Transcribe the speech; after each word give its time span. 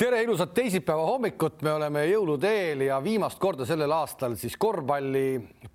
tere 0.00 0.22
ilusat 0.22 0.54
teisipäeva 0.56 1.02
hommikut, 1.04 1.58
me 1.62 1.72
oleme 1.76 2.06
jõuluteel 2.08 2.86
ja 2.86 2.96
viimast 3.04 3.36
korda 3.38 3.66
sellel 3.68 3.92
aastal 3.92 4.32
siis 4.40 4.54
korvpalli 4.56 5.24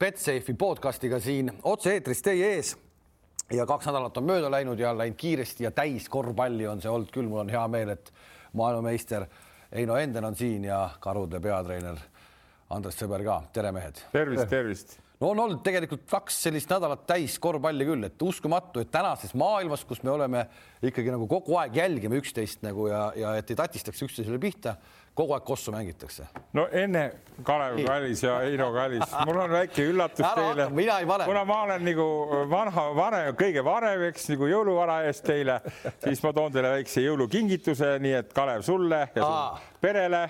Betsafe'i 0.02 0.56
podcastiga 0.58 1.20
siin 1.22 1.52
otse-eetris 1.62 2.24
teie 2.26 2.48
ees. 2.56 2.72
ja 3.54 3.68
kaks 3.70 3.86
nädalat 3.86 4.18
on 4.18 4.26
mööda 4.26 4.50
läinud 4.50 4.82
ja 4.82 4.96
läinud 4.98 5.18
kiiresti 5.22 5.68
ja 5.68 5.72
täis 5.72 6.10
korvpalli 6.10 6.66
on 6.68 6.82
see 6.82 6.90
olnud 6.90 7.14
küll, 7.14 7.30
mul 7.30 7.44
on 7.44 7.54
hea 7.54 7.68
meel, 7.68 7.94
et 7.94 8.14
maailmameister 8.54 9.28
Heino 9.76 10.02
Enden 10.02 10.26
on 10.26 10.36
siin 10.36 10.66
ja 10.66 10.90
Karude 11.00 11.40
peatreener 11.40 12.02
Andres 12.70 12.98
Sõber 12.98 13.22
ka, 13.24 13.44
tere 13.54 13.72
mehed. 13.78 14.02
tervist, 14.12 14.50
tervist 14.50 14.98
no 15.20 15.32
on 15.32 15.40
olnud 15.46 15.62
tegelikult 15.66 16.06
kaks 16.10 16.42
sellist 16.48 16.72
nädalat 16.72 17.06
täis 17.08 17.38
korvpalli 17.42 17.88
küll, 17.88 18.08
et 18.08 18.22
uskumatu, 18.26 18.84
et 18.84 18.92
tänases 18.94 19.34
maailmas, 19.38 19.86
kus 19.88 20.04
me 20.04 20.12
oleme 20.14 20.46
ikkagi 20.86 21.14
nagu 21.14 21.28
kogu 21.32 21.58
aeg 21.62 21.80
jälgime 21.80 22.20
üksteist 22.22 22.66
nagu 22.66 22.90
ja, 22.92 23.08
ja 23.16 23.36
et 23.40 23.52
ei 23.52 23.60
tatistaks 23.60 24.06
üksteisele 24.08 24.40
pihta, 24.42 24.76
kogu 25.16 25.34
aeg 25.34 25.44
kossu 25.48 25.72
mängitakse. 25.72 26.28
no 26.54 26.68
enne 26.72 27.12
Kalev 27.44 27.80
Kallis 27.86 28.24
ja 28.24 28.38
Heino 28.44 28.72
Kallis, 28.74 29.16
mul 29.26 29.40
on 29.40 29.52
väike 29.52 29.86
üllatus 29.92 30.26
Ära 30.26 30.36
teile. 30.36 30.70
mina 30.70 31.00
ei 31.00 31.08
vale. 31.08 31.26
kuna 31.26 31.46
ma 31.46 31.62
olen 31.64 31.86
nagu 31.86 32.08
vanha, 32.50 32.84
vanem, 32.96 33.30
kõige 33.40 33.64
vanem, 33.64 34.04
eks 34.10 34.30
nagu 34.34 34.50
jõuluvara 34.50 35.02
eest 35.08 35.26
teile, 35.28 35.60
siis 36.04 36.24
ma 36.24 36.34
toon 36.34 36.52
teile 36.52 36.74
väikse 36.78 37.04
jõulukingituse, 37.06 37.96
nii 38.04 38.14
et 38.20 38.36
Kalev 38.36 38.62
sulle 38.68 39.02
ja 39.16 39.24
su 39.24 39.64
perele. 39.82 40.22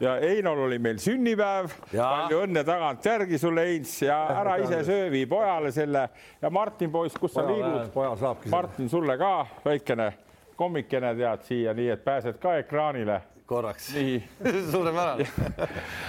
Ja 0.00 0.14
Heinol 0.20 0.66
oli 0.66 0.78
meil 0.78 0.98
sünnipäev. 1.02 1.70
Jaa. 1.92 2.10
palju 2.16 2.42
õnne 2.46 2.62
tagantjärgi 2.64 3.38
sulle, 3.38 3.66
Heinz, 3.68 3.96
ja 4.02 4.20
ära 4.40 4.56
ise 4.62 4.82
söö, 4.86 5.10
vii 5.12 5.26
pojale 5.30 5.72
selle 5.72 6.08
ja 6.42 6.50
Martin 6.50 6.90
poiss, 6.90 7.18
kus 7.20 7.34
sa 7.34 7.44
liigud? 7.46 7.90
poja 7.94 8.14
saabki. 8.16 8.48
Martin, 8.48 8.88
sulle 8.90 9.18
ka 9.18 9.34
väikene 9.64 10.12
kommikene 10.56 11.14
tead 11.14 11.42
siia, 11.44 11.74
nii 11.76 11.90
et 11.92 12.04
pääsed 12.04 12.38
ka 12.40 12.56
ekraanile. 12.62 13.20
Korraks. 13.46 13.92
nii 13.94 14.18
suurepärane. 14.72 15.26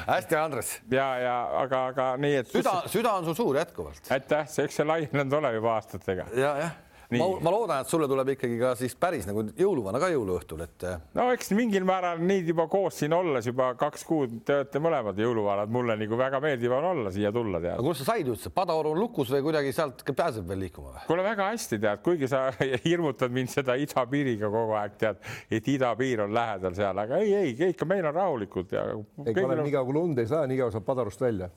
hästi, 0.07 0.35
Andres. 0.35 0.73
ja, 0.91 1.07
ja 1.19 1.38
aga, 1.61 1.85
aga 1.94 2.09
nii, 2.21 2.35
et 2.41 2.52
süda, 2.52 2.81
süda 2.91 3.13
on 3.19 3.29
sul 3.29 3.38
suur 3.38 3.61
jätkuvalt. 3.61 4.11
aitäh, 4.11 4.49
eks 4.66 4.81
see 4.81 4.88
laienenud 4.88 5.39
ole 5.39 5.53
juba 5.59 5.77
aastatega. 5.77 6.27
ja, 6.35 6.52
jah. 6.63 6.75
Nii. 6.75 6.86
Ma, 7.16 7.27
ma 7.41 7.52
loodan, 7.53 7.83
et 7.83 7.91
sulle 7.91 8.08
tuleb 8.09 8.33
ikkagi 8.33 8.58
ka 8.59 8.73
siis 8.80 8.95
päris 9.00 9.27
nagu 9.27 9.45
jõuluvana 9.55 10.00
ka 10.02 10.09
jõuluõhtul, 10.11 10.63
et 10.66 10.86
eh, 10.89 10.97
no 11.16 11.27
eks 11.31 11.53
mingil 11.55 11.86
määral 11.88 12.19
nii 12.19 12.44
juba 12.50 12.67
koos 12.72 12.97
siin 13.00 13.16
olles 13.16 13.47
juba 13.47 13.69
kaks 13.80 14.03
kuud 14.08 14.33
te 14.47 14.59
olete 14.59 14.81
mõlemad 14.83 15.19
jõuluvanad, 15.22 15.72
mulle 15.72 15.95
nagu 16.00 16.19
väga 16.19 16.41
meeldiv 16.44 16.75
on 16.75 16.89
olla 16.91 17.13
siia 17.16 17.31
tulla, 17.35 17.61
tead. 17.63 17.78
aga 17.78 17.85
kus 17.85 18.02
sa 18.02 18.09
said 18.11 18.28
üldse, 18.28 18.52
Padaoru 18.58 18.91
on 18.95 19.00
lukus 19.00 19.31
või 19.31 19.45
kuidagi 19.45 19.72
sealt 19.75 20.03
pääseb 20.08 20.47
veel 20.50 20.66
liikuma 20.66 20.94
või? 20.95 21.05
kuule, 21.08 21.25
väga 21.28 21.47
hästi 21.53 21.80
tead, 21.85 22.03
kuigi 22.03 22.31
sa 22.31 22.44
hirmutad 22.88 23.33
mind 23.33 23.53
seda 23.53 23.78
idapiiriga 23.80 24.52
kogu 24.52 24.75
aeg 24.81 25.00
tead, 25.00 25.23
et 25.52 25.72
idapiir 25.72 26.25
on 26.25 26.35
lähedal 26.35 26.75
seal, 26.75 27.03
aga 27.05 27.22
ei, 27.23 27.33
ei 27.39 27.72
ikka 27.72 27.88
meil 27.88 28.05
on 28.11 28.16
rahulikult 28.17 28.75
ja. 28.75 28.83
ei, 29.23 29.38
Kalev, 29.38 29.63
nii 29.63 29.75
kaua 29.75 29.88
kui 29.88 29.95
lund 29.95 30.19
ei 30.19 30.28
saa, 30.28 30.44
nii 30.50 30.59
kaua 30.59 30.75
saab 30.75 30.88
Padarust 30.88 31.23
välja. 31.23 31.50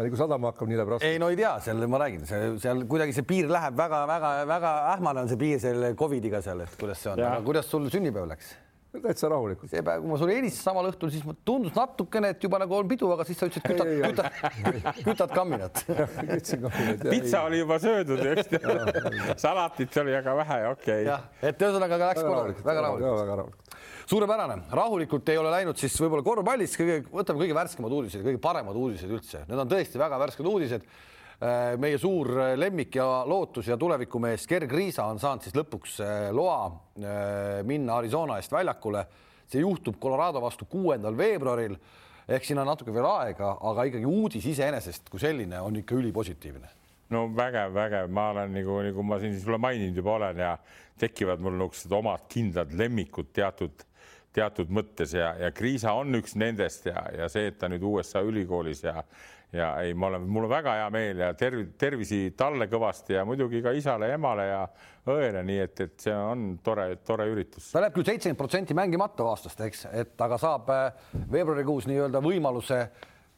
kui 0.00 0.16
sadama 0.16 0.52
hakkab, 0.52 0.70
nii 0.70 0.80
läheb 0.80 0.96
raske. 0.96 1.12
ei 1.12 1.20
no 1.20 1.28
ei 1.32 1.38
tea, 1.38 1.52
seal 1.64 1.84
ma 1.90 2.00
räägin, 2.00 2.24
seal 2.62 2.84
kuidagi 2.88 3.16
see 3.16 3.28
piir 3.28 3.52
läheb 3.52 3.76
väga-väga-väga 3.76 4.74
ähmane 4.94 5.24
on 5.24 5.30
see 5.30 5.40
piir 5.40 5.62
selle 5.62 5.94
Covidiga 5.98 6.42
seal, 6.44 6.64
et 6.66 6.78
kuidas 6.80 7.02
see 7.02 7.12
on, 7.14 7.24
aga 7.24 7.42
kuidas 7.46 7.70
sul 7.70 7.90
sünnipäev 7.92 8.30
läks? 8.30 8.54
täitsa 9.02 9.28
rahulikult. 9.30 9.70
see 9.70 9.82
päev, 9.84 10.02
kui 10.02 10.10
ma 10.10 10.18
sulle 10.20 10.36
helistasin 10.36 10.68
samal 10.68 10.88
õhtul, 10.90 11.10
siis 11.12 11.24
tundus 11.46 11.74
natukene, 11.76 12.30
et 12.34 12.44
juba 12.44 12.60
nagu 12.62 12.76
on 12.76 12.88
pidu, 12.90 13.10
aga 13.14 13.26
siis 13.26 13.40
sa 13.40 13.48
ütlesid, 13.48 13.66
kütad, 13.66 13.90
kütad, 14.04 15.00
kütad 15.08 15.34
kamminat. 15.34 15.82
pitsa 17.14 17.44
oli 17.48 17.60
juba 17.62 17.78
söödud, 17.82 18.22
just 18.30 18.54
salatit 19.42 19.98
oli 20.02 20.14
aga 20.18 20.36
vähe, 20.42 20.60
okei 20.74 21.00
okay. 21.00 21.08
jah, 21.08 21.26
et 21.42 21.64
ühesõnaga 21.66 22.00
läks 22.04 22.22
korralikult, 22.22 22.66
väga 22.68 22.84
rahulikult. 22.86 23.18
väga 23.22 23.38
rahulikult. 23.40 23.80
suurepärane, 24.12 24.60
rahulikult 24.82 25.34
ei 25.34 25.40
ole 25.40 25.54
läinud 25.56 25.80
siis 25.80 25.96
võib-olla 26.04 26.26
korvpallis 26.26 26.78
kõige, 26.78 27.00
võtame 27.10 27.42
kõige 27.42 27.58
värskemad 27.58 27.98
uudised, 27.98 28.22
kõige 28.26 28.42
paremad 28.42 28.78
uudised 28.78 29.10
üldse, 29.10 29.42
need 29.48 29.64
on 29.64 29.74
tõesti 29.74 30.00
väga 30.00 30.22
värsked 30.26 30.50
uudised. 30.50 30.86
Meie 31.78 31.98
suur 32.00 32.30
lemmik 32.56 32.94
ja 32.96 33.06
lootus 33.28 33.68
ja 33.68 33.76
tulevikumees 33.76 34.46
Gerg 34.48 34.72
Riisa 34.72 35.04
on 35.10 35.18
saanud 35.20 35.44
siis 35.44 35.56
lõpuks 35.56 35.98
eh, 36.00 36.28
loa 36.32 36.70
minna 37.68 37.98
Arizona 37.98 38.38
eest 38.40 38.52
väljakule. 38.52 39.04
see 39.46 39.60
juhtub 39.60 39.98
Colorado 40.00 40.40
vastu 40.40 40.64
kuuendal 40.64 41.16
veebruaril. 41.16 41.76
Ehk 42.28 42.44
siin 42.44 42.58
on 42.58 42.66
natuke 42.66 42.94
veel 42.94 43.04
aega, 43.04 43.58
aga 43.60 43.84
ikkagi 43.84 44.06
uudis 44.08 44.46
iseenesest 44.48 45.10
kui 45.12 45.20
selline 45.20 45.60
on 45.60 45.76
ikka 45.76 45.94
ülipositiivne. 45.94 46.70
No 47.12 47.26
vägev, 47.36 47.74
vägev, 47.74 48.08
ma 48.08 48.30
olen 48.32 48.54
nagu, 48.56 48.78
nagu 48.86 49.04
ma 49.04 49.18
siin 49.20 49.36
sulle 49.40 49.58
maininud 49.60 50.00
juba 50.00 50.14
olen 50.16 50.40
ja 50.40 50.54
tekivad 50.98 51.42
mul 51.44 51.58
niisugused 51.58 51.92
omad 51.92 52.24
kindlad 52.32 52.72
lemmikud 52.72 53.28
teatud, 53.36 53.84
teatud 54.32 54.72
mõttes 54.72 55.12
ja, 55.12 55.34
ja 55.36 55.52
Kriisa 55.52 55.92
on 55.92 56.16
üks 56.16 56.38
nendest 56.40 56.88
ja, 56.88 57.04
ja 57.18 57.28
see, 57.28 57.50
et 57.52 57.60
ta 57.60 57.68
nüüd 57.68 57.84
USA 57.84 58.24
ülikoolis 58.24 58.80
ja, 58.86 59.04
ja 59.54 59.68
ei, 59.82 59.94
ma 59.94 60.08
olen, 60.10 60.26
mul 60.30 60.48
on 60.48 60.52
väga 60.52 60.74
hea 60.80 60.90
meel 60.94 61.22
ja 61.22 61.30
terv, 61.38 61.62
tervisi 61.78 62.18
talle 62.36 62.66
kõvasti 62.70 63.16
ja 63.16 63.24
muidugi 63.28 63.62
ka 63.64 63.72
isale, 63.76 64.10
emale 64.16 64.46
ja 64.48 64.60
õele, 65.10 65.44
nii 65.46 65.60
et, 65.62 65.84
et 65.86 66.06
see 66.06 66.14
on 66.14 66.46
tore, 66.64 66.88
tore 67.06 67.28
üritus. 67.30 67.70
ta 67.72 67.82
läheb 67.84 67.94
küll 67.96 68.08
seitsekümmend 68.08 68.40
protsenti 68.40 68.76
mängimata 68.76 69.26
aastast, 69.30 69.62
eks, 69.66 69.86
et 69.92 70.26
aga 70.26 70.38
saab 70.40 70.70
äh, 70.74 70.86
veebruarikuus 71.32 71.88
nii-öelda 71.90 72.22
võimaluse. 72.24 72.84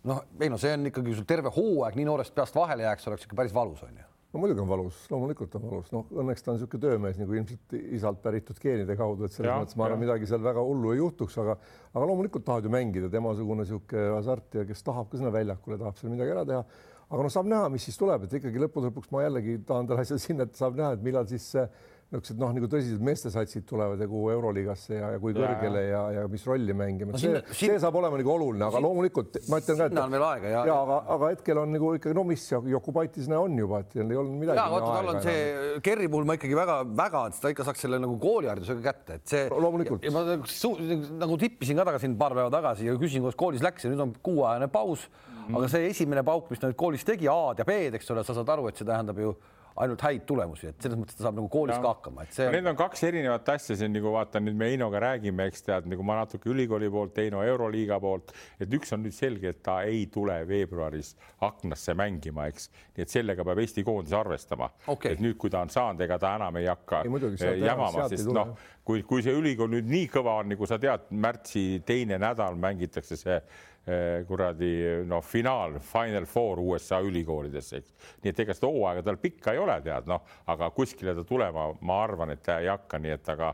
noh, 0.07 0.23
ei 0.41 0.51
no 0.53 0.59
see 0.63 0.75
on 0.77 0.91
ikkagi 0.93 1.17
sul 1.19 1.29
terve 1.29 1.53
hooaeg 1.53 1.99
nii 1.99 2.09
noorest 2.09 2.35
peast 2.35 2.57
vahele 2.57 2.87
jääks, 2.87 3.09
oleks 3.11 3.29
ikka 3.29 3.43
päris 3.43 3.55
valus 3.55 3.83
on 3.87 3.97
ju. 3.97 4.16
No 4.37 4.43
muidugi 4.43 4.61
on 4.61 4.69
valus, 4.69 4.97
loomulikult 5.11 5.55
on 5.57 5.65
valus, 5.65 5.89
noh, 5.95 6.11
õnneks 6.21 6.45
ta 6.45 6.53
on 6.53 6.59
niisugune 6.59 6.83
töömees 6.83 7.21
nagu 7.21 7.37
ilmselt 7.39 7.77
isalt 7.97 8.21
päritud 8.25 8.59
geenide 8.61 8.97
kaudu, 8.99 9.25
et 9.25 9.33
selles 9.33 9.49
Jah, 9.49 9.63
mõttes 9.63 9.79
ma 9.81 9.87
arvan, 9.89 10.03
midagi 10.03 10.29
seal 10.29 10.45
väga 10.45 10.65
hullu 10.67 10.93
ei 10.93 11.01
juhtuks, 11.01 11.39
aga, 11.41 11.57
aga 11.95 12.11
loomulikult 12.11 12.45
tahavad 12.45 12.69
ju 12.69 12.73
mängida, 12.75 13.11
temasugune 13.13 13.65
niisugune 13.65 14.13
hasart 14.13 14.59
ja 14.61 14.67
kes 14.69 14.85
tahab 14.85 15.09
ka 15.11 15.21
sinna 15.21 15.33
väljakule, 15.33 15.81
tahab 15.81 15.97
seal 15.97 16.13
midagi 16.13 16.35
ära 16.37 16.45
teha. 16.51 16.63
aga 17.07 17.23
noh, 17.23 17.33
saab 17.33 17.49
näha, 17.49 17.71
mis 17.73 17.89
siis 17.89 17.97
tuleb, 18.01 18.27
et 18.27 18.39
ikkagi 18.41 18.61
lõppude 18.67 18.91
lõpuks 18.91 19.13
ma 19.15 19.25
jällegi 19.25 19.61
tahan 19.67 19.89
talle 19.89 20.05
asja 20.05 20.21
sinna, 20.21 20.45
et 20.45 20.59
saab 20.59 20.77
näha, 20.77 20.93
et 20.99 21.07
millal 21.07 21.29
siis 21.31 21.49
see 21.57 21.65
niisugused 22.07 22.39
noh, 22.39 22.53
nagu 22.55 22.69
tõsised 22.71 23.01
meestesatsid 23.03 23.65
tulevad 23.67 23.99
ja 23.99 24.07
kuhu 24.07 24.29
Euroliigasse 24.31 24.95
ja, 24.95 25.09
ja 25.17 25.19
kui 25.19 25.33
Ja, 25.35 25.41
kõrgele 25.43 25.81
ja, 25.89 26.03
ja 26.15 26.27
mis 26.31 26.45
rolli 26.47 26.75
mängima 26.77 27.11
No 27.11 27.17
no, 27.17 27.19
see 27.19 27.41
see 27.51 27.57
sinna- 27.67 27.81
saab 27.83 27.99
olema 27.99 28.21
nagu 28.21 28.31
oluline, 28.31 28.63
aga 28.63 28.83
loomulikult 28.85 29.41
ma 29.51 29.59
ütlen 29.59 29.81
ka, 29.81 29.89
et 29.91 29.99
on 29.99 30.15
veel 30.15 30.27
aega 30.29 30.53
ja- 30.53 30.63
ja 30.71 30.77
aga, 30.85 30.99
aga 31.17 31.31
hetkel 31.35 31.59
on 31.65 31.75
nagu 31.75 31.91
ikkagi 31.99 32.15
no 32.15 32.23
mis 32.29 32.45
Jokubaitis 32.53 33.27
näe 33.33 33.41
on 33.43 33.59
juba, 33.59 33.81
et 33.83 33.97
ei 33.97 34.05
olnud 34.23 34.39
midagi. 34.39 34.61
ja 34.61 34.69
vaata, 34.71 34.93
tal 35.01 35.11
on 35.15 35.21
see 35.25 35.81
Kerri 35.83 36.09
puhul 36.13 36.29
ma 36.31 36.39
ikkagi 36.39 36.57
väga-väga, 36.61 37.25
et 37.27 37.41
ta 37.43 37.53
ikka 37.57 37.67
saaks 37.67 37.85
selle 37.89 37.99
nagu 37.99 38.15
kooliharidusega 38.23 38.87
kätte, 38.87 39.19
et 39.19 39.27
see. 39.35 39.43
Loomulikult. 39.51 40.07
ja 40.07 40.15
ma 40.15 40.23
su, 40.47 40.73
nagu 41.19 41.37
tippisin 41.43 41.77
ka 41.83 41.89
taga 41.91 41.99
siin 42.03 42.17
paar 42.17 42.39
päeva 42.39 42.55
tagasi 42.55 42.87
ja 42.87 42.95
küsisin, 42.95 43.27
kuidas 43.27 43.37
koolis 43.43 43.67
läks 43.67 43.85
ja 43.85 43.91
nüüd 43.91 44.07
on 44.07 44.15
kuuajane 44.23 44.71
paus 44.71 45.09
mm. 45.11 45.43
-hmm. 45.51 45.59
aga 45.59 45.69
see 45.75 45.91
esimene 45.91 46.23
pauk, 46.23 46.49
mis 46.51 46.63
ta 46.63 46.71
nüüd 46.71 46.79
koolis 46.79 47.05
tegi, 47.05 47.27
A-d 47.29 47.59
ja 47.59 47.67
B-d, 47.67 47.99
eks 47.99 48.11
ole, 48.15 48.23
sa 48.25 48.35
saad 48.35 48.49
aru, 48.55 48.69
et 48.71 48.79
see 48.79 48.87
tähendab 48.87 49.19
ju 49.19 49.35
ainult 49.77 50.01
häid 50.07 50.23
tulemusi, 50.29 50.71
et 50.71 50.81
selles 50.83 50.99
mõttes 50.99 51.17
ta 51.19 51.27
saab 51.27 51.37
nagu 51.37 51.49
koolis 51.53 51.77
Ja. 51.77 51.83
ka 51.83 51.93
hakkama, 51.95 52.23
et 52.23 52.33
see. 52.33 52.49
Need 52.51 52.67
on 52.67 52.77
kaks 52.77 53.03
erinevat 53.05 53.49
asja 53.49 53.77
siin 53.77 53.93
nagu 53.93 54.13
vaata 54.15 54.41
nüüd 54.41 54.57
me 54.57 54.71
Heinoga 54.71 55.01
räägime, 55.05 55.47
eks 55.51 55.63
tead, 55.67 55.87
nagu 55.91 56.03
ma 56.03 56.17
natuke 56.23 56.49
ülikooli 56.51 56.89
poolt, 56.91 57.17
Heino 57.21 57.43
Euroliiga 57.45 57.99
poolt, 58.01 58.33
et 58.61 58.73
üks 58.73 58.93
on 58.97 59.03
nüüd 59.05 59.15
selge, 59.17 59.49
et 59.53 59.63
ta 59.63 59.83
ei 59.83 60.07
tule 60.13 60.39
veebruaris 60.49 61.15
aknasse 61.45 61.95
mängima, 61.95 62.47
eks, 62.49 62.71
nii 62.97 63.03
et 63.07 63.13
sellega 63.13 63.45
peab 63.45 63.59
Eesti 63.59 63.85
koondis 63.85 64.13
arvestama 64.17 64.71
Okei. 64.87 65.13
et 65.13 65.21
nüüd, 65.21 65.37
kui 65.37 65.51
ta 65.51 65.61
on 65.61 65.69
saanud, 65.69 66.01
ega 66.01 66.19
ta 66.19 66.35
enam 66.37 66.57
ei 66.57 66.67
hakka 66.67 67.03
Ei, 67.05 67.13
muidugi, 67.13 67.43
eh, 67.45 67.59
jamama, 67.67 68.09
sest 68.09 68.27
noh, 68.33 68.57
kui, 68.85 69.03
kui 69.03 69.23
see 69.23 69.35
ülikool 69.37 69.69
nüüd 69.77 69.87
nii 69.91 70.09
kõva 70.09 70.41
on, 70.41 70.49
nagu 70.55 70.67
sa 70.67 70.79
tead, 70.79 71.11
märtsi 71.11 71.83
teine 71.87 72.19
nädal 72.23 72.57
mängitakse 72.57 73.17
see 73.17 73.41
kuradi 74.27 74.71
noh, 75.07 75.23
finaal, 75.23 75.77
Final 75.79 76.25
Four 76.27 76.59
USA 76.59 76.99
ülikoolides, 77.07 77.73
eks. 77.79 77.93
nii 78.23 78.33
et 78.33 78.41
ega 78.43 78.57
seda 78.57 78.71
hooaega 78.73 79.05
tal 79.07 79.21
pikka 79.23 79.55
ei 79.55 79.63
ole, 79.63 79.77
tead 79.85 80.09
noh, 80.11 80.25
aga 80.51 80.71
kuskile 80.75 81.15
ta 81.15 81.23
tulema, 81.25 81.69
ma 81.87 82.01
arvan, 82.03 82.35
et 82.35 82.43
ta 82.43 82.59
ei 82.63 82.67
hakka, 82.73 82.99
nii 82.99 83.15
et 83.15 83.31
aga, 83.37 83.53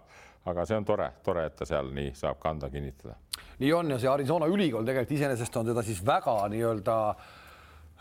aga 0.49 0.65
see 0.69 0.81
on 0.81 0.89
tore, 0.89 1.11
tore, 1.25 1.45
et 1.51 1.59
ta 1.59 1.69
seal 1.69 1.93
nii 1.93 2.15
saab 2.17 2.41
kanda 2.41 2.73
kinnitada. 2.73 3.19
nii 3.61 3.73
on 3.77 3.93
ja 3.93 4.01
see 4.01 4.09
Arizona 4.09 4.49
ülikool 4.49 4.89
tegelikult 4.89 5.19
iseenesest 5.19 5.61
on 5.61 5.69
teda 5.69 5.85
siis 5.85 6.01
väga 6.07 6.39
nii-öelda 6.55 6.99
äh, 7.11 7.31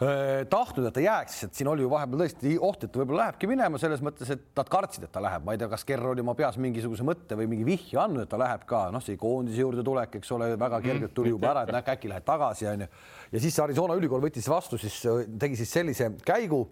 tahtnud, 0.02 0.88
et 0.88 0.96
ta 0.96 1.02
jääks, 1.04 1.36
et 1.46 1.58
siin 1.58 1.68
oli 1.70 1.84
ju 1.84 1.90
vahepeal 1.92 2.24
tõesti 2.24 2.56
oht, 2.66 2.88
et 2.88 2.96
võib-olla 2.98 3.28
lähebki 3.28 3.46
minema 3.50 3.78
selles 3.78 4.02
mõttes, 4.02 4.32
et 4.34 4.48
nad 4.58 4.70
kartsid, 4.72 5.04
et 5.06 5.12
ta 5.14 5.22
läheb, 5.22 5.44
ma 5.46 5.54
ei 5.54 5.60
tea, 5.62 5.68
kas 5.70 5.86
Kerr 5.86 6.08
oli 6.10 6.24
oma 6.24 6.34
peas 6.38 6.58
mingisuguse 6.58 7.06
mõtte 7.06 7.38
või 7.38 7.46
mingi 7.52 7.68
vihje 7.68 8.00
andnud, 8.02 8.24
et 8.26 8.32
ta 8.32 8.40
läheb 8.42 8.64
ka, 8.70 8.88
noh, 8.94 9.04
see 9.06 9.20
koondise 9.22 9.62
juurde 9.62 9.86
tulek, 9.86 10.18
eks 10.18 10.34
ole, 10.34 10.48
väga 10.58 10.80
kergelt 10.82 11.14
tuli 11.14 11.36
juba 11.36 11.52
ära, 11.52 11.68
et 11.68 11.74
näe, 11.76 11.86
äkki 11.94 12.10
lähed 12.10 12.26
tagasi, 12.26 12.66
onju. 12.72 12.88
ja 13.36 13.44
siis 13.44 13.60
Arizona 13.62 14.00
ülikool 14.00 14.24
võttis 14.26 14.50
vastu, 14.50 14.82
siis 14.82 14.98
äh, 15.06 15.22
tegi 15.46 15.62
siis 15.62 15.76
sellise 15.78 16.10
käigu, 16.26 16.64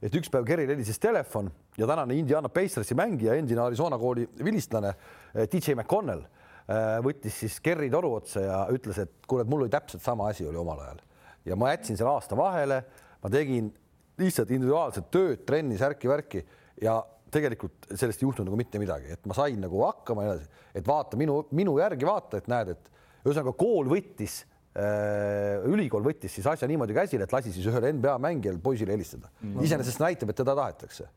et 0.00 0.16
üks 0.16 0.32
päev 0.32 0.48
Kerril 0.48 0.72
helises 0.72 1.02
telefon 1.02 1.52
ja 1.76 1.90
tänane 1.90 2.16
Indiana 2.16 2.48
Pacersi 2.48 2.96
mängija, 2.96 3.36
endine 3.36 3.60
Arizona 3.66 4.00
kooli 4.00 4.24
vilistlane 4.40 4.94
äh, 4.94 5.44
DJ 5.52 5.76
McConnell 5.76 6.24
äh, 6.24 6.96
võttis 7.04 7.42
siis 7.44 7.60
Kerri 7.60 7.92
toru 7.92 8.16
otsa 8.22 8.46
ja 8.48 8.64
ütles, 8.72 9.04
et 9.04 9.28
kuule, 9.28 9.44
et 9.44 9.52
mul 9.52 9.66
oli 9.66 9.76
täpselt 9.76 10.00
sama 10.00 10.32
asi 10.32 10.48
oli 10.48 10.64
omal 10.64 10.80
ajal 10.86 11.04
ja 11.48 11.56
ma 11.58 11.72
jätsin 11.72 11.98
selle 11.98 12.12
aasta 12.12 12.36
vahele, 12.38 12.82
ma 13.22 13.30
tegin 13.32 13.70
lihtsalt 14.20 14.52
individuaalset 14.52 15.08
tööd, 15.12 15.44
trenni, 15.48 15.78
särki-värki 15.80 16.42
ja 16.84 16.98
tegelikult 17.32 17.88
sellest 17.94 18.20
ei 18.20 18.26
juhtunud 18.26 18.50
nagu 18.50 18.58
mitte 18.58 18.80
midagi, 18.82 19.12
et 19.14 19.26
ma 19.30 19.36
sain 19.36 19.60
nagu 19.62 19.84
hakkama 19.86 20.26
ja 20.26 20.36
edasi, 20.36 20.64
et 20.76 20.86
vaata 20.86 21.18
minu, 21.20 21.40
minu 21.56 21.76
järgi 21.78 22.08
vaata, 22.08 22.40
et 22.40 22.50
näed, 22.50 22.74
et 22.74 22.90
ühesõnaga 23.24 23.54
kool 23.60 23.88
võttis 23.92 24.40
äh,, 24.74 25.62
ülikool 25.70 26.04
võttis 26.04 26.34
siis 26.36 26.48
asja 26.50 26.68
niimoodi 26.70 26.96
käsile, 26.96 27.28
et 27.28 27.34
lasi 27.34 27.54
siis 27.54 27.68
ühel 27.70 27.86
NBA 27.94 28.16
mängijal 28.22 28.58
poisile 28.62 28.96
helistada. 28.96 29.30
Mm. 29.40 29.54
-hmm.. 29.54 29.68
iseenesest 29.68 30.02
näitab, 30.02 30.34
et 30.34 30.40
teda 30.42 30.56
tahetakse 30.58 31.08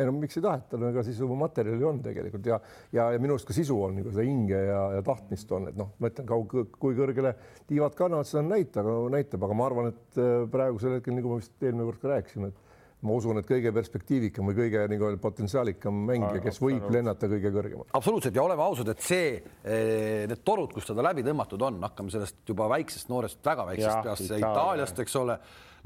ei 0.00 0.08
no 0.08 0.14
miks 0.16 0.38
ei 0.38 0.44
taheta, 0.44 0.80
no 0.80 0.90
ega 0.90 1.04
sisu 1.06 1.28
materjali 1.38 1.86
on 1.86 2.00
tegelikult 2.04 2.48
ja, 2.50 2.60
ja, 2.96 3.10
ja 3.14 3.20
minu 3.22 3.36
arust 3.36 3.48
ka 3.48 3.56
sisu 3.56 3.76
on 3.86 4.00
nagu 4.00 4.14
seda 4.14 4.26
hinge 4.26 4.62
ja, 4.70 4.80
ja 4.96 5.04
tahtmist 5.06 5.52
on, 5.56 5.68
et 5.70 5.78
noh, 5.78 5.92
ma 6.00 6.10
ütlen, 6.10 6.28
kaug-, 6.28 6.56
kui 6.80 6.96
kõrgele 6.98 7.34
tiivad 7.68 7.94
kannavad, 7.98 8.28
seda 8.28 8.44
näita, 8.46 8.84
näitab, 9.12 9.46
aga 9.46 9.60
ma 9.60 9.68
arvan, 9.68 9.92
et 9.92 10.20
äh, 10.20 10.34
praegusel 10.50 10.98
hetkel, 10.98 11.16
nagu 11.18 11.34
ma 11.34 11.40
vist 11.42 11.62
eelmine 11.62 11.86
kord 11.90 12.02
ka 12.02 12.12
rääkisime, 12.14 12.50
et 12.50 12.66
ma 13.00 13.14
usun, 13.16 13.40
et 13.40 13.48
kõige 13.48 13.72
perspektiivikam 13.72 14.50
või 14.50 14.56
kõige 14.58 14.82
nagu 14.92 15.10
potentsiaalikam 15.22 16.02
mängija, 16.10 16.42
kes 16.44 16.60
võib 16.60 16.88
lennata 16.92 17.30
kõige 17.32 17.52
kõrgemalt. 17.54 17.94
absoluutselt 17.96 18.36
ja 18.36 18.42
oleme 18.44 18.64
ausad, 18.64 18.90
et 18.92 19.04
see, 19.04 19.30
eh, 19.64 20.26
need 20.28 20.42
torud, 20.44 20.72
kus 20.74 20.90
teda 20.90 21.04
läbi 21.08 21.24
tõmmatud 21.24 21.64
on, 21.64 21.80
hakkame 21.86 22.12
sellest 22.12 22.42
juba 22.48 22.68
väiksest 22.68 23.08
noorest, 23.08 23.40
väga 23.44 23.66
väiksest 23.70 24.04
peast 24.04 24.36
Itaaliast, 24.36 25.00
eks 25.00 25.16
ole, 25.16 25.38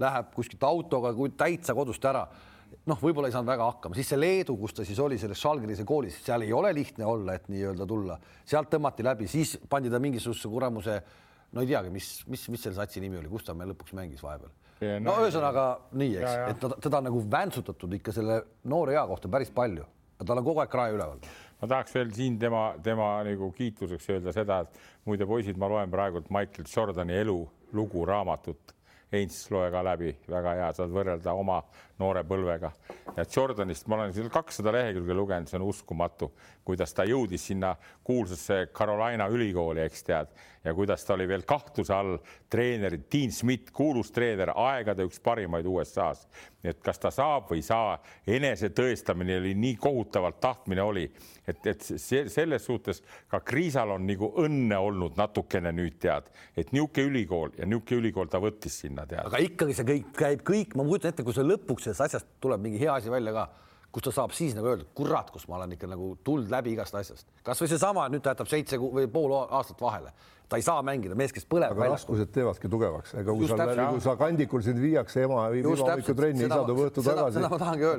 läheb 0.02 0.34
kuskilt 0.34 0.66
autoga 0.66 1.14
täitsa 1.38 1.74
kodust 1.74 2.04
ära 2.10 2.26
noh, 2.90 3.00
võib-olla 3.00 3.28
ei 3.30 3.34
saanud 3.34 3.50
väga 3.50 3.66
hakkama, 3.70 3.96
siis 3.98 4.10
see 4.12 4.18
Leedu, 4.18 4.56
kus 4.60 4.74
ta 4.76 4.86
siis 4.86 4.98
oli 5.02 5.18
selles 5.20 5.40
Žalgirise 5.40 5.86
koolis, 5.88 6.18
seal 6.24 6.44
ei 6.46 6.52
ole 6.56 6.72
lihtne 6.76 7.06
olla, 7.08 7.36
et 7.38 7.48
nii-öelda 7.52 7.86
tulla, 7.88 8.18
sealt 8.48 8.70
tõmmati 8.72 9.06
läbi, 9.06 9.28
siis 9.30 9.56
pandi 9.70 9.92
ta 9.92 10.00
mingisuguse 10.02 10.50
kuramuse, 10.52 10.98
no 11.54 11.64
ei 11.64 11.70
teagi, 11.70 11.92
mis, 11.94 12.10
mis, 12.30 12.46
mis 12.52 12.66
selle 12.66 12.78
satsi 12.78 13.02
nimi 13.04 13.20
oli, 13.20 13.30
kus 13.32 13.46
ta 13.46 13.56
meil 13.56 13.72
lõpuks 13.72 13.96
mängis 13.96 14.22
vahepeal. 14.24 14.52
No, 14.84 15.06
no 15.06 15.16
ühesõnaga 15.22 15.64
nii, 15.96 16.16
eks, 16.20 16.36
et 16.50 16.60
teda, 16.60 16.78
teda 16.82 17.00
on 17.00 17.08
nagu 17.08 17.24
väntsutatud 17.32 17.98
ikka 18.00 18.12
selle 18.12 18.40
noore 18.68 18.96
ea 18.96 19.04
kohta 19.08 19.30
päris 19.32 19.52
palju, 19.54 19.86
tal 20.24 20.40
on 20.40 20.46
kogu 20.46 20.62
aeg 20.62 20.72
krae 20.72 20.94
üleval. 20.94 21.22
ma 21.60 21.68
tahaks 21.70 21.94
veel 21.94 22.10
siin 22.12 22.38
tema, 22.38 22.66
tema 22.84 23.16
nagu 23.24 23.50
kiituseks 23.56 24.10
öelda 24.16 24.34
seda, 24.36 24.60
et 24.66 25.06
muide, 25.08 25.26
poisid, 25.30 25.56
ma 25.60 25.70
loen 25.70 25.92
praegult 25.92 26.28
Michael 26.34 26.68
Jordani 26.68 27.16
elulugu 27.22 28.04
raamatut 28.08 28.74
Heinz, 29.14 29.44
loe 29.54 29.70
ka 29.70 29.82
läbi, 29.86 30.10
väga 30.30 30.54
hea, 30.58 30.70
saad 30.74 30.90
võrrelda 30.94 31.34
oma 31.38 31.60
noore 32.00 32.24
põlvega. 32.26 32.70
ja 33.16 33.24
Jordanist 33.36 33.86
ma 33.86 34.00
olen 34.00 34.14
seal 34.14 34.30
kakssada 34.32 34.72
lehekülge 34.74 35.14
lugenud, 35.14 35.48
see 35.48 35.60
on 35.60 35.68
uskumatu, 35.68 36.32
kuidas 36.66 36.94
ta 36.94 37.06
jõudis 37.06 37.46
sinna 37.46 37.74
kuulsasse 38.04 38.66
Carolina 38.74 39.28
ülikooli, 39.30 39.84
eks 39.86 40.02
tead, 40.08 40.34
ja 40.64 40.74
kuidas 40.74 41.04
ta 41.04 41.14
oli 41.14 41.28
veel 41.28 41.42
kahtluse 41.46 41.94
all 41.94 42.16
treener, 42.50 42.96
Dean 43.12 43.32
Smith, 43.32 43.72
kuulus 43.72 44.10
treener, 44.12 44.52
aegade 44.56 45.04
üks 45.04 45.20
parimaid 45.22 45.66
USA-s. 45.68 46.26
et 46.64 46.80
kas 46.80 46.98
ta 46.98 47.10
saab 47.12 47.50
või 47.50 47.60
ei 47.60 47.66
saa, 47.66 47.98
enesetõestamine 48.26 49.36
oli 49.36 49.52
nii 49.54 49.76
kohutavalt 49.76 50.38
tahtmine 50.40 50.82
oli, 50.82 51.04
et, 51.46 51.66
et 51.66 51.82
see 51.84 52.22
selles 52.32 52.64
suhtes 52.64 53.02
ka 53.28 53.42
Kriisal 53.44 53.92
on 53.92 54.06
nagu 54.08 54.30
õnne 54.40 54.78
olnud 54.80 55.18
natukene 55.20 55.72
nüüd 55.76 55.98
tead, 56.00 56.30
et 56.56 56.72
niisugune 56.72 57.10
ülikool 57.10 57.52
ja 57.58 57.68
niisugune 57.68 58.00
ülikool 58.00 58.32
ta 58.32 58.40
võttis 58.40 58.80
sinna 58.86 59.04
tead. 59.06 59.26
aga 59.28 59.42
ikkagi 59.44 59.76
see 59.76 59.90
kõik 59.90 60.16
käib 60.16 60.46
kõik, 60.48 60.78
ma 60.78 60.88
kujutan 60.88 61.12
ette, 61.12 61.26
kui 61.26 61.36
see 61.36 61.44
lõpuks 61.44 61.90
sellest 61.90 62.08
asjast 62.08 62.32
tuleb 62.40 62.64
mingi 62.64 62.80
hea 62.80 62.96
asi 62.96 63.12
välja 63.12 63.36
ka 63.36 63.48
kus 63.94 64.02
ta 64.08 64.10
saab 64.10 64.32
siis 64.34 64.56
nagu 64.56 64.72
öelda, 64.72 64.88
kurat, 64.96 65.28
kus 65.30 65.44
ma 65.46 65.60
olen 65.60 65.76
ikka 65.76 65.86
nagu 65.86 66.14
tuld 66.26 66.48
läbi 66.50 66.72
igast 66.74 66.96
asjast, 66.98 67.28
kasvõi 67.46 67.68
seesama, 67.70 68.08
nüüd 68.10 68.24
ta 68.24 68.32
jätab 68.32 68.48
seitse 68.50 68.80
või 68.80 69.06
pool 69.12 69.36
aastat 69.44 69.84
vahele 69.84 70.10
ta 70.54 70.60
ei 70.60 70.66
saa 70.66 70.82
mängida, 70.86 71.18
mees, 71.18 71.34
kes 71.34 71.46
põleb. 71.50 71.74
aga 71.74 71.90
raskused 71.94 72.32
teevadki 72.34 72.70
tugevaks, 72.70 73.14
ega 73.20 73.36
kui 73.36 73.50
sa, 73.50 73.68
kui 73.82 74.02
sa 74.04 74.16
kandikul 74.20 74.64
sind 74.66 74.80
viiakse, 74.82 75.24
ema 75.26 75.46
viib 75.52 75.68
iga 75.70 75.88
hommikul 75.90 76.18
trenni, 76.18 76.46
isa 76.46 76.60
tuleb 76.62 76.82
õhtu 76.86 77.04
tagasi, 77.06 77.46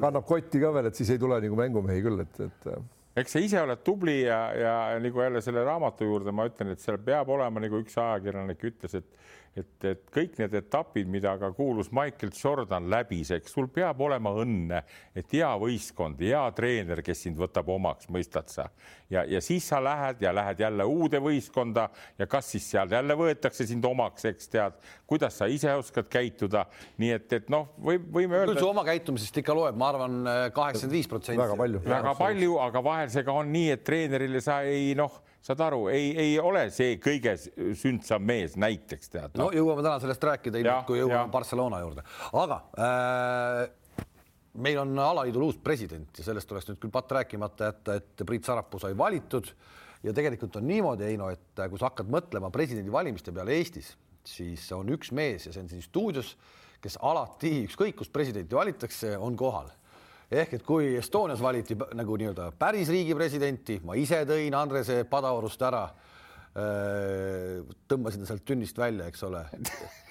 kannab 0.04 0.28
kotti 0.30 0.62
ka 0.64 0.74
veel, 0.76 0.92
et 0.92 1.00
siis 1.02 1.16
ei 1.16 1.22
tule 1.22 1.40
nagu 1.44 1.60
mängumehi 1.60 2.06
küll, 2.06 2.24
et, 2.24 2.42
et. 2.48 2.70
Äh. 2.72 2.84
eks 3.24 3.36
sa 3.36 3.44
ise 3.44 3.62
oled 3.62 3.84
tubli 3.86 4.22
ja, 4.24 4.40
ja 4.56 4.76
nagu 5.04 5.24
jälle 5.26 5.44
selle 5.44 5.66
raamatu 5.68 6.08
juurde 6.08 6.34
ma 6.36 6.48
ütlen, 6.50 6.74
et 6.76 6.84
seal 6.84 7.00
peab 7.04 7.32
olema 7.36 7.64
nagu 7.64 7.84
üks 7.84 8.00
ajakirjanik 8.02 8.70
ütles, 8.72 9.00
et 9.02 9.12
et, 9.56 9.88
et 9.88 10.02
kõik 10.12 10.36
need 10.42 10.56
etapid, 10.60 11.08
mida 11.12 11.36
ka 11.40 11.50
kuulus 11.56 11.92
Michael 11.96 12.32
Jordan 12.36 12.90
läbis, 12.92 13.32
eks 13.36 13.56
sul 13.56 13.70
peab 13.72 14.02
olema 14.04 14.34
õnne, 14.36 14.82
et 15.16 15.36
hea 15.36 15.52
võistkond, 15.60 16.20
hea 16.20 16.44
treener, 16.58 17.02
kes 17.06 17.26
sind 17.26 17.40
võtab 17.40 17.70
omaks, 17.72 18.10
mõistad 18.12 18.52
sa. 18.52 18.68
ja, 19.10 19.24
ja 19.30 19.42
siis 19.44 19.68
sa 19.70 19.80
lähed 19.84 20.22
ja 20.26 20.34
lähed 20.36 20.60
jälle 20.60 20.88
uude 20.90 21.22
võistkonda 21.24 21.88
ja 22.20 22.28
kas 22.28 22.52
siis 22.56 22.68
seal 22.74 22.92
jälle 22.92 23.16
võetakse 23.18 23.68
sind 23.68 23.86
omaks, 23.86 24.26
eks 24.32 24.52
tead, 24.52 24.80
kuidas 25.08 25.40
sa 25.40 25.48
ise 25.48 25.72
oskad 25.76 26.10
käituda. 26.12 26.66
nii 26.98 27.14
et, 27.16 27.32
et 27.40 27.50
noh, 27.54 27.72
või 27.80 28.00
võime 28.00 28.42
öelda. 28.42 28.52
küll 28.52 28.64
see 28.64 28.74
oma 28.74 28.84
käitumisest 28.88 29.40
ikka 29.44 29.56
loeb, 29.56 29.78
ma 29.80 29.92
arvan, 29.94 30.20
kaheksakümmend 30.56 31.00
viis 31.00 31.08
protsenti. 31.08 31.42
väga 31.42 31.56
palju. 31.64 31.84
väga 31.86 32.16
palju, 32.20 32.60
aga 32.68 32.84
vahel 32.84 33.14
see 33.14 33.24
ka 33.24 33.40
on 33.40 33.56
nii, 33.56 33.72
et 33.78 33.88
treenerile 33.88 34.44
sa 34.44 34.62
ei 34.68 34.92
noh 35.00 35.22
saad 35.46 35.62
aru, 35.62 35.86
ei, 35.94 36.10
ei 36.18 36.36
ole 36.42 36.66
see 36.74 36.98
kõige 37.02 37.36
sündsam 37.78 38.24
mees 38.26 38.56
näiteks 38.58 39.12
tead 39.14 39.36
no.. 39.38 39.48
no 39.48 39.54
jõuame 39.54 39.86
täna 39.86 40.00
sellest 40.02 40.24
rääkida, 40.32 40.80
kui 40.88 41.00
jõuame 41.02 41.22
ja. 41.22 41.32
Barcelona 41.34 41.82
juurde, 41.84 42.06
aga 42.42 42.62
äh, 42.82 44.06
meil 44.66 44.80
on 44.82 44.96
alaliidul 45.00 45.50
uus 45.50 45.60
president 45.62 46.18
ja 46.18 46.26
sellest 46.26 46.50
tuleks 46.50 46.70
nüüd 46.70 46.82
küll 46.82 46.94
patt 46.94 47.14
rääkimata 47.20 47.70
jätta, 47.70 48.00
et 48.00 48.26
Priit 48.26 48.48
Sarapuu 48.48 48.82
sai 48.82 48.98
valitud. 48.98 49.52
Ja 50.06 50.14
tegelikult 50.14 50.60
on 50.60 50.68
niimoodi, 50.70 51.08
Heino, 51.08 51.32
et 51.34 51.64
kui 51.72 51.80
sa 51.82 51.88
hakkad 51.90 52.12
mõtlema 52.14 52.52
presidendivalimiste 52.54 53.34
peale 53.34 53.56
Eestis, 53.58 53.96
siis 54.26 54.68
on 54.76 54.92
üks 54.94 55.10
mees 55.16 55.48
ja 55.48 55.54
see 55.54 55.64
on 55.64 55.72
siin 55.72 55.82
stuudios, 55.82 56.36
kes 56.84 57.00
alati 57.02 57.64
ükskõik 57.64 57.98
kus 58.04 58.12
presidenti 58.14 58.54
valitakse, 58.58 59.16
on 59.18 59.38
kohal 59.40 59.72
ehk 60.32 60.58
et 60.58 60.66
kui 60.66 60.96
Estonias 61.00 61.42
valiti 61.44 61.78
nagu 61.78 62.18
nii-öelda 62.18 62.50
päris 62.60 62.90
riigi 62.94 63.16
presidenti, 63.18 63.80
ma 63.86 63.98
ise 64.00 64.24
tõin 64.28 64.56
Andrese 64.58 65.04
Padaorust 65.10 65.62
ära, 65.68 65.84
äh, 66.58 67.60
tõmbasin 67.90 68.24
ta 68.24 68.32
sealt 68.32 68.46
tünnist 68.48 68.80
välja, 68.80 69.10
eks 69.12 69.22
ole, 69.28 69.44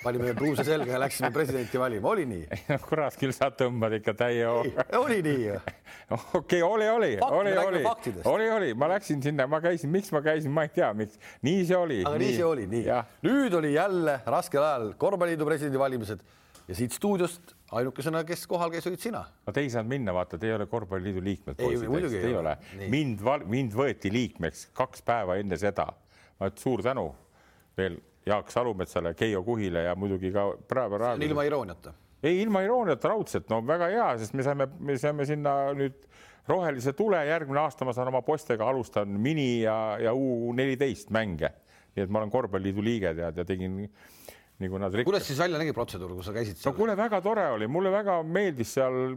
panime 0.04 0.34
pruuse 0.38 0.66
selga 0.66 0.94
ja 0.94 1.00
läksime 1.02 1.32
presidenti 1.34 1.80
valima, 1.80 2.12
oli 2.12 2.28
nii? 2.30 2.60
kurat, 2.86 3.16
küll 3.18 3.34
sa 3.34 3.50
tõmbad 3.54 3.98
ikka 3.98 4.14
täie 4.22 4.46
hooga. 4.46 4.86
oli 5.00 5.18
nii 5.26 5.42
ju? 5.48 5.58
okei 6.14 6.38
okay,, 6.38 6.62
oli, 6.62 6.88
oli, 6.92 7.10
oli, 7.26 7.56
oli, 7.64 7.82
oli, 8.36 8.48
oli, 8.58 8.70
ma 8.78 8.92
läksin 8.94 9.22
sinna, 9.24 9.48
ma 9.50 9.60
käisin, 9.64 9.90
miks 9.94 10.14
ma 10.14 10.22
käisin, 10.22 10.54
ma 10.54 10.68
ei 10.68 10.72
tea, 10.78 10.92
miks, 10.94 11.18
nii 11.42 11.66
see 11.66 11.80
oli. 11.80 12.00
aga 12.06 12.14
nii, 12.14 12.30
nii 12.30 12.38
see 12.38 12.48
oli, 12.52 12.70
nii. 12.70 13.02
nüüd 13.26 13.58
oli 13.58 13.74
jälle 13.74 14.20
raskel 14.30 14.62
ajal 14.62 14.94
korvpalliliidu 15.00 15.50
presidendivalimised 15.50 16.22
ja 16.68 16.74
siit 16.74 16.92
stuudiost 16.92 17.54
ainukesena, 17.72 18.22
kes 18.24 18.46
kohal 18.48 18.72
käis, 18.72 18.86
olid 18.88 19.02
sina. 19.02 19.24
no 19.46 19.52
te 19.52 19.64
ei 19.64 19.70
saanud 19.72 19.90
minna, 19.90 20.14
vaata, 20.16 20.38
te 20.38 20.48
ei 20.48 20.56
ole 20.56 20.66
korvpalliliidu 20.70 21.24
liikmed. 21.24 21.60
ei, 21.60 21.88
muidugi 21.88 22.20
ei 22.22 22.36
ole. 22.38 22.56
mind, 22.88 23.24
mind 23.50 23.76
võeti 23.76 24.12
liikmeks 24.12 24.68
kaks 24.76 25.04
päeva 25.06 25.36
enne 25.40 25.58
seda. 25.60 25.86
ma 26.40 26.50
ütlen 26.50 26.62
suur 26.62 26.82
tänu 26.82 27.08
veel 27.76 27.98
Jaak 28.26 28.50
Salumetsale, 28.50 29.12
Keijo 29.14 29.42
Kuhile 29.44 29.82
ja 29.84 29.94
muidugi 29.94 30.32
ka 30.32 30.46
praegu. 30.68 31.00
ilma 31.20 31.44
irooniata. 31.44 31.94
ei, 32.22 32.40
ilma 32.42 32.62
irooniata 32.64 33.12
raudselt, 33.12 33.50
no 33.52 33.60
väga 33.66 33.90
hea, 33.92 34.08
sest 34.18 34.34
me 34.34 34.46
saime, 34.46 34.68
me 34.78 34.98
saime 34.98 35.26
sinna 35.28 35.56
nüüd 35.76 36.08
rohelise 36.48 36.92
tule, 36.92 37.20
järgmine 37.26 37.60
aasta 37.60 37.84
ma 37.84 37.92
saan 37.96 38.08
oma 38.08 38.22
poistega 38.22 38.68
alustan 38.68 39.08
mini 39.20 39.62
ja, 39.62 39.96
ja 40.00 40.14
U 40.14 40.52
neliteist 40.56 41.10
mänge. 41.10 41.52
nii 41.94 42.02
et 42.02 42.10
ma 42.10 42.18
olen 42.18 42.30
korvpalliliidu 42.30 42.82
liige 42.82 43.12
tead 43.14 43.36
ja 43.38 43.44
tegin 43.46 43.76
nagu 44.64 44.80
nad 44.82 44.94
rikkusid. 44.94 45.10
kuidas 45.10 45.28
siis 45.28 45.38
välja 45.40 45.60
nägi 45.60 45.74
protseduur, 45.76 46.16
kui 46.16 46.26
sa 46.26 46.34
käisid 46.34 46.60
no 46.64 46.72
kuule, 46.76 46.96
väga 46.98 47.20
tore 47.24 47.46
oli, 47.54 47.68
mulle 47.70 47.92
väga 47.94 48.18
meeldis 48.26 48.74
seal, 48.78 49.16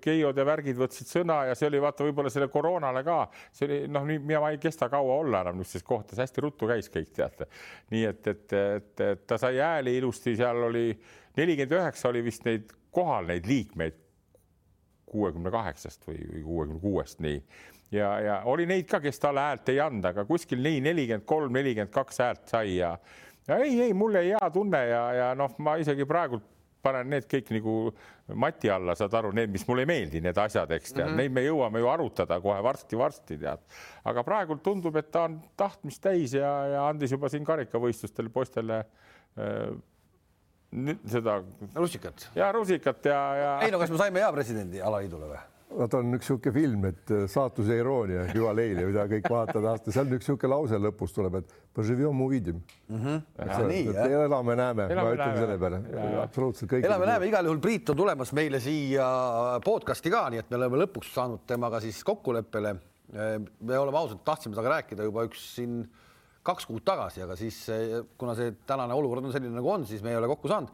Keiod 0.00 0.38
ja 0.40 0.46
värgid 0.48 0.78
võtsid 0.80 1.10
sõna 1.10 1.42
ja 1.44 1.54
see 1.58 1.66
oli 1.68 1.80
vaata 1.84 2.06
võib-olla 2.06 2.30
selle 2.32 2.46
koroonale 2.48 3.02
ka, 3.04 3.18
see 3.52 3.66
oli 3.66 3.78
noh, 3.92 4.06
nii 4.08 4.22
mina 4.30 4.48
ei 4.48 4.56
kesta 4.62 4.88
kaua 4.88 5.18
olla 5.20 5.42
enam 5.44 5.58
niisugustes 5.60 5.84
kohtades, 5.84 6.22
hästi 6.24 6.44
ruttu 6.46 6.70
käis 6.70 6.88
kõik 6.94 7.12
teate. 7.12 7.50
nii 7.92 8.06
et, 8.08 8.32
et, 8.32 8.56
et, 8.56 8.92
et 9.10 9.26
ta 9.28 9.36
sai 9.36 9.60
hääli 9.60 9.98
ilusti, 10.00 10.36
seal 10.40 10.70
oli 10.70 10.86
nelikümmend 11.36 11.76
üheksa 11.82 12.08
oli 12.08 12.24
vist 12.24 12.48
neid 12.48 12.72
kohal, 12.96 13.28
neid 13.28 13.46
liikmeid 13.46 14.00
kuuekümne 15.08 15.50
kaheksast 15.52 16.08
või, 16.08 16.20
või 16.32 16.44
kuuekümne 16.44 16.80
kuuest, 16.80 17.20
nii. 17.24 17.42
Ja, 17.92 18.08
ja 18.20 18.34
oli 18.44 18.66
neid 18.68 18.88
ka, 18.90 19.00
kes 19.00 19.20
talle 19.20 19.40
häält 19.40 19.70
ei 19.72 19.78
anda, 19.80 20.12
aga 20.12 20.26
kuskil 20.28 20.60
nii 20.60 20.82
nelikümmend 20.84 21.24
kolm, 21.28 21.54
nelikümmend 21.56 21.92
kaks 21.94 22.20
häält 22.20 22.50
sai 22.50 22.76
ja 22.76 22.90
ja 23.48 23.58
ei, 23.64 23.80
ei, 23.88 23.96
mul 23.96 24.14
jäi 24.18 24.30
hea 24.30 24.50
tunne 24.54 24.84
ja, 24.90 25.02
ja 25.16 25.34
noh, 25.38 25.54
ma 25.64 25.76
isegi 25.80 26.06
praegu 26.08 26.40
panen 26.84 27.10
need 27.10 27.26
kõik 27.30 27.50
nagu 27.56 27.74
mati 28.38 28.70
alla, 28.70 28.94
saad 28.98 29.14
aru, 29.18 29.32
need, 29.34 29.50
mis 29.52 29.64
mulle 29.68 29.82
ei 29.84 29.90
meeldi, 29.90 30.22
need 30.24 30.38
asjad, 30.38 30.70
eks 30.76 30.92
tead 30.92 31.04
mm, 31.04 31.10
-hmm. 31.10 31.20
neid 31.22 31.34
me 31.34 31.44
jõuame 31.44 31.82
ju 31.82 31.90
arutada 31.90 32.38
kohe 32.44 32.58
varsti-varsti 32.64 33.38
tead. 33.40 33.64
aga 34.04 34.24
praegu 34.24 34.58
tundub, 34.62 34.96
et 34.96 35.10
ta 35.10 35.24
on 35.28 35.40
tahtmist 35.56 36.02
täis 36.02 36.34
ja, 36.36 36.52
ja 36.74 36.88
andis 36.88 37.12
juba 37.12 37.28
siin 37.28 37.44
karikavõistlustel 37.44 38.30
poistele 38.30 38.78
äh, 38.78 39.74
nüüd 40.70 41.04
seda. 41.08 41.42
rusikat. 41.74 42.30
ja 42.34 42.52
rusikat 42.52 43.04
ja, 43.04 43.20
ja. 43.36 43.52
ei 43.64 43.70
no 43.72 43.78
kas 43.78 43.90
me 43.90 44.00
saime 44.00 44.20
hea 44.20 44.32
presidendi 44.32 44.82
alaliidule 44.84 45.32
või? 45.32 45.40
Vaata 45.68 45.98
on 46.00 46.14
üks 46.16 46.28
niisugune 46.28 46.52
film, 46.54 46.84
et 46.88 47.10
äh, 47.12 47.24
saatuse 47.30 47.76
iroonia, 47.76 48.24
Hüva 48.32 48.54
Leili, 48.56 48.86
mida 48.88 49.04
kõik 49.10 49.28
vaatavad 49.30 49.66
aasta, 49.74 49.92
seal 49.92 50.06
on 50.08 50.16
üks 50.16 50.26
niisugune 50.28 50.50
lause 50.54 50.80
lõpus 50.80 51.12
tuleb, 51.16 51.36
et 51.42 51.52
Mhm. 52.88 53.18
elame, 54.24 54.56
näeme, 54.58 54.88
ma 54.88 55.06
ütlen 55.12 55.36
selle 55.38 55.58
peale, 55.60 55.80
absoluutselt 56.22 56.70
kõik. 56.72 56.88
elame, 56.88 57.06
näeme, 57.06 57.28
igal 57.28 57.44
juhul 57.50 57.60
Priit 57.60 57.90
on 57.90 57.96
tulemas 58.00 58.32
meile 58.32 58.60
siia 58.60 59.06
podcast'i 59.64 60.10
ka, 60.10 60.28
nii 60.30 60.38
et 60.44 60.50
me 60.50 60.56
oleme 60.56 60.82
lõpuks 60.86 61.12
saanud 61.14 61.44
temaga 61.46 61.80
siis 61.84 62.02
kokkuleppele. 62.04 62.76
me 63.60 63.78
oleme 63.78 63.96
ausalt, 63.96 64.20
tahtsime 64.24 64.54
temaga 64.54 64.78
rääkida 64.78 65.04
juba 65.04 65.24
üks 65.24 65.54
siin 65.54 65.86
kaks 66.44 66.66
kuud 66.68 66.84
tagasi, 66.84 67.22
aga 67.22 67.36
siis 67.36 67.66
kuna 68.18 68.34
see 68.34 68.52
tänane 68.66 68.92
olukord 68.94 69.24
on 69.24 69.32
selline, 69.32 69.54
nagu 69.54 69.70
on, 69.70 69.86
siis 69.86 70.02
me 70.02 70.10
ei 70.10 70.16
ole 70.16 70.28
kokku 70.28 70.48
saanud. 70.48 70.68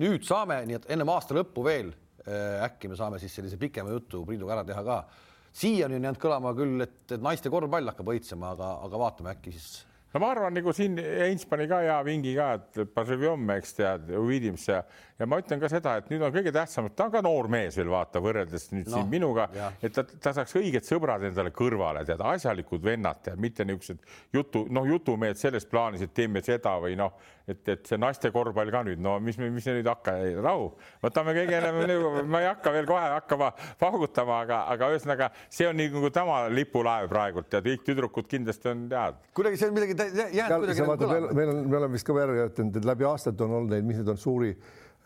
nüüd 0.00 0.24
saame, 0.24 0.64
nii 0.66 0.74
et 0.74 0.86
ennem 0.90 1.08
aasta 1.08 1.34
lõppu 1.36 1.62
veel 1.64 1.92
äkki 2.26 2.88
me 2.88 2.96
saame 2.96 3.18
siis 3.22 3.34
sellise 3.36 3.58
pikema 3.60 3.92
jutu 3.92 4.24
Priiduga 4.26 4.58
ära 4.58 4.66
teha 4.68 4.84
ka. 4.84 5.00
siiani 5.54 5.98
on 5.98 6.06
jäänud 6.08 6.20
kõlama 6.22 6.54
küll, 6.56 6.80
et, 6.82 7.16
naiste 7.22 7.50
korvpall 7.52 7.92
hakkab 7.92 8.14
õitsema, 8.14 8.54
aga, 8.56 8.70
aga 8.86 9.02
vaatame 9.04 9.34
äkki 9.34 9.52
siis 9.54 9.84
no 10.14 10.22
ma 10.22 10.30
arvan, 10.30 10.54
nagu 10.54 10.72
siin 10.74 10.98
Einspani 10.98 11.66
ka 11.70 11.80
hea 11.82 11.96
vingi 12.06 12.34
ka, 12.36 12.52
et 12.58 12.80
eks 13.58 13.74
tead, 13.80 14.12
Uvidims 14.18 14.68
ja, 14.70 14.82
ja 15.18 15.26
ma 15.30 15.38
ütlen 15.38 15.60
ka 15.62 15.68
seda, 15.70 15.94
et 16.00 16.08
nüüd 16.10 16.22
on 16.26 16.32
kõige 16.34 16.50
tähtsam, 16.54 16.88
et 16.88 16.96
ta 16.98 17.06
on 17.06 17.12
ka 17.14 17.20
noor 17.22 17.46
mees 17.52 17.76
veel 17.78 17.90
vaata, 17.92 18.22
võrreldes 18.22 18.66
nüüd 18.72 18.88
no, 18.88 18.96
siin 18.98 19.10
minuga, 19.12 19.46
et 19.78 19.94
ta, 19.94 20.02
ta 20.02 20.32
saaks 20.34 20.56
õiged 20.58 20.86
sõbrad 20.88 21.22
endale 21.28 21.52
kõrvale, 21.54 22.02
tead, 22.08 22.22
asjalikud 22.34 22.82
vennad, 22.82 23.20
tead, 23.22 23.38
mitte 23.42 23.66
niisugused 23.66 24.02
jutu, 24.34 24.64
noh, 24.74 24.88
jutumehed 24.90 25.38
selles 25.38 25.68
plaanis, 25.70 26.02
et 26.02 26.14
teeme 26.16 26.42
seda 26.44 26.74
või 26.82 26.98
noh, 26.98 27.14
et, 27.46 27.62
et 27.70 27.86
see 27.86 28.00
naiste 28.00 28.32
korvpall 28.34 28.72
ka 28.74 28.82
nüüd, 28.88 29.02
no 29.04 29.14
mis 29.22 29.38
me, 29.38 29.52
mis 29.54 29.68
me 29.70 29.76
nüüd 29.78 29.90
hakka, 29.92 30.16
rahu, 30.42 30.70
võtame 31.04 31.36
kõige 31.36 31.58
enam, 31.60 31.80
nagu, 31.86 32.12
ma 32.34 32.42
ei 32.42 32.50
hakka 32.50 32.74
veel 32.74 32.88
kohe 32.90 33.04
hakkama 33.14 33.52
paugutama, 33.78 34.40
aga, 34.48 34.62
aga 34.74 34.90
ühesõnaga 34.96 35.30
see 35.46 35.68
on 35.70 35.78
nagu 35.78 36.10
tema 36.14 36.44
lipulaev 36.50 37.10
praegult 37.12 37.54
ja 37.54 37.62
kõik 37.62 37.84
tüdrukud 37.86 38.30
kindlasti 38.30 38.72
on 38.72 38.86
tead. 38.90 39.20
kuidagi 39.36 39.60
see 39.60 39.70
on 39.70 39.76
midagi 39.78 39.98
jäänud 40.40 40.64
kuidagi 40.64 40.88
nagu 40.88 41.34
meil 41.36 41.52
on, 41.52 41.60
me 41.68 41.78
oleme 41.82 41.98
vist 41.98 42.08
ka 42.08 42.16
välja 42.16 42.48
jätnud, 42.48 42.80
et 42.80 42.88
läbi 42.88 43.06
aastate 43.06 43.46
on 43.46 43.60
olnud 43.60 43.76
neid, 43.76 43.86
mis 43.86 44.00
need 44.00 44.10
on 44.10 44.18
suuri 44.20 44.54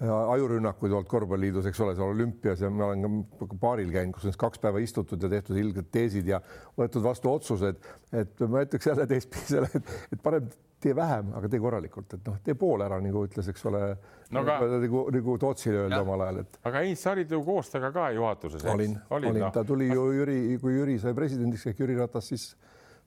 ajurünnakuid 0.07 0.93
olnud 0.93 1.09
korvpalliliidus, 1.11 1.67
eks 1.67 1.81
ole, 1.83 1.97
seal 1.99 2.13
olümpias 2.13 2.61
ja 2.63 2.71
ma 2.71 2.93
olen 2.93 3.25
ka 3.41 3.59
baaril 3.59 3.91
käinud, 3.91 4.15
kus 4.15 4.29
on 4.31 4.37
kaks 4.39 4.63
päeva 4.63 4.79
istutud 4.83 5.23
ja 5.23 5.31
tehtud 5.33 5.59
ilged 5.59 5.89
teesid 5.91 6.31
ja 6.31 6.39
võetud 6.79 7.03
vastu 7.03 7.33
otsused, 7.33 7.83
et 8.15 8.47
ma 8.47 8.63
ütleks 8.67 8.87
jälle 8.87 9.09
teistpidi 9.11 9.57
selle, 9.57 9.71
et, 9.75 10.23
parem 10.23 10.47
tee 10.79 10.95
vähem, 10.95 11.33
aga 11.35 11.51
tee 11.51 11.59
korralikult, 11.59 12.15
et 12.15 12.31
noh, 12.31 12.39
tee 12.47 12.55
pool 12.55 12.87
ära, 12.87 13.01
nagu 13.03 13.25
ütles, 13.27 13.51
eks 13.51 13.67
ole 13.67 13.83
no, 13.91 14.45
aga... 14.45 14.61
nagu, 14.79 15.03
nagu 15.17 15.37
Tootsile 15.43 15.83
öelda 15.89 16.01
omal 16.05 16.23
ajal, 16.29 16.45
et. 16.45 16.63
aga 16.71 16.85
Heinz, 16.85 17.03
sa 17.03 17.17
olid 17.17 17.35
ju 17.35 17.43
koos 17.43 17.75
temaga 17.75 17.91
ka 17.97 18.09
juhatuses. 18.15 18.71
olin, 18.71 18.95
olin, 19.11 19.33
olin., 19.35 19.51
ta 19.55 19.67
tuli 19.67 19.91
ju 19.91 20.11
Jüri, 20.21 20.41
kui 20.63 20.79
Jüri 20.79 20.99
sai 21.03 21.17
presidendiks 21.19 21.67
ehk 21.73 21.83
Jüri 21.83 21.99
Ratas, 21.99 22.31
siis 22.31 22.53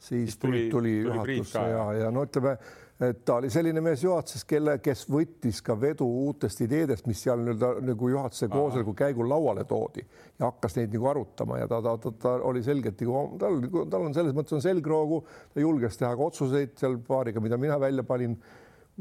siis 0.02 0.38
tuli, 0.38 0.66
tuli, 0.70 0.70
tuli 0.70 0.94
juhatusse 1.06 1.60
ja, 1.60 1.84
ja 1.94 2.12
no 2.12 2.26
ütleme, 2.26 2.56
et 3.02 3.24
ta 3.26 3.36
oli 3.40 3.50
selline 3.50 3.82
mees 3.82 4.04
juhatuses, 4.04 4.44
kelle, 4.46 4.76
kes 4.84 5.04
võttis 5.10 5.62
ka 5.66 5.76
vedu 5.80 6.06
uutest 6.06 6.62
ideedest, 6.66 7.08
mis 7.10 7.22
seal 7.26 7.42
nii-öelda 7.42 7.72
nagu 7.88 8.10
juhatuse 8.14 8.50
koosoleku 8.52 8.94
käigul 8.98 9.30
lauale 9.30 9.66
toodi 9.70 10.04
ja 10.04 10.48
hakkas 10.48 10.78
neid 10.78 10.94
nagu 10.94 11.10
arutama 11.10 11.58
ja 11.64 11.70
ta, 11.72 11.82
ta, 11.82 11.96
ta, 12.04 12.14
ta 12.26 12.36
oli 12.48 12.64
selgelt 12.66 13.02
nagu 13.02 13.24
tal, 13.42 13.62
tal 13.90 14.08
on 14.10 14.18
selles 14.18 14.38
mõttes 14.38 14.58
on 14.58 14.66
selgroogu, 14.66 15.22
ta 15.54 15.64
julges 15.64 15.98
teha 15.98 16.14
ka 16.16 16.28
otsuseid 16.30 16.76
seal 16.82 17.00
paariga, 17.08 17.44
mida 17.44 17.58
mina 17.62 17.80
välja 17.82 18.06
panin 18.06 18.38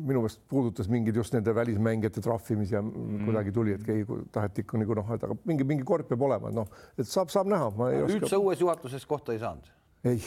minu 0.01 0.23
meelest 0.23 0.41
puudutas 0.49 0.89
mingid 0.89 1.17
just 1.19 1.35
nende 1.35 1.53
välismängijate 1.55 2.23
trahvimisi 2.25 2.75
ja 2.75 2.81
mm. 2.83 3.25
kuidagi 3.27 3.53
tuli, 3.53 3.75
et 3.77 3.83
keegi 3.85 4.21
taheti 4.33 4.65
ikka 4.65 4.81
nagu 4.81 4.97
noh, 4.97 5.17
et 5.17 5.27
aga 5.27 5.37
mingi, 5.51 5.67
mingi 5.67 5.85
kord 5.85 6.09
peab 6.09 6.23
olema, 6.25 6.53
noh, 6.55 6.71
et 6.97 7.09
saab, 7.11 7.33
saab 7.35 7.51
näha. 7.51 7.73
nüüd 8.07 8.29
sa 8.31 8.39
uues 8.41 8.63
juhatuses 8.63 9.05
kohta 9.11 9.37
ei 9.37 9.43
saanud? 9.43 9.75
ei 10.09 10.23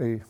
ei. 0.00 0.22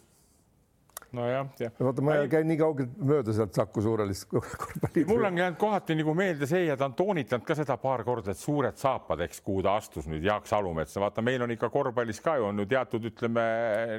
Nojah, 1.15 1.49
jah. 1.61 1.73
vaata, 1.79 2.05
ma 2.05 2.17
ei... 2.21 2.29
käin 2.33 2.49
nii 2.51 2.59
kaugelt 2.61 2.97
mööda 2.99 3.35
sealt 3.37 3.55
Saku 3.57 3.83
Suurhalist 3.85 4.27
korvpalli. 4.31 5.05
mul 5.09 5.29
on 5.29 5.39
jäänud 5.39 5.59
kohati 5.61 5.97
nagu 5.99 6.15
meelde 6.19 6.49
see 6.51 6.65
ja 6.67 6.77
ta 6.81 6.89
on 6.91 6.97
toonitanud 6.99 7.47
ka 7.47 7.57
seda 7.59 7.77
paar 7.81 8.05
korda, 8.07 8.35
et 8.35 8.41
suured 8.41 8.79
saapad, 8.81 9.25
eks, 9.27 9.43
kuhu 9.45 9.65
ta 9.65 9.77
astus 9.81 10.09
nüüd 10.11 10.25
Jaak 10.27 10.49
Salumetsa, 10.51 11.01
vaata, 11.03 11.25
meil 11.25 11.45
on 11.47 11.55
ikka 11.55 11.71
korvpallis 11.75 12.21
ka 12.25 12.37
ju 12.41 12.49
on 12.51 12.63
ju 12.63 12.69
teatud, 12.71 13.11
ütleme 13.13 13.45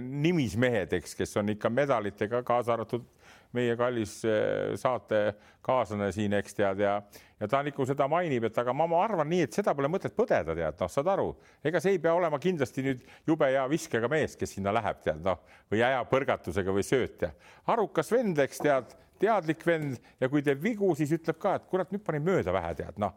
nimismehed, 0.01 0.93
eks, 0.99 1.15
kes 1.19 1.37
on 1.41 1.53
ikka 1.55 1.71
medalitega 1.73 2.43
kaasa 2.47 2.75
arvatud 2.75 3.07
meie 3.55 3.75
kallis 3.79 4.17
eh, 4.27 4.73
saatekaaslane 4.79 6.11
siin, 6.15 6.35
eks 6.39 6.57
tead 6.57 6.83
ja, 6.83 6.95
ja 7.39 7.49
ta 7.51 7.61
nagu 7.65 7.87
seda 7.87 8.07
mainib, 8.11 8.47
et 8.49 8.59
aga 8.61 8.75
ma, 8.75 8.87
ma 8.91 9.01
arvan 9.05 9.29
nii, 9.31 9.47
et 9.47 9.57
seda 9.57 9.75
pole 9.77 9.89
mõtet 9.91 10.15
põdeda, 10.17 10.55
tead, 10.57 10.77
noh, 10.81 10.91
saad 10.91 11.11
aru, 11.15 11.29
ega 11.65 11.81
see 11.83 11.95
ei 11.95 12.01
pea 12.03 12.15
olema 12.17 12.39
kindlasti 12.41 12.85
nüüd 12.85 13.05
jube 13.27 13.49
hea 13.51 13.65
viskega 13.71 14.11
mees, 14.11 14.37
kes 14.39 14.57
sinna 14.57 14.73
läheb, 14.75 15.01
tead, 15.05 15.23
noh, 15.25 15.41
või 15.71 15.83
hea 15.85 16.03
põrgatusega 16.11 16.75
või 16.75 16.85
söötja. 16.85 17.33
arukas 17.73 18.11
vend, 18.13 18.39
eks 18.45 18.63
tead, 18.63 18.97
teadlik 19.21 19.63
vend 19.65 19.99
ja 20.19 20.29
kui 20.29 20.43
teeb 20.43 20.61
vigu, 20.63 20.91
siis 20.99 21.13
ütleb 21.15 21.39
ka, 21.39 21.55
et 21.59 21.69
kurat, 21.71 21.91
nüüd 21.93 22.03
panin 22.03 22.25
mööda 22.25 22.53
vähe, 22.55 22.75
tead, 22.81 22.99
noh 23.01 23.15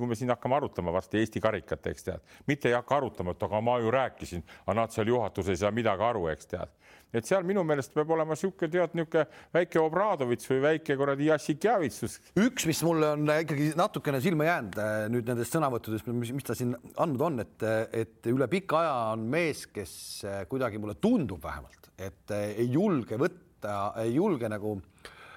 kui 0.00 0.10
me 0.10 0.18
siin 0.18 0.32
hakkame 0.32 0.56
arutama 0.56 0.92
varsti 0.94 1.20
Eesti 1.20 1.42
karikat, 1.44 1.86
eks 1.92 2.08
tead, 2.08 2.24
mitte 2.50 2.70
ei 2.70 2.76
hakka 2.78 2.96
arutama, 2.96 3.34
et 3.34 3.42
aga 3.48 3.60
ma 3.64 3.78
ju 3.82 3.92
rääkisin, 3.94 4.44
aga 4.66 4.78
nad 4.80 4.94
seal 4.94 5.12
juhatuses 5.12 5.54
ei 5.54 5.62
saa 5.64 5.74
midagi 5.74 6.06
aru, 6.08 6.28
eks 6.32 6.52
tead 6.54 6.72
et 7.14 7.28
seal 7.28 7.44
minu 7.46 7.62
meelest 7.66 7.94
peab 7.94 8.10
olema 8.14 8.34
niisugune 8.34 8.70
tead 8.72 8.96
niisugune 8.98 9.24
väike 9.54 9.80
Obradovitš 9.82 10.50
või 10.50 10.62
väike 10.64 10.96
kuradi 10.98 11.28
Jassikjavitsus. 11.28 12.16
üks, 12.42 12.66
mis 12.66 12.82
mulle 12.86 13.12
on 13.14 13.30
ikkagi 13.36 13.70
natukene 13.78 14.20
silma 14.24 14.48
jäänud 14.48 14.80
äh, 14.82 14.94
nüüd 15.14 15.30
nendest 15.30 15.54
sõnavõttudest, 15.54 16.10
mis, 16.10 16.46
ta 16.46 16.56
siin 16.58 16.74
andnud 17.00 17.26
on, 17.28 17.44
et, 17.44 17.66
et 17.94 18.30
üle 18.32 18.48
pika 18.50 18.80
aja 18.82 18.96
on 19.14 19.28
mees, 19.30 19.66
kes 19.74 19.94
äh, 20.26 20.42
kuidagi 20.50 20.82
mulle 20.82 20.98
tundub 20.98 21.42
vähemalt, 21.44 21.92
et 21.94 22.34
äh, 22.34 22.50
ei 22.64 22.72
julge 22.74 23.18
võtta, 23.20 23.94
ei 24.02 24.16
julge 24.16 24.50
nagu 24.50 24.76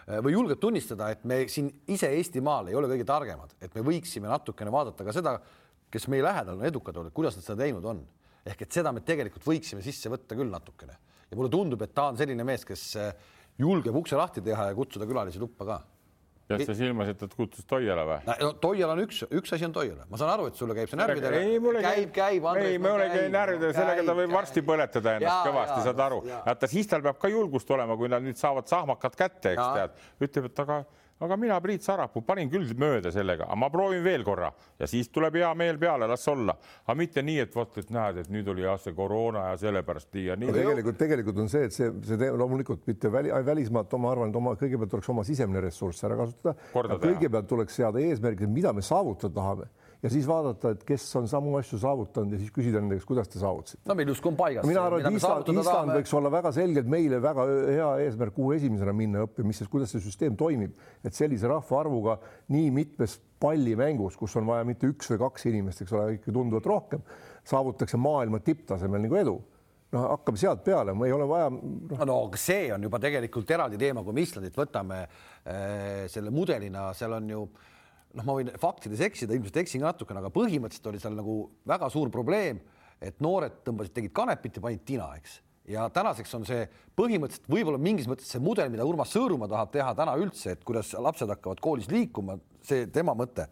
või 0.08 0.34
julgeb 0.34 0.60
tunnistada, 0.62 1.10
et 1.12 1.26
me 1.28 1.42
siin 1.52 1.68
ise 1.92 2.08
Eestimaal 2.16 2.70
ei 2.72 2.78
ole 2.80 2.88
kõige 2.92 3.08
targemad, 3.08 3.58
et 3.62 3.74
me 3.76 3.84
võiksime 3.84 4.30
natukene 4.32 4.72
vaadata 4.72 5.04
ka 5.04 5.16
seda, 5.16 5.34
kes 5.92 6.08
meie 6.12 6.24
lähedal 6.24 6.56
on 6.56 6.68
edukad 6.68 6.96
olnud, 6.96 7.16
kuidas 7.16 7.36
nad 7.36 7.44
seda 7.44 7.64
teinud 7.64 7.86
on. 7.86 8.06
ehk 8.48 8.62
et 8.64 8.72
seda 8.72 8.94
me 8.96 9.02
tegelikult 9.04 9.44
võiksime 9.44 9.84
sisse 9.84 10.08
võtta 10.08 10.36
küll 10.36 10.48
natukene 10.48 10.96
ja 11.28 11.38
mulle 11.38 11.52
tundub, 11.52 11.82
et 11.84 11.94
ta 11.96 12.08
on 12.12 12.20
selline 12.20 12.46
mees, 12.48 12.64
kes 12.68 12.84
äh, 13.00 13.12
julgeb 13.60 13.96
ukse 14.00 14.18
lahti 14.20 14.44
teha 14.44 14.70
ja 14.70 14.76
kutsuda 14.78 15.08
külalisi 15.10 15.42
tuppa 15.42 15.68
ka. 15.68 15.78
Pead 16.48 16.64
sa 16.68 16.76
silmas, 16.78 17.12
et 17.12 17.20
ta 17.20 17.28
kutsus 17.32 17.66
Toiala 17.68 18.04
või? 18.08 18.36
no 18.42 18.52
Toiala 18.64 18.96
on 18.96 19.02
üks, 19.04 19.24
üks 19.40 19.56
asi 19.56 19.68
on 19.68 19.74
Toiala, 19.76 20.08
ma 20.12 20.20
saan 20.20 20.32
aru, 20.36 20.48
et 20.52 20.60
sulle 20.60 20.76
käib 20.78 20.92
see 20.92 21.00
närvidele. 21.00 21.42
ei, 21.44 21.58
käib, 21.84 22.14
käib. 22.16 22.48
ei, 22.62 22.78
mulle 22.82 23.10
käib 23.12 23.32
närvidele, 23.34 23.74
sellega 23.76 24.06
ta 24.08 24.16
võib 24.22 24.36
varsti 24.36 24.64
põletada 24.68 25.18
ennast 25.18 25.34
ja, 25.34 25.52
kõvasti, 25.52 25.80
saad 25.90 26.06
aru. 26.08 26.22
vaata, 26.46 26.72
siis 26.72 26.88
tal 26.92 27.04
peab 27.06 27.20
ka 27.22 27.32
julgust 27.34 27.76
olema, 27.76 27.98
kui 28.00 28.12
nad 28.12 28.24
nüüd 28.24 28.40
saavad 28.40 28.70
sahmakad 28.72 29.20
kätte, 29.20 29.56
eks 29.56 29.66
tead, 29.80 30.00
ütleb, 30.28 30.50
et 30.52 30.64
aga 30.66 30.82
aga 31.20 31.38
mina, 31.40 31.58
Priit 31.62 31.86
Sarapuu, 31.86 32.22
panin 32.26 32.50
küll 32.52 32.74
mööda 32.78 33.12
sellega, 33.14 33.48
aga 33.48 33.58
ma 33.60 33.70
proovin 33.74 34.04
veel 34.06 34.24
korra 34.28 34.52
ja 34.80 34.90
siis 34.90 35.10
tuleb 35.14 35.40
hea 35.40 35.50
meel 35.58 35.80
peale, 35.82 36.08
las 36.10 36.28
olla, 36.30 36.58
aga 36.86 36.98
mitte 37.00 37.24
nii, 37.26 37.40
et 37.46 37.56
vot, 37.56 37.80
et 37.82 37.90
näed, 37.94 38.22
et 38.24 38.30
nüüd 38.34 38.52
oli 38.54 38.66
jah 38.66 38.78
see 38.82 38.96
koroona 38.98 39.48
ja 39.52 39.58
sellepärast 39.62 40.14
nii 40.14 40.28
ja 40.30 40.38
nii. 40.40 40.54
tegelikult, 40.60 41.00
tegelikult 41.02 41.42
on 41.44 41.52
see, 41.52 41.66
et 41.70 41.76
see, 41.76 41.90
see 42.08 42.32
loomulikult 42.38 42.86
mitte 42.90 43.12
väli, 43.14 43.34
välismaalt, 43.46 43.98
ma 44.02 44.14
arvan, 44.14 44.32
et 44.34 44.40
oma 44.40 44.56
kõigepealt 44.60 44.94
tuleks 44.94 45.12
oma 45.16 45.26
sisemine 45.28 45.64
ressurss 45.64 46.06
ära 46.08 46.20
kasutada. 46.20 46.56
kõigepealt 47.02 47.50
tuleks 47.50 47.82
seada 47.82 48.04
eesmärgid, 48.04 48.52
mida 48.54 48.74
me 48.74 48.86
saavutada 48.86 49.34
tahame 49.42 49.72
ja 50.04 50.12
siis 50.14 50.28
vaadata, 50.30 50.72
et 50.76 50.84
kes 50.88 51.06
on 51.18 51.28
samu 51.30 51.56
asju 51.58 51.80
saavutanud 51.82 52.36
ja 52.36 52.40
siis 52.42 52.54
küsida 52.54 52.82
nende 52.82 52.98
käest, 53.00 53.08
kuidas 53.10 53.32
te 53.32 53.42
saavutasite. 53.42 53.82
no 53.90 53.96
meil 53.98 54.12
justkui 54.12 54.32
on 54.32 54.38
paigas. 54.40 54.68
mina 54.70 54.84
arvan, 54.86 55.02
et 55.02 55.18
Island, 55.18 55.52
Island 55.54 55.94
võiks 55.96 56.14
olla 56.20 56.32
väga 56.34 56.52
selgelt 56.56 56.90
meile 56.92 57.22
väga 57.24 57.48
hea 57.66 57.90
eesmärk, 58.06 58.36
kuhu 58.38 58.54
esimesena 58.58 58.94
minna 58.94 59.26
õppima, 59.26 59.50
mis, 59.50 59.64
kuidas 59.72 59.94
see 59.96 60.04
süsteem 60.04 60.38
toimib, 60.38 60.78
et 61.06 61.18
sellise 61.18 61.50
rahvaarvuga 61.50 62.20
nii 62.54 62.72
mitmes 62.76 63.18
pallimängus, 63.42 64.18
kus 64.18 64.36
on 64.38 64.50
vaja 64.50 64.66
mitte 64.68 64.90
üks 64.90 65.10
või 65.14 65.22
kaks 65.26 65.48
inimest, 65.50 65.86
eks 65.86 65.94
ole, 65.98 66.18
ikka 66.18 66.34
tunduvalt 66.34 66.70
rohkem, 66.70 67.06
saavutatakse 67.48 67.98
maailma 68.02 68.42
tipptasemel 68.46 69.02
nagu 69.02 69.18
edu 69.18 69.38
noh, 69.96 70.04
hakkame 70.12 70.38
sealt 70.38 70.62
peale, 70.66 70.94
ei 71.08 71.16
ole 71.16 71.26
vaja 71.30 71.50
no.. 71.50 71.98
no 72.06 72.20
aga 72.28 72.42
see 72.42 72.68
on 72.76 72.86
juba 72.86 73.00
tegelikult 73.02 73.50
eraldi 73.56 73.82
teema, 73.82 74.04
kui 74.06 74.14
me 74.14 74.26
Islandit 74.28 74.58
võtame 74.58 75.02
äh, 75.08 76.06
selle 76.12 76.34
mudelina, 76.34 76.92
seal 76.98 77.18
on 77.18 77.34
ju 77.34 77.48
äh, 77.48 77.74
noh, 78.18 78.26
ma 78.26 78.38
võin 78.40 78.52
faktides 78.62 79.02
eksida, 79.08 79.36
ilmselt 79.38 79.62
eksin 79.64 79.84
natukene, 79.86 80.22
aga 80.24 80.32
põhimõtteliselt 80.34 80.90
oli 80.92 81.02
seal 81.02 81.18
nagu 81.18 81.38
väga 81.70 81.90
suur 81.94 82.12
probleem, 82.14 82.62
et 83.04 83.22
noored 83.24 83.62
tõmbasid, 83.66 83.94
tegid 83.94 84.16
kanepit 84.16 84.58
ja 84.58 84.64
panid 84.64 84.84
tina, 84.88 85.12
eks. 85.20 85.40
ja 85.70 85.86
tänaseks 85.94 86.34
on 86.38 86.46
see 86.48 86.66
põhimõtteliselt 86.98 87.50
võib-olla 87.52 87.80
mingis 87.82 88.10
mõttes 88.10 88.30
see 88.34 88.42
mudel, 88.42 88.72
mida 88.74 88.86
Urmas 88.88 89.14
Sõõrumaa 89.14 89.52
tahab 89.52 89.74
teha 89.74 89.94
täna 89.98 90.18
üldse, 90.18 90.56
et 90.56 90.64
kuidas 90.66 90.94
lapsed 90.98 91.30
hakkavad 91.30 91.62
koolis 91.62 91.90
liikuma, 91.94 92.40
see 92.66 92.88
tema 92.94 93.16
mõte 93.18 93.48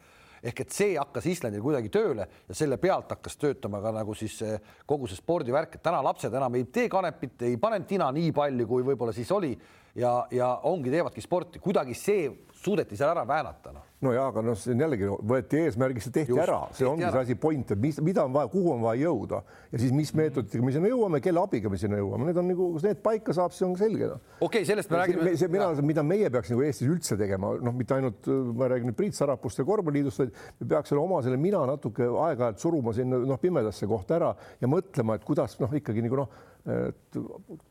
ehk 0.45 0.59
et 0.61 0.73
see 0.73 0.93
hakkas 0.93 1.25
Islandil 1.29 1.63
kuidagi 1.63 1.89
tööle 1.93 2.27
ja 2.45 2.57
selle 2.57 2.77
pealt 2.81 3.09
hakkas 3.15 3.37
töötama 3.41 3.79
ka 3.81 3.93
nagu 3.95 4.13
siis 4.17 4.37
kogu 4.85 5.09
see 5.09 5.17
spordivärk, 5.17 5.77
et 5.77 5.85
täna 5.85 6.03
lapsed 6.05 6.33
enam 6.33 6.57
ei 6.57 6.67
tee 6.69 6.89
kanepit, 6.91 7.39
ei 7.47 7.57
pane 7.61 7.81
tina 7.89 8.11
nii 8.13 8.29
palju, 8.35 8.67
kui 8.69 8.85
võib-olla 8.85 9.15
siis 9.15 9.31
oli 9.33 9.55
ja, 9.95 10.13
ja 10.31 10.51
ongi, 10.63 10.91
teevadki 10.93 11.23
sporti, 11.23 11.61
kuidagi 11.63 11.95
see 11.97 12.29
suudeti 12.65 12.97
seal 12.97 13.13
ära 13.13 13.25
väänata 13.27 13.73
noh. 13.73 13.83
No 14.05 14.11
ja, 14.13 14.25
aga 14.29 14.41
noh, 14.43 14.57
see 14.59 14.73
on 14.75 14.81
jällegi 14.83 15.07
võeti 15.25 15.59
eesmärgiks 15.65 16.09
ja 16.09 16.11
tehti 16.13 16.33
Just, 16.33 16.41
ära, 16.43 16.57
see 16.75 16.85
ongi 16.85 17.05
ära. 17.07 17.13
see 17.15 17.31
asi 17.31 17.37
point, 17.41 17.71
et 17.73 17.79
mis, 17.81 17.97
mida 18.05 18.25
on 18.27 18.33
vaja, 18.35 18.49
kuhu 18.51 18.73
on 18.75 18.83
vaja 18.83 19.07
jõuda. 19.07 19.39
Ja 19.71 19.79
siis 19.81 19.93
mis 19.95 20.11
meetoditega 20.17 20.65
me 20.65 20.73
sinna 20.75 20.91
jõuame, 20.91 21.21
kelle 21.23 21.41
abiga 21.41 21.71
me 21.71 21.79
sinna 21.81 21.97
jõuame, 22.01 22.27
need 22.27 22.39
on 22.41 22.49
nagu, 22.51 22.67
kus 22.75 22.85
need 22.85 22.99
paika 23.05 23.33
saab, 23.33 23.55
see 23.55 23.65
on 23.65 23.73
selge 23.79 24.09
no.. 24.11 24.19
okei 24.35 24.61
okay,, 24.61 24.67
sellest 24.67 24.91
me 24.91 24.99
räägime. 24.99 25.35
see, 25.39 25.49
mina, 25.55 25.69
mida 25.89 26.03
meie 26.05 26.31
peaks 26.33 26.51
nagu 26.53 26.65
Eestis 26.67 26.91
üldse 26.91 27.17
tegema, 27.19 27.53
noh, 27.65 27.77
mitte 27.77 27.97
ainult 27.97 28.29
ma 28.59 28.69
räägin 28.71 28.91
nüüd 28.91 28.99
Priit 28.99 29.17
Sarapust 29.17 29.61
ja 29.61 29.65
korvpalliliidust, 29.67 30.21
vaid 30.21 30.35
me 30.59 30.69
peaks 30.75 30.93
selle 30.93 31.01
oma 31.01 31.21
selle 31.25 31.39
mina 31.41 31.63
natuke 31.69 32.09
aeg-ajalt 32.27 32.61
suruma 32.61 32.93
sinna 32.97 33.23
noh, 33.25 33.41
pimedasse 33.41 33.89
kohta 33.89 34.19
ära 34.19 34.33
ja 34.61 34.69
mõtlema, 34.69 35.17
et 35.17 35.25
kuidas 35.25 35.57
noh, 35.63 35.73
ikkagi 35.81 36.05
nagu 36.05 36.25
noh 36.25 36.43
et 36.65 37.17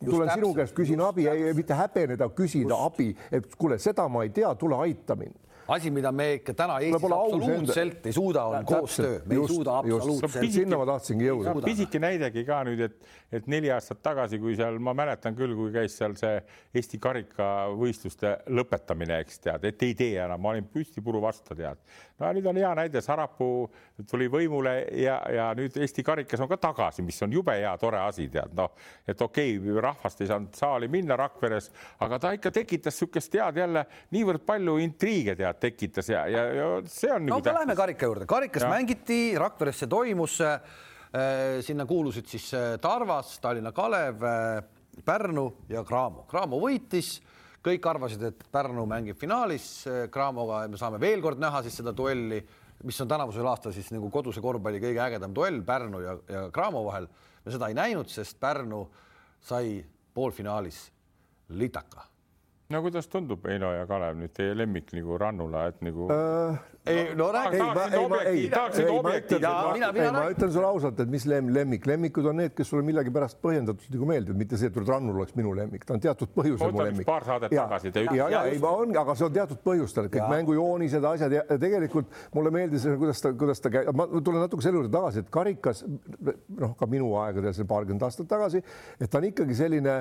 tulen 0.05 0.31
sinu 0.31 0.53
käest, 0.55 0.75
küsin 0.77 1.01
abi, 1.03 1.27
mitte 1.57 1.75
häbeneda, 1.75 2.29
küsida 2.31 2.69
just. 2.71 2.85
abi, 2.87 3.09
et 3.35 3.57
kuule, 3.59 3.79
seda 3.83 4.07
ma 4.09 4.23
ei 4.23 4.31
tea, 4.35 4.53
tule 4.59 4.79
aita 4.87 5.17
mind 5.19 5.35
asi, 5.69 5.91
mida 5.91 6.13
me 6.13 6.27
ikka 6.39 6.55
täna 6.57 6.79
Eestis 6.83 7.05
absoluutselt 7.05 8.07
ei 8.07 8.13
suuda, 8.13 8.45
on 8.45 8.67
koostöö, 8.69 9.21
me 9.27 9.35
just, 9.35 9.51
ei 9.51 9.57
suuda 9.57 9.79
absoluutselt. 9.79 10.53
sinna 10.53 10.79
ma 10.81 10.87
tahtsingi 10.87 11.29
jõuda. 11.29 11.55
pisike 11.65 12.01
näidegi 12.03 12.45
ka 12.45 12.61
nüüd, 12.69 12.83
et, 12.89 12.97
et 13.33 13.47
neli 13.51 13.71
aastat 13.73 14.03
tagasi, 14.05 14.39
kui 14.43 14.57
seal, 14.59 14.79
ma 14.83 14.95
mäletan 14.97 15.37
küll, 15.39 15.55
kui 15.57 15.73
käis 15.75 15.97
seal 15.99 16.17
see 16.21 16.41
Eesti 16.75 16.99
karikavõistluste 17.03 18.35
lõpetamine, 18.51 19.21
eks 19.25 19.41
tead, 19.47 19.65
et 19.71 19.87
ei 19.87 19.95
tee 19.99 20.19
enam, 20.25 20.43
ma 20.43 20.53
olin 20.55 20.67
püstipuru 20.69 21.23
vastu, 21.25 21.57
tead. 21.57 21.81
no 22.21 22.33
nüüd 22.37 22.51
on 22.51 22.61
hea 22.61 22.75
näide, 22.79 23.03
Sarapuu 23.05 23.69
tuli 24.11 24.29
võimule 24.33 24.75
ja, 25.01 25.21
ja 25.33 25.49
nüüd 25.57 25.77
Eesti 25.81 26.05
karikas 26.07 26.43
on 26.45 26.51
ka 26.51 26.59
tagasi, 26.61 27.03
mis 27.07 27.23
on 27.25 27.33
jube 27.33 27.57
hea, 27.57 27.73
tore 27.81 28.03
asi, 28.03 28.29
tead, 28.33 28.53
noh, 28.59 28.75
et 29.07 29.21
okei 29.21 29.57
okay,, 29.59 29.81
rahvast 29.89 30.21
ei 30.21 30.31
saanud 30.31 30.55
saali 30.59 30.91
minna 30.93 31.17
Rakveres, 31.19 31.71
aga 32.05 32.19
ta 32.21 32.35
ikka 32.37 32.53
tekitas 32.55 32.95
niisugust 32.95 33.33
tead 33.33 33.59
jälle 33.59 33.85
niivõrd 34.15 34.45
palju 34.47 34.79
intriige, 34.83 35.35
tead 35.37 35.54
tekitas 35.61 36.09
ja, 36.11 36.25
ja, 36.31 36.45
ja 36.55 36.67
see 36.91 37.13
on. 37.13 37.27
no 37.27 37.37
nagu 37.37 37.45
aga 37.45 37.61
lähme 37.61 37.77
karika 37.79 38.09
juurde, 38.09 38.27
karikas 38.31 38.67
ja. 38.67 38.73
mängiti, 38.73 39.21
Rakveres 39.41 39.83
see 39.83 39.91
toimus. 39.91 40.41
Äh, 41.15 41.61
sinna 41.63 41.85
kuulusid 41.87 42.27
siis 42.27 42.49
äh, 42.59 42.73
Tarvas, 42.83 43.37
Tallinna 43.39 43.71
Kalev, 43.73 44.23
äh, 44.27 44.65
Pärnu 45.05 45.45
ja 45.71 45.85
Cramo. 45.87 46.25
Cramo 46.27 46.59
võitis, 46.59 47.21
kõik 47.63 47.87
arvasid, 47.87 48.25
et 48.27 48.41
Pärnu 48.51 48.83
mängib 48.91 49.21
finaalis 49.21 49.69
Cramoga 50.11 50.65
ja 50.65 50.73
me 50.73 50.81
saame 50.81 50.99
veel 50.99 51.23
kord 51.23 51.39
näha 51.39 51.61
siis 51.63 51.79
seda 51.79 51.93
duelli, 51.95 52.41
mis 52.83 52.99
on 53.01 53.13
tänavusel 53.13 53.47
aastal 53.47 53.75
siis 53.77 53.93
nagu 53.95 54.11
koduse 54.11 54.43
korvpalli 54.43 54.83
kõige 54.83 55.05
ägedam 55.07 55.37
duell 55.37 55.63
Pärnu 55.67 56.03
ja, 56.03 56.17
ja 56.35 56.43
Cramo 56.55 56.83
vahel. 56.89 57.07
me 57.45 57.55
seda 57.55 57.71
ei 57.71 57.79
näinud, 57.79 58.11
sest 58.11 58.41
Pärnu 58.43 58.83
sai 59.39 59.79
poolfinaalis 60.15 60.83
litaka 61.55 62.09
no 62.69 62.81
kuidas 62.83 63.09
tundub, 63.13 63.45
Heino 63.49 63.73
ja 63.75 63.85
Kalev 63.89 64.17
nüüd 64.17 64.33
teie 64.37 64.55
lemmik 64.57 64.93
nagu 64.97 65.19
Rannula, 65.21 65.67
et 65.69 65.83
nagu 65.85 66.09
äh,? 66.13 66.63
ei 66.87 67.15
no 67.17 67.33
räägi. 67.33 67.57
ei, 67.57 67.63
ma, 67.63 67.85
ei, 67.85 68.09
ma, 68.09 68.21
ei, 68.23 68.39
ei, 68.45 69.03
ma 69.03 69.13
ütlen, 69.17 69.45
mina, 69.75 69.91
mina, 69.93 70.13
ma 70.13 70.25
ütlen 70.33 70.53
sulle 70.53 70.69
ausalt, 70.69 71.01
et 71.01 71.13
mis 71.13 71.25
lem, 71.29 71.49
lemmik, 71.55 71.87
lemmikud 71.89 72.29
on 72.29 72.37
need, 72.41 72.55
kes 72.57 72.69
sulle 72.73 72.85
millegipärast 72.85 73.39
põhjendatult 73.45 73.93
nagu 73.93 74.09
meeldivad, 74.09 74.41
mitte 74.41 74.61
see, 74.61 74.73
et 74.73 74.81
Rannul 74.89 75.21
oleks 75.21 75.37
minu 75.37 75.53
lemmik, 75.57 75.85
ta 75.85 75.97
on 75.97 76.03
teatud 76.05 76.33
põhjusel 76.37 76.73
mu 76.73 76.85
lemmik. 76.85 77.09
paar 77.09 77.29
saadet 77.29 77.53
ja, 77.53 77.65
tagasi 77.69 77.91
te 77.91 78.05
ütlesite. 78.05 78.19
ja, 78.21 78.29
ja, 78.33 78.43
ei, 78.49 78.61
ma 78.65 78.73
on, 78.81 78.97
aga 79.05 79.17
see 79.17 79.29
on 79.29 79.37
teatud 79.37 79.63
põhjustel, 79.65 80.11
kõik 80.13 80.29
mängujoonised, 80.33 81.09
asjad 81.13 81.37
ja 81.39 81.45
tegelikult 81.53 82.13
mulle 82.37 82.53
meeldis, 82.55 82.89
kuidas 83.01 83.25
ta, 83.25 83.33
kuidas 83.45 83.65
ta 83.65 83.73
käib, 83.73 83.93
ma 83.97 84.09
tulen 84.19 84.45
natuke 84.45 84.65
selle 84.65 84.81
juurde 84.81 84.93
tagasi, 84.93 85.25
et 85.25 85.33
karikas 85.33 85.85
noh, 85.85 86.77
ka 86.81 86.89
minu 86.89 87.15
aegadel, 87.25 87.57
see 87.57 87.69
paarkümmend 87.69 88.05
aastat 88.09 88.29
tagasi, 88.29 88.65
et 89.01 89.09
ta 89.09 89.21
on 89.21 89.33
ikkagi 89.33 89.57
selline 89.57 89.99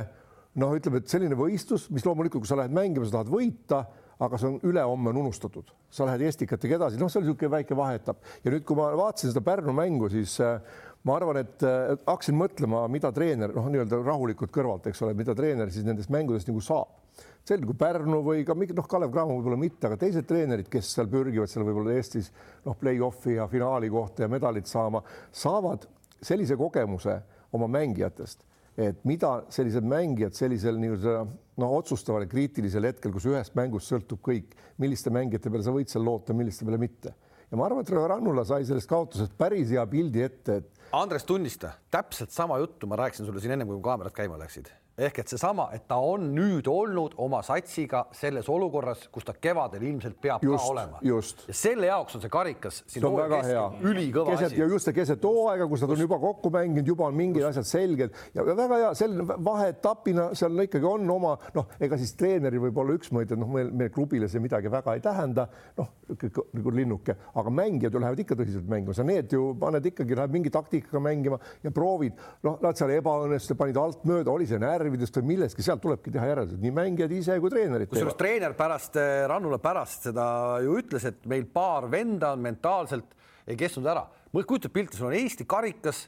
noh, 0.62 0.74
ütleme, 0.77 1.01
et 1.01 1.12
selline 1.12 1.38
võistlus, 1.38 1.89
mis 1.93 2.05
loomulikult, 2.05 2.43
kui 2.43 2.50
sa 2.50 2.57
lähed 2.60 2.74
mängima, 2.75 3.07
sa 3.07 3.19
tahad 3.19 3.31
võita, 3.33 3.83
aga 4.24 4.39
see 4.39 4.50
on 4.51 4.57
ülehomme 4.69 5.12
on 5.12 5.22
unustatud, 5.24 5.72
sa 5.91 6.07
lähed 6.07 6.24
Estikatega 6.29 6.77
edasi, 6.77 7.00
noh, 7.01 7.10
see 7.12 7.19
oli 7.19 7.31
niisugune 7.31 7.53
väike 7.55 7.77
vaheetapp. 7.77 8.33
Ja 8.45 8.53
nüüd, 8.53 8.65
kui 8.67 8.77
ma 8.77 8.91
vaatasin 8.98 9.33
seda 9.33 9.43
Pärnu 9.45 9.74
mängu, 9.75 10.10
siis 10.13 10.36
äh, 10.43 10.60
ma 11.07 11.17
arvan, 11.17 11.41
et 11.41 11.65
äh, 11.67 11.95
hakkasin 12.05 12.38
mõtlema, 12.38 12.86
mida 12.93 13.12
treener 13.15 13.55
noh, 13.55 13.72
nii-öelda 13.74 14.03
rahulikult 14.03 14.53
kõrvalt, 14.53 14.91
eks 14.91 15.01
ole, 15.05 15.17
mida 15.17 15.36
treener 15.38 15.74
siis 15.74 15.88
nendest 15.88 16.13
mängudest 16.13 16.51
nagu 16.51 16.62
saab. 16.63 17.01
selge, 17.43 17.67
kui 17.67 17.75
Pärnu 17.75 18.22
või 18.24 18.45
ka 18.48 18.55
noh, 18.55 18.88
Kalev 18.88 19.12
Cramo 19.12 19.36
võib-olla 19.36 19.60
mitte, 19.60 19.89
aga 19.89 19.98
teised 20.00 20.29
treenerid, 20.29 20.69
kes 20.72 20.93
seal 20.93 21.10
pürgivad 21.12 21.50
seal 21.51 21.65
võib-olla 21.67 21.98
Eestis 21.98 22.31
noh, 22.63 22.77
play-off'i 22.79 23.36
ja 23.36 23.50
finaali 23.51 23.89
kohta 23.91 24.24
ja 24.24 24.31
medalit 24.31 24.69
saama, 24.69 25.03
saavad 25.31 25.89
sellise 26.24 26.55
kogemuse 26.55 27.19
oma 27.51 27.67
mängijatest 27.67 28.45
et 28.77 29.03
mida 29.06 29.34
sellised 29.53 29.86
mängijad 29.86 30.38
sellisel 30.38 30.80
nii-öelda 30.82 31.24
noh, 31.62 31.74
otsustaval 31.77 32.25
ja 32.25 32.32
kriitilisel 32.32 32.88
hetkel, 32.89 33.13
kus 33.13 33.27
ühest 33.30 33.58
mängust 33.58 33.92
sõltub 33.92 34.22
kõik, 34.25 34.56
milliste 34.82 35.13
mängijate 35.13 35.51
peale 35.53 35.65
sa 35.65 35.74
võid 35.75 35.92
seal 35.92 36.06
loota, 36.06 36.36
milliste 36.38 36.65
peale 36.65 36.81
mitte. 36.81 37.14
ja 37.51 37.59
ma 37.59 37.68
arvan, 37.68 37.86
et 37.86 37.94
Rannula 37.94 38.46
sai 38.50 38.66
sellest 38.66 38.90
kaotusest 38.90 39.38
päris 39.38 39.70
hea 39.70 39.86
pildi 39.88 40.25
ette, 40.25 40.62
et. 40.62 40.88
Andres, 40.94 41.25
tunnista, 41.25 41.74
täpselt 41.94 42.33
sama 42.33 42.57
juttu 42.62 42.88
ma 42.90 42.98
rääkisin 43.01 43.25
sulle 43.25 43.42
siin 43.42 43.55
ennem, 43.55 43.70
kui 43.70 43.81
kaamerad 43.81 44.14
käima 44.14 44.38
läksid 44.42 44.70
ehk 44.98 45.24
et 45.24 45.32
seesama, 45.32 45.68
et 45.74 45.88
ta 45.90 45.98
on 45.98 46.27
nüüd 46.36 46.68
olnud 46.70 47.16
oma 47.22 47.40
satsiga 47.46 48.03
selles 48.14 48.50
olukorras, 48.51 49.08
kus 49.14 49.25
ta 49.25 49.34
kevadel 49.34 49.82
ilmselt 49.90 50.20
peab 50.22 50.44
just, 50.46 50.62
ka 50.62 50.70
olema. 50.70 51.00
ja 51.01 51.18
selle 51.58 51.90
jaoks 51.90 52.18
on 52.18 52.22
see 52.22 52.34
karikas. 52.34 52.84
see 52.86 53.01
on 53.08 53.18
väga 53.18 53.40
hea. 53.48 53.64
ülikõva 53.90 54.36
keset, 54.36 54.51
asi. 54.51 54.60
ja 54.62 54.68
just 54.70 54.92
keset 54.94 55.25
hooaega, 55.25 55.68
kus 55.72 55.82
nad 55.82 55.96
on 55.96 56.03
juba 56.06 56.20
kokku 56.22 56.51
mänginud, 56.53 56.92
juba 56.94 57.08
on 57.10 57.18
mingid 57.18 57.48
asjad 57.50 57.66
selged 57.66 58.14
ja 58.38 58.46
väga 58.46 58.79
hea, 58.84 58.92
selline 59.00 59.40
vaheetapina 59.50 60.27
seal 60.38 60.66
ikkagi 60.68 60.90
on 60.90 61.10
oma 61.16 61.34
noh, 61.58 61.74
ega 61.82 61.98
siis 61.98 62.14
treeneril 62.20 62.62
võib 62.68 62.84
olla 62.84 62.98
üks 63.00 63.10
mõte, 63.16 63.40
noh, 63.40 63.50
meil, 63.50 63.74
meil 63.74 63.90
klubile 63.94 64.29
see 64.29 64.44
midagi 64.44 64.70
väga 64.74 64.94
ei 64.94 65.01
tähenda, 65.01 65.48
noh 65.79 65.90
nagu 66.14 66.74
linnuke, 66.75 67.16
aga 67.34 67.50
mängijad 67.50 67.94
ju 67.96 68.01
lähevad 68.01 68.22
ikka 68.22 68.38
tõsiselt 68.38 68.70
mängima, 68.70 68.94
sa 68.94 69.06
need 69.08 69.32
ju 69.34 69.53
paned 69.60 69.86
ikkagi, 69.90 70.18
läheb 70.18 70.34
mingi 70.36 70.51
taktikaga 70.53 71.01
mängima 71.01 71.40
ja 71.64 71.72
proovid, 71.74 72.20
noh, 72.46 72.60
nad 72.62 72.77
seal 72.77 72.94
ebaõnnestusid, 72.98 73.58
panid 73.58 73.79
alt 73.79 74.06
mööda, 74.08 74.29
oli 74.34 74.48
see 74.50 74.62
närv 74.62 74.82
närvidest 74.83 75.17
või 75.19 75.29
millestki, 75.33 75.65
sealt 75.65 75.81
tulebki 75.83 76.13
teha 76.13 76.27
järeldused, 76.29 76.61
nii 76.61 76.74
mängijad 76.75 77.15
ise 77.15 77.39
kui 77.41 77.51
treenerid. 77.53 77.89
kusjuures 77.91 78.19
treener 78.19 78.55
pärast, 78.59 79.00
eh, 79.00 79.24
Rannula 79.31 79.59
pärast 79.63 80.09
seda 80.09 80.25
ju 80.63 80.77
ütles, 80.79 81.07
et 81.09 81.25
meil 81.25 81.46
paar 81.46 81.89
venda 81.89 82.33
on 82.35 82.43
mentaalselt 82.43 83.15
ei 83.48 83.55
kestnud 83.59 83.87
ära. 83.87 84.07
kujutad 84.33 84.72
pilti, 84.74 84.98
sul 84.98 85.07
on 85.07 85.13
Eesti 85.13 85.46
karikas 85.46 86.07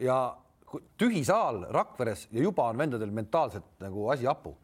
ja 0.00 0.34
tühi 0.98 1.24
saal 1.24 1.66
Rakveres 1.70 2.28
ja 2.32 2.42
juba 2.42 2.68
on 2.70 2.78
vendadel 2.78 3.10
mentaalselt 3.10 3.80
nagu 3.80 4.08
asi 4.12 4.24
hapu 4.24 4.54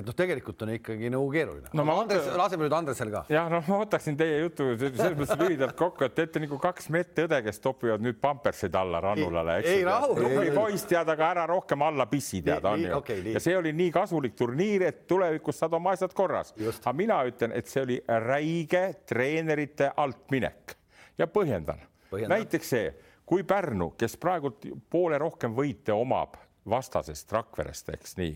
et 0.00 0.06
noh, 0.06 0.14
tegelikult 0.16 0.62
on 0.64 0.72
ikkagi 0.74 1.10
nagu 1.12 1.26
keeruline 1.32 1.70
no,. 1.76 1.84
Andres, 1.94 2.26
laseme 2.38 2.66
nüüd 2.66 2.74
Andresel 2.76 3.10
ka. 3.12 3.22
jah, 3.32 3.48
noh, 3.52 3.64
ma 3.70 3.78
võtaksin 3.84 4.18
teie 4.18 4.40
jutu 4.42 4.66
selles 4.80 5.16
mõttes 5.18 5.40
lühidalt 5.40 5.76
kokku, 5.78 6.06
et 6.06 6.16
teete 6.16 6.42
nagu 6.42 6.58
kaks 6.62 6.90
medõde, 6.94 7.40
kes 7.46 7.60
topivad 7.64 8.04
nüüd 8.04 8.18
pampersid 8.22 8.74
alla 8.78 9.00
rannulale, 9.04 9.58
eks. 9.62 9.72
ei 9.72 9.86
rahu. 9.86 10.16
poiss 10.56 10.88
tead, 10.90 11.10
aga 11.14 11.30
ära 11.30 11.46
rohkem 11.50 11.84
alla 11.86 12.08
pissi 12.10 12.42
tead, 12.44 12.66
on 12.68 12.84
ju 12.84 12.92
okay,. 12.98 13.22
ja 13.34 13.42
see 13.42 13.56
oli 13.58 13.74
nii 13.76 13.90
kasulik 13.94 14.36
turniir, 14.38 14.86
et 14.90 15.04
tulevikus 15.10 15.62
saad 15.62 15.76
oma 15.78 15.94
asjad 15.94 16.14
korras. 16.16 16.54
aga 16.58 16.96
mina 16.96 17.20
ütlen, 17.28 17.54
et 17.56 17.70
see 17.70 17.84
oli 17.84 18.00
räige 18.28 18.86
treenerite 19.08 19.92
altminek 19.96 20.78
ja 21.18 21.28
põhjendan, 21.30 21.82
põhjendan.. 22.10 22.38
näiteks 22.38 22.74
see, 22.76 22.88
kui 23.26 23.44
Pärnu, 23.46 23.92
kes 23.98 24.18
praegult 24.20 24.66
poole 24.90 25.20
rohkem 25.20 25.54
võite 25.56 25.94
omab 25.94 26.36
vastasest 26.68 27.32
Rakverest, 27.32 27.92
eks 27.94 28.18
nii 28.20 28.34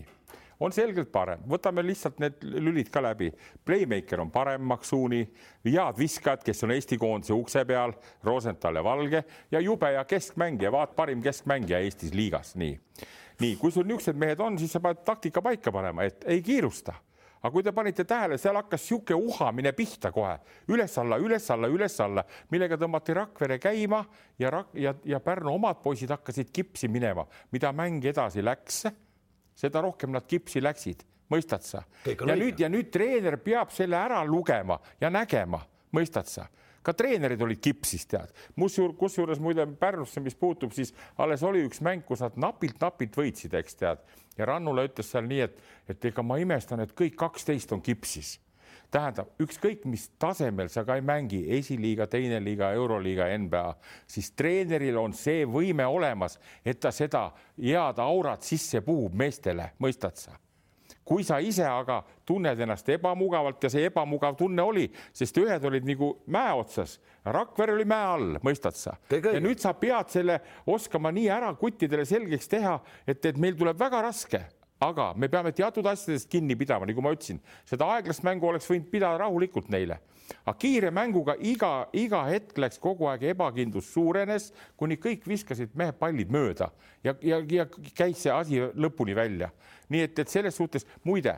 on 0.59 0.73
selgelt 0.75 1.11
parem, 1.11 1.41
võtame 1.49 1.83
lihtsalt 1.85 2.19
need 2.19 2.43
lülid 2.43 2.91
ka 2.91 3.01
läbi. 3.03 3.29
Playmaker 3.65 4.23
on 4.23 4.31
parem 4.31 4.65
Maksuuni, 4.69 5.21
head 5.65 5.99
viskajad, 5.99 6.43
kes 6.45 6.63
on 6.67 6.75
Eesti 6.75 6.99
koondise 6.99 7.35
ukse 7.35 7.63
peal, 7.67 7.95
Rosenthal 8.27 8.79
ja 8.79 8.83
Valge 8.83 9.23
ja 9.51 9.63
jube 9.63 9.93
hea 9.95 10.03
keskmängija, 10.05 10.71
vaat 10.75 10.95
parim 10.97 11.23
keskmängija 11.23 11.79
Eestis 11.85 12.13
liigas, 12.13 12.55
nii. 12.59 12.79
nii, 13.39 13.55
kui 13.55 13.71
sul 13.71 13.87
niisugused 13.87 14.19
mehed 14.19 14.39
on, 14.43 14.59
siis 14.59 14.73
sa 14.75 14.83
pead 14.83 15.05
taktika 15.07 15.41
paika 15.41 15.71
panema, 15.71 16.03
et 16.03 16.27
ei 16.27 16.43
kiirusta. 16.43 16.93
Aga 17.39 17.53
kui 17.53 17.63
te 17.63 17.71
panite 17.71 18.03
tähele, 18.03 18.35
seal 18.35 18.57
hakkas 18.59 18.83
sihuke 18.83 19.15
uhamine 19.15 19.71
pihta 19.71 20.09
kohe. 20.11 20.33
Üles-alla, 20.67 21.15
üles-alla, 21.23 21.69
üles-alla, 21.71 22.25
millega 22.51 22.75
tõmmati 22.75 23.15
Rakvere 23.15 23.55
käima 23.63 24.01
ja, 24.39 24.51
ja, 24.75 24.91
ja 25.07 25.21
Pärnu 25.23 25.53
omad 25.55 25.79
poisid 25.79 26.11
hakkasid 26.11 26.51
kipsi 26.51 26.91
minema, 26.91 27.23
mida 27.55 27.71
mäng 27.71 28.03
edasi 28.11 28.43
läks 28.43 28.83
seda 29.59 29.83
rohkem 29.83 30.13
nad 30.15 30.27
kipsi 30.29 30.61
läksid, 30.63 31.03
mõistad 31.31 31.65
sa? 31.65 31.83
ja 32.05 32.37
nüüd 32.37 32.61
ja 32.61 32.69
nüüd 32.71 32.91
treener 32.93 33.39
peab 33.43 33.73
selle 33.75 33.99
ära 33.99 34.21
lugema 34.27 34.79
ja 35.01 35.11
nägema, 35.13 35.61
mõistad 35.95 36.29
sa? 36.31 36.47
ka 36.83 36.93
treenerid 36.95 37.41
olid 37.43 37.59
kipsis, 37.61 38.05
tead. 38.07 38.31
kusjuures, 38.97 39.39
muide 39.43 39.65
Pärnusse, 39.79 40.23
mis 40.23 40.35
puutub, 40.35 40.71
siis 40.73 40.93
alles 41.17 41.43
oli 41.43 41.65
üks 41.67 41.83
mäng, 41.85 42.05
kus 42.07 42.23
nad 42.23 42.37
napilt-napilt 42.39 43.19
võitsid, 43.19 43.53
eks 43.59 43.75
tead. 43.75 44.05
ja 44.37 44.47
Rannula 44.47 44.87
ütles 44.87 45.11
seal 45.11 45.27
nii, 45.27 45.41
et, 45.43 45.59
et 45.91 46.05
ega 46.11 46.23
ma 46.23 46.39
imestan, 46.39 46.79
et 46.79 46.95
kõik 46.95 47.19
kaksteist 47.19 47.75
on 47.75 47.83
kipsis 47.83 48.37
tähendab, 48.91 49.31
ükskõik 49.41 49.85
mis 49.89 50.07
tasemel 50.21 50.69
sa 50.73 50.83
ka 50.87 50.97
ei 50.97 51.05
mängi, 51.05 51.41
esiliiga, 51.59 52.07
teine 52.09 52.41
liiga, 52.43 52.71
euroliiga, 52.77 53.29
NBA, 53.45 53.63
siis 54.09 54.31
treeneril 54.37 54.97
on 55.01 55.15
see 55.17 55.45
võime 55.49 55.85
olemas, 55.87 56.39
et 56.65 56.81
ta 56.81 56.91
seda 56.95 57.29
head 57.57 58.01
aurat 58.01 58.45
sisse 58.45 58.81
puhub 58.85 59.17
meestele, 59.17 59.73
mõistad 59.81 60.19
sa? 60.19 60.37
kui 61.09 61.23
sa 61.25 61.39
ise 61.41 61.63
aga 61.65 62.03
tunned 62.27 62.59
ennast 62.61 62.89
ebamugavalt 62.93 63.63
ja 63.65 63.71
see 63.73 63.87
ebamugav 63.87 64.35
tunne 64.37 64.61
oli, 64.61 64.83
sest 65.15 65.39
ühed 65.41 65.63
olid 65.65 65.87
nagu 65.89 66.11
mäe 66.29 66.51
otsas, 66.53 66.99
Rakvere 67.25 67.73
oli 67.73 67.85
mäe 67.89 68.05
all, 68.13 68.37
mõistad 68.45 68.77
sa? 68.77 68.93
ja 69.09 69.41
nüüd 69.41 69.57
sa 69.61 69.73
pead 69.73 70.13
selle 70.13 70.37
oskama 70.69 71.09
nii 71.13 71.25
ära 71.33 71.49
kuttidele 71.57 72.05
selgeks 72.05 72.47
teha, 72.53 72.77
et, 73.09 73.25
et 73.25 73.41
meil 73.41 73.57
tuleb 73.57 73.81
väga 73.81 74.03
raske 74.05 74.43
aga 74.79 75.13
me 75.15 75.27
peame 75.27 75.51
teatud 75.55 75.85
asjadest 75.91 76.29
kinni 76.31 76.55
pidama, 76.55 76.87
nagu 76.87 77.03
ma 77.03 77.11
ütlesin, 77.15 77.41
seda 77.67 77.87
aeglast 77.95 78.23
mängu 78.23 78.47
oleks 78.47 78.69
võinud 78.69 78.87
pidada 78.91 79.19
rahulikult 79.23 79.69
neile. 79.73 79.99
Aga 80.45 80.55
kiire 80.61 80.91
mänguga 80.93 81.33
iga, 81.41 81.89
iga 81.97 82.21
hetk 82.29 82.57
läks 82.61 82.79
kogu 82.81 83.09
aeg 83.09 83.25
ebakindlus 83.31 83.89
suurenes, 83.93 84.51
kuni 84.77 84.99
kõik 85.01 85.25
viskasid 85.27 85.73
mehed 85.77 85.97
pallid 85.99 86.29
mööda. 86.31 86.69
Ja, 87.03 87.15
ja, 87.25 87.41
ja 87.49 87.65
käis 87.97 88.21
see 88.23 88.33
asi 88.33 88.61
lõpuni 88.77 89.15
välja. 89.17 89.49
nii 89.89 90.03
et, 90.05 90.19
et 90.19 90.29
selles 90.29 90.55
suhtes 90.55 90.85
muide, 91.03 91.33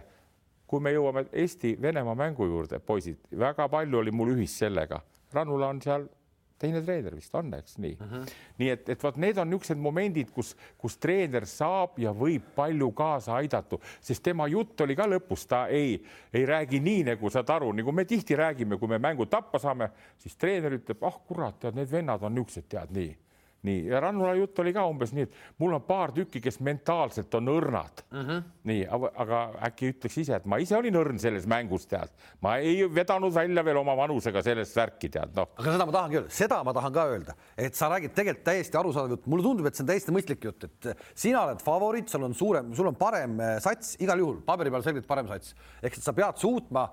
kui 0.68 0.84
me 0.84 0.92
jõuame 0.92 1.24
Eesti-Venemaa 1.32 2.16
mängu 2.20 2.46
juurde, 2.46 2.80
poisid, 2.80 3.18
väga 3.32 3.68
palju 3.72 4.04
oli 4.04 4.12
mul 4.12 4.36
ühist 4.36 4.60
sellega, 4.60 5.02
Rannula 5.32 5.70
on 5.72 5.80
seal 5.82 6.10
teine 6.62 6.82
treener 6.86 7.16
vist 7.18 7.36
on, 7.38 7.52
eks 7.58 7.78
nii 7.82 7.96
uh. 7.98 8.12
-huh. 8.12 8.36
nii 8.62 8.70
et, 8.76 8.90
et 8.94 9.04
vot 9.04 9.18
need 9.22 9.38
on 9.42 9.50
niisugused 9.50 9.82
momendid, 9.82 10.32
kus, 10.36 10.54
kus 10.78 10.98
treener 11.02 11.48
saab 11.50 12.00
ja 12.02 12.14
võib 12.14 12.54
palju 12.56 12.92
kaasa 12.98 13.36
aidata, 13.40 13.80
sest 14.00 14.24
tema 14.24 14.48
jutt 14.52 14.82
oli 14.86 14.96
ka 14.96 15.08
lõpus, 15.10 15.48
ta 15.48 15.66
ei, 15.68 15.98
ei 16.34 16.46
räägi 16.46 16.80
nii, 16.80 17.04
nagu 17.12 17.30
saad 17.30 17.50
aru, 17.50 17.72
nagu 17.82 17.92
me 17.92 18.06
tihti 18.06 18.38
räägime, 18.38 18.78
kui 18.78 18.88
me 18.88 19.02
mängu 19.02 19.26
tappa 19.26 19.60
saame, 19.60 19.92
siis 20.18 20.38
treener 20.38 20.80
ütleb, 20.80 21.04
ah 21.04 21.20
kurat, 21.28 21.60
tead, 21.60 21.76
need 21.76 21.92
vennad 21.92 22.24
on 22.24 22.36
niisugused, 22.36 22.70
tead 22.70 22.96
nii 22.96 23.12
nii, 23.68 23.86
ja 23.92 24.00
Rannula 24.02 24.34
jutt 24.40 24.60
oli 24.64 24.74
ka 24.74 24.84
umbes 24.90 25.14
nii, 25.16 25.28
et 25.28 25.62
mul 25.62 25.76
on 25.78 25.84
paar 25.86 26.14
tükki, 26.16 26.42
kes 26.44 26.60
mentaalselt 26.66 27.34
on 27.38 27.52
õrnad. 27.54 28.04
Mhm. 28.12 28.30
-huh. 28.30 28.44
nii, 28.70 28.86
aga 29.24 29.42
äkki 29.68 29.92
ütleks 29.94 30.18
ise, 30.22 30.36
et 30.36 30.46
ma 30.46 30.58
ise 30.62 30.78
olin 30.78 30.98
õrn 31.02 31.20
selles 31.20 31.48
mängus, 31.50 31.86
tead, 31.90 32.10
ma 32.42 32.58
ei 32.58 32.86
vedanud 32.96 33.34
välja 33.34 33.64
veel 33.66 33.78
oma 33.78 33.96
vanusega 33.98 34.42
sellest 34.42 34.76
värki, 34.76 35.10
tead, 35.10 35.36
noh. 35.36 35.50
aga 35.58 35.72
seda 35.72 35.86
ma 35.86 35.92
tahangi 35.92 36.20
öelda, 36.20 36.30
seda 36.30 36.64
ma 36.64 36.74
tahan 36.74 36.94
ka 36.94 37.06
öelda, 37.14 37.36
et 37.58 37.76
sa 37.76 37.90
räägid 37.90 38.16
tegelikult 38.16 38.46
täiesti 38.46 38.78
arusaadav 38.78 39.16
jutt, 39.16 39.28
mulle 39.28 39.44
tundub, 39.44 39.66
et 39.66 39.76
see 39.76 39.84
on 39.84 39.92
täiesti 39.94 40.16
mõistlik 40.16 40.50
jutt, 40.50 40.64
et 40.64 41.06
sina 41.14 41.46
oled 41.46 41.62
favoriit, 41.62 42.10
sul 42.10 42.24
on 42.24 42.34
suurem, 42.34 42.74
sul 42.76 42.88
on 42.88 42.96
parem 42.96 43.40
eh, 43.40 43.60
sats 43.64 43.96
igal 44.02 44.20
juhul, 44.20 44.42
paberi 44.46 44.74
peal 44.74 44.84
selgelt 44.84 45.08
parem 45.08 45.28
sats, 45.28 45.56
ehk 45.82 45.98
et 45.98 46.04
sa 46.04 46.14
pead 46.14 46.38
suutma 46.38 46.90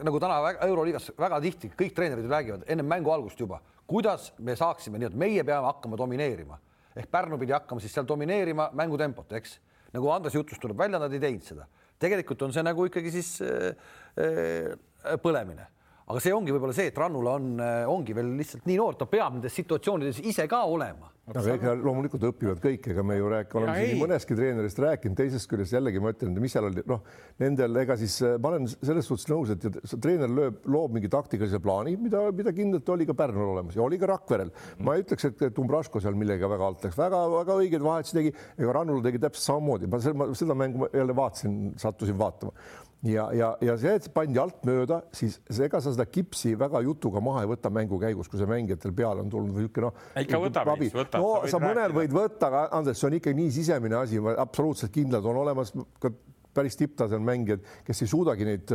nagu 0.00 0.20
täna 0.20 0.38
Euroliigas 0.64 1.10
väga 1.20 1.40
tihti 1.44 1.70
kõik 1.76 1.92
treenerid 1.96 2.30
räägivad 2.30 2.64
ennem 2.72 2.88
mängu 2.88 3.12
algust 3.12 3.40
juba 3.40 3.60
kuidas 3.86 4.32
me 4.38 4.56
saaksime 4.56 5.00
nii, 5.00 5.10
et 5.10 5.18
meie 5.18 5.44
peame 5.44 5.66
hakkama 5.68 5.98
domineerima. 5.98 6.58
Ehk 6.96 7.10
Pärnu 7.10 7.38
pidi 7.40 7.54
hakkama 7.56 7.80
siis 7.80 7.94
seal 7.94 8.08
domineerima 8.08 8.70
mängutempot, 8.76 9.32
eks? 9.38 9.58
Nagu 9.92 10.10
Andres 10.12 10.34
jutust 10.36 10.60
tuleb 10.60 10.78
välja, 10.78 11.00
nad 11.00 11.12
ei 11.12 11.20
teinud 11.20 11.44
seda. 11.46 11.68
tegelikult 12.02 12.40
on 12.42 12.52
see 12.52 12.62
nagu 12.66 12.84
ikkagi 12.88 13.10
siis 13.14 13.28
äh, 13.46 13.76
äh, 14.18 15.16
põlemine, 15.22 15.68
aga 16.08 16.20
see 16.22 16.34
ongi 16.34 16.54
võib-olla 16.54 16.74
see, 16.76 16.90
et 16.90 16.98
Rannula 16.98 17.38
on 17.38 17.48
äh,, 17.62 17.80
ongi 17.90 18.14
veel 18.16 18.34
lihtsalt 18.38 18.68
nii 18.68 18.78
noor, 18.80 18.98
ta 18.98 19.08
peab 19.10 19.36
nendes 19.36 19.54
situatsioonides 19.56 20.22
ise 20.28 20.46
ka 20.50 20.64
olema. 20.68 21.10
Aga 21.30 21.42
ega 21.54 21.72
loomulikult 21.78 22.24
õpivad 22.26 22.58
kõik, 22.58 22.88
ega 22.90 23.04
me 23.06 23.14
ju 23.14 23.28
rääk-, 23.30 23.52
oleme 23.54 23.76
siin 23.78 23.92
nii 23.94 24.00
mõnestki 24.00 24.34
treenerist 24.34 24.80
rääkinud, 24.82 25.14
teisest 25.20 25.46
küljest 25.50 25.76
jällegi 25.76 26.02
ma 26.02 26.10
ütlen, 26.10 26.34
mis 26.42 26.56
seal 26.56 26.66
oli, 26.66 26.82
noh, 26.90 27.04
nendel 27.38 27.78
ega 27.84 27.94
siis 28.00 28.16
ma 28.42 28.50
olen 28.50 28.66
selles 28.72 29.06
suhtes 29.06 29.30
nõus, 29.30 29.52
et 29.54 29.94
treener 30.02 30.32
lööb, 30.32 30.58
loob 30.66 30.98
mingi 30.98 31.10
taktikalise 31.12 31.62
plaani, 31.62 31.94
mida, 32.02 32.24
mida 32.34 32.50
kindlalt 32.56 32.90
oli 32.96 33.06
ka 33.06 33.14
Pärnul 33.22 33.54
olemas 33.54 33.78
ja 33.78 33.84
oli 33.86 34.00
ka 34.02 34.10
Rakverel. 34.10 34.50
ma 34.82 34.96
ei 34.96 35.06
ütleks, 35.06 35.30
et 35.30 35.62
Umbraško 35.62 36.02
seal 36.02 36.18
millega 36.18 36.50
väga 36.50 36.72
alt 36.72 36.88
läks. 36.88 36.98
Väga,, 36.98 37.22
väga-väga 37.22 37.58
õigeid 37.62 37.86
vahetusi 37.86 38.18
tegi, 38.18 38.34
ega 38.58 38.74
Rannula 38.80 39.06
tegi 39.06 39.22
täpselt 39.22 39.46
samamoodi, 39.46 39.92
ma 39.92 40.02
seda 40.34 40.58
mängu 40.58 40.90
jälle 40.90 41.14
vaatasin, 41.16 41.60
sattusin 41.78 42.18
vaatama 42.18 42.56
ja, 43.02 43.26
ja, 43.34 43.50
ja 43.60 43.76
see, 43.80 43.94
et 43.98 44.08
pandi 44.14 44.38
alt 44.38 44.62
mööda, 44.68 45.00
siis 45.14 45.38
ega 45.50 45.80
sa 45.82 45.92
seda 45.94 46.06
kipsi 46.06 46.54
väga 46.58 46.82
jutuga 46.86 47.22
maha 47.24 47.42
ei 47.44 47.50
võta 47.50 47.70
mängu 47.74 47.98
käigus, 48.02 48.30
kui 48.30 48.40
see 48.40 48.50
mängijatel 48.50 48.94
peale 48.96 49.24
on 49.24 49.32
tulnud 49.32 49.56
või 49.56 49.66
niisugune 49.66 49.88
noh. 49.90 50.04
ikka 50.22 50.42
võtab, 50.42 50.72
võtab. 50.94 51.18
no 51.22 51.32
sa, 51.42 51.56
sa 51.56 51.62
mõnel 51.62 51.94
võid 51.96 52.14
võtta, 52.14 52.50
aga 52.50 52.66
Andres, 52.78 53.00
see 53.00 53.08
on 53.10 53.18
ikka 53.18 53.34
nii 53.36 53.54
sisemine 53.54 53.98
asi, 53.98 54.22
absoluutselt 54.36 54.94
kindlad 54.94 55.26
on 55.26 55.42
olemas 55.42 55.74
ka 56.02 56.12
päris 56.54 56.76
tipptasemel 56.80 57.24
mängijad, 57.26 57.64
kes 57.86 58.02
ei 58.04 58.10
suudagi 58.10 58.46
neid 58.48 58.72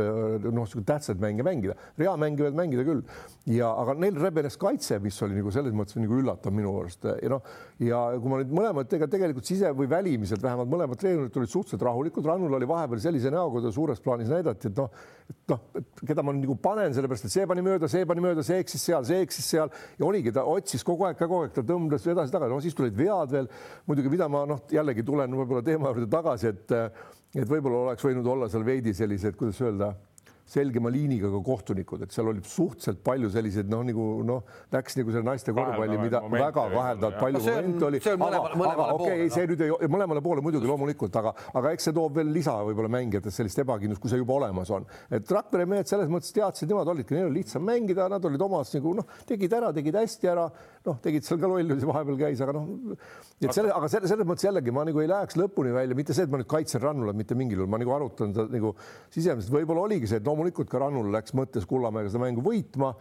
noh, 0.54 0.76
tähtsaid 0.88 1.20
mänge 1.22 1.46
mängida, 1.46 1.76
rea 1.98 2.14
mängivad 2.20 2.56
mängida 2.58 2.84
küll. 2.86 3.04
Ja 3.48 3.70
aga 3.80 3.94
neil 3.98 4.18
rebenes 4.20 4.58
kaitse, 4.60 4.98
mis 5.02 5.18
oli 5.24 5.38
nagu 5.38 5.52
selles 5.54 5.76
mõttes 5.76 5.98
nagu 5.98 6.18
üllatav 6.18 6.54
minu 6.54 6.74
arust 6.80 7.06
ja 7.08 7.32
noh, 7.32 7.44
ja 7.82 8.02
kui 8.18 8.32
ma 8.32 8.40
nüüd 8.42 8.54
mõlemad 8.54 8.98
ega 8.98 9.08
tegelikult 9.10 9.48
sise 9.48 9.70
või 9.76 9.88
välimiselt 9.90 10.42
vähemalt 10.42 10.70
mõlemad 10.70 11.00
treenerid 11.00 11.36
olid 11.38 11.52
suhteliselt 11.52 11.84
rahulikud, 11.86 12.26
Rannul 12.26 12.58
oli 12.58 12.68
vahepeal 12.68 13.00
sellise 13.02 13.32
näoga, 13.32 13.62
ta 13.64 13.72
suures 13.74 14.02
plaanis 14.04 14.30
näidati, 14.32 14.70
et 14.70 14.80
noh, 14.80 14.90
et 15.28 15.52
noh, 15.52 15.84
keda 16.08 16.24
ma 16.24 16.34
nagu 16.36 16.56
panen, 16.62 16.94
sellepärast 16.96 17.28
et 17.28 17.34
see 17.34 17.46
pani 17.48 17.64
mööda, 17.64 17.90
see 17.90 18.06
pani 18.08 18.24
mööda, 18.24 18.44
see 18.46 18.58
eksis 18.62 18.84
seal, 18.88 19.06
see 19.08 19.20
eksis 19.24 19.50
seal. 19.54 19.72
Ja 20.00 20.08
oligi, 20.08 20.32
ta 20.34 20.44
otsis 20.48 20.84
kogu 20.86 21.08
aeg, 21.08 21.18
kogu 21.20 21.42
aeg 21.44 21.54
ta 21.56 21.64
tõmbles 21.66 22.06
edasi-tagasi, 22.08 22.52
no 22.52 22.60
siis 22.64 22.76
tulid 22.78 22.96
vead 22.98 23.32
veel. 23.34 23.50
Muidugi, 23.88 24.12
mida 24.12 24.28
ma 24.32 24.44
noh, 24.48 24.64
jällegi 24.72 25.04
tulen 25.06 25.36
võib-olla 25.38 25.64
teema 25.66 25.92
juurde 25.92 26.10
tagasi, 26.12 26.52
et 26.54 26.76
et 27.34 27.48
võib-olla 27.48 27.88
oleks 27.88 28.04
võinud 28.04 28.26
olla 28.26 28.48
seal 28.48 28.64
veidi 28.64 28.94
sellised, 28.96 29.36
kuidas 29.36 29.60
öelda 29.60 29.92
selgema 30.48 30.90
liiniga 30.92 31.28
ka 31.32 31.40
kohtunikud, 31.44 32.02
et 32.06 32.14
seal 32.14 32.30
oli 32.30 32.42
suhteliselt 32.46 33.02
palju 33.04 33.28
selliseid 33.32 33.68
noh, 33.70 33.82
nagu 33.84 34.06
noh, 34.26 34.52
läks 34.72 34.96
nagu 34.98 35.12
selle 35.12 35.26
naiste 35.26 35.52
korvpalli, 35.56 35.98
mida 36.00 36.22
väga 36.32 36.64
kaheldavalt 36.72 37.18
palju 37.20 37.42
momente 37.44 37.88
oli. 37.88 38.00
aga, 38.14 38.40
aga 38.70 38.86
okei 38.96 39.28
see 39.34 39.48
nüüd 39.50 39.64
ei, 39.66 39.74
mõlemale 39.92 40.22
poole 40.24 40.44
muidugi 40.44 40.70
loomulikult, 40.70 41.18
aga, 41.20 41.34
aga 41.60 41.74
eks 41.76 41.90
see 41.90 41.96
toob 41.96 42.16
veel 42.20 42.32
lisa 42.32 42.56
võib-olla 42.64 42.92
mängijates 42.96 43.36
sellist 43.40 43.60
ebakindlust, 43.64 44.02
kui 44.02 44.12
see 44.12 44.22
juba 44.22 44.38
olemas 44.38 44.72
on. 44.74 44.88
et 45.12 45.36
Rakvere 45.38 45.68
mehed 45.68 45.90
selles 45.90 46.08
mõttes 46.12 46.32
teadsid, 46.34 46.70
nemad 46.72 46.88
olidki, 46.94 47.16
neil 47.16 47.28
oli 47.28 47.42
lihtsam 47.42 47.64
mängida, 47.68 48.08
nad 48.10 48.24
olid 48.24 48.42
omas 48.48 48.72
nagu 48.76 48.94
noh, 49.02 49.08
tegid 49.28 49.52
ära, 49.58 49.72
tegid 49.76 50.00
hästi 50.00 50.32
ära, 50.32 50.48
noh, 50.88 51.00
tegid 51.04 51.28
seal 51.28 51.40
ka 51.42 51.50
lollusi 51.52 51.88
vahepeal 51.88 52.18
käis, 52.24 52.42
aga 52.44 52.56
noh, 52.56 52.96
et 53.38 53.52
selle, 53.52 53.72
aga 53.74 53.90
selle, 53.92 54.10
selles 54.10 54.28
mõttes 54.28 54.48
jällegi 54.48 54.72
ma 54.74 54.86
nagu 54.88 55.04
ei 55.04 55.10
läheks 55.10 55.36
lõpuni 55.38 55.74
välja, 55.76 55.96
mitte 55.98 56.16
see, 56.16 56.26
et 56.26 56.32
ma 56.32 56.40
nüüd 56.40 56.50
kaitsen 56.50 56.82
Rannulat 56.82 57.18
mitte 57.18 57.36
mingil 57.38 57.62
juhul, 57.62 57.70
ma 57.70 57.80
nagu 57.80 57.94
arutan 57.94 58.32
seda 58.34 58.48
nagu 58.52 58.74
sisemiselt, 59.14 59.52
võib-olla 59.54 59.86
oligi 59.88 60.10
see, 60.10 60.22
et 60.22 60.26
loomulikult 60.38 60.70
ka 60.70 60.78
Rannul 60.78 61.10
läks 61.10 61.34
mõttes 61.34 61.66
Kullamäega 61.66 62.12
seda 62.12 62.22
mängu 62.22 62.44
võitma 62.46 62.92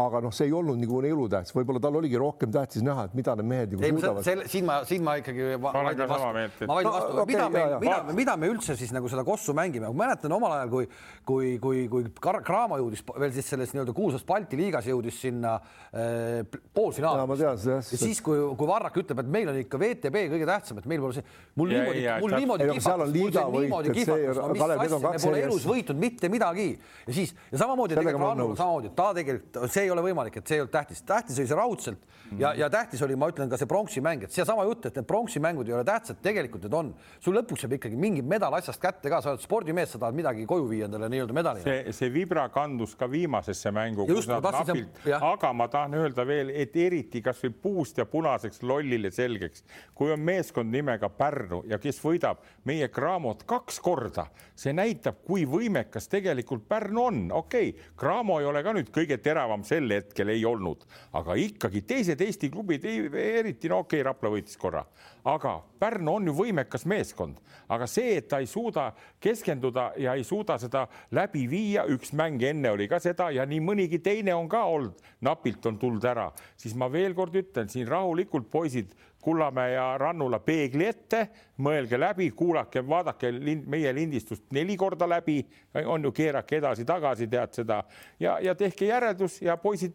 aga 0.00 0.22
noh, 0.24 0.32
see 0.32 0.46
ei 0.48 0.52
olnud 0.56 0.78
nagu 0.80 1.00
nii 1.04 1.12
elutähtis, 1.12 1.52
võib-olla 1.52 1.80
tal 1.84 1.96
oligi 1.98 2.16
rohkem 2.20 2.52
tähtis 2.52 2.84
näha, 2.84 3.04
et 3.10 3.16
mida 3.16 3.34
need 3.36 3.48
mehed 3.48 3.74
nagu 3.76 4.00
suudavad. 4.00 4.46
siin 4.48 4.64
ma, 4.64 4.78
siin 4.88 5.04
ma 5.04 5.18
ikkagi 5.20 5.58
vaidlen 5.60 6.08
vastu, 6.08 6.64
ma 6.64 6.76
vaidlen 6.78 6.94
vastu. 6.94 7.12
No,, 7.12 7.22
okay, 7.22 7.26
mida 7.28 7.48
me, 7.52 7.64
mida, 7.82 7.98
mida 8.16 8.36
me 8.40 8.48
üldse 8.54 8.76
siis 8.80 8.94
nagu 8.96 9.10
seda 9.12 9.24
kossu 9.26 9.52
mängime, 9.56 9.90
ma 9.92 10.06
mäletan 10.06 10.32
omal 10.32 10.54
ajal, 10.56 10.72
kui, 10.72 10.88
kui, 11.28 11.52
kui, 11.60 11.82
kui 11.92 12.08
Cramo 12.22 12.78
jõudis 12.80 13.04
veel 13.10 13.34
siis 13.36 13.50
selles 13.52 13.74
nii-öelda 13.74 13.92
kuulsas 13.96 14.24
Balti 14.28 14.56
liigas 14.56 14.88
jõudis 14.88 15.18
sinna 15.26 15.58
äh, 15.58 16.40
poolfinaali. 16.72 17.36
ja 17.44 17.82
siis, 17.84 18.24
kui, 18.24 18.40
kui 18.56 18.70
Varrak 18.72 18.96
ütleb, 19.02 19.20
et 19.20 19.30
meil 19.36 19.52
on 19.52 19.60
ikka 19.60 19.80
VTB 19.82 20.24
kõige 20.32 20.48
tähtsam, 20.48 20.80
et 20.80 20.88
meil 20.88 21.04
pole 21.04 21.18
see, 21.18 21.28
mul 21.60 21.76
ja, 21.76 21.84
niimoodi, 21.84 22.06
mul 22.24 22.36
niimoodi 22.38 22.70
kihvatas, 22.72 23.12
mul 23.12 23.36
see 23.36 23.46
niimoodi 23.58 23.94
kihvatas, 24.00 24.40
no 24.40 24.48
mis 24.56 24.64
asja, 24.78 25.02
me 25.04 25.22
pole 25.26 25.44
elus 25.50 25.68
võitnud 25.68 26.00
mitte 26.00 26.32
midagi. 26.32 26.68
Ja 27.04 27.20
siis 27.20 27.36
ja 27.52 27.60
samamoodi 27.66 27.98
tegelikult 27.98 28.28
Rannul 28.30 28.56
samamoodi, 28.56 28.94
ta 28.96 29.10
tegelikult 29.20 29.60
see 29.72 29.81
see 29.82 29.90
ei 29.90 29.94
ole 29.94 30.06
võimalik, 30.06 30.38
et 30.38 30.46
see 30.46 30.60
ei 30.60 30.64
olnud 30.64 30.74
tähtis, 30.74 31.02
tähtis 31.06 31.42
oli 31.42 31.50
see 31.50 31.58
raudselt 31.58 32.02
mm 32.02 32.22
ja, 32.38 32.54
ja 32.54 32.70
tähtis 32.70 33.02
oli, 33.02 33.16
ma 33.18 33.28
ütlen 33.32 33.50
ka 33.50 33.58
see 33.60 33.68
pronksi 33.68 34.02
mäng, 34.04 34.24
et 34.24 34.34
seesama 34.34 34.64
jutt, 34.68 34.86
et 34.88 34.96
need 34.98 35.08
pronksi 35.08 35.40
mängud 35.42 35.68
ei 35.68 35.74
ole 35.76 35.84
tähtsad, 35.84 36.20
tegelikult 36.24 36.64
need 36.66 36.76
on. 36.76 36.92
sul 37.20 37.36
lõpuks 37.36 37.66
jääb 37.66 37.76
ikkagi 37.78 37.98
mingi 37.98 38.22
medal 38.22 38.54
asjast 38.56 38.80
kätte 38.82 39.10
ka, 39.12 39.20
sa 39.22 39.32
oled 39.32 39.42
spordimees, 39.42 39.92
sa 39.92 40.00
tahad 40.02 40.16
midagi 40.16 40.46
koju 40.48 40.68
viia 40.70 40.88
endale 40.88 41.08
nii-öelda 41.12 41.36
medalina. 41.36 41.64
see, 41.64 41.92
see 41.96 42.12
vibra 42.12 42.48
kandus 42.52 42.94
ka 42.98 43.08
viimasesse 43.10 43.72
mängu, 43.74 44.06
kus 44.08 44.28
nad 44.30 44.44
napilt, 44.44 45.02
aga 45.18 45.52
ma 45.56 45.68
tahan 45.72 45.98
öelda 46.00 46.26
veel, 46.28 46.52
et 46.62 46.76
eriti 46.76 47.22
kasvõi 47.24 47.52
puust 47.64 47.98
ja 48.00 48.06
punaseks 48.08 48.62
lollile 48.66 49.12
selgeks, 49.14 49.66
kui 49.94 50.12
on 50.12 50.20
meeskond 50.20 50.72
nimega 50.72 51.10
Pärnu 51.12 51.62
ja 51.70 51.78
kes 51.82 52.00
võidab 52.02 52.42
meie 52.68 52.88
Cramot 52.92 53.44
kaks 53.48 53.80
korda, 53.84 54.26
see 54.56 54.74
näitab, 54.76 55.22
kui 55.26 55.44
võimekas 55.48 56.08
tegelikult 56.12 56.66
Pärnu 56.68 57.04
on. 57.04 57.22
okei 57.32 57.74
okay,, 57.74 57.90
Cramo 57.98 58.40
ei 58.40 58.48
ole 58.48 58.62
ka 58.64 58.74
nüüd 58.76 58.90
kõige 58.94 59.18
teravam 59.22 59.61
sel 59.66 59.90
hetkel 59.92 60.32
ei 60.34 60.44
olnud, 60.46 60.84
aga 61.18 61.36
ikkagi 61.38 61.82
teised 61.86 62.20
Eesti 62.20 62.50
klubid, 62.52 62.84
eriti 62.84 63.70
no 63.70 63.82
okei 63.82 64.00
okay,, 64.00 64.06
Rapla 64.06 64.32
võitis 64.34 64.58
korra, 64.60 64.84
aga 65.24 65.58
Pärnu 65.82 66.16
on 66.18 66.30
ju 66.30 66.34
võimekas 66.36 66.86
meeskond, 66.90 67.38
aga 67.72 67.88
see, 67.90 68.16
et 68.20 68.28
ta 68.30 68.42
ei 68.42 68.48
suuda 68.50 68.90
keskenduda 69.22 69.92
ja 70.00 70.16
ei 70.18 70.24
suuda 70.26 70.58
seda 70.62 70.86
läbi 71.14 71.46
viia, 71.50 71.86
üks 71.90 72.12
mäng 72.18 72.42
enne 72.46 72.74
oli 72.74 72.88
ka 72.90 73.00
seda 73.02 73.30
ja 73.34 73.46
nii 73.48 73.62
mõnigi 73.64 74.02
teine 74.02 74.34
on 74.34 74.50
ka 74.50 74.64
olnud, 74.70 74.98
napilt 75.20 75.66
on 75.70 75.78
tulnud 75.78 76.04
ära, 76.06 76.30
siis 76.56 76.76
ma 76.78 76.90
veel 76.92 77.16
kord 77.18 77.36
ütlen 77.38 77.70
siin 77.72 77.88
rahulikult, 77.88 78.50
poisid 78.50 78.94
Kullamäe 79.22 79.72
ja 79.76 79.84
Rannula 79.98 80.40
peegli 80.42 80.86
ette, 80.88 81.26
mõelge 81.62 81.98
läbi, 82.00 82.26
kuulake, 82.34 82.82
vaadake 82.82 83.30
lind, 83.32 83.68
meie 83.70 83.92
lindistust 83.94 84.48
neli 84.52 84.74
korda 84.76 85.06
läbi, 85.06 85.36
on 85.84 86.08
ju, 86.08 86.10
keerake 86.16 86.58
edasi-tagasi, 86.58 87.28
tead 87.30 87.54
seda. 87.54 87.82
Ja, 88.20 88.38
ja 88.42 88.54
tehke 88.58 88.88
järeldus 88.90 89.38
ja 89.42 89.54
poisid 89.62 89.94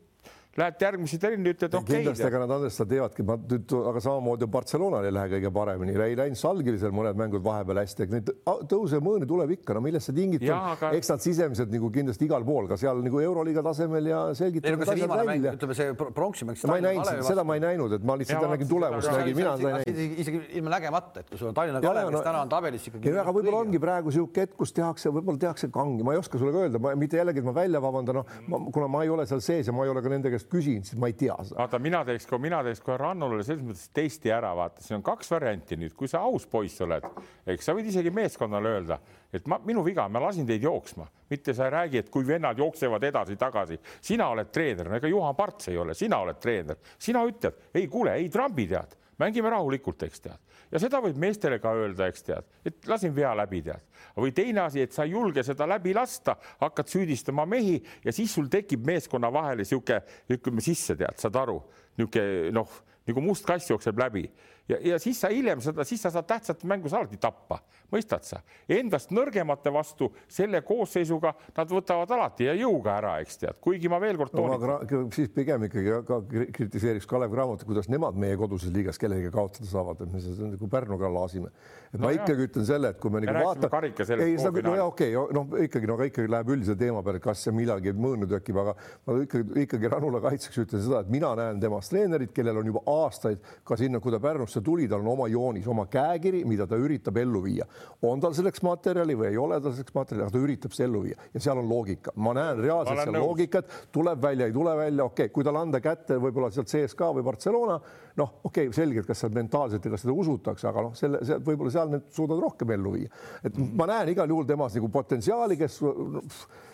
lähed 0.57 0.81
järgmise 0.81 1.19
trenni, 1.21 1.51
ütled 1.53 1.69
okei 1.69 1.83
okay,. 1.83 1.99
kindlasti, 2.01 2.25
aga 2.27 2.39
nad 2.41 2.53
Andres, 2.55 2.77
seda 2.79 2.89
teevadki, 2.95 3.25
ma 3.27 3.35
nüüd, 3.37 3.73
aga 3.91 4.01
samamoodi 4.01 4.47
Barcelonal 4.51 5.05
ei 5.05 5.13
lähe 5.13 5.29
kõige 5.35 5.51
paremini, 5.53 5.95
ei 6.01 6.17
läinud 6.17 6.39
Salgirisel 6.39 6.93
mõned 6.95 7.19
mängud 7.19 7.43
vahepeal 7.45 7.81
hästi, 7.83 8.07
neid 8.13 8.31
tõuse 8.71 8.99
mõõni 9.03 9.27
tuleb 9.29 9.53
ikka, 9.57 9.75
no 9.77 9.83
millest 9.85 10.09
see 10.09 10.17
tingitud 10.17 10.49
on 10.49 10.71
aga..., 10.73 10.91
eks 10.97 11.11
nad 11.13 11.23
sisemiselt 11.23 11.73
nagu 11.73 11.91
kindlasti 11.93 12.25
igal 12.25 12.45
pool, 12.47 12.69
ka 12.71 12.79
seal 12.81 13.03
nagu 13.05 13.21
Euroliiga 13.21 13.63
tasemel 13.67 14.09
ja 14.09 14.23
selgitavad 14.37 14.93
asjad 14.95 15.13
välja. 15.13 15.53
ütleme 15.59 15.77
see 15.77 15.93
pronksi 16.17 16.49
mäng. 16.49 16.63
ma 16.71 16.79
ei 16.79 16.85
näinud, 16.87 17.13
seda 17.29 17.45
ma 17.45 17.59
ei 17.59 17.63
näinud, 17.67 17.97
et 17.99 18.09
ma 18.09 18.17
lihtsalt 18.17 18.49
nägin 18.55 18.71
tulemust, 18.71 19.11
nägin, 19.13 19.37
mina 19.37 19.53
seda 19.61 19.75
ei 19.83 19.93
näinud. 19.93 20.21
isegi 20.25 20.41
ilma 20.57 20.73
nägemata, 20.73 21.21
et 21.21 21.29
kui 21.29 21.37
sul 21.37 21.51
on 21.51 21.57
Tallinna 21.57 21.83
Kalev, 21.85 22.09
kes 22.15 22.25
täna 22.31 22.41
on 22.47 22.55
tabelis 22.55 22.89
ikkagi. 22.89 23.13
aga 23.13 23.35
võib-olla 23.35 23.61
ongi 23.61 23.83
praegu 23.83 24.09
niisugune 24.09 24.47
hetk, 24.47 24.57
kus 24.57 24.73
tehakse, 24.73 25.13
võib-olla 25.13 25.43
tehakse 25.45 25.69
kangi, 25.73 26.05
ma 26.07 26.17
ei 26.17 26.21
oska 26.23 26.41
sulle 26.41 26.55
ka 26.55 26.65
öelda, 26.65 26.81
ma 26.81 26.95
mitte 26.97 27.19
jällegi, 27.19 27.43
et 27.43 27.47
ma 27.47 27.53
välja 27.55 27.81
vabandan, 27.83 28.23
noh, 28.23 28.67
kuna 28.73 28.89
ma 28.91 29.03
ei 29.05 29.13
ole 29.13 29.27
seal 29.29 29.43
sees 29.43 29.69
ja 29.69 29.75
ma 29.75 29.85
ei 29.85 29.93
ole 29.93 30.01
ka 30.01 30.11
nende 30.11 30.31
käest 30.33 30.46
küsinud, 30.51 30.87
siis 30.87 30.99
ma 30.99 31.09
ei 31.11 31.15
tea 31.17 31.35
seda. 31.43 31.59
vaata, 31.61 31.79
mina 31.83 32.01
teeks, 32.07 32.27
mina 32.41 32.61
teeks 32.65 32.81
kohe 32.85 32.97
Rannulale 33.01 33.45
selles 33.45 33.65
mõttes 33.65 33.89
testi 33.95 34.31
ära, 34.33 34.53
vaata, 34.57 34.83
siin 34.83 34.97
on 34.99 35.05
kaks 35.05 35.31
varianti 35.33 35.77
nüüd, 35.79 35.93
kui 35.97 36.09
sa 36.11 36.23
aus 36.27 36.47
poiss 36.49 36.81
oled, 36.85 37.05
eks 37.47 37.69
sa 37.69 37.75
võid 37.77 37.91
isegi 37.91 38.13
meeskonnale 38.15 38.73
öelda, 38.77 38.99
et 39.33 39.47
ma, 39.51 39.59
minu 39.65 39.83
viga, 39.85 40.07
ma 40.11 40.23
lasin 40.23 40.47
teid 40.47 40.63
jooksma, 40.65 41.07
mitte 41.31 41.55
sa 41.57 41.67
ei 41.67 41.75
räägi, 41.75 42.03
et 42.03 42.11
kui 42.13 42.27
vennad 42.27 42.59
jooksevad 42.59 43.03
edasi-tagasi, 43.09 43.79
sina 44.09 44.31
oled 44.33 44.51
treener, 44.53 44.93
ega 44.99 45.11
Juhan 45.11 45.35
Parts 45.37 45.71
ei 45.71 45.77
ole, 45.77 45.97
sina 45.97 46.21
oled 46.25 46.41
treener, 46.41 46.81
sina 46.97 47.25
ütled, 47.27 47.69
ei 47.75 47.87
kuule, 47.91 48.17
ei 48.17 48.29
trambi 48.33 48.67
tead, 48.69 48.97
mängime 49.21 49.53
rahulikult, 49.53 50.07
eks 50.09 50.25
tead 50.27 50.46
ja 50.71 50.81
seda 50.81 51.01
võib 51.03 51.19
meestele 51.21 51.59
ka 51.63 51.73
öelda, 51.77 52.09
eks 52.11 52.25
tead, 52.27 52.47
et 52.67 52.89
lasin 52.89 53.13
vea 53.15 53.33
läbi, 53.37 53.61
tead. 53.65 53.85
või 54.17 54.33
teine 54.35 54.65
asi, 54.65 54.81
et 54.83 54.93
sa 54.95 55.05
ei 55.05 55.15
julge 55.15 55.43
seda 55.43 55.67
läbi 55.69 55.93
lasta, 55.95 56.37
hakkad 56.61 56.91
süüdistama 56.91 57.45
mehi 57.45 57.77
ja 58.03 58.11
siis 58.15 58.33
sul 58.33 58.49
tekib 58.51 58.85
meeskonna 58.87 59.31
vahele 59.33 59.65
sihuke, 59.65 60.01
ütleme 60.33 60.63
sisse, 60.63 60.95
tead, 60.99 61.17
saad 61.21 61.39
aru, 61.43 61.61
niisugune 61.97 62.51
noh, 62.55 62.77
nagu 63.07 63.23
must 63.23 63.47
kass 63.47 63.71
jookseb 63.71 63.99
läbi 63.99 64.27
ja, 64.69 64.77
ja 64.91 64.99
siis 64.99 65.19
sa 65.21 65.31
hiljem 65.31 65.61
seda, 65.63 65.85
siis 65.87 66.01
sa 66.03 66.11
saad 66.13 66.27
tähtsat 66.29 66.63
mängus 66.67 66.93
alati 66.97 67.19
tappa, 67.21 67.59
mõistad 67.93 68.25
sa? 68.27 68.41
Endast 68.71 69.13
nõrgemate 69.15 69.71
vastu 69.73 70.09
selle 70.31 70.61
koosseisuga 70.65 71.33
nad 71.57 71.71
võtavad 71.71 72.11
alati 72.17 72.47
ja 72.49 72.55
jõuga 72.57 72.97
ära, 72.99 73.15
eks 73.23 73.41
tead, 73.41 73.59
kuigi 73.63 73.91
ma 73.91 73.99
veel 74.03 74.19
kord 74.19 74.35
toonitan 74.35 74.87
no,. 74.87 75.01
siis 75.15 75.31
pigem 75.33 75.67
ikkagi 75.69 76.01
ka 76.07 76.19
kritiseeriks 76.57 77.07
Kalev 77.09 77.33
Cramot, 77.33 77.63
kuidas 77.67 77.89
nemad 77.91 78.17
meie 78.19 78.37
koduses 78.39 78.73
liigas 78.75 78.99
kellegagi 79.01 79.31
kaotada 79.33 79.69
saavad, 79.69 80.03
et 80.03 80.13
me 80.13 80.23
seda 80.23 80.51
nagu 80.53 80.71
Pärnuga 80.71 81.11
laasime. 81.11 81.51
et 81.91 81.99
no 81.99 82.05
ma 82.05 82.13
jah. 82.13 82.23
ikkagi 82.23 82.47
ütlen 82.49 82.67
selle, 82.67 82.91
et 82.93 83.01
kui 83.01 83.13
me 83.13 83.23
nagu 83.23 83.45
vaatame. 83.47 83.93
ei, 84.27 84.35
no 84.67 84.75
ja 84.75 84.85
okei 84.85 85.15
okay,, 85.15 85.35
noh 85.37 85.57
ikkagi, 85.63 85.87
no 85.89 85.97
aga 85.97 86.09
ikkagi 86.11 86.31
läheb 86.31 86.53
üldise 86.57 86.77
teema 86.79 87.03
peale, 87.05 87.21
kas 87.23 87.45
ja 87.47 87.53
millalgi 87.55 87.93
mõõnu 87.95 88.27
tekib, 88.31 88.59
aga 88.63 88.75
ma 89.07 89.17
ikkagi, 89.23 89.63
ikkagi 89.63 89.91
Ranula 89.91 90.21
kaitseks 90.23 90.63
ütlen 90.65 90.83
seda, 90.83 91.01
et 91.05 91.11
mina 91.13 91.31
näen 91.39 91.61
temast 91.63 91.93
treenerit, 91.93 92.33
kellel 92.35 92.59
on 92.61 92.71
juba 92.73 92.83
aastaid 92.91 93.41
ka 93.67 93.77
sinna, 93.79 94.01
kui 94.03 94.13
ta 94.13 94.19
Pärnusse 94.21 94.56
Tartusse 94.57 94.61
tuli, 94.61 94.87
tal 94.87 95.01
on 95.01 95.07
oma 95.13 95.27
joonis, 95.27 95.67
oma 95.67 95.85
käekiri, 95.89 96.43
mida 96.45 96.67
ta 96.67 96.77
üritab 96.77 97.17
ellu 97.17 97.41
viia. 97.43 97.65
on 98.01 98.19
tal 98.19 98.33
selleks 98.33 98.61
materjali 98.63 99.15
või 99.15 99.29
ei 99.31 99.37
ole 99.37 99.59
tal 99.61 99.73
selleks 99.73 99.93
materjali, 99.93 100.25
aga 100.25 100.33
ta 100.33 100.41
üritab 100.41 100.73
seda 100.73 100.87
ellu 100.87 101.01
viia 101.03 101.17
ja 101.33 101.39
seal 101.39 101.57
on 101.57 101.69
loogika, 101.69 102.11
ma 102.15 102.33
näen 102.33 102.61
reaalselt 102.61 103.01
seal 103.01 103.13
nõus. 103.13 103.25
loogikat, 103.27 103.73
tuleb 103.91 104.21
välja, 104.21 104.47
ei 104.47 104.53
tule 104.53 104.75
välja, 104.77 105.05
okei 105.05 105.25
okay., 105.25 105.33
kui 105.33 105.43
talle 105.43 105.59
anda 105.59 105.81
kätte 105.81 106.17
võib-olla 106.21 106.51
sealt 106.51 106.71
CSKA 106.71 107.11
või 107.17 107.25
Barcelona, 107.27 107.79
noh, 108.17 108.33
okei 108.43 108.69
okay,, 108.69 108.75
selge, 108.75 109.03
et 109.03 109.09
kas 109.09 109.21
seal 109.23 109.35
mentaalselt 109.35 109.85
ja 109.85 109.93
kas 109.93 110.05
seda 110.05 110.15
usutakse, 110.15 110.67
aga 110.69 110.87
noh, 110.87 110.95
selle, 110.97 111.21
see 111.27 111.37
võib-olla 111.37 111.73
seal 111.73 111.93
need 111.93 112.07
suudavad 112.15 112.47
rohkem 112.47 112.73
ellu 112.77 112.95
viia. 112.97 113.11
et 113.43 113.57
ma 113.57 113.89
näen 113.89 114.13
igal 114.13 114.29
juhul 114.29 114.47
temas 114.49 114.77
nagu 114.77 114.89
potentsiaali, 114.93 115.59
kes 115.59 115.81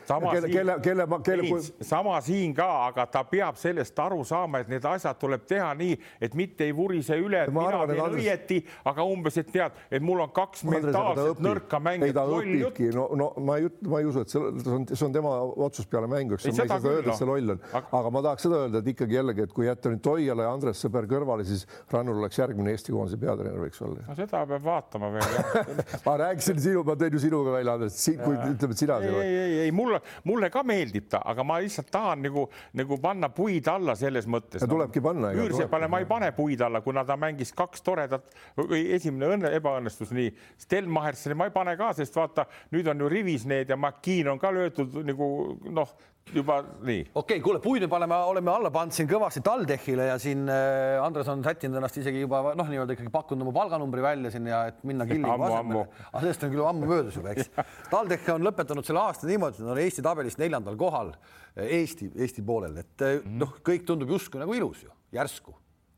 sama 0.08 0.34
kelle, 0.34 0.50
kelle, 0.50 0.78
kelle, 0.82 1.08
kelle, 1.24 1.48
kelle... 1.48 1.86
sama 1.86 2.20
siin 2.22 2.54
ka, 2.56 2.68
aga 2.88 3.06
ta 3.12 3.24
peab 3.28 3.58
sellest 3.60 4.00
aru 4.00 4.24
saama, 4.28 4.64
et 4.64 4.72
need 4.72 4.86
asjad 4.88 5.20
tuleb 5.20 5.46
teha 5.50 5.70
nii, 5.80 5.98
et 6.24 6.36
mitte 6.38 6.68
ei 6.68 6.76
vurise 6.76 7.18
üle, 7.20 7.46
et 7.48 7.54
ma 7.54 7.68
mina 7.68 7.84
teen 7.90 8.02
Andres... 8.04 8.24
õieti, 8.24 8.60
aga 8.90 9.06
umbes, 9.08 9.38
et 9.42 9.52
tead, 9.54 9.78
et 9.92 10.04
mul 10.04 10.24
on 10.24 10.32
kaks 10.36 10.66
Andres, 10.66 10.88
mentaalselt 10.90 11.44
nõrka 11.44 11.80
mängijat. 11.84 12.18
ta 12.18 12.26
õpibki, 12.40 12.90
no, 12.96 13.08
no 13.20 13.30
ma 13.44 13.58
ei, 13.62 13.70
ma 13.90 14.02
ei 14.04 14.10
usu, 14.10 14.26
et 14.26 14.34
see 14.34 14.42
on, 14.42 14.88
see 14.92 15.08
on 15.08 15.16
tema 15.16 15.34
otsus 15.68 15.90
peale 15.90 16.10
mängu, 16.12 16.38
eks 16.38 16.48
ma 16.48 16.54
ei 16.54 16.60
saa 16.62 16.80
seda 16.80 16.96
öelda, 16.98 17.14
et 17.14 17.22
see 17.22 17.30
loll 17.30 17.56
on, 17.56 17.64
aga 17.84 18.14
ma 18.14 18.24
tahaks 18.28 18.48
seda 18.48 18.62
öelda, 18.66 18.84
et 18.84 18.92
ikkagi 18.94 19.20
jällegi, 19.20 19.48
et 19.48 19.56
kui 19.56 19.68
jätta 19.70 19.94
nüüd 19.94 20.04
Toiala 20.04 20.48
ja 20.48 20.54
Andres 20.58 20.82
sõber 20.84 21.08
kõrvale, 21.10 21.46
siis 21.48 21.66
Rannul 21.94 22.22
oleks 22.24 22.40
järgmine 22.40 22.74
Eesti 22.74 22.96
koondise 22.96 23.20
peatreener 23.22 23.62
võiks 23.62 23.82
olla. 23.86 24.04
no 24.08 24.18
seda 24.18 24.44
peab 24.50 24.66
vaatama 24.66 25.12
veel 25.14 25.38
ma 26.08 26.18
rääkisin 26.26 26.62
sinu, 26.64 26.84
ma 26.88 26.98
tõin 27.00 27.18
ju 27.18 27.24
sinuga 27.24 27.56
välja, 27.58 27.78
Andres, 27.78 28.00
kui 28.24 28.36
ütleme, 28.36 28.76
et 28.76 28.84
sina. 28.84 29.00
ei, 29.04 29.16
ei, 29.22 29.38
ei, 29.44 29.58
ei 29.68 29.76
mulle, 29.94 30.02
mulle 30.24 30.50
ka 30.54 30.64
meeldib 30.64 31.08
ta, 31.10 31.22
aga 31.26 31.44
ma 31.46 31.60
lihtsalt 31.62 31.90
tahan 31.94 32.24
nagu, 32.26 32.46
nagu 32.74 32.98
panna 33.02 33.30
puid 33.34 33.68
alla 33.72 33.96
selles 34.00 34.28
mõttes. 34.28 34.66
tulebki 34.68 35.02
no, 35.02 35.08
panna. 35.10 35.34
Üürsepale 35.38 35.90
ma 35.92 36.00
ei 36.02 36.08
pane 36.10 36.32
puid 36.36 36.62
alla, 36.62 36.82
kuna 36.82 37.06
ta 37.06 37.18
mängis 37.20 37.54
kaks 37.56 37.84
toredat 37.86 38.34
või 38.58 38.86
esimene 38.96 39.34
õnne, 39.36 39.54
ebaõnnestus 39.60 40.14
nii. 40.16 40.32
Stelmachersile 40.66 41.38
ma 41.38 41.50
ei 41.50 41.56
pane 41.56 41.76
ka, 41.80 41.94
sest 41.98 42.16
vaata, 42.18 42.48
nüüd 42.74 42.88
on 42.92 43.06
ju 43.06 43.12
rivis 43.12 43.48
need 43.50 43.70
ja 43.70 43.78
McKean 43.78 44.34
on 44.34 44.42
ka 44.42 44.52
löödud 44.54 45.00
nagu 45.06 45.30
noh, 45.70 45.96
juba 46.34 46.60
nii. 46.64 47.02
okei 47.14 47.38
okay,, 47.38 47.40
kuule, 47.44 47.60
puid 47.64 47.84
me 47.84 47.90
paneme, 47.92 48.18
oleme 48.30 48.52
alla 48.54 48.72
pannud 48.74 48.96
siin 48.96 49.10
kõvasti 49.10 49.44
TalTechile 49.46 50.08
ja 50.08 50.18
siin 50.22 50.46
äh, 50.50 51.02
Andres 51.04 51.30
on 51.32 51.44
sättinud 51.46 51.80
ennast 51.80 51.98
isegi 52.00 52.24
juba 52.24 52.54
noh, 52.58 52.70
nii-öelda 52.70 52.96
ikkagi 52.96 53.12
pakkunud 53.14 53.46
oma 53.46 53.56
palganumbri 53.56 54.06
välja 54.06 54.32
siin 54.34 54.48
ja 54.50 54.64
et 54.72 54.84
minna 54.88 55.08
Killingu 55.10 55.48
asemele. 55.50 55.88
aga 56.10 56.24
sellest 56.24 56.48
on 56.48 56.54
küll 56.56 56.68
ammu 56.70 56.90
möödas 56.90 57.18
juba, 57.20 57.36
eks. 57.36 57.52
TalTech 57.94 58.32
on 58.36 58.48
lõpetanud 58.48 58.88
selle 58.88 59.04
aasta 59.04 59.30
niimoodi, 59.30 59.60
et 59.60 59.66
nad 59.66 59.76
on 59.76 59.84
Eesti 59.84 60.06
tabelis 60.06 60.40
neljandal 60.42 60.80
kohal 60.80 61.12
Eesti, 61.54 62.14
Eesti 62.16 62.46
poolel, 62.46 62.80
et 62.82 63.08
mhm. 63.10 63.42
noh, 63.44 63.60
kõik 63.66 63.86
tundub 63.90 64.16
justkui 64.16 64.42
nagu 64.42 64.56
ilus 64.58 64.86
ju, 64.88 64.94
järsku 65.14 65.58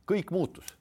kõik 0.10 0.34
muutus 0.34 0.74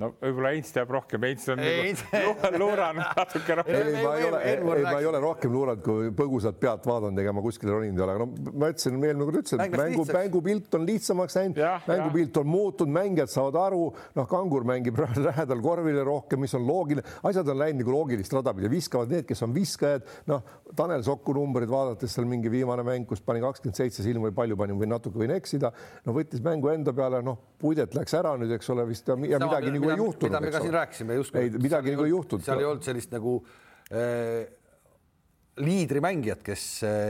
no 0.00 0.10
võib-olla 0.16 0.52
Heinz 0.54 0.70
teab 0.74 0.92
rohkem, 0.94 1.24
Heinz 1.28 1.46
on 1.52 1.60
nagu 1.60 2.60
luuranud 2.62 3.02
natuke 3.18 3.56
rohkem. 3.58 3.76
ei, 3.76 4.04
ma 4.04 4.14
ei 4.16 4.26
ole, 4.28 4.40
ei, 4.48 4.60
ma 4.64 4.96
ei 4.98 5.08
ole 5.10 5.20
rohkem 5.22 5.52
luuranud, 5.52 5.82
kui 5.84 6.10
põgusalt 6.16 6.60
pealt 6.60 6.86
vaadanud, 6.88 7.20
ega 7.20 7.34
ma 7.36 7.44
kuskile 7.44 7.74
roninud 7.74 8.00
ei 8.00 8.04
ole, 8.06 8.14
aga 8.16 8.24
no 8.24 8.54
ma 8.62 8.70
ütlesin, 8.72 8.96
eelmine 8.96 9.28
kord 9.28 9.40
ütlesin, 9.42 9.64
et 9.64 9.76
mängu, 9.76 10.06
mängupilt 10.16 10.78
on 10.78 10.86
lihtsamaks 10.88 11.36
läinud, 11.38 11.60
mängupilt 11.90 12.40
on 12.40 12.50
muutunud, 12.50 12.94
mängijad 12.96 13.32
saavad 13.32 13.60
aru, 13.66 13.82
noh, 14.16 14.30
Kangur 14.30 14.64
mängib 14.68 15.00
lähedal 15.28 15.64
korvile 15.64 16.04
rohkem, 16.06 16.40
mis 16.46 16.56
on 16.56 16.64
loogiline, 16.68 17.04
asjad 17.28 17.52
on 17.52 17.60
läinud 17.60 17.84
nagu 17.84 17.94
loogilist 17.94 18.34
rada 18.36 18.54
pidi, 18.56 18.72
viskavad 18.72 19.12
need, 19.12 19.28
kes 19.28 19.44
on 19.46 19.54
viskajad, 19.56 20.08
noh, 20.30 20.56
Tanel 20.76 21.04
Soku 21.04 21.34
numbrid 21.36 21.70
vaadates 21.70 22.14
seal 22.16 22.28
mingi 22.30 22.50
viimane 22.52 22.84
mäng, 22.86 23.06
kus 23.08 23.20
pani 23.24 23.42
kakskümmend 23.44 23.76
seitse 23.76 24.04
silma 24.06 24.28
või 24.30 24.36
palju 24.36 24.58
pani 24.60 24.76
või 24.80 24.88
natuke 24.90 25.20
võin 25.20 25.34
eksida, 25.34 25.72
no 26.06 26.14
võttis 26.16 26.42
mängu 26.44 26.72
enda 26.72 26.94
peale, 26.96 27.20
noh, 27.26 27.40
Puidet 27.60 27.92
läks 27.92 28.14
ära 28.16 28.30
nüüd, 28.40 28.54
eks 28.56 28.70
ole, 28.72 28.86
vist 28.88 29.08
ja, 29.10 29.18
ja 29.28 29.36
midagi 29.42 29.68
nagu 29.74 29.89
ei 29.94 30.04
juhtunud. 30.04 30.30
mida 30.30 30.40
me 30.40 30.50
ka 30.54 30.60
siin 30.60 30.74
rääkisime, 30.74 31.18
justkui. 31.20 31.40
ei, 31.40 31.50
midagi 31.50 31.94
nagu 31.94 32.06
ei 32.06 32.14
juhtunud. 32.14 32.44
seal 32.44 32.62
ei 32.62 32.68
olnud 32.70 32.86
sellist 32.86 33.12
nagu 33.16 33.36
äh, 33.90 34.48
liidrimängijad, 35.56 36.42
kes, 36.44 36.64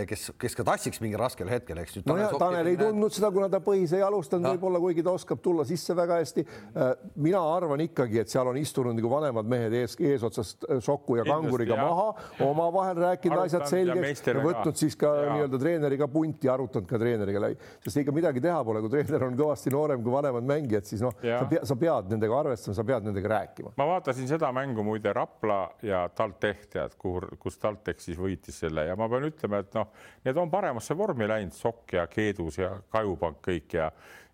kes, 0.09 0.25
kes 0.41 0.57
ka 0.57 0.65
tassiks 0.67 1.01
mingil 1.03 1.21
raskel 1.21 1.49
hetkel, 1.51 1.79
eks. 1.83 2.01
no 2.09 2.17
ja 2.19 2.31
Tanel 2.41 2.71
ei 2.73 2.79
tundnud 2.79 3.13
seda, 3.15 3.31
kuna 3.35 3.51
ta 3.53 3.61
põhis 3.63 3.93
ei 3.97 4.03
alustanud 4.05 4.47
no. 4.47 4.53
võib-olla, 4.57 4.81
kuigi 4.83 5.05
ta 5.07 5.13
oskab 5.15 5.43
tulla 5.45 5.67
sisse 5.69 5.95
väga 5.97 6.17
hästi. 6.21 6.45
Äh, 6.73 6.91
mina 7.21 7.43
arvan 7.55 7.85
ikkagi, 7.85 8.21
et 8.23 8.33
seal 8.33 8.49
on 8.51 8.59
istunud 8.61 8.97
nagu 8.97 9.11
vanemad 9.13 9.49
mehed 9.51 9.77
ees, 9.83 9.97
eesotsast 10.01 10.67
äh, 10.67 10.81
Soku 10.85 11.19
ja 11.21 11.27
Kanguriga 11.29 11.77
jah. 11.77 11.85
maha, 11.87 12.47
omavahel 12.49 13.03
rääkinud 13.05 13.45
asjad 13.45 13.67
selgeks 13.71 14.25
ja 14.27 14.37
võtnud 14.43 14.81
siis 14.81 14.99
ka 14.99 15.13
nii-öelda 15.35 15.61
treeneriga 15.61 16.09
punti, 16.11 16.51
arutanud 16.51 16.89
ka 16.91 17.01
treeneriga 17.01 17.45
läbi, 17.45 17.61
sest 17.85 18.03
ega 18.03 18.15
midagi 18.17 18.43
teha 18.45 18.59
pole, 18.67 18.83
kui 18.83 18.95
treener 18.97 19.29
on 19.29 19.39
kõvasti 19.39 19.75
noorem 19.75 20.03
kui 20.03 20.17
vanemad 20.17 20.49
mängijad, 20.49 20.89
siis 20.89 21.05
noh, 21.05 21.15
sa, 21.21 21.45
pea, 21.51 21.63
sa 21.69 21.79
pead 21.79 22.11
nendega 22.15 22.41
arvestama, 22.41 22.79
sa 22.81 22.87
pead 22.89 23.07
nendega 23.07 23.35
rääkima. 23.37 23.77
ma 23.79 23.89
vaatasin 23.95 24.29
seda 24.33 24.51
mängu 24.57 24.85
muide 24.87 25.13
Rapla 25.15 25.63
ja 25.87 26.07
TalTech 26.17 26.67
tead, 26.73 26.97
kuhu, 26.99 27.37
kus 27.39 27.61
TalTech 27.61 28.03
siis 28.03 28.19
võitis 28.19 28.30
võitis 28.31 28.63
selle 28.65 28.87
ja 28.89 28.97
ma 28.99 29.11
pean 29.11 29.29
ütlema, 29.29 29.61
et 29.65 29.77
noh, 29.77 29.91
need 30.27 30.41
on 30.41 30.51
paremasse 30.53 30.97
vormi 30.97 31.29
läinud, 31.31 31.55
Sokk 31.57 31.99
ja 31.99 32.07
Keedus 32.11 32.61
ja 32.63 32.75
Kajupank 32.93 33.43
kõik 33.51 33.79
ja 33.79 33.91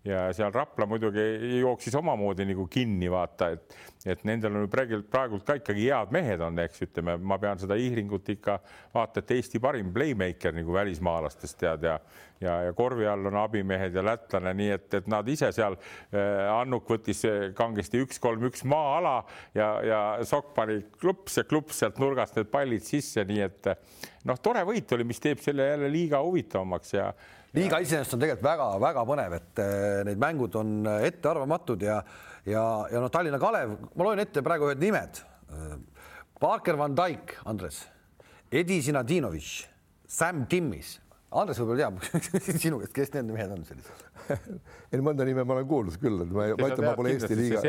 ja 0.07 0.27
seal 0.31 0.53
Rapla 0.53 0.85
muidugi 0.87 1.19
jooksis 1.59 1.95
omamoodi 1.99 2.45
nagu 2.47 2.63
kinni, 2.71 3.09
vaata, 3.11 3.49
et, 3.55 3.75
et 4.05 4.21
nendel 4.27 4.55
on 4.55 4.69
praegu, 4.71 5.01
praegult 5.11 5.43
ka 5.47 5.57
ikkagi 5.59 5.87
head 5.89 6.13
mehed 6.15 6.43
on, 6.45 6.61
eks 6.63 6.85
ütleme, 6.87 7.17
ma 7.19 7.35
pean 7.41 7.59
seda 7.59 7.75
Ihringut 7.79 8.29
ikka 8.31 8.59
vaata, 8.93 9.19
et 9.19 9.33
Eesti 9.35 9.59
parim 9.63 9.91
playmaker 9.93 10.55
nagu 10.55 10.77
välismaalastest 10.77 11.59
tead 11.59 11.87
ja 11.89 11.97
ja, 11.97 11.99
ja 12.41 12.73
korvi 12.77 13.07
all 13.09 13.29
on 13.29 13.39
abimehed 13.41 13.95
ja 13.95 14.03
lätlane, 14.05 14.53
nii 14.57 14.73
et, 14.75 14.89
et 14.99 15.07
nad 15.09 15.27
ise 15.29 15.49
seal 15.55 15.77
äh,, 15.77 16.45
Annuk 16.53 16.89
võttis 16.91 17.23
kangesti 17.57 18.03
üks-kolm-üks 18.05 18.65
maa-ala 18.69 19.15
ja, 19.57 19.71
ja 19.85 20.01
Sokk 20.27 20.53
pani 20.57 20.81
klups 21.01 21.39
ja 21.41 21.47
klups 21.47 21.81
sealt 21.81 21.97
nurgast 22.01 22.37
need 22.37 22.51
pallid 22.53 22.85
sisse, 22.85 23.25
nii 23.27 23.41
et 23.47 23.71
noh, 24.27 24.37
tore 24.43 24.63
võit 24.67 24.91
oli, 24.93 25.07
mis 25.07 25.21
teeb 25.23 25.41
selle 25.43 25.71
jälle 25.71 25.89
liiga 25.93 26.21
huvitavamaks 26.25 26.93
ja 26.97 27.11
liiga 27.57 27.79
iseenesest 27.83 28.15
on 28.15 28.21
tegelikult 28.21 28.47
väga-väga 28.47 29.03
põnev, 29.07 29.35
et 29.37 29.61
eh, 29.63 30.01
need 30.07 30.21
mängud 30.21 30.57
on 30.59 30.73
eh, 30.85 31.07
ettearvamatud 31.09 31.85
ja, 31.85 31.97
ja, 32.45 32.63
ja 32.91 33.01
noh, 33.03 33.11
Tallinna 33.13 33.39
Kalev, 33.41 33.77
ma 33.95 34.07
loen 34.07 34.23
ette 34.23 34.43
praegu 34.45 34.69
ühed 34.69 34.83
nimed. 34.83 35.21
Eh, 35.53 35.75
Parker 36.37 36.77
Van 36.77 36.93
Dyke, 36.97 37.39
Andres, 37.49 37.81
Edi 38.53 38.77
Sinadinovitš, 38.85 39.53
Sam 40.07 40.45
Timmis, 40.49 40.97
Andres 41.35 41.57
võib-olla 41.59 41.89
teab 41.89 41.97
sinu 42.63 42.77
käest, 42.79 42.93
kes 42.95 43.09
need 43.17 43.31
mehed 43.33 43.51
on 43.51 43.63
sellised? 43.67 44.03
ei 44.95 45.01
mõnda 45.03 45.25
nime 45.27 45.43
ma 45.47 45.57
olen 45.57 45.67
kuulnud 45.67 45.97
küll, 45.99 46.21
et 46.23 46.29
ma, 46.31 46.45
ma 46.55 46.69
ütlen, 46.71 46.85
ma 46.87 46.93
pole 46.95 47.15
Eesti 47.15 47.35
liiga. 47.35 47.63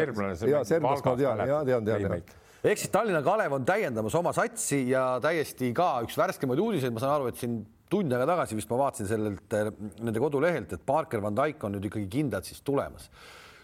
ja 0.47 0.61
serblast 0.67 1.09
ma 1.09 1.17
tean, 1.19 1.43
ja 1.43 1.59
tean, 1.67 1.89
tean, 1.89 2.07
tean. 2.07 2.37
ehk 2.71 2.83
siis 2.85 2.93
Tallinna 2.95 3.23
Kalev 3.27 3.57
on 3.59 3.67
täiendamas 3.67 4.15
oma 4.19 4.35
satsi 4.37 4.85
ja 4.93 5.09
täiesti 5.23 5.73
ka 5.75 5.97
üks 6.07 6.19
värskemaid 6.21 6.63
uudiseid, 6.63 6.95
ma 6.95 7.03
saan 7.03 7.17
aru, 7.17 7.33
et 7.33 7.43
siin 7.43 7.59
tund 7.91 8.15
aega 8.15 8.31
tagasi 8.31 8.61
vist 8.61 8.71
ma 8.71 8.79
vaatasin 8.85 9.11
sellelt 9.11 9.59
eh, 9.59 9.75
nende 9.99 10.23
kodulehelt, 10.23 10.79
et 10.79 10.87
Parker 10.87 11.25
Van 11.25 11.37
Dijk 11.43 11.67
on 11.67 11.75
nüüd 11.75 11.91
ikkagi 11.91 12.07
kindlalt 12.15 12.47
siis 12.47 12.63
tulemas. 12.63 13.11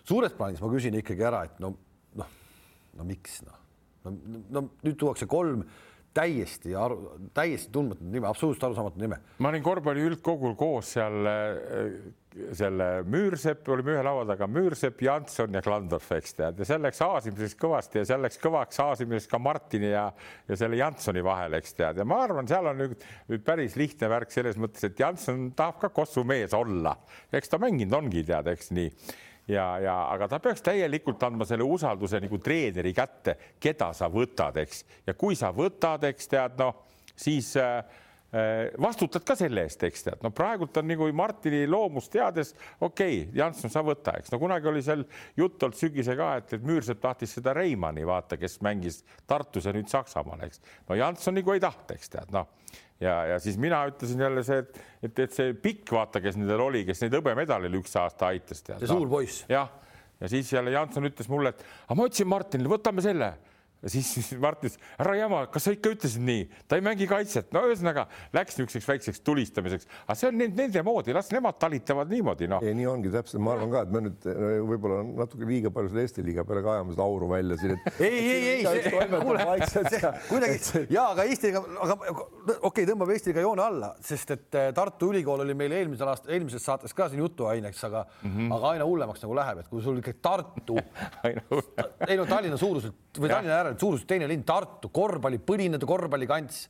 suures 0.02 0.34
plaanis 0.36 0.62
ma 0.64 0.74
küsin 0.74 0.98
ikkagi 0.98 1.22
ära, 1.30 1.44
et 1.46 1.62
no 1.62 1.74
noh, 2.18 2.36
no 2.98 3.06
miks 3.06 3.44
noh, 3.46 3.58
no, 4.06 4.16
no 4.58 4.68
nüüd 4.82 4.98
tuuakse 4.98 5.30
kolm 5.30 5.62
täiesti 6.14 6.74
aru, 6.78 6.98
täiesti 7.34 7.72
tundmatu 7.74 8.06
nime, 8.06 8.28
absoluutselt 8.28 8.68
arusaamatu 8.68 9.00
nime. 9.02 9.18
ma 9.38 9.50
olin 9.50 9.62
korvpalli 9.62 10.04
üldkogul 10.08 10.54
koos 10.58 10.92
seal 10.94 11.26
äh, 11.30 11.96
selle 12.54 12.86
Müürsepp, 13.06 13.66
olime 13.70 13.94
ühe 13.94 14.02
laua 14.02 14.24
taga, 14.26 14.46
Müürsepp, 14.50 15.02
Janson 15.06 15.54
ja 15.54 15.62
Klandorf, 15.62 16.08
eks 16.16 16.34
tead, 16.38 16.58
ja 16.58 16.66
seal 16.66 16.82
läks 16.82 17.02
aasimiseks 17.04 17.58
kõvasti 17.60 18.00
ja 18.00 18.08
seal 18.08 18.24
läks 18.26 18.40
kõvaks 18.42 18.80
aasimiseks 18.82 19.30
ka 19.30 19.38
Martini 19.42 19.92
ja, 19.92 20.08
ja 20.48 20.58
selle 20.58 20.80
Jansoni 20.80 21.22
vahel, 21.24 21.54
eks 21.60 21.78
tead, 21.78 22.00
ja 22.02 22.08
ma 22.08 22.22
arvan, 22.24 22.50
seal 22.50 22.70
on 22.72 22.80
nüüd, 22.82 22.96
nüüd 23.30 23.44
päris 23.46 23.78
lihtne 23.78 24.10
värk 24.10 24.34
selles 24.34 24.58
mõttes, 24.60 24.82
et 24.88 24.98
Janson 24.98 25.52
tahab 25.56 25.78
ka 25.84 25.92
Kossu 25.94 26.26
mees 26.26 26.56
olla, 26.58 26.96
eks 27.34 27.54
ta 27.54 27.62
mänginud 27.62 27.94
ongi, 28.02 28.26
tead, 28.26 28.50
eks 28.54 28.74
nii 28.74 28.90
ja, 29.48 29.66
ja 29.80 29.96
aga 30.12 30.28
ta 30.28 30.40
peaks 30.42 30.62
täielikult 30.64 31.22
andma 31.26 31.46
selle 31.48 31.66
usalduse 31.66 32.20
nagu 32.22 32.38
treeneri 32.42 32.94
kätte, 32.96 33.36
keda 33.60 33.92
sa 33.96 34.08
võtad, 34.12 34.58
eks, 34.62 34.84
ja 35.06 35.14
kui 35.18 35.36
sa 35.38 35.52
võtad, 35.54 36.06
eks 36.10 36.32
tead, 36.32 36.56
noh, 36.60 36.84
siis 37.16 37.54
äh, 37.60 37.76
äh 38.34 38.72
vastutad 38.80 39.24
ka 39.26 39.36
selle 39.38 39.66
eest, 39.66 39.84
eks 39.86 40.08
tead, 40.08 40.22
no 40.24 40.32
praegult 40.34 40.76
on 40.80 40.88
nagu 40.90 41.10
Martini 41.12 41.64
loomust 41.70 42.12
teades, 42.12 42.54
okei 42.80 43.20
okay,, 43.20 43.36
Janson, 43.38 43.70
sa 43.70 43.84
võta, 43.86 44.16
eks. 44.18 44.32
No 44.32 44.40
kunagi 44.42 44.70
oli 44.70 44.82
seal 44.82 45.04
jutt 45.36 45.62
olnud 45.62 45.78
sügise 45.78 46.16
ka, 46.18 46.34
et, 46.40 46.56
et 46.56 46.64
Müürsepp 46.64 47.02
tahtis 47.02 47.36
seda 47.38 47.54
Reimanni 47.54 48.06
vaata, 48.06 48.40
kes 48.40 48.60
mängis 48.64 49.04
Tartus 49.26 49.68
ja 49.68 49.76
nüüd 49.76 49.92
Saksamaal, 49.92 50.48
eks. 50.48 50.64
no 50.88 50.98
Janson 50.98 51.38
nagu 51.38 51.54
ei 51.54 51.62
tahta, 51.62 51.98
eks 51.98 52.16
tead, 52.16 52.34
noh 52.34 52.50
ja, 53.04 53.14
ja 53.34 53.38
siis 53.42 53.58
mina 53.60 53.84
ütlesin 53.90 54.20
jälle 54.24 54.44
see, 54.46 54.60
et, 54.64 54.82
et, 55.04 55.24
et 55.26 55.36
see 55.36 55.54
pikk, 55.54 55.92
vaata, 55.94 56.22
kes 56.24 56.38
nendel 56.40 56.62
oli, 56.66 56.84
kes 56.88 57.04
neid 57.04 57.16
hõbemedalil 57.18 57.80
üks 57.80 57.96
aasta 58.00 58.30
aitas. 58.32 58.64
see 58.66 58.90
suur 58.90 59.10
poiss. 59.10 59.44
jah, 59.50 59.70
ja 60.20 60.30
siis 60.30 60.52
jälle 60.52 60.74
Janson 60.74 61.10
ütles 61.10 61.28
mulle, 61.32 61.54
et 61.54 61.64
ma 61.92 62.08
ütlesin 62.08 62.30
Martinile, 62.30 62.72
võtame 62.76 63.04
selle 63.04 63.34
ja 63.84 63.92
siis, 63.92 64.10
siis 64.16 64.32
Mart 64.40 64.62
ütles, 64.64 64.78
härra 64.98 65.16
Jama, 65.18 65.44
kas 65.52 65.66
sa 65.68 65.74
ikka 65.74 65.92
ütlesid 65.94 66.24
nii, 66.24 66.46
ta 66.68 66.78
ei 66.78 66.84
mängi 66.84 67.08
kaitset, 67.10 67.50
no 67.54 67.64
ühesõnaga 67.68 68.06
läks 68.34 68.56
niisuguseks 68.58 68.88
väikseks 68.88 69.22
tulistamiseks, 69.26 69.88
aga 70.06 70.16
see 70.18 70.30
on 70.30 70.38
nende, 70.40 70.56
nende 70.62 70.84
moodi, 70.86 71.14
las 71.16 71.28
nemad 71.34 71.58
talitavad 71.60 72.10
niimoodi, 72.12 72.48
noh. 72.50 72.64
ei, 72.64 72.74
nii 72.78 72.88
ongi 72.88 73.12
täpselt, 73.12 73.42
ma 73.44 73.54
arvan 73.56 73.72
ka, 73.74 73.84
et 73.84 73.92
me 73.94 74.04
nüüd 74.06 74.28
võib-olla 74.70 75.02
natuke 75.24 75.48
liiga 75.48 75.72
palju 75.74 75.92
selle 75.92 76.06
Eesti 76.08 76.24
liiga 76.24 76.46
peale 76.48 76.64
ka 76.64 76.78
ajame 76.78 76.96
seda 76.96 77.04
auru 77.04 77.28
välja 77.30 77.58
siin, 77.60 77.76
et. 77.76 78.00
ei, 78.08 78.24
ei, 78.32 78.48
ei, 78.54 78.64
kuidagi 80.30 80.84
ja 80.94 81.06
aga 81.12 81.28
Eestiga, 81.28 81.62
aga 81.84 81.98
okei 82.00 82.56
okay,, 82.70 82.88
tõmbame 82.88 83.18
Eestiga 83.18 83.44
joone 83.44 83.64
alla, 83.64 83.92
sest 84.04 84.34
et 84.34 84.58
äh, 84.60 84.70
Tartu 84.76 85.10
Ülikool 85.12 85.44
oli 85.44 85.56
meil 85.58 85.76
eelmisel 85.76 86.08
aastal, 86.10 86.32
eelmises 86.34 86.64
saates 86.64 86.96
ka 86.96 87.10
siin 87.12 87.22
jutuaineks, 87.22 87.84
aga 87.88 88.04
mm, 88.06 88.30
-hmm. 88.30 88.56
aga 88.56 88.72
aina 88.74 88.88
hullemaks 88.88 89.24
nagu 89.24 89.38
läheb, 89.38 89.62
et 89.62 89.68
kui 89.68 89.84
sul 89.84 90.00
ikkagi 90.00 90.20
Tartu 90.24 90.78
ei 92.08 92.18
no 92.18 92.26
Tallinna 92.28 92.58
suuruselt 92.60 93.20
või 93.20 93.30
Tallinna 93.30 93.73
äärel 93.74 93.80
suuruselt 93.80 94.08
teine 94.08 94.28
linn, 94.30 94.44
Tartu, 94.46 94.88
korvpallipõline 94.92 95.78
korvpallikants 95.78 96.68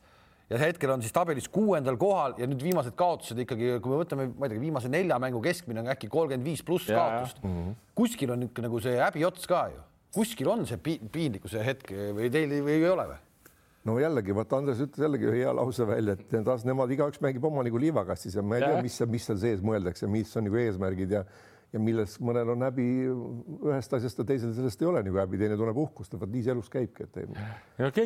ja 0.50 0.58
hetkel 0.58 0.90
on 0.90 1.02
siis 1.02 1.12
tabelis 1.12 1.48
kuuendal 1.48 1.96
kohal 1.96 2.34
ja 2.38 2.46
nüüd 2.46 2.62
viimased 2.62 2.94
kaotused 2.96 3.38
ikkagi, 3.44 3.78
kui 3.80 3.92
me 3.92 4.00
võtame, 4.02 4.28
ma 4.32 4.46
ei 4.46 4.54
tea, 4.54 4.60
viimase 4.60 4.90
nelja 4.92 5.18
mängu 5.18 5.40
keskmine 5.44 5.80
on 5.80 5.90
äkki 5.92 6.08
kolmkümmend 6.08 6.44
viis 6.44 6.62
pluss 6.62 6.86
kaotust. 6.86 7.42
Mm 7.42 7.50
-hmm. 7.50 7.74
kuskil 7.94 8.30
on 8.30 8.42
ikka 8.42 8.62
nagu 8.62 8.80
see 8.80 8.96
häbi 8.98 9.24
ots 9.24 9.46
ka 9.46 9.68
ju, 9.72 9.80
kuskil 10.14 10.48
on 10.48 10.66
see 10.66 10.76
piinlikkuse 10.78 11.64
hetk 11.64 11.90
või 11.90 12.30
teil 12.30 12.50
või 12.62 12.76
ei 12.80 12.88
ole 12.88 13.06
või? 13.08 13.20
no 13.84 13.98
jällegi, 13.98 14.34
vaata 14.34 14.56
Andres 14.56 14.80
ütles 14.80 15.00
jällegi 15.00 15.26
ühe 15.28 15.44
hea 15.44 15.52
lause 15.52 15.86
välja, 15.86 16.12
et 16.12 16.44
taas 16.44 16.64
nemad 16.64 16.90
igaüks 16.90 17.20
mängib 17.20 17.44
oma 17.44 17.62
nagu 17.62 17.78
liivakastis 17.78 18.34
ja 18.34 18.42
ma 18.42 18.56
ei 18.56 18.62
tea, 18.62 18.82
mis, 18.82 19.00
mis 19.06 19.26
seal 19.26 19.38
sees 19.38 19.60
mõeldakse, 19.60 20.06
mis 20.06 20.36
on 20.36 20.44
nagu 20.44 20.56
eesmärgid 20.56 21.10
ja 21.10 21.24
ja 21.74 21.80
milles 21.82 22.14
mõnel 22.22 22.52
on 22.54 22.62
häbi 22.62 22.86
ühest 23.66 23.96
asjast 23.98 24.20
ja 24.20 24.26
teisel 24.28 24.52
sellest 24.54 24.82
ei 24.82 24.88
ole 24.88 25.02
nagu 25.02 25.18
häbi, 25.18 25.40
teine 25.40 25.56
tunneb 25.58 25.78
uhkust, 25.82 26.14
vot 26.20 26.30
nii 26.30 26.44
see 26.46 26.54
elus 26.54 26.70
käibki, 26.70 27.08
et 27.08 27.18
ei, 27.24 27.26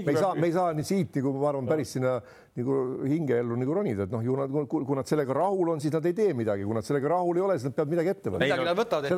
me 0.07 0.15
ei 0.15 0.17
saa, 0.17 0.33
me 0.39 0.49
ei 0.49 0.55
saa 0.55 0.73
nii 0.77 0.89
siit 0.89 1.19
nagu 1.21 1.35
ma 1.37 1.51
arvan, 1.51 1.69
päris 1.69 1.93
sinna 1.97 2.17
nagu 2.59 2.79
hingeellu 3.05 3.61
nagu 3.61 3.77
ronida, 3.77 4.09
et 4.09 4.15
noh, 4.15 4.25
ju 4.25 4.39
nad, 4.41 4.57
kui 4.73 4.99
nad 4.99 5.11
sellega 5.11 5.37
rahul 5.37 5.75
on, 5.75 5.85
siis 5.85 5.93
nad 5.95 6.09
ei 6.09 6.17
tee 6.17 6.33
midagi, 6.39 6.65
kui 6.65 6.79
nad 6.79 6.87
sellega 6.89 7.13
rahul 7.13 7.41
ei 7.41 7.45
ole, 7.45 7.59
siis 7.59 7.69
nad 7.69 7.77
peavad 7.77 7.95
midagi 7.97 8.15
ette 8.15 8.33
võtma. 8.33 8.45
midagi 8.47 8.69
nad 8.71 8.81
võtavad, 8.81 9.09
et, 9.09 9.17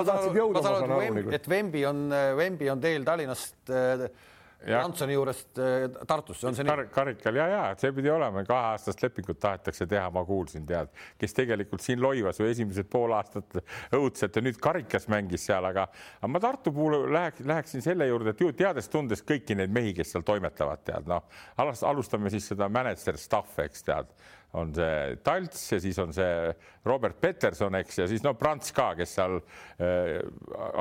ma 0.00 0.66
saan 0.66 0.98
aru, 0.98 1.24
et 1.38 1.48
Vembi 1.52 1.86
on, 1.88 2.04
Vembi 2.40 2.72
on 2.72 2.82
teel 2.82 3.04
Tallinnast 3.06 3.74
äh, 3.76 4.08
Jansoni 4.66 5.16
juurest 5.16 5.58
äh, 5.58 5.86
Tartusse, 6.06 6.46
on 6.48 6.56
see 6.56 6.66
Kar 6.66 6.82
nii? 6.84 6.90
karikal 6.94 7.38
ja, 7.40 7.46
ja 7.50 7.62
see 7.78 7.92
pidi 7.96 8.10
olema, 8.12 8.44
kaheaastast 8.46 9.02
lepingut 9.02 9.40
tahetakse 9.42 9.86
teha, 9.90 10.08
ma 10.14 10.24
kuulsin, 10.28 10.66
tead, 10.68 10.92
kes 11.18 11.34
tegelikult 11.36 11.82
siin 11.84 12.02
loivas 12.02 12.40
ju 12.40 12.46
esimesed 12.48 12.90
pool 12.92 13.14
aastat 13.16 13.58
õudselt 13.98 14.36
ja 14.38 14.44
nüüd 14.44 14.60
karikas 14.62 15.08
mängis 15.12 15.46
seal, 15.50 15.66
aga, 15.68 15.88
ma 16.28 16.42
Tartu 16.42 16.74
puhul 16.74 17.08
läheks, 17.12 17.46
läheksin 17.48 17.84
selle 17.84 18.06
juurde, 18.10 18.34
et 18.34 18.44
ju 18.44 18.52
teades-tundes 18.56 19.24
kõiki 19.26 19.58
neid 19.58 19.74
mehi, 19.74 19.94
kes 19.96 20.14
seal 20.14 20.26
toimetavad, 20.26 20.84
tead 20.86 21.10
noh, 21.10 21.26
alustame 21.58 22.30
siis 22.32 22.52
seda 22.52 22.70
manager 22.72 23.18
stuff'i, 23.20 23.66
eks 23.66 23.88
tead 23.88 24.14
on 24.58 24.72
see 24.76 25.16
Talts 25.24 25.64
ja 25.72 25.78
siis 25.80 25.98
on 26.02 26.12
see 26.12 26.52
Robert 26.84 27.20
Peterson, 27.20 27.74
eks, 27.78 27.98
ja 28.02 28.06
siis 28.10 28.24
no 28.24 28.34
Prants 28.38 28.72
ka, 28.76 28.90
kes 28.98 29.14
seal 29.16 29.38
äh, 29.38 30.18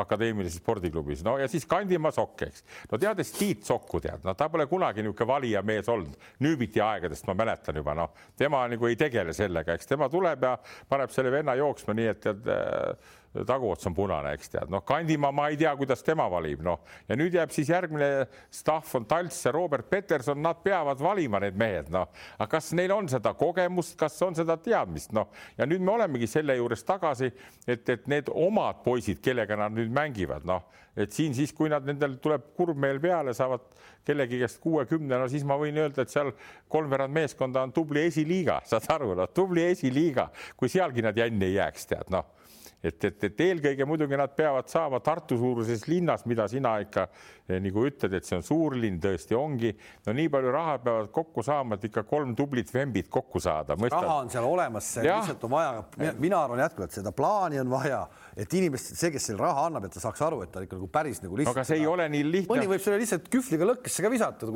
akadeemilises 0.01 0.60
spordiklubis, 0.60 1.23
no 1.23 1.38
ja 1.39 1.47
siis 1.51 1.67
Kandimaa 1.69 2.12
Sokk, 2.15 2.45
eks. 2.47 2.65
no 2.91 2.99
teades 3.01 3.31
Tiit 3.38 3.63
Sokku 3.67 4.01
tead, 4.03 4.25
no 4.27 4.36
ta 4.38 4.49
pole 4.51 4.67
kunagi 4.71 5.05
niisugune 5.05 5.29
valija 5.31 5.63
mees 5.65 5.89
olnud, 5.91 6.17
nüübiti 6.43 6.84
aegadest 6.84 7.27
ma 7.29 7.38
mäletan 7.43 7.79
juba, 7.79 7.95
noh, 7.97 8.12
tema 8.38 8.65
nagu 8.71 8.89
ei 8.89 8.99
tegele 8.99 9.36
sellega, 9.38 9.77
eks. 9.77 9.89
Tema 9.91 10.10
tuleb 10.12 10.43
ja 10.45 10.55
paneb 10.89 11.12
selle 11.13 11.31
venna 11.34 11.55
jooksma 11.60 11.95
nii, 11.95 12.12
et 12.12 12.23
tead 12.23 12.51
äh, 12.51 13.17
taguots 13.31 13.87
on 13.87 13.95
punane, 13.95 14.33
eks 14.35 14.51
tead, 14.51 14.71
noh, 14.71 14.83
Kandimaa, 14.87 15.31
ma 15.35 15.47
ei 15.51 15.57
tea, 15.59 15.71
kuidas 15.79 16.03
tema 16.03 16.25
valib, 16.31 16.63
noh, 16.65 16.81
ja 17.07 17.15
nüüd 17.19 17.35
jääb 17.35 17.53
siis 17.55 17.69
järgmine 17.71 18.25
staff 18.51 18.95
on 18.99 19.05
Talts 19.07 19.39
ja 19.45 19.53
Robert 19.55 19.87
Peterson, 19.89 20.41
nad 20.43 20.59
peavad 20.63 20.99
valima 20.99 21.39
need 21.43 21.59
mehed, 21.59 21.91
noh, 21.93 22.09
aga 22.37 22.49
kas 22.51 22.71
neil 22.75 22.91
on 22.95 23.07
seda 23.11 23.33
kogemust, 23.39 23.95
kas 23.99 24.19
on 24.27 24.35
seda 24.35 24.57
teadmist, 24.59 25.13
noh, 25.15 25.31
ja 25.57 25.67
nüüd 25.69 25.83
me 25.83 25.95
olemegi 25.95 26.27
selle 26.27 26.57
juures 26.59 26.83
tagasi, 26.87 27.31
et, 27.67 27.87
et 27.87 28.11
need 28.11 28.31
omad 28.35 28.83
poisid, 28.83 29.21
kellega 29.23 29.55
nad 29.63 29.79
nüüd 29.79 29.93
mängivad, 29.95 30.43
noh, 30.47 30.67
et 30.99 31.15
siin 31.15 31.31
siis, 31.35 31.55
kui 31.55 31.71
nad 31.71 31.87
nendel 31.87 32.17
tuleb 32.19 32.51
kurbmeel 32.57 32.99
peale, 32.99 33.31
saavad 33.37 33.63
kellegi 34.03 34.41
käest 34.41 34.59
kuuekümne, 34.59 35.15
no 35.15 35.29
siis 35.31 35.45
ma 35.47 35.55
võin 35.61 35.79
öelda, 35.79 36.03
et 36.03 36.11
seal 36.11 36.33
kolmveerand 36.71 37.15
meeskonda 37.15 37.63
on 37.63 37.71
tubli 37.71 38.03
esiliiga, 38.09 38.59
saad 38.67 38.91
aru, 38.97 39.13
noh, 39.15 39.31
tubli 39.31 39.63
esiliiga, 39.71 40.27
kui 40.59 40.67
sealgi 40.73 41.05
nad 41.05 41.15
jänni 41.15 41.47
ei 41.47 41.59
jääks, 41.61 41.87
tead, 41.93 42.11
noh 42.11 42.40
et, 42.81 43.03
et, 43.05 43.23
et 43.27 43.43
eelkõige 43.45 43.85
muidugi 43.85 44.17
nad 44.17 44.31
peavad 44.35 44.69
saama 44.71 44.99
Tartu 45.05 45.37
suuruses 45.37 45.85
linnas, 45.89 46.25
mida 46.29 46.47
sina 46.49 46.73
ikka 46.81 47.05
eh, 47.05 47.59
nagu 47.61 47.85
ütled, 47.85 48.15
et 48.17 48.25
see 48.25 48.37
on 48.39 48.45
suur 48.45 48.75
linn, 48.79 48.97
tõesti 49.01 49.37
ongi. 49.37 49.71
no 50.07 50.15
nii 50.17 50.31
palju 50.33 50.53
raha 50.55 50.77
peavad 50.81 51.11
kokku 51.13 51.43
saama, 51.45 51.77
et 51.77 51.85
ikka 51.91 52.03
kolm 52.09 52.33
tublit 52.37 52.73
vembit 52.73 53.09
kokku 53.13 53.39
saada. 53.43 53.77
raha 53.77 54.15
on 54.23 54.31
seal 54.33 54.47
olemas, 54.47 54.89
lihtsalt 55.05 55.45
on 55.47 55.53
vaja, 55.53 55.83
mina 56.19 56.41
arvan 56.41 56.63
jätkuvalt, 56.65 56.95
seda 56.97 57.13
plaani 57.15 57.61
on 57.61 57.69
vaja, 57.71 58.01
et 58.35 58.57
inimesed, 58.57 58.97
see, 58.97 59.11
kes 59.13 59.29
selle 59.29 59.45
raha 59.45 59.67
annab, 59.69 59.85
et 59.85 59.95
ta 59.95 60.03
saaks 60.03 60.25
aru, 60.25 60.41
et 60.45 60.53
ta 60.53 60.65
ikka 60.65 60.79
nagu 60.79 60.89
päris 60.91 61.21
nagu 61.21 61.37
lihtsalt. 61.37 61.61
aga 61.61 61.67
see 61.69 61.83
ei 61.83 61.87
ole 61.89 62.09
nii 62.15 62.25
lihtne. 62.29 62.55
mõni 62.55 62.71
võib 62.71 62.81
selle 62.81 63.01
lihtsalt 63.03 63.29
kühvliga 63.31 63.69
lõkkesse 63.75 64.05
ka 64.05 64.13
visata. 64.13 64.49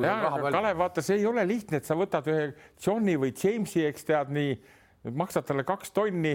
Kalev, 0.56 0.82
vaata, 0.82 1.06
see 1.06 1.20
ei 1.22 1.30
ole 1.30 1.46
lihtne, 1.46 1.82
et 1.82 1.86
sa 1.86 1.98
võtad 1.98 2.26
ühe 2.32 2.50
Johni 2.82 3.20
või 3.22 3.36
Jamesi, 3.38 3.86
eks 3.86 4.08
tead 4.08 4.34
nii, 4.34 4.58
maksad 5.14 5.46
talle 5.46 5.66
kaks 5.68 5.94
tonni 5.94 6.34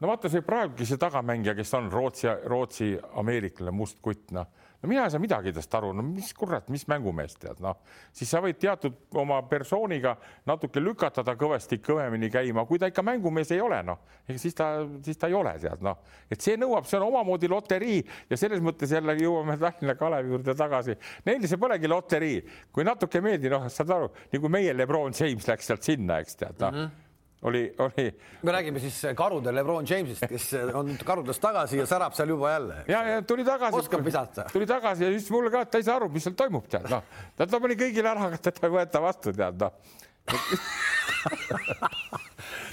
no 0.00 0.10
vaata 0.10 0.28
see 0.32 0.44
praegugi 0.44 0.86
see 0.88 1.00
tagamängija, 1.00 1.54
kes 1.56 1.74
on 1.78 1.90
Rootsi, 1.92 2.28
Rootsi 2.50 2.92
ameeriklane, 3.20 3.72
must 3.74 4.00
kutt, 4.04 4.30
noh, 4.36 4.48
no 4.82 4.90
mina 4.90 5.06
ei 5.06 5.12
saa 5.12 5.22
midagi 5.22 5.52
tast 5.56 5.72
aru, 5.78 5.92
no 5.96 6.04
mis 6.04 6.32
kurat, 6.36 6.68
mis 6.72 6.84
mängumees 6.90 7.36
tead, 7.40 7.62
noh, 7.64 7.78
siis 8.14 8.30
sa 8.32 8.42
võid 8.44 8.58
teatud 8.60 9.16
oma 9.16 9.38
persooniga 9.48 10.16
natuke 10.48 10.82
lükata 10.82 11.24
ta 11.24 11.36
kõvasti 11.38 11.80
kõvemini 11.84 12.28
käima, 12.32 12.66
kui 12.68 12.80
ta 12.82 12.90
ikka 12.92 13.04
mängumees 13.06 13.54
ei 13.56 13.62
ole, 13.64 13.80
noh, 13.86 14.02
siis 14.34 14.56
ta, 14.58 14.68
siis 15.06 15.20
ta 15.20 15.30
ei 15.32 15.38
ole 15.38 15.56
tead, 15.62 15.84
noh, 15.86 16.02
et 16.30 16.44
see 16.44 16.58
nõuab, 16.60 16.88
see 16.88 17.00
on 17.00 17.08
omamoodi 17.08 17.48
loterii. 17.50 18.02
Ja 18.30 18.36
selles 18.40 18.60
mõttes 18.64 18.92
jälle 18.92 19.14
jõuame 19.20 19.56
Tallinna 19.60 19.94
Kalevi 19.98 20.32
juurde 20.34 20.54
tagasi. 20.58 20.96
Neile 21.26 21.48
see 21.48 21.60
polegi 21.60 21.88
loterii, 21.88 22.38
kui 22.74 22.84
natuke 22.86 23.20
ei 23.20 23.24
meeldi, 23.30 23.50
noh, 23.52 23.66
saad 23.72 23.96
aru, 23.96 24.12
nagu 24.34 24.52
meie 24.52 24.76
Lebron 24.76 25.16
James 25.16 25.48
läks 25.48 25.72
sealt 25.72 25.86
sinna, 25.86 26.20
eks 26.20 26.36
tead, 26.42 26.60
noh. 26.60 26.72
Mm 26.72 26.84
-hmm 26.84 27.05
oli, 27.42 27.74
oli. 27.78 28.20
me 28.42 28.52
räägime 28.52 28.80
siis 28.80 29.02
karude 29.16 29.52
Lebron 29.54 29.86
Jamesist, 29.88 30.26
kes 30.28 30.48
on 30.74 30.96
karudest 31.04 31.42
tagasi 31.42 31.78
ja 31.78 31.86
särab 31.86 32.14
seal 32.16 32.28
juba 32.28 32.50
jälle. 32.50 32.84
ja, 32.88 33.02
ja 33.04 33.22
tuli 33.22 33.44
tagasi. 33.44 33.78
oskab 33.78 34.04
visata. 34.04 34.46
tuli 34.52 34.66
tagasi 34.66 35.04
ja 35.04 35.10
siis 35.10 35.30
mulle 35.30 35.50
ka, 35.50 35.60
et 35.66 35.70
ta 35.70 35.78
ei 35.78 35.84
saa 35.86 35.96
aru, 36.00 36.08
mis 36.08 36.24
seal 36.24 36.36
toimub, 36.38 36.68
tead 36.68 36.88
noh, 36.90 37.04
ta, 37.36 37.46
pani 37.60 37.76
kõigile 37.78 38.12
ära, 38.12 38.30
aga 38.30 38.40
teda 38.48 38.66
ei 38.66 38.76
võeta 38.78 39.02
vastu, 39.04 39.32
tead 39.36 39.60
noh 39.60 39.72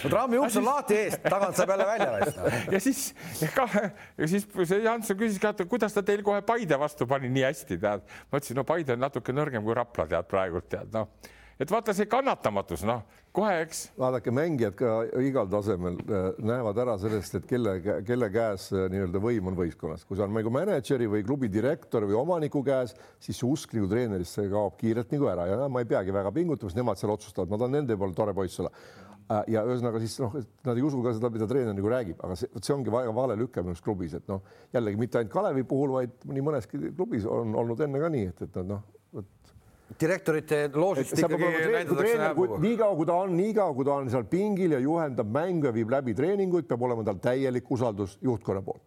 no 0.04 0.10
trammi 0.10 0.40
uks 0.42 0.58
on 0.60 0.66
lahti 0.68 0.98
eest, 1.04 1.22
tagant 1.28 1.60
saab 1.60 1.76
jälle 1.76 1.86
välja 1.88 2.10
lasta. 2.16 2.56
ja 2.72 2.80
siis 2.82 3.04
ja 3.42 3.52
ka 3.54 3.68
ja 4.18 4.28
siis 4.32 4.48
see 4.64 4.82
Janson 4.84 5.20
küsis 5.20 5.40
ka, 5.44 5.54
et 5.54 5.70
kuidas 5.70 5.94
ta 5.94 6.04
teil 6.06 6.24
kohe 6.26 6.42
Paide 6.42 6.80
vastu 6.80 7.08
pani 7.08 7.30
nii 7.30 7.46
hästi, 7.50 7.78
tead. 7.78 8.10
ma 8.32 8.42
ütlesin, 8.42 8.58
no 8.58 8.66
Paide 8.68 8.98
on 8.98 9.06
natuke 9.06 9.36
nõrgem 9.36 9.64
kui 9.64 9.78
Rapla 9.78 10.08
tead 10.16 10.30
praegult 10.32 10.72
tead 10.72 10.90
noh 10.96 11.12
et 11.62 11.72
vaata 11.72 11.94
see 11.96 12.10
kannatamatus, 12.10 12.84
noh, 12.88 13.04
kohe, 13.34 13.54
eks. 13.64 13.82
vaadake, 13.98 14.32
mängijad 14.36 14.76
ka 14.78 14.92
igal 15.24 15.50
tasemel 15.52 15.98
äh, 16.06 16.28
näevad 16.46 16.80
ära 16.84 16.96
sellest, 17.02 17.38
et 17.40 17.48
kelle, 17.50 17.76
kelle 18.06 18.30
käes 18.34 18.68
äh, 18.74 18.86
nii-öelda 18.94 19.22
võim 19.24 19.50
on 19.50 19.58
võistkonnas, 19.58 20.06
kui 20.08 20.20
see 20.20 20.26
on 20.26 20.36
mängu 20.36 20.54
mänedžeri 20.54 21.10
või 21.10 21.26
klubi 21.26 21.50
direktori 21.54 22.10
või 22.10 22.20
omaniku 22.22 22.64
käes, 22.66 22.94
siis 23.24 23.40
see 23.40 23.50
usk 23.50 23.74
nagu 23.78 23.90
treenerisse 23.92 24.46
kaob 24.52 24.78
kiirelt 24.82 25.14
nagu 25.16 25.32
ära 25.34 25.48
ja 25.50 25.70
ma 25.70 25.82
ei 25.82 25.90
peagi 25.90 26.14
väga 26.14 26.34
pingutama, 26.36 26.70
sest 26.70 26.82
nemad 26.82 27.02
seal 27.02 27.16
otsustavad, 27.16 27.50
ma 27.50 27.62
tahan 27.62 27.78
nende 27.80 27.98
poole 27.98 28.18
tore 28.18 28.38
poiss 28.38 28.62
olla. 28.62 28.74
Äh, 29.32 29.46
ja 29.56 29.66
ühesõnaga 29.66 30.02
siis 30.04 30.18
noh, 30.22 30.34
nad 30.68 30.78
ei 30.78 30.86
usu 30.86 31.02
ka 31.02 31.16
seda, 31.18 31.34
mida 31.34 31.50
treener 31.50 31.74
nagu 31.74 31.90
räägib, 31.90 32.22
aga 32.26 32.38
see, 32.38 32.50
see 32.60 32.76
ongi 32.76 32.94
väga 32.94 33.14
vale 33.16 33.38
lüke 33.40 33.64
minu 33.64 33.74
arust 33.74 33.86
klubis, 33.86 34.14
et 34.20 34.30
noh, 34.30 34.44
jällegi 34.76 35.00
mitte 35.00 35.22
ainult 35.22 35.34
Kalevi 35.34 35.66
puhul, 35.70 35.96
vaid 35.98 36.28
nii 36.30 36.44
mõneski 36.44 36.90
klubis 36.92 37.26
on 37.26 37.56
olnud 37.64 37.82
enne 37.82 38.04
ka 38.04 38.14
nii, 38.14 38.34
et, 38.34 38.46
et 38.46 38.62
noh, 38.68 38.84
direktorite 40.00 40.64
loožist 40.74 41.18
ikkagi 41.18 41.52
näidatakse 41.74 42.18
näpuga. 42.22 42.60
niikaua 42.64 42.96
kui 42.96 43.06
ta 43.10 43.20
on, 43.26 43.38
niikaua 43.38 43.76
kui 43.78 43.86
ta 43.86 44.00
on 44.00 44.10
seal 44.14 44.26
pingil 44.30 44.78
ja 44.78 44.80
juhendab 44.84 45.30
mängu 45.30 45.70
ja 45.70 45.76
viib 45.76 45.94
läbi 45.94 46.16
treeninguid, 46.18 46.68
peab 46.70 46.82
olema 46.90 47.06
tal 47.08 47.22
täielik 47.24 47.72
usaldus 47.72 48.18
juhtkonna 48.22 48.62
poolt 48.66 48.84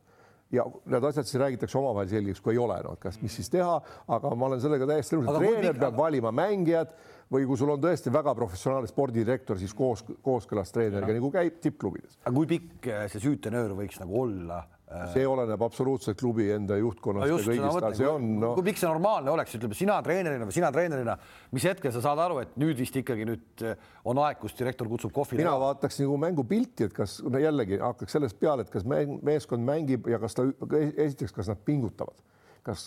ja 0.54 0.64
need 0.86 1.04
asjad 1.04 1.26
siis 1.26 1.40
räägitakse 1.42 1.78
omavahel 1.78 2.08
selgeks, 2.10 2.40
kui 2.40 2.54
ei 2.54 2.60
ole, 2.62 2.76
noh, 2.86 2.94
kas, 3.02 3.18
mis 3.22 3.34
siis 3.34 3.50
teha, 3.50 3.80
aga 4.14 4.32
ma 4.38 4.46
olen 4.50 4.62
sellega 4.62 4.86
täiesti 4.92 5.18
nõus, 5.18 5.26
et 5.32 5.40
treener 5.42 5.80
peab 5.80 5.98
valima 5.98 6.30
mängijad 6.34 6.92
või 7.32 7.48
kui 7.48 7.58
sul 7.58 7.72
on 7.74 7.82
tõesti 7.82 8.12
väga 8.14 8.34
professionaalne 8.38 8.90
spordidirektor, 8.90 9.58
siis 9.58 9.74
koos, 9.74 10.04
kooskõlas 10.22 10.70
treeneriga 10.74 11.18
nagu 11.18 11.32
käib 11.34 11.58
tippklubides. 11.64 12.20
aga 12.22 12.34
kui 12.36 12.50
pikk 12.54 12.90
see 13.10 13.24
süütenöör 13.26 13.74
võiks 13.80 13.98
nagu 14.02 14.22
olla 14.22 14.62
see 14.86 15.24
oleneb 15.26 15.62
absoluutselt 15.66 16.18
klubi 16.18 16.44
enda 16.54 16.76
juhtkonnast 16.78 17.26
no 17.26 17.38
ja 17.40 17.42
kõigist. 17.42 17.80
no,, 17.82 17.88
see 17.98 18.06
on 18.06 18.26
no.... 18.38 18.52
pikk 18.62 18.78
see 18.78 18.86
normaalne 18.86 19.32
oleks, 19.32 19.56
ütleme 19.58 19.74
sina 19.74 19.96
treenerina 20.06 20.46
või 20.46 20.54
sina 20.54 20.70
treenerina, 20.74 21.16
mis 21.56 21.66
hetkel 21.66 21.90
sa 21.94 22.02
saad 22.04 22.20
aru, 22.22 22.38
et 22.44 22.52
nüüd 22.62 22.78
vist 22.78 22.94
ikkagi 23.00 23.26
nüüd 23.26 23.64
eh, 23.66 23.74
on 24.06 24.20
aeg, 24.22 24.38
kus 24.38 24.54
direktor 24.58 24.86
kutsub 24.90 25.10
kohvile? 25.16 25.42
mina 25.42 25.56
vaataks 25.58 25.98
nagu 26.04 26.14
mängupilti, 26.22 26.86
et 26.86 26.94
kas 26.94 27.18
no 27.26 27.40
jällegi 27.42 27.80
hakkaks 27.82 28.14
sellest 28.14 28.38
peale, 28.38 28.62
et 28.62 28.70
kas 28.70 28.86
meeskond 28.86 29.66
mängib 29.66 30.06
ja 30.12 30.20
kas 30.22 30.38
ta 30.38 30.46
esiteks, 30.70 31.34
kas 31.34 31.50
nad 31.50 31.64
pingutavad, 31.66 32.22
kas 32.66 32.84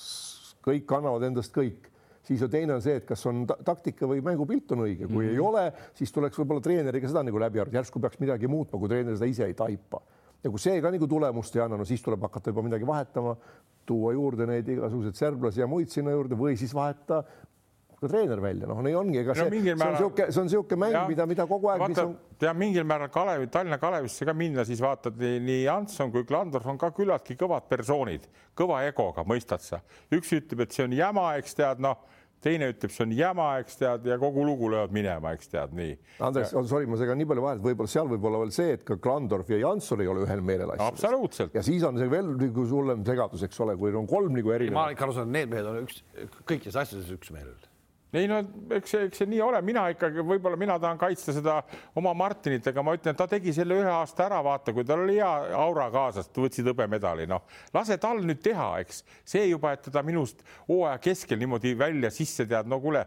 kõik 0.63 0.91
annavad 0.95 1.27
endast 1.27 1.51
kõik. 1.55 1.89
Siis 2.29 2.43
on 2.45 2.51
teine 2.53 2.75
on 2.75 2.83
see, 2.83 2.95
et 2.99 3.07
kas 3.09 3.25
on 3.27 3.41
taktika 3.65 4.07
või 4.07 4.21
mängupilt 4.23 4.71
on 4.75 4.85
õige, 4.85 5.07
kui 5.07 5.25
mm 5.25 5.27
-hmm. 5.27 5.35
ei 5.35 5.39
ole, 5.41 5.91
siis 5.97 6.13
tuleks 6.13 6.37
võib-olla 6.39 6.63
treeneriga 6.63 7.09
seda 7.09 7.25
nagu 7.25 7.39
läbi 7.41 7.59
arutada, 7.59 7.79
järsku 7.81 7.99
peaks 7.99 8.19
midagi 8.21 8.47
muutma, 8.47 8.79
kui 8.79 8.91
treener 8.91 9.17
seda 9.17 9.31
ise 9.31 9.47
ei 9.49 9.57
taipa 9.57 9.99
ja 10.43 10.51
kui 10.51 10.61
see 10.61 10.79
ka 10.83 10.91
nagu 10.93 11.09
tulemust 11.09 11.55
ei 11.57 11.65
anna, 11.65 11.79
no 11.79 11.87
siis 11.87 12.03
tuleb 12.05 12.23
hakata 12.27 12.53
juba 12.53 12.63
midagi 12.65 12.87
vahetama, 12.87 13.35
tuua 13.89 14.13
juurde 14.13 14.47
neid 14.49 14.67
igasuguseid 14.69 15.17
serblasi 15.17 15.63
ja 15.63 15.67
muid 15.67 15.91
sinna 15.91 16.13
juurde 16.15 16.37
või 16.39 16.57
siis 16.59 16.73
vaheta 16.75 17.23
ka 17.99 18.07
treener 18.07 18.39
välja, 18.39 18.67
noh, 18.69 18.77
nii 18.83 18.95
ongi, 18.95 19.17
ega 19.19 19.33
see, 19.35 19.49
no, 19.49 19.59
see 19.59 19.73
on 19.73 19.91
niisugune, 19.91 20.27
see 20.31 20.39
on 20.39 20.45
niisugune 20.47 20.79
mäng, 20.85 20.99
mida, 21.09 21.25
mida 21.27 21.45
kogu 21.49 21.67
aeg. 21.73 21.97
on... 21.99 22.13
ja 22.39 22.53
mingil 22.55 22.85
määral 22.87 23.11
Kalevi, 23.11 23.49
Tallinna 23.51 23.75
Kalevisse 23.81 24.27
ka 24.27 24.35
minna, 24.37 24.63
siis 24.67 24.79
vaatad 24.83 25.19
nii 25.19 25.65
Antson 25.73 26.13
kui 26.13 26.23
Klandorf 26.27 26.69
on 26.71 26.79
ka 26.79 26.93
küllaltki 26.95 27.35
kõvad 27.39 27.67
persoonid, 27.67 28.29
kõva 28.55 28.85
egoga, 28.87 29.25
mõistad 29.27 29.65
sa. 29.65 29.81
üks 30.15 30.31
ütleb, 30.37 30.63
et 30.63 30.77
see 30.77 30.87
on 30.87 30.95
jama, 30.95 31.33
eks 31.41 31.59
tead, 31.59 31.83
noh 31.83 31.99
teine 32.43 32.69
ütleb, 32.73 32.93
see 32.93 33.05
on 33.05 33.13
jama, 33.15 33.47
eks 33.63 33.79
tead, 33.79 34.05
ja 34.09 34.17
kogu 34.21 34.43
lugu 34.47 34.69
löövad 34.71 34.93
minema, 34.95 35.33
eks 35.37 35.51
tead 35.51 35.73
nii. 35.77 35.95
Andres, 36.25 36.53
sorry, 36.71 36.87
ma 36.89 36.99
segan 36.99 37.19
nii 37.19 37.29
palju 37.29 37.45
vahele, 37.45 37.63
võib-olla 37.63 37.91
seal 37.91 38.11
võib 38.11 38.27
olla 38.29 38.43
veel 38.43 38.53
see, 38.55 38.75
et 38.77 38.85
ka 38.87 38.99
Klandorf 39.01 39.51
ja 39.53 39.61
Janson 39.63 40.03
ei 40.03 40.11
ole 40.11 40.25
ühel 40.27 40.43
meelel 40.45 40.75
asjades. 40.75 40.93
absoluutselt. 40.93 41.55
ja 41.55 41.65
siis 41.65 41.83
on 41.87 41.99
see 41.99 42.11
veel 42.11 42.35
nagu 42.39 42.67
hullem 42.71 43.03
segadus, 43.07 43.43
eks 43.47 43.65
ole, 43.65 43.75
kui 43.79 43.95
on 43.95 44.07
kolm 44.09 44.35
nagu 44.35 44.55
erinevat. 44.55 44.79
ma 44.79 44.95
ikka 44.95 45.09
aru 45.09 45.17
saan, 45.19 45.33
et 45.33 45.41
need 45.41 45.53
mehed 45.55 45.71
on 45.71 45.83
üks, 45.83 46.03
kõikides 46.43 46.79
asjades 46.79 47.11
üksmeelel 47.15 47.68
ei 48.13 48.27
no 48.29 48.39
eks 48.73 48.93
see, 48.93 49.05
eks 49.05 49.21
see 49.21 49.29
nii 49.29 49.41
ole, 49.45 49.59
mina 49.65 49.83
ikkagi 49.93 50.23
võib-olla 50.25 50.57
mina 50.57 50.79
tahan 50.81 50.97
kaitsta 50.97 51.33
seda 51.35 51.59
oma 51.99 52.15
Martinit, 52.17 52.65
aga 52.71 52.81
ma 52.85 52.95
ütlen, 52.97 53.17
ta 53.17 53.27
tegi 53.29 53.53
selle 53.53 53.77
ühe 53.77 53.91
aasta 53.91 54.25
ära, 54.25 54.39
vaata, 54.45 54.73
kui 54.73 54.85
tal 54.87 55.03
oli 55.03 55.19
hea 55.19 55.29
aura 55.59 55.89
kaasas, 55.93 56.31
võtsid 56.33 56.71
hõbemedali, 56.71 57.27
noh, 57.29 57.45
lase 57.75 57.99
tal 58.01 58.23
nüüd 58.25 58.41
teha, 58.45 58.69
eks. 58.81 59.03
See 59.29 59.43
juba, 59.51 59.75
et 59.75 59.83
teda 59.85 60.01
minust 60.05 60.41
hooaja 60.67 60.97
keskel 61.03 61.37
niimoodi 61.41 61.75
välja 61.77 62.09
sisse 62.13 62.47
tead, 62.49 62.69
no 62.69 62.79
kuule, 62.81 63.03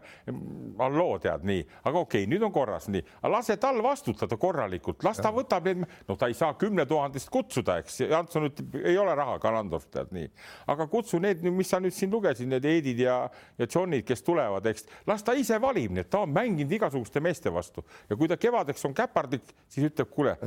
halloo 0.79 1.17
tead 1.23 1.43
nii, 1.47 1.65
aga 1.83 2.05
okei 2.05 2.23
okay,, 2.23 2.31
nüüd 2.31 2.47
on 2.47 2.55
korras 2.55 2.87
nii, 2.93 3.03
aga 3.19 3.33
lase 3.35 3.59
tal 3.59 3.81
vastutada 3.83 4.39
korralikult, 4.39 5.03
las 5.03 5.19
ta 5.19 5.33
võtab 5.35 5.67
need, 5.67 5.83
no 6.07 6.17
ta 6.19 6.31
ei 6.31 6.37
saa 6.37 6.55
kümne 6.59 6.87
tuhandest 6.87 7.31
kutsuda, 7.33 7.81
eks, 7.83 7.99
Antson 8.13 8.47
ütleb, 8.47 8.79
ei 8.85 8.95
ole 8.99 9.17
raha, 9.19 9.35
Kalandov 9.43 9.89
tead 9.91 10.15
nii, 10.15 10.31
aga 10.71 10.87
kutsu 10.91 11.19
need, 11.23 11.43
mis 11.51 11.75
sa 11.75 11.81
nüüd 11.83 11.95
siin 11.95 12.13
lugesid, 12.13 12.47
need 12.47 12.71
Edid 12.71 13.03
ja, 13.03 13.19
ja 13.59 13.67
Johnid, 13.67 14.05
kes 14.07 14.23
tulevad, 14.23 14.65
eks 14.71 14.87
las 15.07 15.23
ta 15.23 15.35
ise 15.37 15.59
valib, 15.61 15.91
nii 15.93 16.03
et 16.05 16.09
ta 16.09 16.23
on 16.23 16.33
mänginud 16.33 16.71
igasuguste 16.71 17.21
meeste 17.23 17.53
vastu 17.53 17.83
ja 18.09 18.17
kui 18.17 18.27
ta 18.27 18.37
kevadeks 18.37 18.85
on 18.89 18.93
käpardlik, 18.97 19.53
siis 19.67 19.89
ütleb, 19.91 20.09
kuule. 20.13 20.37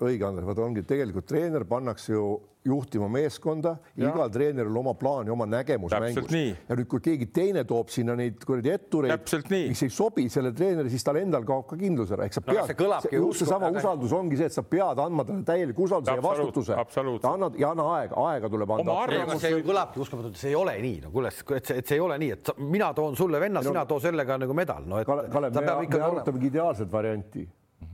õige, 0.00 0.26
Andres, 0.26 0.46
vaata 0.46 0.64
ongi 0.66 0.84
tegelikult 0.86 1.26
treener 1.28 1.64
pannakse 1.68 2.12
ju 2.12 2.26
juhtima 2.66 3.08
meeskonda, 3.12 3.76
igal 4.00 4.30
treeneril 4.32 4.76
oma 4.80 4.94
plaan 4.98 5.28
ja 5.28 5.34
oma 5.34 5.46
nägemus 5.48 5.92
Täpselt 5.92 6.30
mängus. 6.30 6.64
ja 6.68 6.76
nüüd, 6.78 6.88
kui 6.90 7.02
keegi 7.04 7.28
teine 7.34 7.64
toob 7.68 7.90
sinna 7.94 8.16
neid 8.18 8.42
kuradi 8.46 8.72
ettureid, 8.74 9.28
mis 9.70 9.82
ei 9.86 9.92
sobi 9.92 10.26
selle 10.32 10.52
treeneri, 10.56 10.90
siis 10.92 11.04
tal 11.06 11.20
endal 11.20 11.46
kaob 11.48 11.66
ka 11.70 11.78
kindlus 11.80 12.12
ära, 12.16 12.28
eks 12.28 12.40
sa 12.40 12.44
pead 12.46 12.82
no,, 12.86 13.32
seesama 13.36 13.70
usaldus 13.74 14.14
ongi 14.16 14.40
see, 14.40 14.50
et 14.50 14.56
sa 14.56 14.64
pead 14.66 15.02
andma 15.02 15.26
talle 15.28 15.46
täieliku 15.46 15.86
usalduse 15.86 16.16
ja 16.16 16.24
vastutuse. 16.24 16.78
annad 17.30 17.58
ja 17.60 17.72
anna 17.74 17.88
aega, 17.96 18.22
aega 18.32 18.52
tuleb 18.52 18.74
anda. 18.78 18.98
see 19.42 19.52
ju 19.54 19.62
kõlabki 19.66 20.02
uskumatult, 20.04 20.40
see 20.40 20.52
ei 20.52 20.58
ole 20.58 20.76
nii, 20.82 21.04
no 21.06 21.12
kuule, 21.14 21.32
et 21.32 21.70
see, 21.70 21.78
et 21.78 21.86
see 21.86 21.98
ei 21.98 22.02
ole 22.02 22.18
nii, 22.22 22.32
et 22.38 22.54
mina 22.62 22.92
toon 22.96 23.16
sulle 23.18 23.40
venna 23.42 23.62
no,, 23.62 23.70
sina 23.70 23.86
too 23.88 24.02
sellega 24.02 24.40
nagu 24.42 24.56
medal, 24.56 24.86
no 24.88 25.00
et 25.00 25.06
Kalev, 25.06 25.30
Kalev, 25.32 25.54
me, 25.54 25.78
me 25.86 26.02
arutamegi 26.10 26.52
ideaalset 26.52 26.92
varianti 26.92 27.46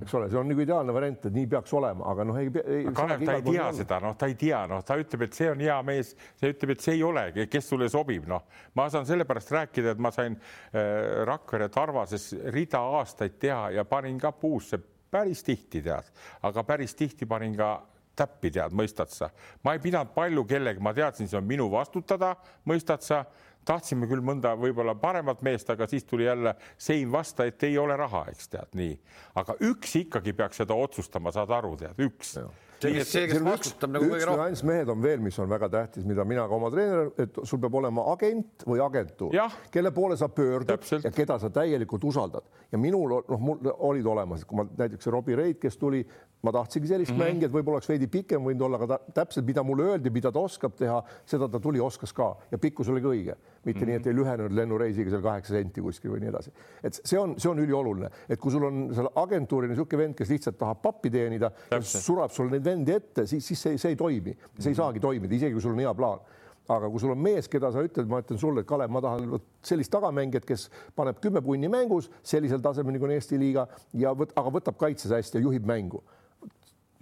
eks 0.02 0.14
ole, 0.14 0.28
see 0.30 0.38
on 0.38 0.48
nagu 0.50 0.62
ideaalne 0.62 0.94
variant, 0.94 1.26
et 1.26 1.34
nii 1.34 1.48
peaks 1.50 1.72
olema, 1.78 2.06
aga 2.12 2.26
noh, 2.26 2.38
ei, 2.38 2.50
ei. 2.62 2.86
Kalev, 2.94 3.24
ta 3.26 3.36
ei 3.38 3.44
tea 3.46 3.66
seda, 3.76 3.98
noh, 4.02 4.16
ta 4.18 4.28
ei 4.30 4.36
tea, 4.38 4.62
noh, 4.70 4.82
ta 4.86 4.96
ütleb, 5.00 5.26
et 5.26 5.38
see 5.38 5.50
on 5.50 5.62
hea 5.62 5.76
mees, 5.86 6.14
see 6.40 6.52
ütleb, 6.54 6.74
et 6.74 6.84
see 6.84 6.96
ei 6.98 7.04
ole, 7.06 7.24
kes 7.50 7.70
sulle 7.72 7.88
sobib, 7.92 8.26
noh, 8.30 8.46
ma 8.78 8.88
saan 8.92 9.06
sellepärast 9.08 9.54
rääkida, 9.56 9.94
et 9.94 10.02
ma 10.02 10.12
sain 10.14 10.38
äh, 10.38 11.22
Rakvere 11.28 11.70
Tarvases 11.72 12.30
rida 12.54 12.82
aastaid 12.98 13.38
teha 13.42 13.70
ja 13.78 13.86
panin 13.88 14.18
ka 14.22 14.34
puusse. 14.36 14.80
Päris 15.12 15.42
tihti, 15.44 15.82
tead, 15.84 16.06
aga 16.48 16.62
päris 16.64 16.94
tihti 16.96 17.26
panin 17.28 17.52
ka 17.58 17.74
täppi, 18.16 18.48
tead, 18.52 18.72
mõistad 18.76 19.10
sa, 19.12 19.28
ma 19.64 19.74
ei 19.76 19.80
pidanud 19.82 20.14
palju 20.14 20.44
kellegi, 20.48 20.80
ma 20.84 20.94
teadsin, 20.96 21.28
see 21.28 21.36
on 21.36 21.44
minu 21.48 21.66
vastutada, 21.72 22.34
mõistad 22.68 23.04
sa 23.04 23.22
tahtsime 23.68 24.08
küll 24.10 24.24
mõnda 24.24 24.54
võib-olla 24.58 24.94
paremat 24.98 25.42
meest, 25.46 25.70
aga 25.70 25.86
siis 25.90 26.04
tuli 26.08 26.26
jälle 26.26 26.54
sein 26.78 27.12
vasta, 27.12 27.46
et 27.48 27.62
ei 27.68 27.78
ole 27.78 27.96
raha, 27.96 28.26
eks 28.32 28.52
tead 28.52 28.76
nii, 28.78 28.98
aga 29.42 29.56
üks 29.70 29.96
ikkagi 30.02 30.34
peaks 30.36 30.62
seda 30.62 30.74
otsustama, 30.74 31.32
saad 31.34 31.50
aru, 31.54 31.76
tead 31.80 32.02
üks. 32.02 32.36
See, 32.82 33.04
see, 33.06 33.28
kes 33.30 33.38
vastutab 33.44 33.92
nagu 33.94 34.08
kõige 34.10 34.26
rohkem. 34.26 34.56
mehed 34.66 34.88
on 34.90 35.02
veel, 35.04 35.20
mis 35.22 35.36
on 35.38 35.50
väga 35.50 35.68
tähtis, 35.70 36.06
mida 36.08 36.24
mina 36.26 36.48
ka 36.50 36.56
oma 36.56 36.70
treener, 36.72 37.12
et 37.22 37.38
sul 37.46 37.60
peab 37.62 37.76
olema 37.78 38.08
agent 38.10 38.64
või 38.66 38.82
agentuur, 38.82 39.36
kelle 39.70 39.92
poole 39.94 40.16
sa 40.18 40.26
pöördud 40.32 40.72
Täpselt. 40.72 41.06
ja 41.06 41.12
keda 41.14 41.38
sa 41.38 41.50
täielikult 41.54 42.02
usaldad. 42.10 42.48
Ja 42.72 42.80
minul 42.82 43.20
noh, 43.20 43.38
mul 43.38 43.70
olid 43.86 44.08
olemas, 44.10 44.42
kui 44.48 44.58
ma 44.58 44.66
näiteks 44.66 45.10
Robbie 45.14 45.38
Reid, 45.38 45.60
kes 45.62 45.78
tuli, 45.78 46.02
ma 46.42 46.52
tahtsingi 46.52 46.88
sellist 46.90 47.12
mm 47.12 47.18
-hmm. 47.18 47.24
mängijat, 47.24 47.52
võib-olla 47.52 47.78
oleks 47.78 47.88
veidi 47.88 48.06
pikem 48.10 48.42
võinud 48.42 48.64
olla, 48.66 48.78
aga 48.80 48.86
ta 48.86 49.12
täpselt, 49.20 49.46
mida 49.46 49.62
mulle 49.62 49.84
öeldi, 49.92 50.10
mida 50.10 50.32
ta 50.32 50.40
oskab 50.40 50.74
teha, 50.78 51.02
seda 51.26 51.48
ta 51.48 51.60
tuli, 51.60 51.80
oskas 51.80 52.12
ka 52.12 52.34
ja 52.50 52.58
pikkus 52.58 52.88
oli 52.88 53.00
ka 53.00 53.08
õige, 53.08 53.36
mitte 53.64 53.80
mm 53.80 53.84
-hmm. 53.84 53.86
nii, 53.86 53.96
et 53.96 54.06
ei 54.06 54.14
lühenenud 54.14 54.56
lennureisiga 54.56 55.10
seal 55.10 55.22
kaheksa 55.22 55.54
senti 55.54 55.80
kuskil 55.80 56.10
või 56.10 56.20
nii 56.20 56.28
edasi. 56.28 56.52
et 56.82 57.00
see 57.04 57.18
on, 57.18 57.34
see 57.38 57.50
on 57.50 57.58
ülioluline, 57.58 58.10
et 58.28 58.40
kui 58.40 58.50
sul 58.50 58.64
on 58.64 58.94
seal 58.94 59.08
agentuurina 59.14 59.72
niisugune 59.72 60.02
vend, 60.02 60.14
kes 60.14 60.30
lihtsalt 60.30 60.58
tahab 60.58 60.82
pappi 60.82 61.10
teenida, 61.10 61.50
surab 61.80 62.30
sul 62.30 62.50
neid 62.50 62.64
vendi 62.64 62.92
ette, 62.92 63.26
siis, 63.26 63.46
siis 63.46 63.62
see, 63.62 63.78
see 63.78 63.90
ei 63.90 63.96
toimi, 63.96 64.36
see 64.58 64.70
ei 64.70 64.74
saagi 64.74 65.00
toimida, 65.00 65.34
isegi 65.34 65.52
kui 65.52 65.62
sul 65.62 65.72
on 65.72 65.78
hea 65.78 65.94
plaan 65.94 66.20
aga 66.68 66.88
kui 66.90 67.00
sul 67.02 67.12
on 67.14 67.18
mees, 67.18 67.48
keda 67.50 67.72
sa 67.74 67.82
ütled, 67.82 68.08
ma 68.08 68.20
ütlen 68.22 68.38
sulle, 68.38 68.62
et 68.62 68.68
Kalev, 68.68 68.90
ma 68.90 69.02
tahan 69.02 69.36
sellist 69.66 69.92
tagamängijat, 69.92 70.46
kes 70.46 70.68
paneb 70.96 71.20
kümme 71.22 71.42
punni 71.42 71.68
mängus 71.68 72.10
sellisel 72.22 72.62
tasemel 72.62 72.94
nagu 72.94 73.08
on 73.08 73.14
Eesti 73.16 73.38
liiga 73.40 73.66
ja 73.98 74.14
võt, 74.14 74.34
aga 74.38 74.52
võtab 74.58 74.78
kaitses 74.80 75.12
hästi 75.12 75.40
ja 75.40 75.46
juhib 75.48 75.66
mängu. 75.68 76.02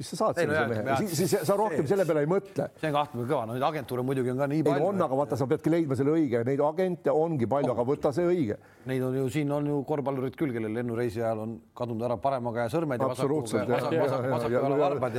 Mis 0.01 0.09
sa 0.15 0.17
saad 0.17 0.39
sellise 0.41 0.63
mehe, 0.71 0.95
siis, 1.03 1.11
siis 1.19 1.33
sa 1.45 1.55
rohkem 1.61 1.83
see- 1.83 1.93
selle 1.93 2.07
peale 2.09 2.23
ei 2.25 2.29
mõtle. 2.31 2.67
see 2.81 2.89
on 2.89 2.95
kahtlemata 2.95 3.29
kõva, 3.29 3.41
no 3.47 3.53
neid 3.57 3.65
agentuure 3.67 4.05
muidugi 4.09 4.31
on 4.33 4.39
ka 4.41 4.47
nii 4.49 4.63
palju. 4.65 4.87
on, 4.89 5.03
aga 5.05 5.19
vaata, 5.19 5.37
sa 5.37 5.47
peadki 5.51 5.73
leidma 5.75 5.99
selle 5.99 6.15
õige, 6.15 6.41
neid 6.47 6.63
agente 6.65 7.13
ongi 7.13 7.49
palju, 7.51 7.75
aga 7.75 7.85
võta 7.85 8.13
see 8.17 8.25
õige. 8.25 8.57
Neid 8.89 9.05
on 9.05 9.19
ju 9.19 9.27
siin 9.29 9.53
on 9.53 9.67
ju 9.69 9.83
korvpallurid 9.85 10.39
küll, 10.41 10.55
kellel 10.57 10.73
lennureisi 10.73 11.21
ajal 11.21 11.43
on 11.45 11.53
kadunud 11.77 12.07
ära 12.09 12.17
parema 12.17 12.53
käe 12.57 12.69
sõrmed 12.73 13.05
absoluutselt. 13.05 13.69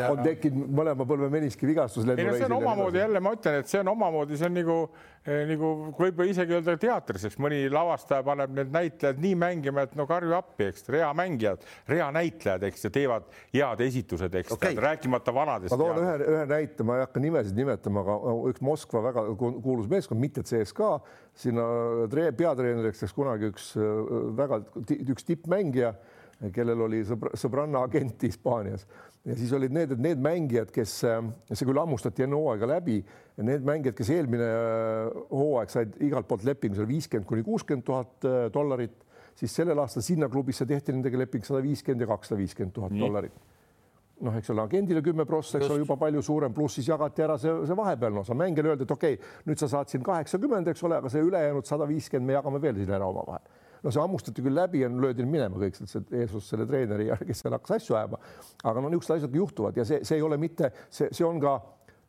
on 0.09 0.23
tekkinud 0.25 0.73
mõlema 0.81 1.05
põlve 1.05 1.29
meniski 1.29 1.69
vigastus. 1.69 2.07
ei 2.07 2.25
no 2.25 2.33
see 2.33 2.49
on 2.49 2.57
omamoodi 2.57 2.97
jälle, 3.03 3.19
ma 3.21 3.35
ütlen, 3.37 3.59
et 3.61 3.67
see 3.69 3.79
on 3.85 3.93
omamoodi, 3.93 4.37
see 4.37 4.49
on 4.49 4.57
nagu, 4.57 4.79
nagu 5.25 5.71
võib 5.97 6.21
isegi 6.25 6.55
öelda 6.57 6.73
teatris, 6.81 7.27
eks 7.29 7.37
mõni 7.41 7.59
lavastaja 7.69 8.23
paneb 8.25 8.55
need 8.57 8.71
näitlejad 8.73 9.19
nii 9.21 9.35
mängima, 9.37 9.85
et 9.85 9.93
no 9.99 10.07
karju 10.09 10.33
appi, 10.33 10.71
eks 10.71 10.87
reamängijad, 10.89 11.65
reanäitlejad, 11.91 12.65
eks 12.71 12.87
ja 12.87 12.93
teevad 12.95 13.27
head 13.53 13.83
esitused, 13.85 14.37
eks 14.41 14.55
okay. 14.57 14.73
rääkimata 14.81 15.33
vanadest. 15.35 15.75
ma 15.75 15.79
toon 15.83 16.01
ühe, 16.01 16.15
ühe 16.25 16.45
näite, 16.49 16.87
ma 16.87 16.97
ei 16.97 17.05
hakka 17.05 17.21
nimesid 17.21 17.57
nimetama, 17.59 18.01
aga 18.01 18.37
üks 18.49 18.65
Moskva 18.65 19.03
väga 19.11 19.27
ku- 19.37 19.53
kuulus 19.61 19.89
meeskond, 19.91 20.21
mitte 20.21 20.41
CSKA, 20.47 20.95
sinna 21.37 21.65
tre- 22.11 22.31
peatreeneriks 22.35 23.05
läks 23.05 23.15
kunagi 23.15 23.51
üks 23.51 23.71
äh, 23.79 24.17
väga 24.37 24.61
üks 25.13 25.27
tippmängija, 25.27 25.93
kellel 26.55 26.87
oli 26.87 27.03
sõbra, 27.07 27.35
sõbranna 27.37 27.85
agent 27.85 28.23
Hispaanias. 28.25 28.87
Ja 29.21 29.35
siis 29.37 29.51
olid 29.53 29.73
need, 29.75 29.91
need 30.01 30.17
mängijad, 30.17 30.71
kes, 30.73 30.95
see 31.05 31.67
küll 31.69 31.77
hammustati 31.77 32.25
enne 32.25 32.39
hooaega 32.39 32.65
läbi, 32.71 32.95
need 33.45 33.67
mängijad, 33.67 33.93
kes 33.97 34.09
eelmine 34.15 34.47
äh, 34.49 35.21
hooaeg 35.29 35.73
said 35.73 35.95
igalt 36.01 36.27
poolt 36.29 36.45
lepingu 36.47 36.79
seal 36.79 36.89
viiskümmend 36.89 37.29
kuni 37.29 37.45
kuuskümmend 37.45 37.85
tuhat 37.85 38.25
äh, 38.25 38.43
dollarit, 38.53 38.97
siis 39.37 39.53
sellel 39.55 39.79
aastal 39.83 40.05
sinna 40.05 40.29
klubisse 40.29 40.65
tehti 40.69 40.95
nendega 40.95 41.21
leping 41.21 41.45
sada 41.45 41.61
viiskümmend 41.63 42.07
ja 42.07 42.09
kakssada 42.09 42.41
viiskümmend 42.41 42.75
tuhat 42.75 42.97
dollarit 42.97 43.37
noh, 44.21 44.35
eks 44.37 44.51
ole, 44.53 44.65
agendile 44.67 45.01
kümme 45.05 45.25
prossa, 45.29 45.57
eks 45.57 45.69
ole, 45.69 45.81
juba 45.81 45.97
palju 46.01 46.21
suurem, 46.25 46.53
pluss 46.53 46.77
siis 46.79 46.89
jagati 46.91 47.25
ära 47.25 47.37
see, 47.41 47.53
see 47.67 47.77
vahepealne 47.77 48.21
osa, 48.21 48.37
mängijale 48.37 48.73
öeldi, 48.73 48.87
et 48.87 48.93
okei 48.95 49.17
okay,, 49.17 49.33
nüüd 49.49 49.61
sa 49.61 49.69
saad 49.71 49.91
siin 49.91 50.05
kaheksakümmend, 50.05 50.69
eks 50.71 50.85
ole, 50.87 50.99
aga 51.01 51.11
see 51.11 51.25
ülejäänud 51.25 51.67
sada 51.67 51.87
viiskümmend 51.89 52.29
me 52.29 52.37
jagame 52.37 52.61
veel 52.61 52.79
siin 52.79 52.95
ära 52.97 53.09
omavahel. 53.09 53.59
no 53.81 53.89
see 53.89 54.01
hammustati 54.01 54.43
küll 54.45 54.53
läbi 54.53 54.83
ja 54.83 54.89
löödi 54.93 55.25
minema 55.25 55.57
kõik 55.57 55.79
sealt 55.79 56.11
eesotsas 56.13 56.51
selle 56.53 56.67
treeneri 56.69 57.07
ja 57.07 57.15
kes 57.17 57.39
seal 57.41 57.55
hakkas 57.57 57.79
asju 57.79 57.95
ajama. 57.97 58.19
aga 58.63 58.81
no 58.81 58.89
niisugused 58.93 59.15
asjad 59.15 59.35
juhtuvad 59.35 59.77
ja 59.77 59.85
see, 59.89 60.03
see 60.05 60.19
ei 60.19 60.25
ole 60.25 60.37
mitte 60.37 60.69
see, 60.89 61.09
see 61.09 61.25
on 61.25 61.41
ka 61.41 61.55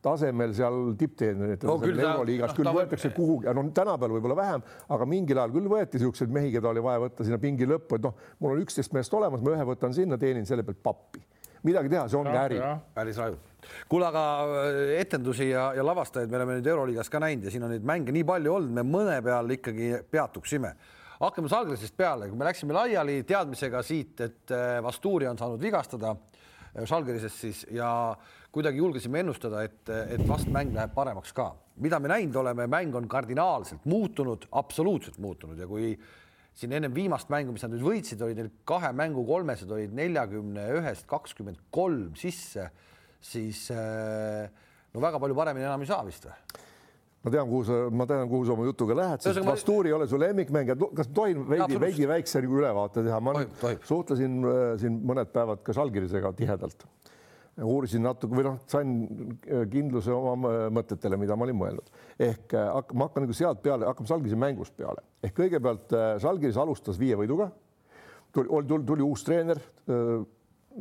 tasemel 0.03 0.53
seal 0.53 0.93
tipptreeneritel 0.99 1.69
No 1.69 1.77
küll 1.81 1.97
ta- 1.97 2.11
euroliigas 2.11 2.51
noh, 2.51 2.57
küll 2.57 2.67
ta 2.67 2.73
võib- 2.75 2.89
võetakse 2.91 3.11
kuhugi, 3.15 3.53
no 3.55 3.63
tänapäeval 3.73 4.17
võib-olla 4.17 4.37
vähem, 4.37 4.65
aga 4.95 5.07
mingil 5.09 5.39
ajal 5.39 5.53
küll 5.55 5.69
võeti 5.71 5.99
niisuguseid 5.99 6.33
mehi, 6.35 6.51
keda 6.53 6.69
oli 6.69 6.83
vaja 6.83 7.03
võtta 7.05 7.25
sinna 7.25 7.39
pingi 7.41 7.67
lõppu, 7.69 7.97
et 7.97 8.07
noh, 8.09 8.17
mul 8.43 8.57
on 8.57 8.65
üksteist 8.65 8.93
meest 8.93 9.13
olemas, 9.13 9.41
ma 9.41 9.55
ühe 9.55 9.67
võtan 9.71 9.95
sinna, 9.95 10.19
teenin 10.19 10.45
selle 10.49 10.65
pealt 10.67 10.83
pappi. 10.83 11.23
Midagi 11.67 11.91
teha, 11.91 12.07
see 12.11 12.19
ongi 12.19 12.37
äri. 12.37 12.59
päris 12.95 13.19
raju. 13.21 13.37
kuule, 13.89 14.09
aga 14.09 14.23
äh, 14.43 14.81
etendusi 14.99 15.49
ja, 15.49 15.69
ja 15.77 15.85
lavastajaid 15.85 16.31
me 16.31 16.41
oleme 16.41 16.57
nüüd 16.59 16.67
Euroliigas 16.67 17.09
ka 17.09 17.21
näinud 17.23 17.47
ja 17.47 17.53
siin 17.53 17.63
on 17.63 17.71
neid 17.71 17.85
mänge 17.87 18.11
nii 18.15 18.25
palju 18.27 18.57
olnud, 18.57 18.75
me 18.75 18.83
mõne 18.87 19.21
peal 19.23 19.55
ikkagi 19.55 19.93
peatuksime. 20.11 20.75
hakkame 21.21 21.49
Salgrisest 21.49 21.95
peale, 21.97 22.27
kui 22.29 22.37
me 22.37 22.49
läksime 22.49 22.75
laiali 22.75 23.21
teadmisega 23.23 23.83
siit, 23.83 24.19
et 24.21 24.51
äh, 24.51 24.77
Vastuuri 24.83 25.27
on 25.31 25.39
saanud 25.39 25.61
vigastada 25.61 26.11
äh, 26.11 26.33
Žalgirisest 26.89 27.39
siis 27.39 27.65
ja 27.71 28.15
kuidagi 28.53 28.77
julgesime 28.77 29.23
ennustada, 29.23 29.63
et, 29.63 29.89
et 29.89 30.27
vast 30.27 30.49
mäng 30.51 30.73
läheb 30.75 30.93
paremaks 30.93 31.33
ka. 31.33 31.53
mida 31.81 31.99
me 31.99 32.07
näinud 32.07 32.35
oleme, 32.35 32.67
mäng 32.67 32.95
on 32.95 33.07
kardinaalselt 33.07 33.85
muutunud, 33.85 34.45
absoluutselt 34.51 35.17
muutunud 35.17 35.57
ja 35.57 35.67
kui 35.67 35.95
siin 36.53 36.73
ennem 36.77 36.93
viimast 36.93 37.29
mängu, 37.33 37.53
mis 37.55 37.63
nad 37.65 37.71
nüüd 37.73 37.81
võitsid, 37.85 38.21
olid 38.25 38.37
neil 38.37 38.51
kahe 38.69 38.91
mängu 38.93 39.23
kolmesed 39.25 39.71
olid 39.73 39.93
neljakümne 39.97 40.67
ühest 40.79 41.07
kakskümmend 41.09 41.57
kolm 41.73 42.11
sisse, 42.19 42.67
siis 43.23 43.65
äh, 43.73 44.45
no 44.93 45.01
väga 45.01 45.19
palju 45.23 45.35
paremini 45.37 45.65
enam 45.65 45.81
ei 45.81 45.89
saa 45.89 46.03
vist 46.05 46.27
või? 46.29 46.35
ma 47.23 47.31
tean, 47.31 47.47
kuhu 47.47 47.63
sa, 47.63 47.75
ma 47.87 48.05
tean, 48.05 48.25
kuhu 48.27 48.43
sa 48.45 48.51
oma 48.57 48.65
jutuga 48.67 48.97
lähed, 48.99 49.21
sest 49.23 49.39
ma- 49.39 49.53
Vastuuri 49.53 49.89
ei 49.93 49.95
ole 49.95 50.07
su 50.11 50.17
lemmikmängija. 50.19 50.75
kas 50.99 51.07
tohin 51.15 51.45
veidi, 51.47 51.77
veidi 51.79 52.07
väikse 52.09 52.41
ülevaate 52.43 53.03
teha? 53.05 53.19
ma 53.23 53.33
Tohib, 53.37 53.53
tohib. 53.61 53.85
suhtlesin 53.87 54.35
äh, 54.43 54.63
siin 54.81 54.97
mõned 55.07 55.31
päevad 55.31 55.63
ka 55.63 55.73
Žalgirisega 55.77 56.33
tihedalt. 56.35 56.83
Uurisin 57.61 58.01
natuke 58.01 58.33
või 58.33 58.45
noh, 58.47 58.59
sain 58.69 58.93
äh, 59.45 59.65
kindluse 59.69 60.13
oma 60.13 60.33
mõ- 60.39 60.69
mõtetele, 60.79 61.19
mida 61.21 61.35
ma 61.37 61.45
olin 61.45 61.59
mõelnud. 61.59 61.91
ehk 62.19 62.53
äh, 62.57 62.69
hak- 62.79 62.93
ma 62.93 63.09
hakkan 63.09 63.27
nagu 63.27 63.35
sealt 63.37 63.61
peale, 63.61 63.85
hakkame 63.85 64.09
Žalgirise 64.09 64.39
mängust 64.39 64.77
peale. 64.77 65.03
ehk 65.23 65.35
kõigepealt 65.37 65.93
äh, 65.93 66.15
Žalgiris 66.23 66.57
alustas 66.57 66.97
viie 66.97 67.15
võiduga. 67.15 67.51
tuli, 68.33 68.49
tuli, 68.67 68.85
tuli 68.85 69.01
uus 69.01 69.23
treener 69.23 69.61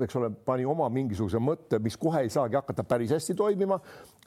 eks 0.00 0.16
ole, 0.16 0.30
pani 0.30 0.64
oma 0.64 0.88
mingisuguse 0.88 1.40
mõtte, 1.42 1.78
mis 1.82 1.96
kohe 2.00 2.22
ei 2.24 2.30
saagi 2.32 2.56
hakata 2.56 2.84
päris 2.88 3.12
hästi 3.12 3.34
toimima, 3.36 3.78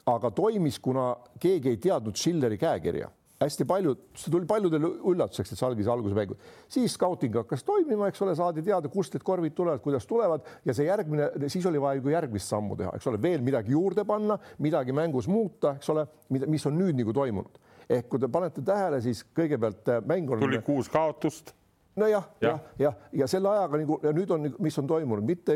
aga 0.06 0.30
toimis, 0.30 0.78
kuna 0.78 1.08
keegi 1.42 1.72
ei 1.72 1.80
teadnud 1.82 2.16
Schilleri 2.16 2.58
käekirja. 2.58 3.10
Hästi 3.40 3.66
paljud, 3.68 4.00
see 4.16 4.32
tuli 4.32 4.46
paljudele 4.48 4.88
üllatuseks, 5.10 5.52
et 5.52 5.60
Salgis 5.60 5.88
alguse 5.92 6.16
mängud, 6.16 6.40
siis 6.72 6.94
skauting 6.96 7.34
hakkas 7.36 7.64
toimima, 7.66 8.08
eks 8.08 8.22
ole, 8.24 8.32
saadi 8.38 8.64
teada, 8.64 8.88
kust 8.92 9.16
need 9.16 9.26
korvid 9.26 9.52
tulevad, 9.56 9.82
kuidas 9.84 10.08
tulevad 10.08 10.46
ja 10.64 10.74
see 10.76 10.88
järgmine, 10.88 11.28
siis 11.52 11.66
oli 11.68 11.80
vaja 11.82 12.00
ju 12.00 12.14
järgmist 12.14 12.48
sammu 12.52 12.78
teha, 12.80 12.94
eks 12.96 13.10
ole, 13.12 13.20
veel 13.22 13.44
midagi 13.44 13.74
juurde 13.76 14.06
panna, 14.08 14.38
midagi 14.64 14.96
mängus 14.96 15.28
muuta, 15.28 15.76
eks 15.76 15.92
ole, 15.92 16.06
mida, 16.32 16.48
mis 16.48 16.64
on 16.68 16.78
nüüd 16.80 16.96
nagu 16.96 17.12
toimunud. 17.16 17.62
ehk 17.88 18.08
kui 18.10 18.18
te 18.18 18.28
panete 18.28 18.62
tähele, 18.66 18.98
siis 19.04 19.20
kõigepealt 19.36 19.92
äh, 19.92 20.00
mäng 20.08 20.30
on 20.32 20.40
tuli 20.42 20.58
kuus 20.64 20.88
kaotust 20.90 21.52
nojah, 21.96 22.24
Jah. 22.40 22.48
jah, 22.50 22.60
jah, 22.78 22.94
ja, 23.12 23.20
ja 23.22 23.28
selle 23.30 23.48
ajaga 23.48 23.78
nagu 23.80 23.98
ja 24.02 24.12
nüüd 24.16 24.32
on, 24.34 24.48
mis 24.58 24.78
on 24.80 24.88
toimunud, 24.90 25.24
mitte 25.24 25.54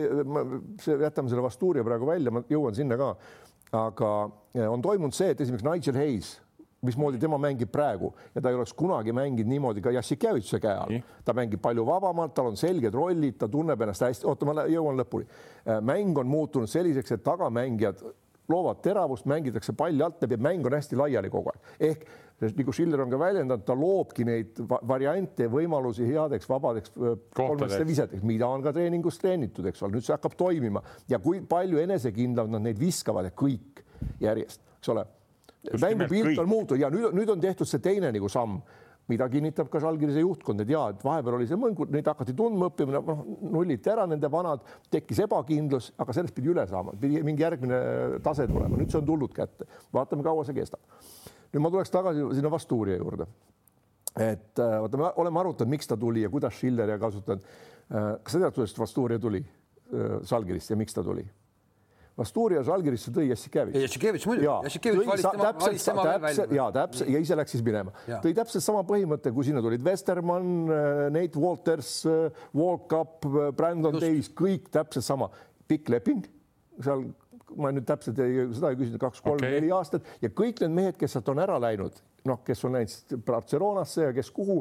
see, 0.81 0.95
jätame 1.01 1.33
selle 1.33 1.43
Vastuuria 1.45 1.85
praegu 1.85 2.07
välja, 2.09 2.33
ma 2.33 2.45
jõuan 2.49 2.77
sinna 2.77 2.97
ka. 3.01 3.11
aga 3.73 4.13
eh, 4.55 4.67
on 4.67 4.83
toimunud 4.83 5.15
see, 5.15 5.31
et 5.35 5.41
esiteks 5.41 5.67
Nigel 5.67 5.99
Hayes, 6.01 6.41
mismoodi 6.87 7.19
tema 7.21 7.39
mängib 7.41 7.71
praegu 7.73 8.13
ja 8.35 8.41
ta 8.41 8.51
ei 8.51 8.57
oleks 8.57 8.73
kunagi 8.73 9.13
mänginud 9.13 9.51
niimoodi 9.51 9.83
ka 9.85 9.93
Jassikevitšuse 9.95 10.61
käe 10.63 10.77
all. 10.77 11.03
ta 11.25 11.35
mängib 11.37 11.61
palju 11.63 11.85
vabamalt, 11.87 12.35
tal 12.35 12.51
on 12.53 12.57
selged 12.57 12.95
rollid, 12.95 13.37
ta 13.39 13.49
tunneb 13.49 13.81
ennast 13.81 14.07
hästi, 14.07 14.27
oota, 14.27 14.49
ma 14.49 14.65
jõuan 14.71 15.01
lõpuni. 15.03 15.29
mäng 15.83 16.19
on 16.19 16.27
muutunud 16.27 16.69
selliseks, 16.71 17.13
et 17.13 17.25
tagamängijad 17.25 18.01
loovad 18.51 18.81
teravust, 18.83 19.29
mängitakse 19.31 19.73
palli 19.79 20.03
alt 20.03 20.23
läbi, 20.25 20.37
mäng 20.41 20.67
on 20.67 20.75
hästi 20.75 20.97
laiali 20.99 21.31
kogu 21.31 21.53
aeg. 21.53 21.71
ehk 21.91 22.07
nagu 22.41 22.73
Schiller 22.73 23.03
on 23.05 23.11
ka 23.13 23.19
väljendanud, 23.21 23.65
ta 23.69 23.77
loobki 23.77 24.25
neid 24.25 24.59
va- 24.69 24.81
variante, 24.89 25.47
võimalusi 25.53 26.09
headeks 26.09 26.49
vabadeks 26.49 26.95
öö, 26.97 27.17
kolmeste 27.37 27.85
viseteks, 27.87 28.25
mida 28.25 28.49
on 28.49 28.65
ka 28.65 28.73
treeningus 28.73 29.21
treenitud, 29.21 29.67
eks 29.69 29.83
ole, 29.83 29.99
nüüd 29.99 30.07
see 30.07 30.17
hakkab 30.17 30.39
toimima 30.41 30.83
ja 31.09 31.21
kui 31.21 31.43
palju 31.45 31.83
enesekindlamalt 31.85 32.57
nad 32.57 32.71
neid 32.71 32.81
viskavad 32.81 33.29
ja 33.29 33.35
kõik 33.37 33.85
järjest, 34.25 34.65
eks 34.81 34.95
ole. 34.95 35.05
Mängupilt 35.81 36.39
on 36.39 36.49
muutunud 36.49 36.81
ja 36.81 36.91
nüüd, 36.93 37.11
nüüd 37.17 37.33
on 37.33 37.41
tehtud 37.41 37.69
see 37.69 37.83
teine 37.85 38.13
nagu 38.13 38.29
samm 38.29 38.61
mida 39.11 39.27
kinnitab 39.31 39.71
ka 39.71 39.81
Žalgirise 39.83 40.23
juhtkond, 40.23 40.63
et 40.63 40.71
ja 40.71 40.85
et 40.93 41.03
vahepeal 41.05 41.39
oli 41.39 41.49
see 41.51 41.59
mõngu, 41.59 41.87
neid 41.93 42.07
hakati 42.11 42.35
tundma 42.37 42.69
õppima, 42.71 43.01
noh 43.01 43.23
nulliti 43.57 43.91
ära 43.91 44.07
nende 44.11 44.31
vanad, 44.33 44.63
tekkis 44.93 45.23
ebakindlus, 45.27 45.91
aga 46.01 46.15
sellest 46.17 46.37
pidi 46.37 46.53
üle 46.53 46.67
saama, 46.71 46.95
pidi 47.01 47.23
mingi 47.27 47.45
järgmine 47.45 47.81
tase 48.25 48.47
tulema, 48.51 48.79
nüüd 48.79 48.93
see 48.93 49.01
on 49.01 49.09
tulnud 49.09 49.35
kätte, 49.37 49.67
vaatame, 49.97 50.27
kaua 50.27 50.47
see 50.47 50.59
kestab. 50.61 50.83
nüüd 51.51 51.65
ma 51.65 51.73
tuleks 51.75 51.91
tagasi 51.91 52.29
sinna 52.39 52.53
Vastuuria 52.53 53.01
juurde. 53.01 53.27
et 54.17 54.59
äh, 54.59 54.77
vaata, 54.85 55.01
me 55.01 55.13
oleme 55.23 55.43
arutanud, 55.43 55.71
miks 55.71 55.91
ta 55.91 55.97
tuli 55.97 56.23
ja 56.23 56.31
kuidas 56.31 56.55
Schiller 56.55 56.89
ja 56.89 56.99
kasutanud. 56.99 57.43
kas 57.91 58.33
sa 58.33 58.39
tead, 58.39 58.55
kuidas 58.55 58.79
Vastuuria 58.79 59.19
tuli 59.19 59.43
äh, 59.43 60.21
Žalgirist 60.23 60.71
ja 60.71 60.77
miks 60.77 60.95
ta 60.95 61.03
tuli? 61.03 61.27
Vastuuria 62.21 62.65
Žalgirisse 62.67 63.13
tõi 63.17 63.29
Jassikevitš. 63.31 63.81
Jassikevitš 63.87 64.27
muidugi, 64.29 64.49
ja 66.57 66.67
täpselt 66.75 67.15
ja 67.15 67.23
ise 67.23 67.39
läks 67.39 67.57
siis 67.57 67.65
minema. 67.65 67.95
Tõi 68.21 68.35
täpselt 68.37 68.65
sama 68.65 68.83
põhimõte, 68.89 69.33
kui 69.33 69.47
sinna 69.49 69.63
tulid 69.65 69.85
Westermann, 69.87 70.69
Nate 71.15 71.41
Walters, 71.41 71.95
Walkup, 72.57 73.25
Brandon 73.57 73.97
Just. 73.97 74.05
Davis, 74.05 74.31
kõik 74.37 74.69
täpselt 74.75 75.07
sama 75.07 75.31
pikk 75.71 75.93
leping 75.95 76.29
seal 76.85 77.09
ma 77.59 77.73
nüüd 77.75 77.87
täpselt 77.89 78.21
ei, 78.23 78.45
seda 78.55 78.71
ei 78.71 78.79
küsinud, 78.79 79.01
kaks-kolm-neli 79.03 79.67
Okei. 79.67 79.75
aastat 79.75 80.07
ja 80.23 80.31
kõik 80.35 80.63
need 80.63 80.77
mehed, 80.77 80.99
kes 81.01 81.17
sealt 81.17 81.31
on 81.33 81.43
ära 81.43 81.59
läinud, 81.63 81.97
noh, 82.29 82.43
kes 82.47 82.63
on 82.67 82.77
läinud 82.79 83.17
Barcelonasse 83.27 84.07
ja 84.09 84.13
kes 84.17 84.31
kuhu 84.35 84.61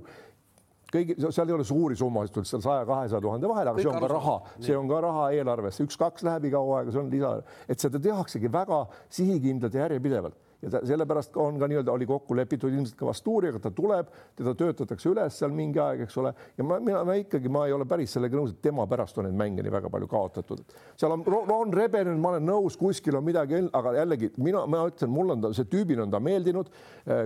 kõigi, 0.94 1.18
seal 1.22 1.50
ei 1.50 1.56
ole 1.56 1.66
suuri 1.68 1.98
summasid, 2.00 2.42
seal 2.50 2.64
saja, 2.66 2.86
kahesaja 2.90 3.22
tuhande 3.24 3.50
vahel, 3.52 3.72
aga 3.72 3.78
Kõik 3.78 3.86
see 3.86 3.94
on 3.94 4.04
ka 4.04 4.12
raha, 4.12 4.36
see 4.66 4.78
on 4.78 4.92
ka 4.92 5.02
raha 5.06 5.26
eelarvesse, 5.38 5.86
üks-kaks 5.88 6.26
läheb 6.28 6.50
iga 6.50 6.62
hooaega, 6.66 6.94
see 6.94 7.04
on 7.04 7.10
lisa, 7.14 7.34
et 7.70 7.82
seda 7.86 8.02
tehaksegi 8.04 8.52
väga 8.54 8.84
sihikindlalt 9.20 9.78
ja 9.78 9.88
järjepidevalt 9.88 10.49
ja 10.62 10.70
ta, 10.70 10.82
sellepärast 10.86 11.38
on 11.39 11.60
ka 11.60 11.68
nii-öelda 11.72 11.93
oli 11.93 12.07
kokku 12.10 12.36
lepitud 12.36 12.74
ilmselt 12.74 12.97
ka 12.99 13.07
Vasturiaga, 13.07 13.62
ta 13.64 13.72
tuleb, 13.76 14.10
teda 14.38 14.53
töötatakse 14.60 15.10
üles 15.12 15.38
seal 15.39 15.53
mingi 15.55 15.80
aeg, 15.80 16.03
eks 16.05 16.18
ole, 16.20 16.34
ja 16.57 16.66
ma, 16.68 16.80
mina, 16.84 17.03
ma 17.07 17.16
ikkagi, 17.20 17.51
ma 17.51 17.66
ei 17.68 17.76
ole 17.76 17.88
päris 17.89 18.16
sellega 18.18 18.36
nõus, 18.36 18.51
et 18.55 18.62
tema 18.64 18.86
pärast 18.89 19.18
on 19.20 19.30
neid 19.30 19.38
mänge 19.39 19.64
nii 19.64 19.74
väga 19.74 19.91
palju 19.93 20.10
kaotatud. 20.12 20.64
seal 20.99 21.16
on, 21.16 21.24
on 21.55 21.74
rebenenud, 21.76 22.20
ma 22.22 22.34
olen 22.34 22.47
nõus, 22.49 22.78
kuskil 22.80 23.20
on 23.20 23.26
midagi, 23.28 23.62
aga 23.80 23.95
jällegi 24.01 24.32
mina, 24.38 24.66
ma 24.68 24.84
ütlen, 24.89 25.12
mul 25.14 25.36
on 25.36 25.45
ta, 25.45 25.53
see 25.55 25.70
tüübina 25.72 26.03
on 26.03 26.12
ta 26.12 26.20
meeldinud. 26.24 26.72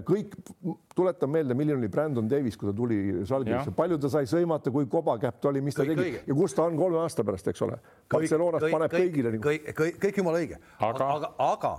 kõik, 0.07 0.36
tuletan 0.95 1.31
meelde, 1.34 1.57
milline 1.57 1.79
oli 1.79 1.89
Brandon 1.91 2.29
Davis, 2.29 2.57
kui 2.57 2.69
ta 2.69 2.75
tuli 2.77 2.99
Žalgirisse, 3.25 3.73
palju 3.75 3.97
ta 4.01 4.11
sai 4.13 4.29
sõimata, 4.29 4.71
kui 4.71 4.86
kobakäpp 4.89 5.41
ta 5.41 5.49
oli, 5.49 5.63
mis 5.65 5.75
ta 5.75 5.88
kõik 5.88 5.97
tegi 5.97 6.11
õige. 6.11 6.21
ja 6.27 6.38
kus 6.38 6.53
ta 6.53 6.67
on 6.67 6.77
kolme 6.77 7.01
aasta 7.01 7.25
pärast, 7.25 7.49
eks 7.49 7.65
ole. 7.65 7.79
Barcelonas 8.13 8.67
paneb 8.69 8.93
kõik, 8.93 9.09
kõigile 9.09 9.34
kõik, 9.41 9.73
kõik, 9.73 9.99
kõik 10.05 10.21
jumala 10.21 10.43
õige, 10.43 10.61
aga, 10.77 11.09
aga, 11.17 11.34
aga 11.49 11.73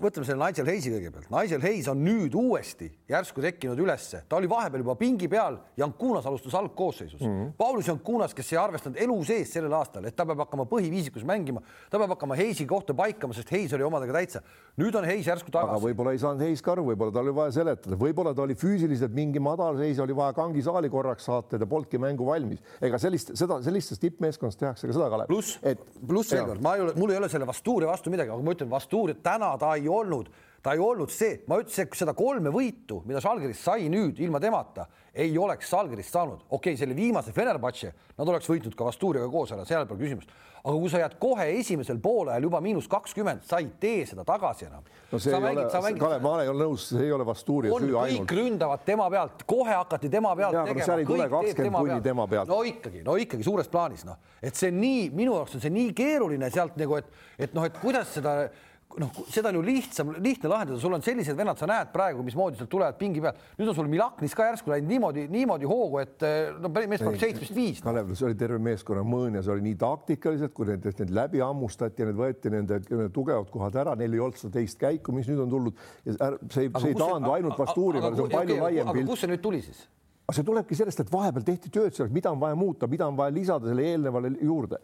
võtame 0.00 0.26
selle 0.26 0.40
Nigel 0.40 0.68
Hayes'i 0.68 0.92
kõigepealt. 0.92 1.28
Nigel 1.32 1.62
Hayes 1.64 1.88
on 1.90 2.00
nüüd 2.04 2.34
uuesti 2.38 2.88
järsku 3.10 3.42
tekkinud 3.44 3.78
ülesse, 3.82 4.22
ta 4.28 4.38
oli 4.38 4.48
vahepeal 4.50 4.84
juba 4.84 4.94
pingi 4.98 5.28
peal, 5.30 5.58
Jankunas 5.78 6.26
alustas 6.28 6.54
algkoosseisus 6.58 7.20
mm. 7.20 7.32
-hmm. 7.32 7.52
Paulus 7.58 7.88
Jankunas, 7.88 8.34
kes 8.34 8.52
ei 8.52 8.58
arvestanud 8.58 9.00
elu 9.00 9.18
sees 9.24 9.52
sellel 9.52 9.72
aastal, 9.76 10.04
et 10.08 10.16
ta 10.16 10.26
peab 10.26 10.44
hakkama 10.44 10.66
põhiviisikus 10.70 11.26
mängima, 11.28 11.62
ta 11.90 11.98
peab 11.98 12.14
hakkama 12.16 12.36
Hayes'i 12.36 12.66
kohta 12.66 12.94
paikama, 12.94 13.34
sest 13.34 13.50
Hayes 13.50 13.72
oli 13.72 13.82
omadega 13.82 14.12
täitsa. 14.12 14.42
nüüd 14.78 14.94
on 14.96 15.04
Hayes 15.04 15.26
järsku 15.26 15.50
tagasi. 15.50 15.74
aga 15.74 15.84
võib-olla 15.84 16.12
ei 16.12 16.18
saanud 16.18 16.40
Hayes 16.40 16.62
ka 16.62 16.72
aru, 16.72 16.86
võib-olla 16.92 17.12
tal 17.12 17.26
oli 17.26 17.34
vaja 17.34 17.52
seletada, 17.52 17.96
võib-olla 17.96 18.34
ta 18.34 18.42
oli 18.42 18.54
füüsiliselt 18.54 19.12
mingi 19.12 19.40
madal 19.40 19.76
seis, 19.76 19.98
oli 19.98 20.16
vaja 20.16 20.32
kangisaali 20.32 20.88
korraks 20.88 21.24
saata 21.28 21.56
ja 21.56 21.64
ta 21.64 21.66
polnudki 21.66 21.98
mängu 21.98 22.26
valmis. 22.26 22.62
ega 22.80 22.98
sellist, 22.98 23.34
seda, 23.36 23.60
sellistes 23.62 23.98
tippmeeskondades 23.98 24.56
tehakse 24.56 24.86
ka 24.86 24.92
seda, 24.92 25.10
Kalev. 25.10 25.26
pluss, 25.26 25.58
pluss 26.06 26.32
veel 26.32 26.46
kord, 26.46 26.62
ma 26.62 26.74
ei 26.76 26.86
ole, 26.86 26.94
mul 26.96 27.10
ei 27.10 27.20
ole 27.20 27.28
selle 27.28 27.46
Vastuuria 27.46 27.88
vastu 27.88 28.10
midagi, 28.10 28.30
aga 28.32 28.42
ma 28.42 28.54
ütlen, 28.56 28.70
Vastuuria 28.70 29.18
täna 29.22 29.52
ta 29.60 29.74
ei 29.76 29.81
olnud 29.88 30.30
ta 30.62 30.76
ei 30.76 30.82
olnud 30.82 31.10
see, 31.10 31.40
ma 31.50 31.58
ütlesin, 31.60 31.88
et 31.88 31.98
seda 31.98 32.14
kolme 32.14 32.52
võitu, 32.54 33.00
mida 33.08 33.20
Žalgiris 33.22 33.64
sai 33.66 33.88
nüüd 33.90 34.20
ilma 34.22 34.38
temata, 34.42 34.86
ei 35.12 35.34
oleks 35.38 35.68
Žalgirist 35.72 36.14
saanud. 36.14 36.46
okei 36.48 36.72
okay,, 36.72 36.78
selle 36.78 36.94
viimase 36.96 37.34
Fenerbahce, 37.34 37.90
nad 38.16 38.30
oleks 38.30 38.48
võitnud 38.48 38.76
ka 38.78 38.86
Vasturiaga 38.86 39.28
koos 39.32 39.52
ära, 39.52 39.66
seal 39.66 39.88
pole 39.90 40.04
küsimust. 40.04 40.30
aga 40.62 40.76
kui 40.78 40.90
sa 40.92 41.00
jääd 41.02 41.16
kohe 41.18 41.48
esimesel 41.58 41.98
poolajal 41.98 42.46
juba 42.46 42.60
miinus 42.62 42.86
kakskümmend, 42.88 43.42
sa 43.42 43.58
ei 43.58 43.72
tee 43.82 44.06
seda 44.06 44.24
tagasi 44.24 44.68
enam. 44.68 44.86
no 45.10 45.18
see 45.18 45.34
sa 45.34 45.40
ei 45.40 45.46
mängid, 45.48 45.66
ole, 45.66 45.94
Kalev, 45.98 46.22
ma 46.22 46.38
ei 46.44 46.54
ole 46.54 46.64
nõus, 46.64 46.88
see 46.94 47.04
ei 47.08 47.12
ole 47.12 47.26
Vasturia 47.26 47.74
süü 47.74 47.98
ainult. 47.98 48.30
kõik 48.30 48.38
ründavad 48.38 48.86
tema 48.86 49.10
pealt, 49.10 49.42
kohe 49.42 49.74
hakati 49.74 50.08
tema 50.08 50.36
pealt 50.38 50.54
ja, 50.54 50.66
tegema. 50.70 50.86
seal 50.86 51.02
ei 51.02 51.10
tule 51.10 51.30
kakskümmend 51.34 51.78
punni 51.80 52.02
tema 52.06 52.28
pealt. 52.30 52.48
no 52.54 52.62
ikkagi, 52.70 53.02
no 53.02 53.18
ikkagi 53.18 53.50
suures 53.50 53.68
plaanis 53.72 54.06
noh, 54.06 54.22
et 54.40 54.54
see 54.54 54.70
nii, 54.70 55.08
minu 55.10 55.34
jaoks 55.40 55.58
on 55.58 55.66
see 55.66 55.74
nii 55.74 55.90
keeruline 55.98 56.54
sealt 56.54 56.78
nagu, 56.78 57.02
et, 57.02 57.10
et 57.38 57.58
noh, 57.58 57.66
et 57.66 57.82
kuidas 57.82 58.14
seda 58.14 58.44
noh, 59.00 59.10
seda 59.32 59.50
on 59.50 59.58
ju 59.58 59.62
lihtsam, 59.64 60.12
lihtne 60.22 60.50
lahendada, 60.50 60.78
sul 60.80 60.94
on 60.96 61.04
sellised 61.04 61.36
vennad, 61.38 61.58
sa 61.60 61.68
näed 61.70 61.92
praegu, 61.94 62.24
mismoodi 62.26 62.58
sealt 62.58 62.70
tulevad 62.72 62.98
pingi 63.00 63.22
peal. 63.24 63.38
nüüd 63.58 63.70
on 63.72 63.76
sul 63.76 63.88
Milaknis 63.92 64.34
ka 64.36 64.48
järsku 64.48 64.72
läinud 64.72 64.90
niimoodi, 64.92 65.26
niimoodi 65.32 65.68
hoogu, 65.68 66.00
et 66.02 66.26
eh, 66.26 66.50
no 66.60 66.70
mees 66.72 67.04
paneb 67.04 67.20
seitsmest 67.22 67.54
viis. 67.56 67.80
Kalev, 67.84 68.12
see 68.18 68.28
oli 68.28 68.38
terve 68.38 68.60
meeskonna 68.62 69.04
mõõn 69.06 69.38
ja 69.38 69.44
see 69.46 69.54
oli 69.54 69.66
nii 69.68 69.78
taktikaliselt, 69.80 70.54
kui 70.56 70.68
need, 70.68 70.86
need 71.02 71.14
läbi 71.16 71.42
hammustati 71.44 72.04
ja 72.04 72.10
need 72.10 72.20
võeti 72.20 72.52
nende, 72.52 72.82
nende 72.90 73.08
tugevad 73.14 73.50
kohad 73.52 73.80
ära, 73.84 73.96
neil 73.98 74.18
ei 74.18 74.22
olnud 74.26 74.40
seda 74.40 74.58
teist 74.58 74.80
käiku, 74.82 75.16
mis 75.16 75.30
nüüd 75.30 75.46
on 75.46 75.56
tulnud. 75.56 75.82
see, 76.04 76.68
see 76.68 76.92
ei 76.92 76.98
taandu 76.98 77.34
ainult 77.34 77.58
Vastuuri 77.58 78.02
peale, 78.02 78.18
see 78.18 78.28
on 78.28 78.36
palju 78.36 78.62
laiem 78.62 78.94
pilt. 78.96 79.10
kust 79.10 79.26
see 79.26 79.32
nüüd 79.32 79.44
tuli 79.44 79.64
siis? 79.64 79.84
see 80.32 80.46
tulebki 80.46 80.76
sellest, 80.78 81.02
et 81.02 81.10
vahepeal 81.12 81.44
tehti 81.44 81.68
tööd 81.68 81.98
mida 82.14 82.30
on 82.32 82.40
vaja 82.40 82.56
muuta, 82.56 82.86
mida 82.88 83.04
on 83.04 83.16
vaja 83.18 83.34
lisada 83.34 83.68
selle 83.68 83.84
eelnevale 83.90 84.30
juurde 84.40 84.78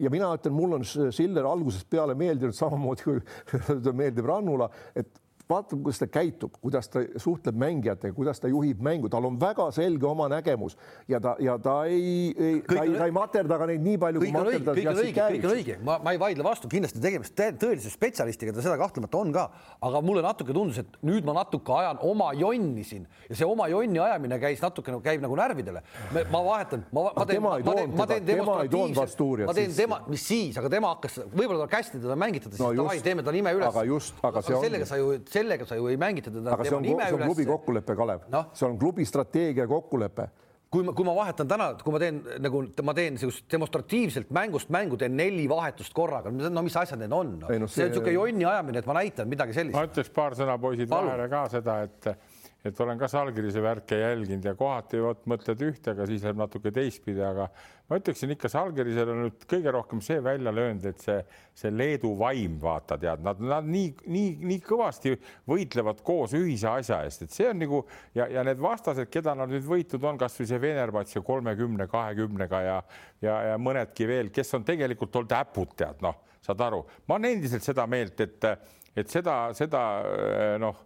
ja 0.00 0.10
mina 0.10 0.30
ütlen, 0.34 0.54
mul 0.56 0.78
on 0.78 0.86
Siller 0.86 1.46
algusest 1.48 1.88
peale 1.90 2.16
meeldinud 2.18 2.56
samamoodi 2.56 3.06
kui 3.06 3.92
meeldib 4.00 4.26
Rannula, 4.28 4.70
et 4.96 5.10
vaata, 5.48 5.76
kuidas 5.76 5.98
ta 6.00 6.06
käitub, 6.08 6.54
kuidas 6.62 6.88
ta 6.88 7.02
suhtleb 7.20 7.56
mängijatega, 7.60 8.14
kuidas 8.16 8.40
ta 8.40 8.48
juhib 8.48 8.80
mängu, 8.84 9.10
tal 9.12 9.26
on 9.28 9.36
väga 9.40 9.66
selge 9.76 10.06
oma 10.08 10.28
nägemus 10.32 10.76
ja 11.08 11.20
ta 11.20 11.34
ja 11.42 11.58
ta 11.60 11.74
ei, 11.84 12.32
ei, 12.32 12.60
ta 12.64 12.82
ei, 12.82 12.94
ta 12.96 13.08
ei 13.08 13.14
materda 13.14 13.58
ka 13.60 13.68
neid 13.68 13.84
nii 13.84 13.98
palju. 14.00 14.22
kõik 14.24 14.38
on 14.40 14.50
õige, 14.52 14.64
kõik 14.70 14.88
on 14.88 15.00
õige, 15.02 15.26
kõik 15.34 15.44
on 15.44 15.56
õige, 15.58 15.76
ma, 15.84 15.98
ma 16.04 16.14
ei 16.16 16.20
vaidle 16.22 16.46
vastu, 16.46 16.70
kindlasti 16.72 17.02
tegemist 17.04 17.36
tõelise 17.36 17.92
spetsialistiga, 17.92 18.54
ta 18.56 18.64
seda 18.64 18.78
kahtlemata 18.80 19.20
on 19.20 19.34
ka, 19.34 19.44
aga 19.84 20.02
mulle 20.04 20.24
natuke 20.24 20.56
tundus, 20.56 20.80
et 20.80 20.96
nüüd 21.04 21.28
ma 21.28 21.36
natuke 21.36 21.76
ajan 21.76 22.00
oma 22.08 22.30
jonni 22.38 22.86
siin 22.86 23.04
ja 23.28 23.36
see 23.36 23.48
oma 23.48 23.68
jonni 23.72 24.00
ajamine 24.00 24.40
käis 24.40 24.64
natuke 24.64 24.96
käib 25.04 25.20
nagu 25.24 25.36
närvidele. 25.36 25.84
ma 26.32 26.42
vahetan, 26.48 26.86
ma, 26.92 27.10
ma 27.12 27.28
teen, 27.28 27.42
ma 27.44 27.58
teen, 27.60 27.94
ma 27.98 28.08
teen 28.08 28.26
demonstratiivselt, 28.32 29.44
ma 29.50 29.58
teen 29.60 29.76
tema, 29.76 30.00
mis 30.08 30.24
siis, 30.24 30.56
aga 30.60 30.72
tema 30.72 30.94
hakkas, 30.94 31.20
võib-olla 31.34 31.66
tal 31.66 31.72
kästi 31.76 32.00
teda 32.00 32.16
mängitada, 32.16 32.56
siis 32.56 32.64
no 32.64 32.72
davai, 32.80 32.96
teeme 33.04 33.24
ta 33.26 33.34
nime 33.34 33.52
üles. 33.56 33.68
aga 33.68 33.84
just, 33.88 34.16
aga 34.24 34.42
see 34.44 34.56
on. 34.56 34.64
sellega 34.64 34.88
sa 34.88 34.98
ju 35.00 35.12
sellega 35.34 35.66
sa 35.68 35.78
ju 35.78 35.90
ei 35.90 35.98
mängita 36.00 36.32
teda. 36.32 36.54
aga 36.54 36.68
see 36.68 36.78
on, 36.78 36.86
see 36.86 37.18
on 37.18 37.26
klubi 37.26 37.50
kokkulepe, 37.50 37.98
Kalev 37.98 38.26
no?, 38.32 38.46
see 38.54 38.66
on 38.68 38.80
klubi 38.80 39.06
strateegia 39.08 39.68
kokkulepe 39.70 40.30
kui 40.74 40.82
ma, 40.82 40.94
kui 40.96 41.06
ma 41.06 41.14
vahetan 41.14 41.48
täna, 41.50 41.68
kui 41.78 41.94
ma 41.94 42.00
teen 42.02 42.20
nagu 42.42 42.62
ma 42.86 42.94
teen 42.96 43.14
niisugust 43.14 43.46
demonstratiivselt 43.52 44.32
mängust 44.34 44.72
mängu, 44.74 44.98
teen 45.00 45.14
neli 45.18 45.46
vahetust 45.50 45.94
korraga, 45.94 46.32
no 46.34 46.64
mis 46.66 46.78
asjad 46.80 47.02
need 47.02 47.14
on 47.14 47.36
no?? 47.42 47.50
No, 47.50 47.68
see, 47.68 47.76
see 47.76 47.86
on 47.86 47.92
niisugune 47.92 48.16
jonni 48.16 48.48
ajamine, 48.50 48.82
et 48.82 48.88
ma 48.90 48.96
näitan 48.98 49.30
midagi 49.30 49.56
sellist. 49.56 49.76
ma 49.76 49.86
ütleks 49.86 50.10
paar 50.14 50.36
sõna, 50.38 50.56
poisid, 50.60 50.90
vahele 50.90 51.28
ka 51.30 51.44
seda, 51.52 51.78
et 51.86 52.10
et 52.64 52.78
olen 52.80 52.96
ka 52.96 53.08
Salgirise 53.12 53.60
värke 53.62 53.98
jälginud 54.00 54.46
ja 54.48 54.54
kohati 54.56 55.00
vot 55.04 55.26
mõtled 55.28 55.60
ühte, 55.66 55.92
aga 55.92 56.06
siis 56.08 56.22
läheb 56.24 56.38
natuke 56.40 56.70
teistpidi, 56.72 57.20
aga 57.20 57.50
ma 57.90 57.98
ütleksin 58.00 58.30
ikka 58.32 58.48
Salgirisel 58.48 59.10
on 59.12 59.20
nüüd 59.26 59.44
kõige 59.50 59.74
rohkem 59.74 60.00
see 60.04 60.16
välja 60.24 60.52
löönud, 60.54 60.86
et 60.88 61.02
see, 61.04 61.18
see 61.60 61.72
Leedu 61.74 62.14
vaim, 62.16 62.54
vaata 62.62 62.96
tead, 63.00 63.20
nad, 63.26 63.42
nad 63.44 63.68
nii, 63.68 63.90
nii, 64.14 64.30
nii 64.48 64.62
kõvasti 64.64 65.12
võitlevad 65.50 66.00
koos 66.06 66.32
ühise 66.38 66.70
asja 66.70 67.02
eest, 67.04 67.26
et 67.26 67.36
see 67.36 67.50
on 67.50 67.60
nagu 67.60 67.82
ja, 68.16 68.30
ja 68.32 68.46
need 68.48 68.62
vastased, 68.64 69.12
keda 69.12 69.36
nad 69.36 69.52
nüüd 69.52 69.68
võitnud 69.68 70.08
on, 70.08 70.22
kasvõi 70.24 70.48
see 70.48 70.62
Venerbats 70.64 71.18
ja 71.18 71.24
kolmekümne, 71.26 71.88
kahekümnega 71.92 72.62
ja, 72.64 72.78
ja, 73.20 73.36
ja 73.50 73.60
mõnedki 73.60 74.08
veel, 74.08 74.32
kes 74.32 74.56
on 74.56 74.64
tegelikult 74.64 75.20
olnud 75.20 75.36
äpud, 75.36 75.76
tead 75.76 76.00
noh, 76.04 76.16
saad 76.44 76.64
aru, 76.64 76.80
ma 77.04 77.20
olen 77.20 77.36
endiselt 77.36 77.68
seda 77.68 77.84
meelt, 77.90 78.24
et, 78.24 78.50
et 78.96 79.12
seda, 79.12 79.38
seda 79.56 79.84
noh 80.64 80.82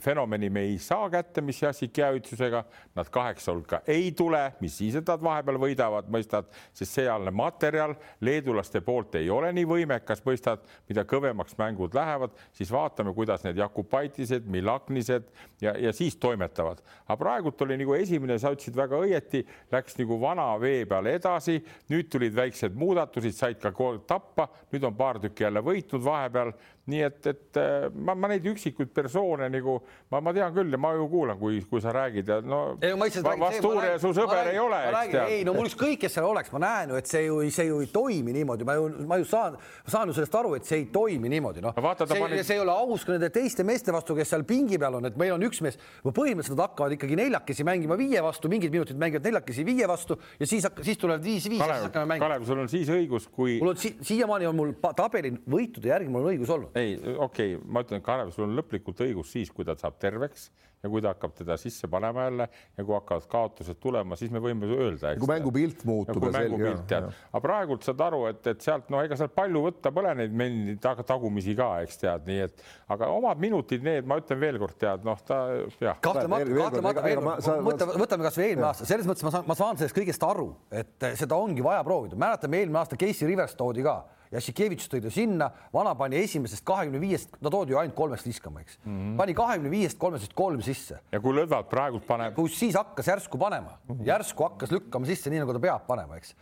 fenomeni 0.00 0.48
me 0.50 0.60
ei 0.64 0.78
saa 0.80 1.10
kätte, 1.12 1.42
mis 1.44 1.58
Jassik 1.62 1.98
jääütsusega, 2.00 2.62
nad 2.96 3.08
kaheksa 3.12 3.52
hulka 3.52 3.82
ei 3.86 4.12
tule, 4.16 4.40
mis 4.62 4.78
siis, 4.80 4.94
et 4.96 5.08
nad 5.08 5.20
vahepeal 5.22 5.58
võidavad, 5.60 6.08
mõistad, 6.12 6.48
sest 6.76 6.96
sealne 6.96 7.32
materjal 7.36 7.92
leedulaste 8.24 8.80
poolt 8.84 9.18
ei 9.20 9.28
ole 9.30 9.50
nii 9.52 9.66
võimekas, 9.68 10.22
mõistad, 10.24 10.64
mida 10.88 11.04
kõvemaks 11.08 11.58
mängud 11.60 11.96
lähevad, 11.96 12.32
siis 12.56 12.72
vaatame, 12.72 13.12
kuidas 13.16 13.44
need 13.44 13.60
Jakubaitised, 13.60 14.48
Milaknised 14.48 15.28
ja, 15.60 15.76
ja 15.76 15.92
siis 15.92 16.16
toimetavad. 16.16 16.80
aga 17.04 17.18
praegult 17.20 17.60
oli 17.66 17.76
nagu 17.76 17.94
esimene, 17.98 18.38
sa 18.40 18.54
ütlesid 18.54 18.76
väga 18.76 19.02
õieti, 19.04 19.44
läks 19.72 20.00
nagu 20.00 20.20
vana 20.20 20.48
vee 20.60 20.86
peal 20.88 21.12
edasi, 21.12 21.58
nüüd 21.92 22.08
tulid 22.08 22.32
väiksed 22.36 22.72
muudatused, 22.72 23.36
said 23.36 23.60
ka 23.60 23.74
tappa, 24.08 24.48
nüüd 24.72 24.88
on 24.88 24.96
paar 24.96 25.20
tükki 25.20 25.44
jälle 25.44 25.60
võitnud 25.60 26.04
vahepeal 26.04 26.56
nii 26.88 27.02
et, 27.04 27.20
et 27.28 27.60
äh, 27.60 27.86
ma, 27.92 28.14
ma 28.18 28.30
neid 28.32 28.46
üksikuid 28.48 28.90
persoone 28.96 29.48
nagu 29.52 29.78
ma, 30.12 30.20
ma 30.24 30.32
tean 30.36 30.54
küll 30.56 30.72
ja 30.72 30.80
ma 30.80 30.94
ju 30.96 31.08
kuulan, 31.10 31.38
kui, 31.40 31.60
kui 31.68 31.82
sa 31.84 31.92
räägid 31.94 32.30
ja 32.32 32.38
no 32.44 32.60
Vastuure 32.80 33.94
su 34.00 34.12
sõber 34.16 34.42
räägin, 34.42 34.54
ei 34.54 34.62
ole, 34.62 34.80
eks 34.88 35.12
tead. 35.12 35.32
ei 35.36 35.44
no 35.46 35.54
mul 35.56 35.68
ükskõik, 35.68 36.00
kes 36.04 36.16
seal 36.16 36.28
oleks, 36.28 36.52
ma 36.54 36.62
näen 36.64 36.92
ju, 36.94 37.00
et 37.00 37.10
see 37.10 37.24
ju, 37.26 37.40
see 37.54 37.68
ju 37.68 37.80
ei 37.84 37.90
toimi 37.92 38.34
niimoodi, 38.36 38.66
ma 38.68 38.76
ju, 38.78 38.88
ma 39.10 39.18
ju 39.20 39.28
saan, 39.28 39.58
saan 39.88 40.10
ju 40.10 40.16
sellest 40.16 40.38
aru, 40.40 40.54
et 40.58 40.68
see 40.68 40.80
ei 40.82 40.86
toimi 40.94 41.30
niimoodi, 41.32 41.64
noh. 41.64 41.76
see, 41.76 42.20
pani... 42.20 42.40
see 42.42 42.56
ei 42.58 42.64
ole 42.64 42.74
aus 42.74 43.04
ka 43.06 43.14
nende 43.16 43.30
teiste 43.34 43.66
meeste 43.68 43.94
vastu, 43.94 44.16
kes 44.18 44.32
seal 44.34 44.46
pingi 44.48 44.80
peal 44.80 44.98
on, 45.00 45.08
et 45.10 45.18
meil 45.20 45.34
on 45.36 45.46
üks 45.48 45.62
mees, 45.64 45.78
põhimõtteliselt 46.04 46.56
nad 46.56 46.64
hakkavad 46.66 46.96
ikkagi 46.96 47.18
neljakesi 47.20 47.66
mängima 47.68 47.98
viie 48.00 48.22
vastu, 48.24 48.50
mingid 48.52 48.74
minutid 48.74 49.00
mängivad 49.00 49.28
neljakesi 49.28 49.66
viie 49.68 49.88
vastu 49.90 50.18
ja 50.38 50.48
siis, 50.48 50.66
siis 50.82 51.00
tulevad 51.00 51.24
viis-viis. 51.24 51.62
Kalev, 51.62 52.18
Kalev, 52.18 52.46
sul 52.48 52.64
on 52.64 52.70
siis 52.70 52.88
õigus, 52.92 53.28
kui. 53.32 53.58
mul 53.62 53.74
on 53.74 53.80
si 53.80 53.94
siiamaani 54.08 54.48
on 54.48 54.56
mul 54.56 54.74
tabeli 54.96 55.34
võitude 55.50 55.90
järgi 55.92 56.12
mul 56.12 56.26
on 56.26 56.32
õigus 56.32 56.52
olnud 56.54 56.77
ei, 56.80 56.96
okei 56.96 57.56
okay,, 57.56 57.66
ma 57.66 57.84
ütlen, 57.84 58.04
Kalev, 58.04 58.32
sul 58.34 58.48
on 58.48 58.56
lõplikult 58.58 59.04
õigus 59.04 59.34
siis, 59.34 59.52
kui 59.54 59.66
ta 59.68 59.76
saab 59.78 59.98
terveks 60.02 60.48
ja 60.82 60.90
kui 60.90 61.02
ta 61.02 61.12
hakkab 61.12 61.34
teda 61.34 61.56
sisse 61.58 61.88
panema 61.90 62.28
jälle 62.28 62.46
ja 62.76 62.84
kui 62.84 62.94
hakkavad 62.94 63.26
kaotused 63.30 63.78
tulema, 63.82 64.16
siis 64.16 64.30
me 64.30 64.40
võime 64.42 64.68
öelda. 64.70 65.14
kui 65.18 65.30
mängupilt 65.30 65.82
muutub. 65.88 66.28
mängupilt 66.32 66.84
tead, 66.90 67.08
aga 67.32 67.40
praegult 67.42 67.86
saad 67.86 68.02
aru, 68.06 68.24
et, 68.30 68.46
et 68.52 68.62
sealt 68.62 68.90
no 68.92 69.02
ega 69.02 69.18
sealt 69.18 69.34
palju 69.34 69.64
võtta 69.64 69.92
pole 69.94 70.12
neid 70.20 70.36
mendi 70.38 70.76
tag, 70.82 71.02
tagumisi 71.08 71.56
ka, 71.58 71.70
eks 71.86 71.98
tead, 72.04 72.26
nii 72.30 72.44
et 72.46 72.62
aga 72.94 73.10
omad 73.14 73.42
minutid, 73.42 73.82
need 73.86 74.06
ma 74.08 74.20
ütlen 74.22 74.40
veelkord 74.42 74.78
tead, 74.78 75.06
noh, 75.06 75.18
ta 75.26 75.40
jah. 75.82 75.98
kahtlemata, 76.04 76.46
kahtlemata 76.60 77.06
veel 77.08 77.24
kord, 77.26 77.86
võtame 78.04 78.28
kasvõi 78.28 78.46
eelmine 78.46 78.68
aasta, 78.70 78.86
selles 78.88 79.10
mõttes 79.10 79.26
ma 79.26 79.34
saan, 79.34 79.48
ma 79.50 79.58
saan 79.58 79.82
sellest 79.82 79.98
kõigest 79.98 80.28
aru, 80.28 80.52
et 80.70 81.10
seda 81.18 81.40
ongi 81.42 81.64
vaja 81.64 81.82
proovida, 81.86 82.18
mäletame 82.20 82.62
eelmine 82.62 82.84
aasta 82.84 83.00
Casey 83.00 83.26
Rivers 83.26 83.58
toodi 83.58 83.82
ka 83.86 83.98
Jassikevitš 84.32 84.90
tõi 84.92 85.00
ta 85.04 85.12
sinna, 85.12 85.48
vana 85.72 85.94
pani 85.98 86.18
esimesest 86.20 86.64
kahekümne 86.68 87.00
viiest, 87.00 87.32
ta 87.40 87.52
toodi 87.52 87.72
ju 87.72 87.80
ainult 87.80 87.96
kolmest 87.96 88.28
viskama, 88.28 88.60
eks 88.60 88.78
mm. 88.84 88.98
-hmm. 88.98 89.16
pani 89.16 89.34
kahekümne 89.34 89.70
viiest 89.72 89.98
kolmest 89.98 90.34
kolm 90.34 90.62
sisse. 90.62 91.00
ja 91.12 91.20
kui 91.20 91.32
Lõdvalt 91.32 91.70
praegult 91.70 92.06
paneb. 92.06 92.34
kus 92.34 92.58
siis 92.58 92.74
hakkas 92.74 93.06
järsku 93.06 93.38
panema 93.38 93.78
mm, 93.78 93.94
-hmm. 93.94 94.06
järsku 94.06 94.42
hakkas 94.42 94.70
lükkama 94.70 95.06
sisse, 95.06 95.30
nii 95.30 95.40
nagu 95.44 95.52
ta 95.52 95.60
peab 95.60 95.86
panema, 95.86 96.16
eks 96.16 96.34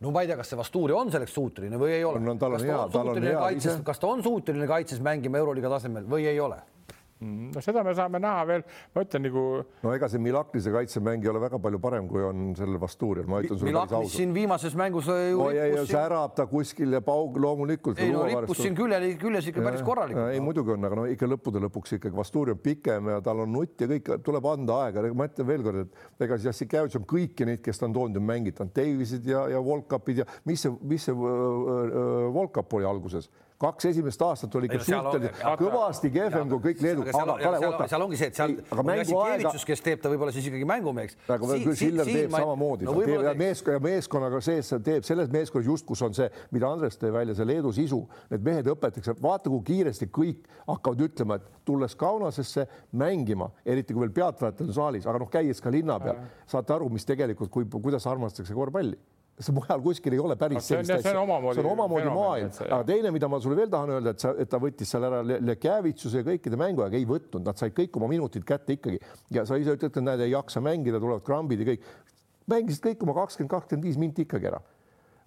no 0.00 0.10
ma 0.10 0.22
ei 0.22 0.26
tea, 0.30 0.36
kas 0.36 0.50
see 0.52 0.58
Vasturi 0.58 0.92
on 0.92 1.10
selleks 1.10 1.34
suuteline 1.34 1.78
või 1.78 1.92
ei 1.98 2.04
ole. 2.04 2.20
no 2.20 2.34
ise. 3.56 3.78
kas 3.84 3.98
ta 3.98 4.06
on 4.06 4.22
suuteline 4.22 4.66
kaitses 4.66 5.00
mängima 5.00 5.38
Euroliiga 5.38 5.68
tasemel 5.68 6.06
või 6.06 6.26
ei 6.26 6.40
ole? 6.40 6.60
Mm, 7.18 7.48
no 7.50 7.62
seda 7.64 7.82
me 7.82 7.90
saame 7.98 8.20
näha 8.22 8.42
veel, 8.46 8.62
ma 8.94 9.02
ütlen 9.02 9.24
nagu. 9.26 9.40
no 9.82 9.90
ega 9.90 10.06
see 10.10 10.20
Milaknise 10.22 10.70
kaitsemäng 10.70 11.24
ei 11.24 11.30
ole 11.32 11.40
väga 11.42 11.58
palju 11.58 11.80
parem, 11.82 12.06
kui 12.06 12.22
on 12.22 12.52
sellel 12.54 12.78
Vasturial, 12.78 13.26
ma 13.26 13.40
ütlen 13.42 13.58
sulle 13.58 13.72
päris 13.74 13.94
ausalt. 13.98 14.12
siin 14.12 14.34
viimases 14.36 14.76
mängus 14.78 15.08
ju 15.10 15.40
oh, 15.42 15.50
ja, 15.50 15.82
särab 15.88 16.36
ta 16.38 16.46
kuskil 16.46 16.94
ja 16.94 17.00
paug 17.02 17.40
loomulikult. 17.42 17.98
ei 18.04 18.12
no 18.14 18.22
rippus 18.28 18.60
siin 18.62 18.78
külje, 18.78 19.00
küljes 19.18 19.48
ikka 19.50 19.64
päris 19.66 19.82
korralikult. 19.82 20.30
ei 20.30 20.44
muidugi 20.46 20.76
on, 20.76 20.86
aga 20.86 21.00
no 21.00 21.08
ikka 21.10 21.30
lõppude 21.32 21.64
lõpuks 21.66 21.96
ikkagi 21.98 22.20
Vasturi 22.20 22.54
on 22.54 22.62
pikem 22.62 23.10
ja 23.10 23.18
tal 23.26 23.42
on 23.42 23.50
nutt 23.56 23.82
ja 23.82 23.90
kõik 23.90 24.12
tuleb 24.22 24.46
anda 24.52 24.78
aega. 24.84 25.08
ma 25.10 25.26
ütlen 25.26 25.50
veel 25.50 25.66
kord, 25.66 25.82
et 25.88 26.24
ega 26.28 26.38
siis 26.38 26.52
Jassikevitš 26.52 27.00
on 27.02 27.10
kõiki 27.16 27.50
neid, 27.50 27.64
kes 27.66 27.82
ta 27.82 27.90
on 27.90 27.98
toonud, 27.98 28.22
on 28.22 28.30
mängitanud, 28.30 28.70
Davisid 28.78 29.26
ja, 29.26 29.48
ja 29.50 29.64
Volkapid 29.64 30.22
ja 30.22 30.30
mis 30.46 30.62
see, 30.62 30.78
mis 30.86 31.10
see 31.10 31.18
äh, 31.18 31.28
äh, 31.34 32.32
Volkap 32.38 32.78
oli 32.78 32.86
alguses 32.86 33.26
kaks 33.58 33.88
esimest 33.90 34.22
aastat 34.22 34.54
oli 34.58 34.68
ikka 34.68 34.84
suhteliselt 34.86 35.40
kõvasti 35.58 36.10
kehvem 36.14 36.50
kui 36.52 36.60
kõik 36.68 36.82
Leedu. 36.84 37.06
aga 37.08 37.34
Kalev, 37.42 37.64
oota. 37.66 37.88
seal 37.90 38.04
ongi 38.04 38.20
see, 38.20 38.30
et 38.30 38.38
seal 38.38 38.54
aga 38.70 38.84
mänguaega, 38.86 39.52
kes 39.70 39.82
teeb 39.82 40.02
ta 40.04 40.12
võib-olla 40.12 40.34
siis 40.34 40.46
ikkagi 40.46 40.68
mängumeheks. 40.68 41.18
aga 41.26 41.58
küll 41.64 41.78
Siller 41.78 42.06
teeb 42.06 42.36
samamoodi, 42.36 42.86
ta 42.86 42.94
teeb 43.00 43.26
ja 43.26 43.34
meeskonna, 43.42 43.82
meeskonnaga 43.88 44.40
sees 44.44 44.70
teeb 44.86 45.06
selles 45.08 45.32
meeskonnas 45.34 45.70
just, 45.72 45.88
kus 45.90 46.04
on 46.06 46.14
see, 46.14 46.30
mida 46.54 46.70
Andres 46.70 47.00
tõi 47.02 47.10
välja, 47.18 47.34
see 47.34 47.50
Leedu 47.50 47.74
sisu, 47.74 48.00
need 48.30 48.46
mehed 48.46 48.70
õpetatakse, 48.70 49.18
vaata, 49.22 49.50
kui 49.50 49.66
kiiresti 49.72 50.10
kõik 50.14 50.46
hakkavad 50.68 51.06
ütlema, 51.08 51.40
et 51.40 51.66
tulles 51.66 51.98
Kaunasesse 51.98 52.68
mängima, 52.94 53.50
eriti 53.66 53.96
kui 53.96 54.06
veel 54.06 54.14
pealtvaatajad 54.22 54.70
on 54.70 54.80
saalis, 54.82 55.10
aga 55.10 55.24
noh, 55.24 55.30
käies 55.32 55.62
ka 55.64 55.74
linna 55.74 55.98
peal, 56.02 56.22
saate 56.46 56.78
aru, 56.78 56.92
mis 56.94 57.06
tegelikult, 57.08 57.50
kui, 57.50 57.66
kuidas 57.78 58.06
armastatakse 58.06 58.54
korvpalli 58.54 58.98
see 59.38 59.54
mujal 59.54 59.82
kuskil 59.82 60.16
ei 60.16 60.20
ole 60.22 60.36
päris 60.38 60.66
sellist 60.66 60.90
asja. 60.90 61.02
see 61.04 61.14
on 61.14 61.22
omamoodi, 61.22 61.64
omamoodi 61.72 62.12
maailm, 62.12 62.54
aga 62.66 62.80
teine, 62.88 63.12
mida 63.14 63.30
ma 63.30 63.40
sulle 63.42 63.58
veel 63.58 63.70
tahan 63.72 63.94
öelda, 63.96 64.14
et 64.14 64.24
sa, 64.24 64.32
et 64.38 64.50
ta 64.50 64.60
võttis 64.62 64.90
seal 64.90 65.06
ära 65.08 65.20
Lekjävitsuse 65.22 66.22
ja 66.22 66.26
kõikide 66.26 66.58
mänguaega 66.60 66.98
ei 66.98 67.06
võtnud, 67.08 67.44
nad 67.46 67.60
said 67.60 67.76
kõik 67.76 67.94
oma 68.00 68.10
minutid 68.10 68.46
kätte 68.48 68.74
ikkagi 68.78 68.98
ja 69.34 69.46
sa 69.48 69.58
ise 69.60 69.76
ütled, 69.78 69.92
et 69.92 70.02
näed, 70.04 70.24
ei 70.26 70.34
jaksa 70.34 70.62
mängida, 70.64 71.00
tulevad 71.02 71.22
krambid 71.26 71.62
ja 71.62 71.70
kõik. 71.70 71.86
mängisid 72.50 72.84
kõik 72.90 73.06
oma 73.06 73.14
kakskümmend, 73.22 73.54
kakskümmend 73.54 73.88
viis 73.90 74.00
minti 74.00 74.26
ikkagi 74.26 74.50
ära 74.50 74.62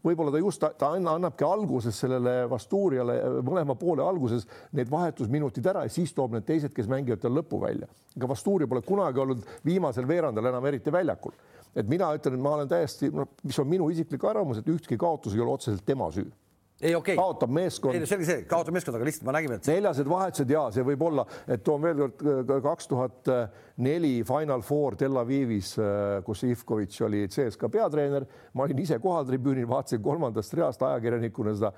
võib-olla 0.05 0.33
ta 0.33 0.41
just, 0.41 0.63
ta 0.79 0.91
annabki 0.97 1.45
alguses 1.45 1.97
sellele 2.03 2.47
Vasturiale 2.49 3.17
mõlema 3.45 3.75
poole 3.79 4.03
alguses 4.05 4.47
need 4.77 4.89
vahetusminutid 4.89 5.67
ära 5.71 5.85
ja 5.85 5.93
siis 5.93 6.13
toob 6.17 6.33
need 6.35 6.47
teised, 6.47 6.73
kes 6.73 6.89
mängivad 6.89 7.21
tal 7.21 7.35
lõpu 7.37 7.61
välja. 7.61 7.87
ega 8.15 8.27
Vasturia 8.27 8.67
pole 8.67 8.81
kunagi 8.85 9.21
olnud 9.21 9.45
viimasel 9.65 10.07
veerandil 10.07 10.49
enam 10.49 10.65
eriti 10.65 10.93
väljakul 10.93 11.37
et 11.75 11.89
mina 11.89 12.11
ütlen, 12.17 12.37
et 12.37 12.43
ma 12.43 12.55
olen 12.57 12.69
täiesti, 12.71 13.11
mis 13.43 13.59
on 13.59 13.69
minu 13.69 13.89
isiklik 13.93 14.23
arvamus, 14.27 14.61
et 14.61 14.71
ükski 14.71 14.99
kaotus 14.99 15.35
ei 15.35 15.43
ole 15.43 15.57
otseselt 15.57 15.85
tema 15.85 16.11
süü 16.11 16.29
ei 16.81 16.95
okei 16.95 17.15
okay., 17.15 17.23
kaotab 17.23 17.51
meeskond. 17.53 17.95
ei 17.95 18.07
selge 18.09 18.25
see, 18.25 18.43
kaotab 18.49 18.75
meeskond, 18.75 18.97
aga 18.97 19.05
lihtsalt 19.05 19.27
me 19.27 19.35
nägime, 19.35 19.57
et 19.59 19.67
neljased 19.69 20.07
vahetused 20.09 20.51
ja 20.51 20.63
see 20.73 20.85
võib 20.85 21.03
olla, 21.05 21.25
et 21.51 21.63
toon 21.65 21.83
veel 21.83 21.99
kord 22.01 22.53
kaks 22.65 22.89
tuhat 22.89 23.29
neli 23.81 24.13
Final 24.27 24.63
Four 24.65 24.97
Tel 24.99 25.19
Avivis, 25.21 25.73
kus 26.25 26.43
Ivkovitš 26.47 27.03
oli 27.07 27.23
CSKA 27.31 27.69
peatreener, 27.73 28.25
ma 28.57 28.65
olin 28.65 28.81
ise 28.81 28.97
kohal 29.03 29.27
tribüünil, 29.29 29.67
vaatasin 29.69 30.01
kolmandast 30.05 30.57
reast 30.57 30.81
ajakirjanikuna 30.85 31.55
seda. 31.57 31.71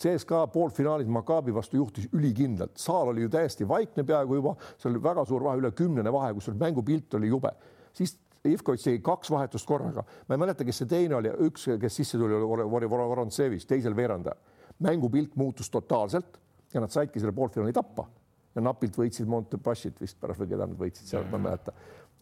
CSKA 0.00 0.44
poolfinaalis 0.54 1.10
Maccabi 1.14 1.54
vastu 1.54 1.78
juhtis 1.78 2.10
ülikindlalt, 2.12 2.74
saal 2.80 3.14
oli 3.14 3.26
ju 3.26 3.32
täiesti 3.32 3.68
vaikne 3.68 4.06
peaaegu 4.06 4.40
juba, 4.40 4.56
see 4.74 4.90
oli 4.90 5.02
väga 5.02 5.26
suur 5.28 5.46
vahe, 5.46 5.62
üle 5.62 5.70
kümnene 5.76 6.12
vahe, 6.14 6.34
kusjuures 6.34 6.60
mängupilt 6.60 7.18
oli 7.20 7.30
jube, 7.30 7.54
siis 7.94 8.18
Ivkovitš 8.44 8.84
tegi 8.84 9.00
kaks 9.04 9.30
vahetust 9.32 9.66
korraga, 9.66 10.02
ma 10.28 10.36
ei 10.36 10.40
mäleta, 10.42 10.66
kes 10.68 10.82
see 10.82 10.88
teine 10.90 11.16
oli, 11.16 11.30
üks, 11.46 11.64
kes 11.80 11.96
sisse 11.96 12.18
tuli, 12.20 12.36
oli 12.36 12.90
Vorontsevis 12.90 13.64
teisel 13.66 13.96
veerandajal. 13.96 14.36
mängupilt 14.84 15.36
muutus 15.36 15.70
totaalselt 15.70 16.40
ja 16.74 16.80
nad 16.80 16.90
saidki 16.90 17.20
selle 17.20 17.32
poolfinaali 17.32 17.72
tappa. 17.72 18.08
Ja 18.54 18.62
napilt 18.62 18.96
võitsid 18.98 19.26
Montepassit 19.26 20.00
vist 20.00 20.18
pärast 20.20 20.40
või 20.40 20.48
keda 20.52 20.66
nad 20.66 20.78
võitsid 20.78 21.08
seal, 21.08 21.24
ma 21.30 21.38
ei 21.38 21.42
mäleta 21.42 21.72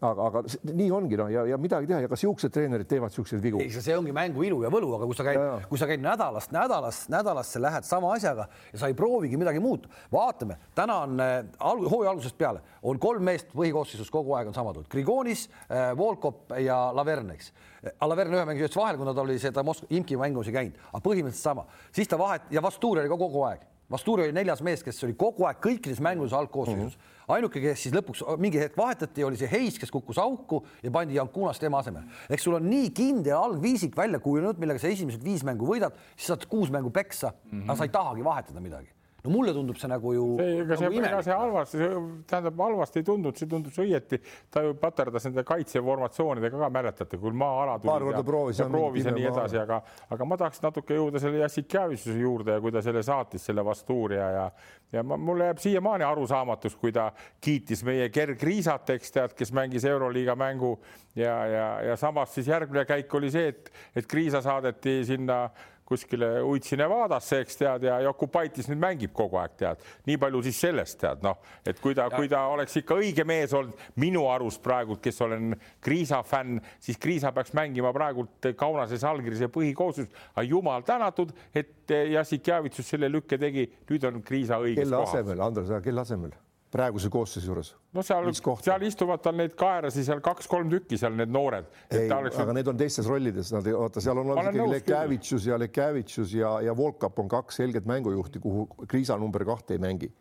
aga, 0.01 0.27
aga 0.27 0.41
nii 0.73 0.89
ongi 0.93 1.17
noh, 1.19 1.29
ja, 1.31 1.43
ja 1.47 1.57
midagi 1.61 1.87
teha 1.89 2.01
ja 2.03 2.09
ka 2.11 2.17
siuksed 2.19 2.53
treenerid 2.53 2.89
teevad 2.89 3.13
siukseid 3.13 3.41
vigu. 3.43 3.61
ei, 3.63 3.71
see 3.73 3.95
ongi 3.97 4.13
mängu 4.15 4.43
ilu 4.45 4.61
ja 4.65 4.71
võlu, 4.73 4.91
aga 4.97 5.07
kui 5.09 5.17
sa 5.17 5.25
käid, 5.27 5.67
kui 5.69 5.81
sa 5.81 5.87
käid 5.89 6.03
nädalast 6.03 6.53
nädalast 6.55 7.11
nädalasse, 7.13 7.61
lähed 7.63 7.87
sama 7.87 8.13
asjaga 8.17 8.47
ja 8.73 8.81
sa 8.81 8.89
ei 8.91 8.97
proovigi 8.97 9.39
midagi 9.39 9.61
muud. 9.63 9.87
vaatame, 10.13 10.57
täna 10.75 11.01
on 11.07 11.23
äh, 11.23 11.43
hooaja 11.61 12.13
algusest 12.13 12.37
peale 12.37 12.63
on 12.83 12.99
kolm 12.99 13.23
meest 13.23 13.51
põhikoosseisus 13.55 14.11
kogu 14.11 14.35
aeg 14.37 14.51
on 14.51 14.55
sama 14.55 14.73
tulnud, 14.73 14.89
Grigonis 14.91 15.47
äh,, 15.69 15.91
Volkop 15.97 16.55
ja 16.59 16.77
Laverne, 16.95 17.37
eks. 17.37 17.53
Laverne 18.01 18.37
ühe 18.37 18.47
mängu 18.47 18.63
jättis 18.63 18.79
vahele, 18.79 18.99
kuna 18.99 19.13
ta 19.15 19.23
oli 19.23 19.37
seda 19.41 19.63
Moskva 19.63 19.89
imki 19.95 20.17
mängusi 20.19 20.55
käinud, 20.55 20.79
aga 20.91 21.03
põhimõtteliselt 21.03 21.51
sama, 21.51 21.67
siis 21.95 22.11
ta 22.11 22.19
vahet 22.19 22.51
ja 22.51 22.63
Vastuur 22.63 23.01
oli 23.01 23.11
ka 23.11 23.19
kogu 23.19 23.45
aeg 23.47 23.69
Vasturi 23.93 24.25
oli 24.25 24.33
neljas 24.33 24.63
mees, 24.65 24.81
kes 24.85 25.03
oli 25.05 25.13
kogu 25.17 25.45
aeg 25.45 25.59
kõikides 25.61 26.01
mängudes 26.01 26.33
algkoosseisus 26.33 26.95
mm. 26.95 27.03
-hmm. 27.03 27.35
ainuke, 27.35 27.61
kes 27.61 27.83
siis 27.85 27.93
lõpuks 27.93 28.23
mingi 28.41 28.61
hetk 28.61 28.77
vahetati, 28.77 29.23
oli 29.23 29.37
see 29.37 29.51
Heis, 29.51 29.77
kes 29.79 29.93
kukkus 29.93 30.17
auku 30.17 30.63
ja 30.83 30.91
pandi 30.91 31.19
Jankunas 31.19 31.61
tema 31.61 31.83
asemele. 31.83 32.05
eks 32.29 32.43
sul 32.43 32.57
on 32.57 32.69
nii 32.69 32.89
kindel 32.89 33.37
algviisik 33.37 33.97
välja 33.97 34.19
kujunenud, 34.19 34.57
millega 34.57 34.79
sa 34.81 34.89
esimesed 34.89 35.23
viis 35.23 35.43
mängu 35.43 35.69
võidad, 35.69 35.93
siis 36.15 36.33
saad 36.33 36.45
kuus 36.49 36.71
mängu 36.73 36.89
peksa 36.89 37.29
mm, 37.29 37.59
-hmm. 37.59 37.69
aga 37.69 37.77
sa 37.77 37.83
ei 37.83 37.89
tahagi 37.89 38.23
vahetada 38.23 38.59
midagi 38.59 38.89
no 39.23 39.31
mulle 39.31 39.53
tundub 39.55 39.77
see 39.79 39.87
nagu 39.87 40.13
ju. 40.13 40.25
ega 40.43 40.77
see, 40.77 40.89
nagu 40.89 40.99
ega 41.07 41.21
see 41.23 41.37
halvasti, 41.39 41.89
tähendab 42.27 42.59
halvasti 42.65 42.99
ei 42.99 43.07
tundunud, 43.07 43.39
see 43.39 43.49
tundus 43.49 43.79
õieti, 43.79 44.19
ta 44.51 44.65
ju 44.65 44.75
paterdas 44.79 45.27
nende 45.29 45.45
kaitseformatsioonidega 45.47 46.59
ka, 46.65 46.69
mäletate, 46.73 47.19
kui 47.21 47.31
maa-ala 47.43 47.77
tuli. 47.79 47.91
paar 47.91 48.07
korda 48.09 48.23
proovis 48.27 48.59
ja 48.59 48.67
proovis 48.67 49.07
ja 49.07 49.15
nii 49.15 49.29
edasi, 49.31 49.59
aga, 49.63 49.79
aga 50.11 50.27
ma 50.27 50.39
tahaks 50.41 50.63
natuke 50.65 50.99
jõuda 50.99 51.23
selle 51.23 51.39
Jassikjavitsuse 51.45 52.19
juurde 52.19 52.57
ja 52.57 52.63
kui 52.63 52.75
ta 52.75 52.83
selle 52.83 53.03
saatis, 53.05 53.47
selle 53.47 53.65
Vastuuria 53.65 54.29
ja 54.37 54.47
ja 54.93 55.03
ma, 55.03 55.17
mulle 55.17 55.47
jääb 55.49 55.61
siiamaani 55.61 56.05
arusaamatuks, 56.05 56.75
kui 56.77 56.91
ta 56.93 57.07
kiitis 57.41 57.83
meie 57.87 58.09
Gerg 58.13 58.43
Riisat, 58.43 58.91
eks 58.93 59.15
tead, 59.15 59.33
kes 59.37 59.53
mängis 59.55 59.85
Euroliiga 59.89 60.35
mängu 60.37 60.75
ja, 61.15 61.33
ja, 61.49 61.67
ja 61.81 61.95
samas 61.97 62.35
siis 62.35 62.47
järgmine 62.47 62.85
käik 62.85 63.13
oli 63.17 63.31
see, 63.33 63.47
et, 63.53 63.71
et 63.95 64.07
Kriisa 64.09 64.41
saadeti 64.45 64.99
sinna 65.07 65.47
kuskile 65.85 66.29
Uitsi 66.43 66.77
Nevadasse, 66.79 67.41
eks 67.43 67.59
tead, 67.59 67.87
ja 67.87 67.99
Jokubaitis 68.05 68.69
nüüd 68.71 68.81
mängib 68.81 69.13
kogu 69.15 69.39
aeg, 69.41 69.55
tead. 69.59 69.83
nii 70.07 70.19
palju 70.21 70.43
siis 70.47 70.61
sellest, 70.65 70.99
tead, 71.01 71.23
noh, 71.25 71.39
et 71.67 71.79
kui 71.83 71.95
ta, 71.97 72.07
kui 72.13 72.29
ta 72.31 72.45
oleks 72.53 72.77
ikka 72.81 72.97
õige 73.01 73.25
mees 73.27 73.53
olnud 73.57 73.85
minu 74.01 74.25
arust 74.31 74.63
praegu, 74.63 74.97
kes 75.03 75.21
olen 75.25 75.53
Kriisa 75.83 76.23
fänn, 76.27 76.61
siis 76.83 76.99
Kriisa 77.01 77.33
peaks 77.35 77.53
mängima 77.57 77.93
praegult 77.95 78.51
Kaunases 78.57 79.03
allkirjas 79.07 79.45
ja 79.45 79.51
põhikoosseisus. 79.53 80.13
aga 80.35 80.47
jumal 80.47 80.87
tänatud, 80.87 81.33
et 81.55 81.91
Jassikjavitsus 82.13 82.87
selle 82.95 83.11
lükke 83.11 83.37
tegi, 83.39 83.67
nüüd 83.89 84.09
on 84.09 84.23
Kriisa 84.23 84.61
õiges 84.63 84.89
kohas. 84.89 85.11
kelle 85.11 85.21
asemel, 85.23 85.45
Andres, 85.47 85.77
kelle 85.83 86.01
asemel? 86.01 86.33
Praeguse 86.73 87.11
koosseisu 87.13 87.51
juures? 87.51 87.71
no 87.93 88.03
seal, 88.05 88.29
seal 88.33 88.87
istuvad 88.87 89.21
tal 89.23 89.37
neid 89.37 89.53
kaerasi 89.59 90.05
seal 90.07 90.23
kaks-kolm 90.25 90.71
tükki 90.73 90.99
seal 91.01 91.15
need 91.17 91.31
noored. 91.33 91.69
ei, 91.91 92.09
oleks... 92.11 92.39
aga 92.41 92.57
need 92.57 92.71
on 92.71 92.79
teistes 92.79 93.09
rollides, 93.09 93.53
nad 93.55 93.69
vaata, 93.77 94.03
seal 94.03 94.23
on 94.23 94.33
olnud 94.33 94.49
ikkagi 94.49 94.73
Lekjavitšus 94.77 95.47
ja 95.51 95.61
Lekjavitšus 95.61 96.35
ja, 96.39 96.57
ja 96.69 96.75
Volkap 96.77 97.23
on 97.23 97.31
kaks 97.31 97.61
selget 97.61 97.87
mängujuhti, 97.89 98.41
kuhu 98.43 98.67
Kriisa 98.87 99.17
number 99.21 99.45
kahte 99.47 99.77
ei 99.77 99.83
mängi 99.83 100.11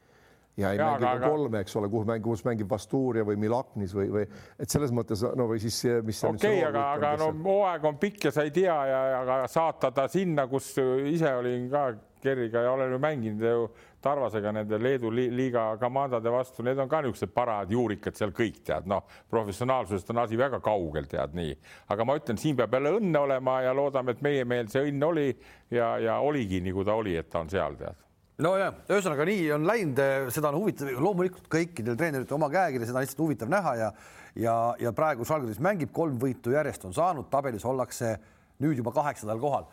ja 0.56 0.72
ei 0.72 0.78
ja, 0.78 0.90
mängi 0.90 1.06
aga, 1.08 1.28
kolme, 1.32 1.62
eks 1.64 1.76
ole, 1.80 1.88
kuhu 1.92 2.04
mängib, 2.08 2.28
kus 2.28 2.44
mängib 2.44 2.70
Vasturia 2.70 3.24
või 3.24 3.38
Milaknis 3.40 3.94
või, 3.96 4.10
või 4.12 4.26
et 4.60 4.72
selles 4.72 4.92
mõttes 4.92 5.24
no 5.38 5.48
või 5.48 5.62
siis 5.62 5.78
mis. 6.04 6.20
okei 6.28 6.60
aga, 6.68 6.86
aga 6.98 7.12
no 7.22 7.30
hooaeg 7.46 7.86
on 7.88 8.00
pikk 8.02 8.28
ja 8.28 8.34
sa 8.36 8.44
ei 8.44 8.52
tea 8.54 8.76
ja, 8.90 9.02
aga 9.22 9.42
saata 9.48 9.92
ta 9.96 10.08
sinna, 10.12 10.46
kus 10.50 10.74
ise 11.08 11.32
olin 11.40 11.70
ka 11.72 11.86
Kerriga 12.22 12.60
ja 12.62 12.72
olen 12.76 12.92
ju 12.94 12.98
mänginud 13.02 13.40
ju 13.42 13.70
Tarvasega 14.02 14.52
nende 14.54 14.78
Leedu 14.82 15.10
li 15.14 15.28
liiga 15.30 15.68
komandade 15.80 16.30
vastu, 16.32 16.64
need 16.66 16.78
on 16.82 16.90
ka 16.90 17.02
niisugused 17.04 17.32
parajad 17.34 17.70
juurikad 17.70 18.18
seal 18.18 18.32
kõik 18.34 18.62
tead, 18.66 18.88
noh, 18.90 19.04
professionaalsusest 19.30 20.10
on 20.10 20.22
asi 20.24 20.38
väga 20.38 20.58
kaugel, 20.64 21.06
tead 21.10 21.36
nii, 21.38 21.52
aga 21.94 22.06
ma 22.08 22.16
ütlen, 22.18 22.40
siin 22.40 22.58
peab 22.58 22.74
jälle 22.74 22.96
õnne 22.98 23.20
olema 23.22 23.60
ja 23.62 23.74
loodame, 23.76 24.16
et 24.16 24.24
meie 24.26 24.46
mehel 24.48 24.70
see 24.72 24.88
õnn 24.90 25.06
oli 25.06 25.28
ja, 25.70 25.94
ja 26.02 26.18
oligi 26.24 26.60
nii, 26.64 26.74
kui 26.74 26.88
ta 26.88 26.96
oli, 26.98 27.14
et 27.18 27.30
ta 27.30 27.44
on 27.44 27.52
seal 27.52 27.78
tead. 27.78 28.00
No 28.42 28.56
ja 28.58 28.72
ühesõnaga 28.90 29.26
nii 29.28 29.46
on 29.54 29.68
läinud, 29.68 30.02
seda 30.34 30.50
on 30.50 30.58
huvitav, 30.58 30.90
loomulikult 30.98 31.46
kõikidel 31.52 31.94
treeneritel 32.00 32.38
oma 32.38 32.48
käekiri, 32.50 32.88
seda 32.88 32.98
on 32.98 33.06
lihtsalt 33.06 33.22
huvitav 33.22 33.52
näha 33.52 33.76
ja 33.78 33.92
ja, 34.36 34.56
ja 34.80 34.92
praegu 34.96 35.26
Žalgiris 35.28 35.60
mängib 35.62 35.92
kolm 35.94 36.18
võitu 36.20 36.54
järjest 36.54 36.86
on 36.88 36.94
saanud, 36.96 37.28
tabelis 37.30 37.64
ollakse 37.68 38.16
nüüd 38.62 38.78
juba 38.80 38.94
kaheksandal 38.96 39.40
kohal. 39.40 39.66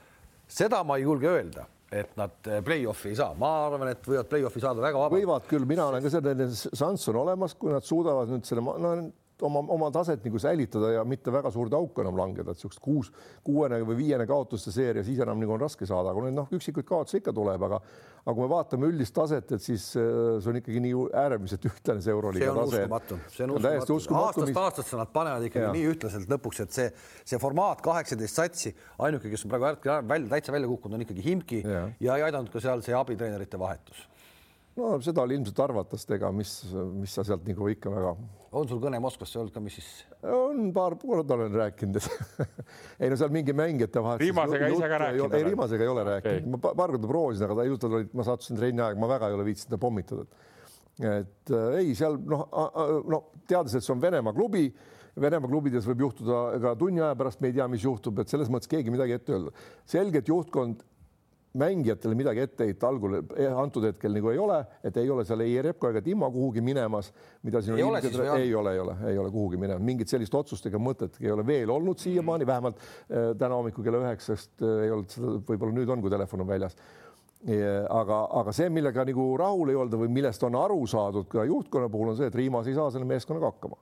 seda 0.48 0.84
ma 0.84 0.98
ei 0.98 1.06
julge 1.08 1.30
öelda 1.30 1.66
et 1.92 2.12
nad 2.20 2.50
eh, 2.50 2.60
play-off'i 2.66 3.14
ei 3.14 3.18
saa, 3.18 3.34
ma 3.40 3.50
arvan, 3.66 3.90
et 3.94 4.06
võivad 4.06 4.30
play-off'i 4.30 4.62
saada 4.62 4.84
väga 4.84 5.02
vabalt. 5.02 5.18
võivad 5.18 5.48
küll, 5.50 5.66
mina 5.70 5.88
olen 5.90 6.06
ka 6.06 6.12
selline, 6.14 6.50
šanss 6.54 7.10
on 7.10 7.24
olemas, 7.24 7.56
kui 7.58 7.74
nad 7.74 7.86
suudavad 7.86 8.30
nüüd 8.30 8.46
selle, 8.46 8.62
no 8.62 8.94
oma, 9.46 9.64
oma 9.76 9.90
taset 9.94 10.24
nagu 10.26 10.42
säilitada 10.42 10.94
ja 10.98 11.06
mitte 11.08 11.34
väga 11.34 11.52
suurde 11.54 11.78
auku 11.78 12.04
enam 12.04 12.18
langeda, 12.20 12.52
et 12.52 12.60
niisugust 12.60 12.82
kuus, 12.84 13.12
kuuene 13.46 13.82
või 13.88 14.00
viiene 14.04 14.28
kaotuste 14.30 14.74
seeria, 14.76 15.04
siis 15.06 15.20
enam 15.24 15.40
nagu 15.42 15.56
on 15.56 15.64
raske 15.64 15.88
saada, 15.90 16.14
aga 16.14 16.32
noh, 16.34 16.50
üksikuid 16.56 16.88
kaotusi 16.88 17.22
ikka 17.22 17.36
tuleb, 17.36 17.68
aga 17.70 17.82
aga 18.30 18.36
kui 18.36 18.44
me 18.44 18.50
vaatame 18.52 18.90
üldist 18.92 19.16
taset, 19.16 19.52
et 19.56 19.64
siis 19.64 19.86
äh, 19.98 20.04
see 20.44 20.52
on 20.52 20.60
ikkagi 20.60 20.82
nii 20.84 21.06
äärmiselt 21.22 21.66
ühtlane 21.70 22.04
see 22.04 22.14
euroliiga 22.14 22.54
tase. 22.58 22.84
see 23.34 23.48
on 23.48 23.56
uskumatu, 23.56 24.20
aastast 24.22 24.62
aastasse 24.64 25.00
nad 25.00 25.12
panevad 25.14 25.48
ikkagi 25.48 25.66
ja. 25.66 25.74
nii 25.76 25.88
ühtlaselt 25.94 26.30
lõpuks, 26.36 26.62
et 26.66 26.76
see, 26.76 26.88
see 27.32 27.42
formaat 27.42 27.82
kaheksateist 27.86 28.42
satsi, 28.42 28.76
ainuke, 29.08 29.32
kes 29.32 29.48
on 29.48 29.56
praegu 29.56 29.98
välja, 30.12 30.30
täitsa 30.36 30.56
välja 30.56 30.70
kukkunud, 30.70 31.00
on 31.00 31.08
ikkagi 31.08 31.26
Himki 31.26 31.64
ja, 31.64 31.88
ja 32.04 32.20
ei 32.20 32.28
aidanud 32.30 32.52
ka 32.54 32.62
seal 32.64 32.84
see 32.86 32.98
abitreenerite 32.98 33.60
vahetus 33.62 34.06
no 34.80 34.90
seda 35.04 35.24
oli 35.26 35.38
ilmselt 35.38 35.60
arvata, 35.64 35.98
sest 36.00 36.12
ega 36.16 36.32
mis, 36.36 36.52
mis 36.96 37.14
sa 37.16 37.26
sealt 37.28 37.48
nagu 37.48 37.70
ikka 37.72 37.92
väga. 37.94 38.14
on 38.60 38.68
sul 38.70 38.82
kõne 38.82 39.00
Moskvasse 39.04 39.40
olnud 39.42 39.54
ka, 39.54 39.64
mis 39.64 39.80
siis? 39.80 39.90
on 40.26 40.70
paar 40.76 40.96
korda 41.02 41.36
olen 41.36 41.58
rääkinud 41.62 42.00
ei 43.02 43.12
no 43.12 43.18
seal 43.20 43.34
mingi 43.34 43.56
mängijate 43.56 44.04
vahel. 44.04 44.22
Rimasega 44.24 44.70
ise 44.74 44.92
ka 44.92 45.02
rääkinud? 45.06 45.38
ei, 45.38 45.48
Rimasega 45.52 45.86
ei 45.86 45.92
ole 45.96 46.06
rääkinud 46.12 46.46
okay., 46.46 46.54
ma 46.56 46.76
paar 46.84 46.96
korda 46.96 47.12
proovisin, 47.12 47.48
aga 47.48 47.60
ta 47.60 47.68
ilusad 47.70 47.98
olid, 48.00 48.14
ma 48.18 48.28
sattusin 48.28 48.62
trenni 48.62 48.86
aeg, 48.86 49.02
ma 49.02 49.12
väga 49.12 49.30
ei 49.32 49.40
ole 49.40 49.50
viitsinud 49.50 49.74
teda 49.74 49.82
pommitada. 49.86 50.46
et 51.00 51.56
äh, 51.56 51.82
ei, 51.82 51.98
seal 51.98 52.18
noh, 52.30 52.48
no 53.10 53.26
teades, 53.48 53.76
et 53.76 53.86
see 53.86 53.96
on 53.96 54.02
Venemaa 54.04 54.36
klubi 54.38 54.70
Venemaa 55.20 55.50
klubides 55.52 55.88
võib 55.90 56.06
juhtuda 56.06 56.38
ka 56.64 56.74
tunni 56.80 57.02
aja 57.02 57.16
pärast, 57.18 57.42
me 57.42 57.50
ei 57.50 57.56
tea, 57.58 57.66
mis 57.72 57.84
juhtub, 57.84 58.22
et 58.22 58.32
selles 58.32 58.50
mõttes 58.52 58.70
keegi 58.72 58.94
midagi 58.94 59.18
ette 59.18 59.34
öelda. 59.36 59.52
selgelt 59.90 60.30
juhtkond 60.32 60.84
mängijatele 61.60 62.16
midagi 62.18 62.44
ette 62.46 62.68
heita 62.68 62.88
algul 62.90 63.18
eh, 63.20 63.50
antud 63.50 63.86
hetkel 63.88 64.14
nagu 64.16 64.32
ei 64.32 64.40
ole, 64.42 64.60
et 64.86 64.98
ei 65.02 65.10
ole 65.12 65.26
seal 65.28 65.44
ei 65.46 65.58
Repko 65.66 65.92
ega 65.92 66.02
Timmo 66.06 66.30
kuhugi 66.34 66.64
minemas, 66.66 67.12
mida 67.46 67.62
siin 67.64 67.78
ei 67.78 67.86
ole, 67.86 68.00
ilmselt, 68.02 68.24
ei 68.38 68.54
ole, 68.56 68.74
ei 68.76 68.84
ole, 68.84 68.96
ei 69.12 69.20
ole 69.22 69.34
kuhugi 69.34 69.60
minemas, 69.62 69.84
mingit 69.86 70.12
sellist 70.12 70.36
otsust 70.36 70.70
ega 70.70 70.82
mõtet 70.82 71.20
ei 71.24 71.34
ole 71.34 71.46
veel 71.48 71.72
olnud 71.74 72.00
siiamaani, 72.02 72.48
vähemalt 72.48 72.80
äh, 72.80 73.30
täna 73.40 73.60
hommikul 73.60 73.86
kella 73.86 74.02
üheksast 74.06 74.64
äh, 74.64 74.86
ei 74.88 74.96
olnud 74.96 75.14
seda, 75.14 75.36
võib-olla 75.50 75.76
nüüd 75.76 75.94
on, 75.94 76.02
kui 76.04 76.14
telefon 76.14 76.46
on 76.46 76.50
väljas. 76.50 76.80
aga, 77.96 78.16
aga 78.36 78.52
see, 78.52 78.66
millega 78.68 79.06
nagu 79.08 79.26
rahul 79.40 79.70
ei 79.72 79.78
olda 79.80 79.96
või 80.02 80.10
millest 80.12 80.42
on 80.44 80.58
aru 80.60 80.82
saadud 80.92 81.30
ka 81.32 81.46
juhtkonna 81.48 81.88
puhul 81.90 82.12
on 82.12 82.18
see, 82.20 82.28
et 82.28 82.36
Riimas 82.36 82.68
ei 82.68 82.76
saa 82.76 82.90
selle 82.92 83.08
meeskonnaga 83.08 83.54
hakkama. 83.54 83.78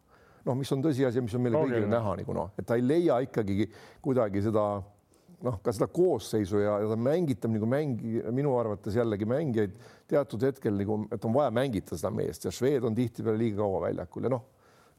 noh, 0.46 0.56
mis 0.56 0.72
on 0.72 0.84
tõsiasi, 0.86 1.24
mis 1.26 1.34
on 1.34 1.42
meile 1.42 1.64
kõigile 1.64 1.90
näha 1.90 2.14
nagu 2.20 2.36
noh, 2.38 2.52
et 2.54 2.68
ta 2.70 2.78
ei 2.78 2.86
leia 2.86 3.18
ikkagi 3.26 3.66
kuidagi 4.06 4.46
seda 4.46 4.68
noh, 5.46 5.60
ka 5.64 5.74
seda 5.76 5.88
koosseisu 5.94 6.62
ja, 6.64 6.78
ja 6.82 6.90
ta 6.90 6.98
mängitab 7.00 7.54
nagu 7.54 7.70
mängi, 7.70 8.22
minu 8.34 8.56
arvates 8.58 8.98
jällegi 8.98 9.28
mängijaid 9.30 9.76
teatud 10.10 10.46
hetkel 10.48 10.78
nagu, 10.80 11.04
et 11.14 11.26
on 11.28 11.36
vaja 11.36 11.54
mängida 11.54 11.98
seda 11.98 12.12
meest 12.14 12.48
ja 12.48 12.54
Šved 12.54 12.88
on 12.88 12.96
tihtipeale 12.98 13.38
liiga 13.42 13.62
kaua 13.62 13.84
väljakul 13.88 14.26
ja 14.26 14.32
noh, 14.34 14.46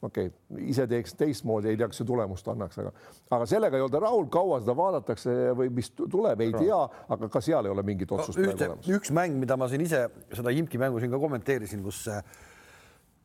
okei 0.02 0.28
okay,, 0.30 0.66
ise 0.70 0.86
teeks 0.90 1.16
teistmoodi, 1.18 1.72
ei 1.72 1.78
tea, 1.80 1.88
kas 1.90 1.98
see 2.00 2.08
tulemust 2.08 2.48
annaks, 2.52 2.78
aga, 2.82 2.92
aga 3.34 3.48
sellega 3.50 3.80
ei 3.80 3.86
olda 3.86 4.02
rahul, 4.04 4.28
kaua 4.32 4.60
seda 4.62 4.76
vaadatakse 4.78 5.34
või 5.58 5.72
mis 5.80 5.90
tuleb, 5.98 6.44
ei 6.46 6.54
tea, 6.54 6.82
aga 7.16 7.30
ka 7.32 7.42
seal 7.44 7.66
ei 7.66 7.74
ole 7.74 7.84
mingit 7.86 8.14
otsust 8.14 8.38
no,. 8.38 8.78
üks 8.94 9.12
mäng, 9.14 9.38
mida 9.40 9.58
ma 9.58 9.70
siin 9.70 9.82
ise 9.86 10.06
seda 10.30 10.54
Imki 10.54 10.78
mängu 10.80 11.02
siin 11.02 11.10
ka 11.14 11.20
kommenteerisin, 11.22 11.82
kus 11.86 12.04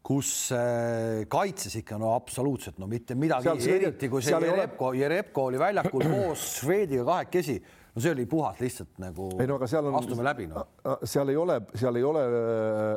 kus 0.03 0.51
äh, 0.51 1.23
kaitses 1.31 1.77
ikka 1.79 1.97
no 2.01 2.11
absoluutselt 2.17 2.79
no 2.81 2.89
mitte 2.91 3.15
midagi, 3.15 3.53
eriti 3.71 4.09
kui 4.11 4.23
see 4.25 4.35
Jerepko, 4.43 4.91
Jerepko 4.99 5.47
oli 5.51 5.61
väljakul 5.61 6.03
koos 6.11 6.43
Švediga 6.59 7.05
kahekesi, 7.07 7.55
no 7.95 8.03
see 8.03 8.11
oli 8.11 8.27
puhas 8.27 8.59
lihtsalt 8.59 8.99
nagu 9.03 9.29
ei 9.39 9.47
no 9.47 9.61
on, 9.61 9.95
astume 10.01 10.27
läbi 10.27 10.49
no.. 10.51 10.65
seal 11.07 11.31
ei 11.31 11.39
ole, 11.39 11.61
seal 11.79 11.99
ei 12.01 12.07
ole 12.09 12.25
äh, 12.27 12.91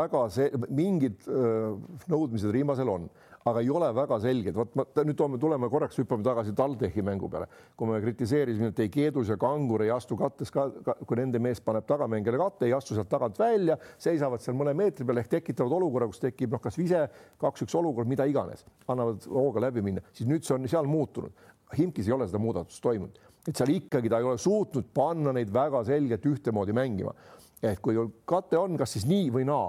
väga 0.00 0.26
see, 0.34 0.50
mingid 0.68 1.24
äh, 1.32 1.72
nõudmised 2.12 2.52
Riimasel 2.52 2.92
on 2.92 3.08
aga 3.48 3.60
ei 3.62 3.70
ole 3.72 3.88
väga 3.96 4.18
selged. 4.20 4.54
vot 4.56 4.74
ma 4.76 4.84
nüüd 5.00 5.16
toome, 5.16 5.38
tuleme 5.40 5.68
korraks, 5.72 5.96
hüppame 6.00 6.24
tagasi 6.24 6.52
TalTechi 6.56 7.04
mängu 7.04 7.30
peale, 7.32 7.46
kui 7.76 7.88
me 7.88 8.00
kritiseerisime, 8.02 8.70
et 8.74 8.82
ei 8.84 8.90
Keedus 8.92 9.30
ja 9.32 9.38
Kangur 9.40 9.84
ei 9.84 9.92
astu 9.94 10.16
kattes 10.20 10.52
ka, 10.52 10.66
ka, 10.84 10.96
kui 11.06 11.16
nende 11.16 11.40
mees 11.42 11.62
paneb 11.64 11.86
tagamängijale 11.88 12.40
katte, 12.42 12.68
ei 12.68 12.76
astu 12.76 12.96
sealt 12.96 13.08
tagant 13.12 13.40
välja, 13.40 13.78
seisavad 14.00 14.44
seal 14.44 14.58
mõne 14.60 14.74
meetri 14.76 15.08
peal 15.08 15.22
ehk 15.22 15.32
tekitavad 15.32 15.78
olukorra, 15.80 16.10
kus 16.10 16.20
tekib 16.20 16.52
noh, 16.56 16.60
kas 16.62 16.76
vise, 16.80 17.06
kaks-üks 17.40 17.76
olukord, 17.80 18.10
mida 18.10 18.28
iganes, 18.28 18.66
annavad 18.90 19.24
hooga 19.32 19.64
läbi 19.68 19.84
minna, 19.88 20.04
siis 20.12 20.28
nüüd 20.28 20.44
see 20.44 20.58
on 20.58 20.68
seal 20.68 20.88
muutunud. 20.90 21.48
Himkis 21.78 22.08
ei 22.08 22.16
ole 22.16 22.26
seda 22.26 22.40
muudatust 22.42 22.82
toimunud, 22.82 23.16
et 23.46 23.56
seal 23.56 23.70
ikkagi 23.72 24.10
ta 24.10 24.18
ei 24.20 24.26
ole 24.26 24.40
suutnud 24.42 24.90
panna 24.92 25.32
neid 25.32 25.52
väga 25.54 25.84
selgelt 25.88 26.26
ühtemoodi 26.26 26.74
mängima. 26.76 27.14
et 27.62 27.76
kui 27.84 27.92
kate 28.24 28.56
on, 28.56 28.76
kas 28.80 28.94
siis 28.96 29.04
nii 29.04 29.26
või 29.32 29.44
naa 29.44 29.68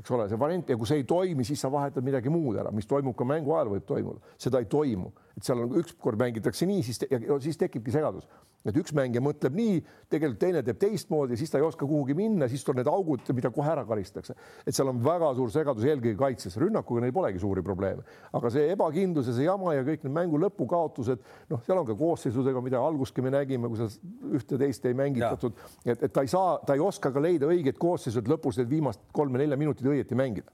eks 0.00 0.12
ole, 0.16 0.26
see 0.28 0.40
variant 0.40 0.70
ja 0.70 0.76
kui 0.80 0.88
see 0.88 1.02
ei 1.02 1.06
toimi, 1.08 1.44
siis 1.44 1.60
sa 1.60 1.70
vahetad 1.72 2.04
midagi 2.04 2.32
muud 2.32 2.58
ära, 2.62 2.72
mis 2.74 2.88
toimub 2.88 3.16
ka 3.16 3.26
mängu 3.28 3.54
ajal, 3.56 3.74
võib 3.74 3.86
toimuda, 3.88 4.34
seda 4.40 4.62
ei 4.62 4.68
toimu, 4.70 5.12
et 5.36 5.46
seal 5.46 5.64
on 5.64 5.74
ükskord 5.80 6.20
mängitakse 6.20 6.68
nii, 6.68 6.84
siis 6.86 7.00
te, 7.00 7.08
ja 7.10 7.36
siis 7.42 7.58
tekibki 7.60 7.92
segadus. 7.94 8.26
Et 8.68 8.76
üks 8.76 8.92
mängija 8.92 9.22
mõtleb 9.24 9.54
nii, 9.56 9.76
tegelikult 10.12 10.40
teine 10.42 10.60
teeb 10.64 10.76
teistmoodi, 10.82 11.38
siis 11.40 11.48
ta 11.48 11.56
ei 11.56 11.64
oska 11.64 11.86
kuhugi 11.88 12.12
minna, 12.16 12.44
siis 12.50 12.64
tuleb 12.66 12.82
need 12.82 12.90
augud, 12.92 13.24
mida 13.32 13.48
kohe 13.54 13.70
ära 13.72 13.86
karistatakse. 13.88 14.34
et 14.66 14.76
seal 14.76 14.90
on 14.90 15.00
väga 15.04 15.30
suur 15.38 15.52
segadus 15.54 15.86
eelkõige 15.88 16.18
kaitses, 16.20 16.58
rünnakuga 16.60 17.00
neil 17.00 17.14
polegi 17.16 17.40
suuri 17.40 17.64
probleeme, 17.64 18.04
aga 18.36 18.50
see 18.52 18.68
ebakindlus 18.74 19.30
ja 19.30 19.36
see 19.38 19.48
jama 19.48 19.72
ja 19.74 19.86
kõik 19.86 20.04
need 20.04 20.12
mängu 20.12 20.40
lõpukaotused, 20.44 21.24
noh, 21.48 21.64
seal 21.64 21.80
on 21.80 21.88
ka 21.88 21.96
koosseisudega, 21.96 22.60
mida 22.60 22.84
alguski 22.84 23.24
me 23.24 23.32
nägime, 23.32 23.72
kui 23.72 23.80
seal 23.80 24.36
ühte-teist 24.36 24.84
ei 24.90 24.98
mängitatud, 24.98 25.56
et, 25.86 25.96
et 25.96 26.12
ta 26.12 26.26
ei 26.26 26.28
saa, 26.28 26.58
ta 26.66 26.76
ei 26.76 26.84
oska 26.84 27.14
ka 27.14 27.24
leida 27.24 27.48
õiget 27.48 27.80
koosseisu, 27.80 28.20
et 28.20 28.28
lõpus 28.28 28.60
need 28.60 28.68
viimased 28.68 29.08
kolme-nelja 29.16 29.56
minutit 29.56 29.88
õieti 29.88 30.18
mängida 30.18 30.52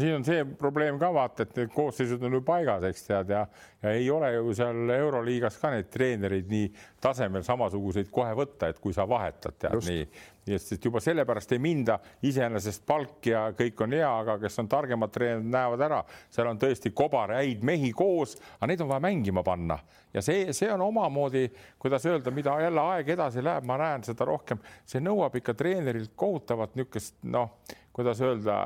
siin 0.00 0.14
on 0.18 0.24
see 0.24 0.44
probleem 0.58 0.98
ka 1.00 1.08
vaata, 1.14 1.46
et 1.46 1.56
need 1.56 1.72
koosseisud 1.72 2.22
on 2.28 2.36
ju 2.36 2.42
paigas, 2.44 2.84
eks 2.88 3.06
tead 3.06 3.32
ja, 3.32 3.42
ja 3.82 3.92
ei 3.96 4.08
ole 4.12 4.32
ju 4.34 4.54
seal 4.56 4.92
Euroliigas 4.96 5.56
ka 5.60 5.70
neid 5.72 5.88
treenereid 5.92 6.48
nii 6.50 6.70
tasemel 7.02 7.44
samasuguseid 7.46 8.10
kohe 8.12 8.34
võtta, 8.36 8.70
et 8.70 8.80
kui 8.82 8.94
sa 8.96 9.06
vahetad 9.08 9.56
tead 9.58 9.78
Just. 9.78 9.88
nii, 9.88 10.08
nii 10.46 10.58
et 10.58 10.88
juba 10.88 11.00
sellepärast 11.00 11.54
ei 11.56 11.62
minda, 11.62 11.96
iseenesest 12.28 12.84
palk 12.86 13.30
ja 13.30 13.46
kõik 13.56 13.80
on 13.86 13.96
hea, 13.96 14.10
aga 14.24 14.36
kes 14.42 14.60
on 14.62 14.68
targemad 14.72 15.12
treenerid, 15.14 15.48
näevad 15.54 15.84
ära, 15.88 16.02
seal 16.32 16.50
on 16.50 16.60
tõesti 16.60 16.92
kobar 16.96 17.32
häid 17.38 17.64
mehi 17.64 17.92
koos, 17.96 18.36
aga 18.58 18.68
neid 18.72 18.84
on 18.84 18.90
vaja 18.92 19.04
mängima 19.06 19.44
panna. 19.46 19.78
Ja 20.12 20.22
see, 20.24 20.52
see 20.56 20.68
on 20.72 20.84
omamoodi, 20.84 21.46
kuidas 21.80 22.04
öelda, 22.08 22.32
mida 22.32 22.54
jälle 22.60 22.84
aeg 22.92 23.08
edasi 23.16 23.44
läheb, 23.44 23.64
ma 23.68 23.80
näen 23.80 24.04
seda 24.04 24.28
rohkem, 24.28 24.60
see 24.88 25.00
nõuab 25.04 25.40
ikka 25.40 25.56
treenerilt 25.56 26.12
kohutavat 26.16 26.76
niisugust 26.76 27.18
noh, 27.32 27.58
kuidas 27.96 28.20
öelda 28.24 28.60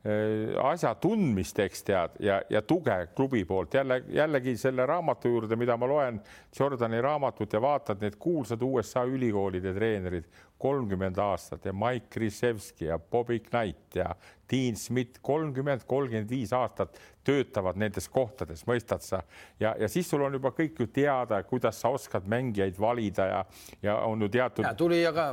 asja 0.00 0.94
tundmist, 0.96 1.58
eks 1.60 1.82
tead, 1.84 2.14
ja, 2.24 2.38
ja 2.48 2.62
tuge 2.64 2.94
klubi 3.16 3.42
poolt 3.44 3.74
jälle, 3.74 3.98
jällegi 4.08 4.56
selle 4.56 4.86
raamatu 4.88 5.28
juurde, 5.28 5.58
mida 5.60 5.76
ma 5.76 5.88
loen, 5.88 6.20
Jordani 6.58 7.00
raamatut 7.04 7.52
ja 7.52 7.60
vaatad 7.60 8.00
need 8.00 8.16
kuulsad 8.18 8.62
USA 8.64 9.04
ülikoolide 9.04 9.74
treenerid, 9.76 10.24
kolmkümmend 10.60 11.18
aastat 11.20 11.68
ja 11.68 11.72
Mike 11.72 12.08
Krzyzewski 12.10 12.88
ja 12.88 12.98
Bobby 12.98 13.38
Knight 13.40 13.96
ja 13.96 14.14
Dean 14.50 14.76
Smith, 14.76 15.20
kolmkümmend, 15.22 15.84
kolmkümmend 15.86 16.30
viis 16.30 16.52
aastat 16.52 16.96
töötavad 17.24 17.76
nendes 17.76 18.08
kohtades, 18.08 18.64
mõistad 18.68 19.04
sa? 19.04 19.22
ja, 19.60 19.74
ja 19.80 19.88
siis 19.88 20.08
sul 20.08 20.24
on 20.24 20.32
juba 20.36 20.52
kõik 20.56 20.80
ju 20.80 20.88
teada, 20.88 21.42
kuidas 21.44 21.80
sa 21.80 21.92
oskad 21.92 22.28
mängijaid 22.28 22.80
valida 22.80 23.28
ja, 23.28 23.44
ja 23.82 24.00
on 24.08 24.24
ju 24.24 24.32
teatud. 24.32 24.64
tuli 24.80 25.04
aga, 25.06 25.30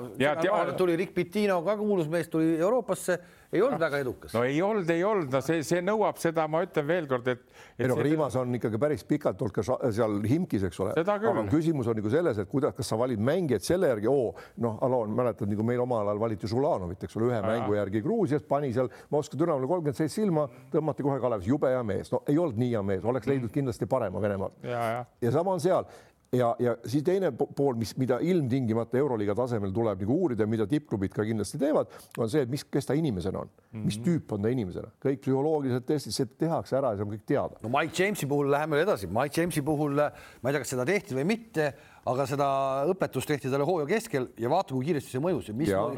tuli 0.77 0.99
Rick 0.99 1.15
Pitino 1.15 1.61
ka 1.63 1.79
kuulus 1.79 2.11
mees, 2.11 2.27
tuli 2.31 2.57
Euroopasse 2.59 3.19
ei 3.53 3.61
olnud 3.61 3.79
väga 3.79 3.99
edukas. 4.03 4.33
no 4.35 4.43
ei 4.43 4.61
olnud, 4.61 4.89
ei 4.91 5.03
olnud, 5.07 5.29
no 5.31 5.41
see, 5.43 5.61
see 5.67 5.81
nõuab 5.85 6.19
seda, 6.21 6.47
ma 6.51 6.61
ütlen 6.65 6.87
veelkord, 6.87 7.27
et, 7.31 7.43
et. 7.77 7.83
ei 7.85 7.91
no 7.91 7.97
Rimas 8.03 8.35
on 8.39 8.55
ikkagi 8.57 8.79
päris 8.81 9.05
pikalt 9.07 9.41
olnud 9.41 9.55
ka 9.55 9.65
seal 9.95 10.17
Himkis, 10.27 10.65
eks 10.67 10.81
ole. 10.83 10.95
aga 10.97 11.45
küsimus 11.51 11.87
on 11.87 11.97
nagu 11.99 12.11
selles, 12.11 12.41
et 12.43 12.51
kuidas, 12.51 12.75
kas 12.77 12.91
sa 12.91 12.99
valid 12.99 13.21
mängijaid 13.23 13.65
selle 13.65 13.91
järgi, 13.93 14.09
oo, 14.11 14.33
noh, 14.63 14.79
Alon, 14.85 15.15
mäletad, 15.15 15.49
nagu 15.51 15.65
meil 15.67 15.83
omal 15.83 16.07
ajal 16.07 16.21
valiti 16.25 16.51
Žulanovit, 16.51 17.07
eks 17.07 17.19
ole, 17.19 17.31
ühe 17.31 17.39
Aha. 17.39 17.53
mängu 17.53 17.77
järgi 17.77 18.03
Gruusias, 18.03 18.43
pani 18.47 18.73
seal 18.75 18.91
Moskva 19.13 19.39
Dünamole 19.39 19.71
kolmkümmend 19.71 20.01
seitse 20.01 20.21
silma, 20.21 20.47
tõmmati 20.73 21.05
kohe 21.05 21.21
Kalevis, 21.23 21.47
jube 21.47 21.71
hea 21.71 21.83
mees, 21.87 22.11
no 22.11 22.23
ei 22.27 22.37
olnud 22.41 22.59
nii 22.59 22.73
hea 22.75 22.83
mees, 22.91 23.07
oleks 23.07 23.29
leidnud 23.29 23.53
kindlasti 23.53 23.87
parema 23.89 24.21
Venemaal. 24.23 24.53
ja, 24.63 24.83
ja. 24.97 25.01
ja 25.21 25.33
sama 25.35 25.55
on 25.55 25.63
seal 25.63 25.87
ja, 26.35 26.49
ja 26.59 26.75
siis 26.85 27.03
teine 27.07 27.31
pool, 27.31 27.75
mis, 27.79 27.93
mida 27.99 28.19
ilmtingimata 28.23 28.99
Euroliiga 28.99 29.35
tasemel 29.37 29.71
tuleb 29.75 30.03
nagu 30.03 30.17
uurida, 30.25 30.47
mida 30.49 30.67
tippklubid 30.69 31.13
ka 31.15 31.25
kindlasti 31.27 31.59
teevad, 31.61 31.93
on 32.17 32.31
see, 32.31 32.43
et 32.45 32.51
mis, 32.51 32.65
kes 32.67 32.89
ta 32.89 32.97
inimesena 32.97 33.43
on 33.43 33.49
mm, 33.49 33.67
-hmm. 33.71 33.85
mis 33.85 33.99
tüüp 34.03 34.33
on 34.35 34.43
ta 34.43 34.51
inimesena, 34.53 34.91
kõik 35.03 35.21
psühholoogilised 35.23 35.87
testid, 35.87 36.15
see 36.15 36.31
tehakse 36.45 36.77
ära 36.77 36.91
ja 36.93 36.99
see 36.99 37.07
on 37.07 37.13
kõik 37.15 37.25
teada. 37.25 37.61
no 37.63 37.71
Mike 37.73 38.03
Jamesi 38.03 38.27
puhul 38.27 38.51
läheme 38.51 38.81
edasi, 38.81 39.07
Mike 39.07 39.41
Jamesi 39.41 39.61
puhul 39.61 39.95
ma 39.97 40.49
ei 40.49 40.51
tea, 40.51 40.63
kas 40.63 40.75
seda 40.75 40.85
tehti 40.85 41.15
või 41.15 41.27
mitte 41.35 41.73
aga 42.07 42.25
seda 42.29 42.47
õpetust 42.91 43.29
tehti 43.29 43.49
talle 43.51 43.65
hooaja 43.67 43.87
keskel 43.89 44.27
ja 44.39 44.49
vaata, 44.51 44.73
kui 44.73 44.87
kiiresti 44.87 45.13
see 45.15 45.21
mõjus. 45.23 45.49
meie 45.55 45.75
on... 45.75 45.97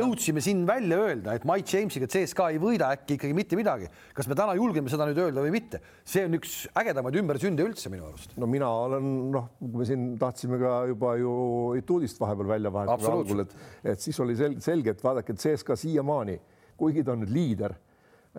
jõudsime 0.00 0.42
siin 0.44 0.64
välja 0.68 0.98
öelda, 1.04 1.36
et 1.38 1.46
Mike 1.48 1.76
Jamesiga 1.76 2.08
CSKA 2.10 2.50
ei 2.54 2.60
võida 2.62 2.90
äkki 2.96 3.18
ikkagi 3.18 3.36
mitte 3.36 3.58
midagi. 3.58 3.90
kas 4.16 4.30
me 4.30 4.38
täna 4.38 4.56
julgeme 4.58 4.92
seda 4.92 5.06
nüüd 5.08 5.20
öelda 5.22 5.44
või 5.44 5.54
mitte? 5.54 5.82
see 6.04 6.24
on 6.26 6.38
üks 6.40 6.56
ägedamaid 6.82 7.20
ümbersünde 7.22 7.66
üldse 7.66 7.92
minu 7.92 8.08
arust. 8.10 8.34
no 8.40 8.48
mina 8.50 8.70
olen 8.86 9.12
noh, 9.36 9.50
me 9.60 9.86
siin 9.88 10.10
tahtsime 10.20 10.58
ka 10.62 10.74
juba 10.90 11.14
ju 11.20 11.34
etuudist 11.78 12.20
vahepeal 12.22 12.54
välja 12.56 12.74
vahetada 12.74 13.14
algul, 13.14 13.44
et, 13.46 13.56
et 13.94 14.02
siis 14.02 14.18
oli 14.24 14.36
selge, 14.38 14.64
selge, 14.66 14.96
et 14.96 15.04
vaadake, 15.04 15.36
et 15.36 15.46
CSKA 15.46 15.78
siiamaani, 15.78 16.38
kuigi 16.80 17.06
ta 17.06 17.14
on 17.14 17.24
nüüd 17.24 17.34
liider 17.34 17.76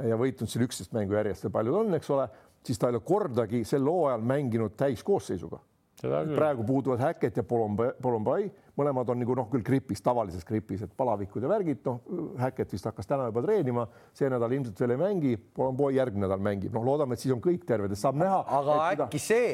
ja 0.07 0.19
võitnud 0.19 0.49
siin 0.51 0.67
üksteist 0.67 0.95
mängu 0.95 1.15
järjest 1.17 1.47
ja 1.47 1.51
paljud 1.53 1.83
on, 1.83 1.97
eks 1.97 2.11
ole, 2.15 2.27
siis 2.65 2.79
ta 2.79 2.89
ei 2.89 2.95
ole 2.95 3.03
kordagi 3.05 3.65
sel 3.67 3.87
hooajal 3.87 4.23
mänginud 4.23 4.75
täiskoosseisuga 4.79 5.59
praegu 6.01 6.65
puuduvad 6.67 7.01
Häkket 7.03 7.41
ja 7.41 7.43
Polombai, 7.47 8.45
mõlemad 8.79 9.09
on 9.13 9.21
nagu 9.21 9.35
noh, 9.37 9.49
küll 9.51 9.65
gripis, 9.65 10.01
tavalises 10.03 10.45
gripis, 10.47 10.85
et 10.85 10.93
palavikud 10.97 11.43
ja 11.43 11.51
värgid, 11.51 11.83
noh, 11.87 11.99
Häkket 12.41 12.73
vist 12.75 12.87
hakkas 12.89 13.09
täna 13.09 13.27
juba 13.29 13.43
treenima, 13.45 13.87
see 14.17 14.31
nädal 14.31 14.55
ilmselt 14.57 14.81
veel 14.81 14.95
ei 14.95 15.01
mängi, 15.01 15.35
Polombai 15.37 15.93
järgmine 15.97 16.27
nädal 16.27 16.41
mängib, 16.43 16.73
noh, 16.75 16.87
loodame, 16.87 17.17
et 17.17 17.23
siis 17.23 17.35
on 17.35 17.43
kõik 17.43 17.67
terved, 17.67 17.93
et 17.93 18.01
saab 18.01 18.19
näha. 18.21 18.41
aga 18.61 18.81
äkki 18.89 19.21
ta... 19.21 19.27
see 19.27 19.53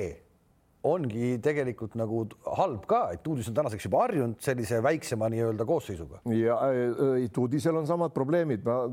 ongi 0.87 1.35
tegelikult 1.43 1.95
nagu 1.99 2.23
halb 2.57 2.85
ka, 2.89 3.07
et 3.15 3.25
uudis 3.27 3.49
on 3.49 3.55
tänaseks 3.57 3.87
juba 3.87 4.03
harjunud 4.05 4.37
sellise 4.43 4.79
väiksema 4.83 5.29
nii-öelda 5.33 5.65
koosseisuga. 5.67 6.21
ja 6.31 6.59
äh, 6.69 7.25
Tudisel 7.33 7.75
on 7.75 7.87
samad 7.89 8.13
probleemid, 8.15 8.63
ma 8.67 8.85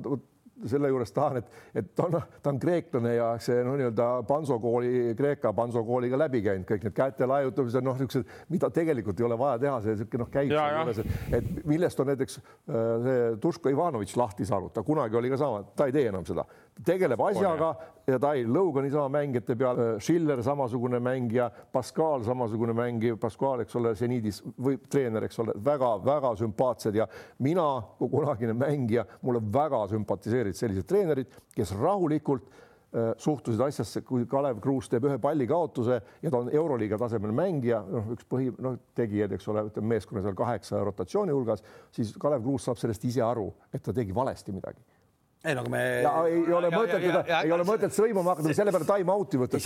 selle 0.70 0.88
juures 0.88 1.12
tahan, 1.12 1.40
et, 1.40 1.48
et 1.74 1.88
ta 1.96 2.06
on, 2.06 2.16
ta 2.42 2.52
on 2.52 2.58
kreeklane 2.62 3.14
ja 3.16 3.30
see 3.42 3.62
no 3.66 3.74
nii-öelda 3.78 4.08
Panso 4.28 4.58
kooli, 4.62 5.14
Kreeka 5.18 5.52
Panso 5.56 5.82
kooliga 5.86 6.18
läbi 6.20 6.42
käinud, 6.44 6.66
kõik 6.68 6.86
need 6.86 6.96
käte 6.96 7.28
laiutamised, 7.28 7.84
noh, 7.84 7.98
niisugused, 7.98 8.30
mida 8.54 8.70
tegelikult 8.74 9.20
ei 9.20 9.28
ole 9.28 9.38
vaja 9.40 9.58
teha, 9.66 9.80
see 9.84 9.96
niisugune 9.96 10.24
noh, 10.24 10.30
käib 10.32 10.54
sealjuures, 10.54 11.02
et, 11.02 11.34
et 11.40 11.66
millest 11.68 12.00
on 12.00 12.10
näiteks 12.12 12.38
äh, 12.38 12.78
see 13.06 13.24
Duško 13.42 13.74
Ivanovitš 13.74 14.16
lahti 14.20 14.48
saanud, 14.48 14.72
ta 14.74 14.86
kunagi 14.86 15.18
oli 15.20 15.32
ka 15.32 15.40
sama, 15.40 15.64
ta 15.76 15.88
ei 15.90 15.96
tee 15.96 16.06
enam 16.12 16.26
seda 16.28 16.46
tegeleb 16.84 17.20
asjaga 17.22 17.74
ja 18.06 18.18
ta 18.20 18.32
ei 18.36 18.44
lõuga 18.48 18.82
niisama 18.84 19.08
mängijate 19.14 19.56
peal. 19.58 19.80
Schiller 20.02 20.42
samasugune 20.44 20.98
mängija, 21.02 21.48
Pascal 21.72 22.24
samasugune 22.26 22.74
mängija, 22.76 23.16
Pascal, 23.20 23.62
eks 23.64 23.78
ole, 23.80 23.94
seniidis 23.98 24.42
või 24.58 24.78
treener, 24.90 25.28
eks 25.28 25.38
ole 25.44 25.54
väga,, 25.54 25.94
väga-väga 26.04 26.34
sümpaatsed 26.40 26.98
ja 26.98 27.06
mina 27.44 27.66
kui 27.98 28.10
kunagine 28.12 28.56
mängija, 28.58 29.06
mulle 29.22 29.42
väga 29.52 29.86
sümpatiseerisid 29.92 30.60
sellised 30.60 30.88
treenerid, 30.90 31.32
kes 31.54 31.72
rahulikult 31.78 32.48
äh, 32.48 33.12
suhtusid 33.20 33.62
asjasse, 33.66 34.02
kui 34.06 34.26
Kalev 34.30 34.60
Kruus 34.64 34.90
teeb 34.90 35.06
ühe 35.08 35.18
pallikaotuse 35.22 36.00
ja 36.22 36.32
ta 36.32 36.40
on 36.42 36.50
Euroliiga 36.52 36.98
tasemel 37.00 37.34
mängija, 37.36 37.82
noh, 37.90 38.10
üks 38.16 38.26
põhi, 38.28 38.50
noh, 38.58 38.80
tegijaid, 38.98 39.36
eks 39.36 39.48
ole, 39.52 39.66
ütleme 39.70 39.94
meeskonnas 39.94 40.28
on 40.30 40.36
kaheksa 40.38 40.82
rotatsiooni 40.84 41.34
hulgas, 41.34 41.64
siis 41.94 42.14
Kalev 42.20 42.44
Kruus 42.44 42.68
saab 42.68 42.80
sellest 42.80 43.06
ise 43.08 43.24
aru, 43.24 43.48
et 43.72 43.84
ta 43.84 43.96
tegi 43.96 44.14
valesti 44.14 44.54
midagi 44.54 44.82
ei, 45.44 45.54
nagu 45.58 45.70
me. 45.72 45.80
ei 46.00 46.54
ole 46.56 46.70
mõtet 46.72 47.04
ei 47.04 47.52
ole 47.52 47.66
mõtet 47.68 47.94
sõimama 47.94 48.32
hakata, 48.32 48.54
selle 48.56 48.72
peale 48.74 48.88
time 48.88 49.14
out'i 49.14 49.40
võtta. 49.40 49.60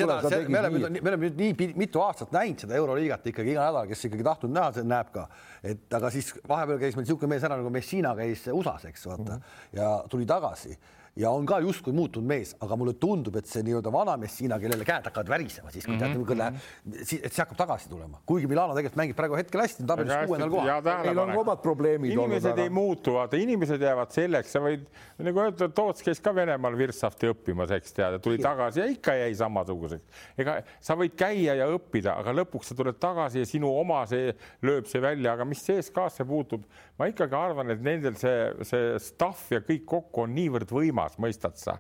me 0.49 0.63
oleme 0.63 0.83
nüüd, 0.83 1.01
me 1.01 1.13
oleme 1.13 1.31
nüüd 1.31 1.41
nii 1.43 1.71
mitu 1.79 2.03
aastat 2.03 2.35
näinud 2.35 2.65
seda 2.65 2.79
Euroliigat 2.81 3.27
ikkagi 3.33 3.55
iga 3.55 3.69
nädal, 3.69 3.89
kes 3.91 4.07
ikkagi 4.11 4.27
tahtnud 4.27 4.55
näha, 4.55 4.73
see 4.77 4.89
näeb 4.89 5.13
ka, 5.15 5.29
et 5.63 5.99
aga 6.01 6.13
siis 6.15 6.33
vahepeal 6.49 6.83
käis 6.83 6.99
meil 6.99 7.07
niisugune 7.07 7.35
mees 7.35 7.47
ära 7.47 7.59
nagu 7.61 7.73
Messina 7.75 8.15
käis 8.19 8.47
USA-s, 8.53 8.89
eks 8.91 9.07
vaata 9.07 9.25
mm 9.25 9.35
-hmm. 9.37 9.79
ja 9.79 9.93
tuli 10.11 10.27
tagasi 10.27 10.75
ja 11.19 11.31
on 11.35 11.47
ka 11.47 11.59
justkui 11.63 11.93
muutunud 11.97 12.29
mees, 12.29 12.53
aga 12.63 12.77
mulle 12.79 12.95
tundub, 13.01 13.37
et 13.41 13.49
see 13.51 13.65
nii-öelda 13.67 13.91
vana 13.93 14.15
Messina, 14.21 14.59
kellele 14.63 14.87
käed 14.87 15.09
hakkavad 15.09 15.31
värisema, 15.33 15.73
siis 15.75 15.87
kui 15.87 15.97
mm 15.97 16.01
-hmm. 16.01 16.27
teate, 16.27 16.39
läheb, 16.39 16.59
et 17.03 17.33
see 17.33 17.43
hakkab 17.43 17.59
tagasi 17.59 17.89
tulema, 17.91 18.21
kuigi 18.27 18.47
Milano 18.47 18.75
tegelikult 18.77 19.01
mängib 19.01 19.19
praegu 19.19 19.39
hetkel 19.39 19.63
hästi, 19.65 19.87
tabelis 19.87 20.15
kuuendal 20.27 20.51
kohal. 20.51 20.83
Neil 21.09 21.19
on 21.19 21.35
omad 21.43 21.63
probleemid. 21.63 22.13
inimesed 22.13 22.51
olnud, 22.51 22.59
ei 22.59 22.71
aga... 22.71 22.75
muutu, 22.75 23.15
vaata, 23.19 23.37
inimesed 23.37 23.83
jäävad 23.83 24.15
selleks, 24.15 24.53
sa 24.53 24.63
võid 24.63 24.87
nagu 25.19 25.43
öelda, 25.43 25.69
Toots 25.69 26.03
käis 26.07 26.21
ka 26.21 26.35
Venemaal 26.35 26.79
virtsafti 26.79 27.33
õppimas, 27.33 27.75
eks 27.75 27.93
tead, 27.93 28.21
tuli 28.23 28.39
tagasi 28.39 28.81
ja 28.81 28.87
ikka 28.87 29.15
jäi 29.15 29.35
samasuguseks. 29.35 30.23
ega 30.39 30.63
sa 30.81 30.95
võid 30.95 31.17
käia 31.19 31.55
ja 31.55 31.67
õppida, 31.67 32.15
aga 32.23 32.33
lõpuks 32.33 32.71
sa 32.71 32.79
tuled 32.79 32.99
tagasi 32.99 33.43
ja 33.43 33.47
sinu 33.47 33.73
oma 33.81 34.05
see 34.07 34.35
lööb 34.63 34.87
see 34.87 35.03
välja, 35.03 35.33
aga 35.33 35.45
mis 35.45 35.65
CSKA-sse 35.67 36.25
puutub, 36.25 36.65
ma 36.99 37.11
ikkagi 37.11 37.35
arvan, 37.35 37.71
et 37.71 37.83
nendel 37.83 38.15
see, 38.15 38.53
see 38.63 38.95
staff 39.03 39.51
ja 39.53 39.61
kõik 39.61 39.85
kokku 39.89 40.23
on 40.23 40.35
niivõrd 40.35 40.71
võimas 40.71 41.08
maas, 41.09 41.19
mõistad 41.21 41.57
sa? 41.61 41.79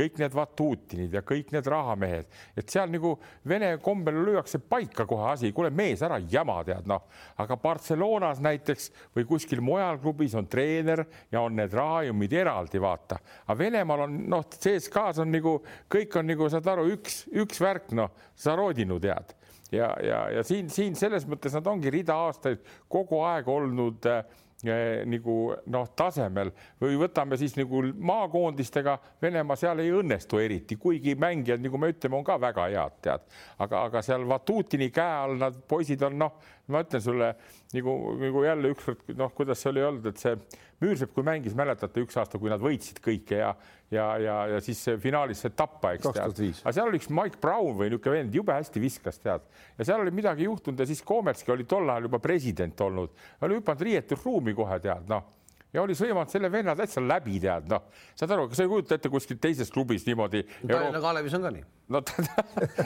kõik 0.00 0.20
need 0.20 0.32
Vatutinid 0.32 1.12
ja 1.12 1.20
kõik 1.26 1.50
need 1.52 1.66
rahamehed, 1.68 2.28
et 2.56 2.70
seal 2.72 2.88
nagu 2.88 3.10
vene 3.44 3.72
kombel 3.82 4.20
lüüakse 4.24 4.60
paika 4.62 5.04
kohe 5.04 5.26
asi, 5.32 5.50
kuule 5.52 5.68
mees, 5.74 6.00
ära 6.06 6.16
jama, 6.30 6.60
tead 6.64 6.86
noh, 6.88 7.02
aga 7.42 7.58
Barcelonas 7.60 8.38
näiteks 8.40 8.86
või 9.18 9.26
kuskil 9.28 9.60
mujal 9.60 9.98
klubis 10.00 10.36
on 10.38 10.46
treener 10.48 11.02
ja 11.32 11.42
on 11.42 11.58
need 11.58 11.74
rahajumid 11.74 12.32
eraldi, 12.32 12.80
vaata. 12.80 13.18
aga 13.44 13.58
Venemaal 13.58 14.06
on 14.06 14.16
noh, 14.30 14.46
CSKA-s 14.46 15.20
on 15.26 15.34
nagu 15.34 15.58
kõik 15.90 16.16
on 16.16 16.30
nagu 16.30 16.48
saad 16.54 16.70
aru, 16.70 16.86
üks, 16.94 17.24
üks 17.34 17.60
värk, 17.60 17.90
noh, 17.98 18.14
Zarodinu 18.40 19.02
tead 19.02 19.34
ja, 19.74 19.90
ja, 20.06 20.22
ja 20.38 20.46
siin, 20.46 20.70
siin 20.70 20.96
selles 20.96 21.26
mõttes 21.28 21.58
nad 21.58 21.66
ongi 21.66 21.92
rida 21.92 22.16
aastaid 22.28 22.62
kogu 22.88 23.20
aeg 23.26 23.50
olnud 23.50 24.06
äh, 24.08 24.22
nagu 24.64 25.36
noh, 25.72 25.88
tasemel. 25.96 26.52
Või 26.80 26.98
võtame 27.00 27.38
siis 27.40 27.56
nagu 27.58 27.82
maakoondistega, 27.96 28.98
Venemaa 29.22 29.58
seal 29.58 29.82
ei 29.82 29.92
õnnestu 29.94 30.40
eriti, 30.42 30.76
kuigi 30.80 31.14
mängijad, 31.20 31.62
nagu 31.64 31.80
me 31.80 31.92
ütleme, 31.92 32.18
on 32.18 32.26
ka 32.26 32.38
väga 32.40 32.68
head, 32.72 32.96
tead, 33.04 33.26
aga, 33.58 33.84
aga 33.88 34.02
seal 34.04 34.26
Vatutini 34.28 34.90
käe 34.94 35.18
all 35.24 35.38
nad 35.40 35.56
poisid 35.68 36.02
on 36.06 36.18
noh, 36.20 36.36
ma 36.72 36.82
ütlen 36.84 37.02
sulle 37.04 37.30
nagu, 37.74 37.94
nagu 38.20 38.44
jälle 38.44 38.72
ükskord, 38.74 39.04
noh, 39.18 39.32
kuidas 39.36 39.62
see 39.62 39.72
oli 39.72 39.86
olnud, 39.86 40.10
et 40.10 40.20
see 40.22 40.36
Müürsepp, 40.80 41.12
kui 41.12 41.24
mängis, 41.26 41.52
mäletate 41.52 42.00
üks 42.00 42.16
aasta, 42.16 42.38
kui 42.40 42.48
nad 42.48 42.62
võitsid 42.62 43.02
kõike 43.04 43.36
ja, 43.36 43.50
ja, 43.92 44.06
ja, 44.22 44.36
ja 44.54 44.60
siis 44.64 44.80
finaalis 45.02 45.42
see 45.44 45.52
tappa, 45.52 45.92
eks 45.96 46.08
tead. 46.16 46.40
aga 46.62 46.72
seal 46.72 46.88
oli 46.88 47.00
üks 47.02 47.10
Mike 47.12 47.36
Brown 47.42 47.74
või 47.76 47.90
niisugune 47.90 48.16
vend, 48.16 48.38
jube 48.40 48.56
hästi 48.56 48.80
viskas, 48.80 49.20
tead. 49.20 49.44
ja 49.76 49.88
seal 49.90 50.00
oli 50.00 50.14
midagi 50.14 50.48
juhtunud 50.48 50.80
ja 50.80 50.88
siis 50.88 51.04
Komerski 51.04 51.52
oli 51.52 51.68
tol 51.68 51.84
ajal 51.84 52.08
juba 52.08 52.22
president 52.24 52.80
olnud, 52.86 53.12
oli 53.44 53.60
hüpanud 53.60 53.84
riietusruumi 53.90 54.56
kohe, 54.56 54.80
tead, 54.80 55.04
noh 55.10 55.28
ja 55.72 55.82
oli 55.82 55.94
sõimanud 55.98 56.32
selle 56.32 56.50
venna 56.52 56.74
täitsa 56.78 57.02
läbi, 57.04 57.38
tead, 57.42 57.68
noh, 57.70 57.86
saad 58.18 58.34
aru, 58.34 58.48
sa 58.54 58.64
ei 58.64 58.70
kujuta 58.70 58.98
ette 58.98 59.10
kuskil 59.12 59.38
teises 59.42 59.70
klubis 59.72 60.06
niimoodi? 60.08 60.42
Tallinna 60.60 61.02
Kalevis 61.02 61.36
on 61.38 61.46
ka 61.46 61.52
nii. 61.54 61.64
no 61.94 62.02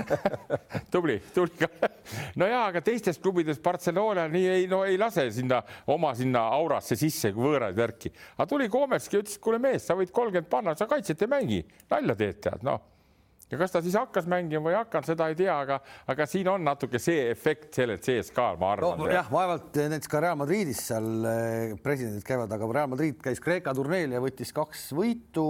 tubli, 0.93 1.19
tubli 1.35 1.65
ka. 1.65 1.91
no 2.41 2.49
ja, 2.51 2.65
aga 2.71 2.85
teistes 2.85 3.21
klubides 3.23 3.61
Barcelona 3.65 4.27
nii 4.33 4.49
ei, 4.57 4.67
no 4.71 4.85
ei 4.89 4.99
lase 5.01 5.27
sinna 5.35 5.63
oma 5.93 6.15
sinna 6.19 6.47
aurasse 6.57 6.99
sisse 7.01 7.33
võõraid 7.37 7.77
värki, 7.79 8.13
aga 8.37 8.49
tuli 8.51 8.71
Komerski 8.73 9.21
ütles, 9.21 9.39
kuule 9.43 9.61
mees, 9.63 9.87
sa 9.87 9.97
võid 9.99 10.13
kolmkümmend 10.15 10.51
panna, 10.51 10.77
sa 10.79 10.89
kaitset 10.91 11.25
ei 11.25 11.33
mängi, 11.37 11.63
nalja 11.93 12.19
teed, 12.21 12.43
tead, 12.49 12.67
noh 12.67 12.94
ja 13.51 13.59
kas 13.61 13.75
ta 13.75 13.83
siis 13.85 13.97
hakkas 13.99 14.29
mängima 14.31 14.65
või 14.65 14.75
ei 14.75 14.79
hakanud, 14.79 15.09
seda 15.09 15.29
ei 15.31 15.37
tea, 15.39 15.55
aga, 15.55 15.79
aga 16.11 16.27
siin 16.29 16.49
on 16.53 16.65
natuke 16.67 17.01
see 17.03 17.29
efekt 17.31 17.77
sellel 17.77 18.01
CSKA-l, 18.05 18.61
ma 18.61 18.73
arvan 18.75 19.01
no,. 19.01 19.09
jah, 19.13 19.29
vaevalt 19.33 19.77
näiteks 19.79 20.11
ka 20.11 20.23
Real 20.25 20.39
Madridis 20.41 20.85
seal 20.89 21.29
eh, 21.31 21.75
presidendid 21.85 22.27
käivad, 22.27 22.53
aga 22.55 22.71
Real 22.79 22.93
Madrid 22.93 23.19
käis 23.25 23.43
Kreeka 23.45 23.75
turneel 23.77 24.17
ja 24.17 24.23
võttis 24.25 24.55
kaks 24.57 24.87
võitu 24.97 25.47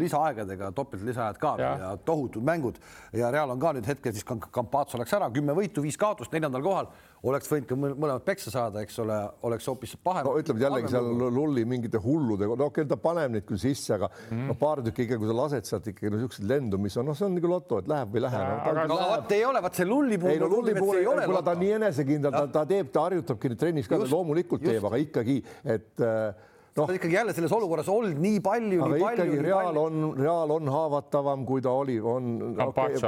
lisaaegadega, 0.00 0.72
topeltlisaajad 0.76 1.40
ka 1.42 1.54
ja, 1.60 1.70
ja 1.84 1.92
tohutud 2.04 2.44
mängud. 2.46 2.80
Ja 3.16 3.30
Real 3.34 3.52
on 3.54 3.62
ka 3.62 3.74
nüüd 3.76 3.88
hetkel 3.88 4.14
siis 4.16 4.26
Campazzo 4.26 5.00
läks 5.00 5.14
ära, 5.16 5.30
kümme 5.34 5.56
võitu, 5.56 5.84
viis 5.84 5.98
kaotust, 6.00 6.32
neljandal 6.34 6.64
kohal 6.64 6.92
oleks 7.28 7.50
võinud 7.50 7.68
ka 7.68 7.76
mõlemad 7.76 8.24
peksa 8.24 8.52
saada, 8.52 8.82
eks 8.84 8.96
ole, 9.02 9.16
oleks 9.46 9.68
hoopis 9.68 9.92
pahem. 10.00 10.24
no 10.26 10.36
ütleme 10.40 10.62
jällegi 10.64 10.92
seal 10.92 11.08
lulli 11.34 11.64
mingite 11.68 12.00
hulludega, 12.00 12.56
no 12.56 12.70
okei 12.70 12.84
okay,, 12.86 12.90
ta 12.90 12.98
paneb 13.00 13.34
neid 13.34 13.46
küll 13.48 13.60
sisse, 13.60 13.92
aga 13.96 14.08
mm. 14.30 14.46
no 14.48 14.56
paar 14.60 14.82
tükki 14.86 15.04
ikka, 15.06 15.20
kui 15.20 15.30
sa 15.30 15.36
lased 15.36 15.68
sealt 15.68 15.90
ikkagi 15.92 16.12
no 16.12 16.20
niisuguseid 16.20 16.48
lendu, 16.50 16.80
mis 16.80 16.96
on, 17.00 17.10
noh, 17.10 17.18
see 17.18 17.28
on 17.28 17.36
nagu 17.36 17.52
loto, 17.52 17.80
et 17.82 17.90
läheb 17.90 18.14
või 18.14 18.22
ei 18.22 18.26
lähe 18.26 18.42
no,. 18.42 18.58
aga, 18.72 18.86
aga 18.86 19.08
vot 19.14 19.34
ei 19.36 19.46
ole, 19.50 19.64
vot 19.66 19.80
see 19.80 19.88
lulli 19.88 20.20
puhul. 20.20 20.36
ei 20.36 20.42
no 20.42 20.52
lulli 20.54 20.76
puhul, 20.78 21.02
kuna 21.20 21.42
ta 21.44 21.56
on 21.56 21.64
nii 21.64 21.74
enesekindel, 21.80 22.36
ta, 22.36 22.44
ta 22.58 22.64
teeb, 22.72 22.92
ta 22.94 23.08
harjutabki 23.08 23.52
trennis 23.60 23.90
ka, 23.90 24.00
loomulikult 24.06 24.64
just. 24.64 24.72
teeb, 24.72 24.88
aga 24.88 25.02
ikkagi, 25.04 25.40
et 25.76 26.06
äh, 26.06 26.48
noh, 26.76 26.84
sa 26.84 26.86
oled 26.86 26.98
ikkagi 26.98 27.16
jälle 27.16 27.34
selles 27.36 27.52
olukorras 27.52 27.88
olnud 27.92 28.18
nii 28.22 28.40
palju. 28.44 28.80
aga 28.84 28.94
nii 28.94 29.04
ikkagi 29.04 29.30
palju, 29.30 29.42
Real 29.46 29.70
palju. 29.70 29.84
on, 29.84 30.18
Real 30.18 30.54
on 30.56 30.72
haavatavam, 30.74 31.46
kui 31.46 31.62
ta 31.64 31.72
oli, 31.76 31.98
on. 32.00 32.32
Okay, 32.66 32.98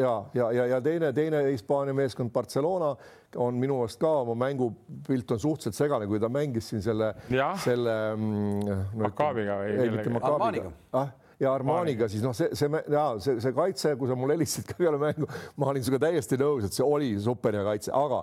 ja, 0.00 0.14
ja, 0.34 0.50
ja, 0.58 0.66
ja 0.74 0.80
teine, 0.84 1.12
teine 1.16 1.44
Hispaania 1.50 1.94
meeskond 1.94 2.32
Barcelona 2.34 2.94
on 3.36 3.58
minu 3.58 3.80
meelest 3.80 3.98
ka 4.02 4.10
oma 4.22 4.36
mängupilt 4.46 5.34
on 5.34 5.42
suhteliselt 5.42 5.78
segane, 5.78 6.06
kui 6.10 6.20
ta 6.22 6.30
mängis 6.32 6.70
siin 6.70 6.82
selle, 6.84 7.12
selle 7.64 7.98
no,. 8.18 8.78
Makaabiga 9.06 9.58
või 9.62 10.00
kellega? 10.04 10.72
Ah, 10.94 11.10
ja 11.40 11.52
Armaniga, 11.54 12.08
siis 12.10 12.22
noh, 12.24 12.34
see, 12.36 12.50
see 12.56 12.68
see, 13.24 13.36
see 13.42 13.54
kaitse, 13.56 13.94
kui 14.00 14.10
sa 14.10 14.16
mulle 14.18 14.36
helistasid 14.36 14.68
ka 14.70 14.76
peale 14.78 15.00
mängu, 15.00 15.28
ma 15.60 15.70
olin 15.70 15.84
sinuga 15.84 16.06
täiesti 16.06 16.38
nõus, 16.40 16.66
et 16.66 16.76
see 16.76 16.86
oli 16.86 17.12
super 17.22 17.56
hea 17.56 17.64
kaitse, 17.66 17.92
aga 17.94 18.22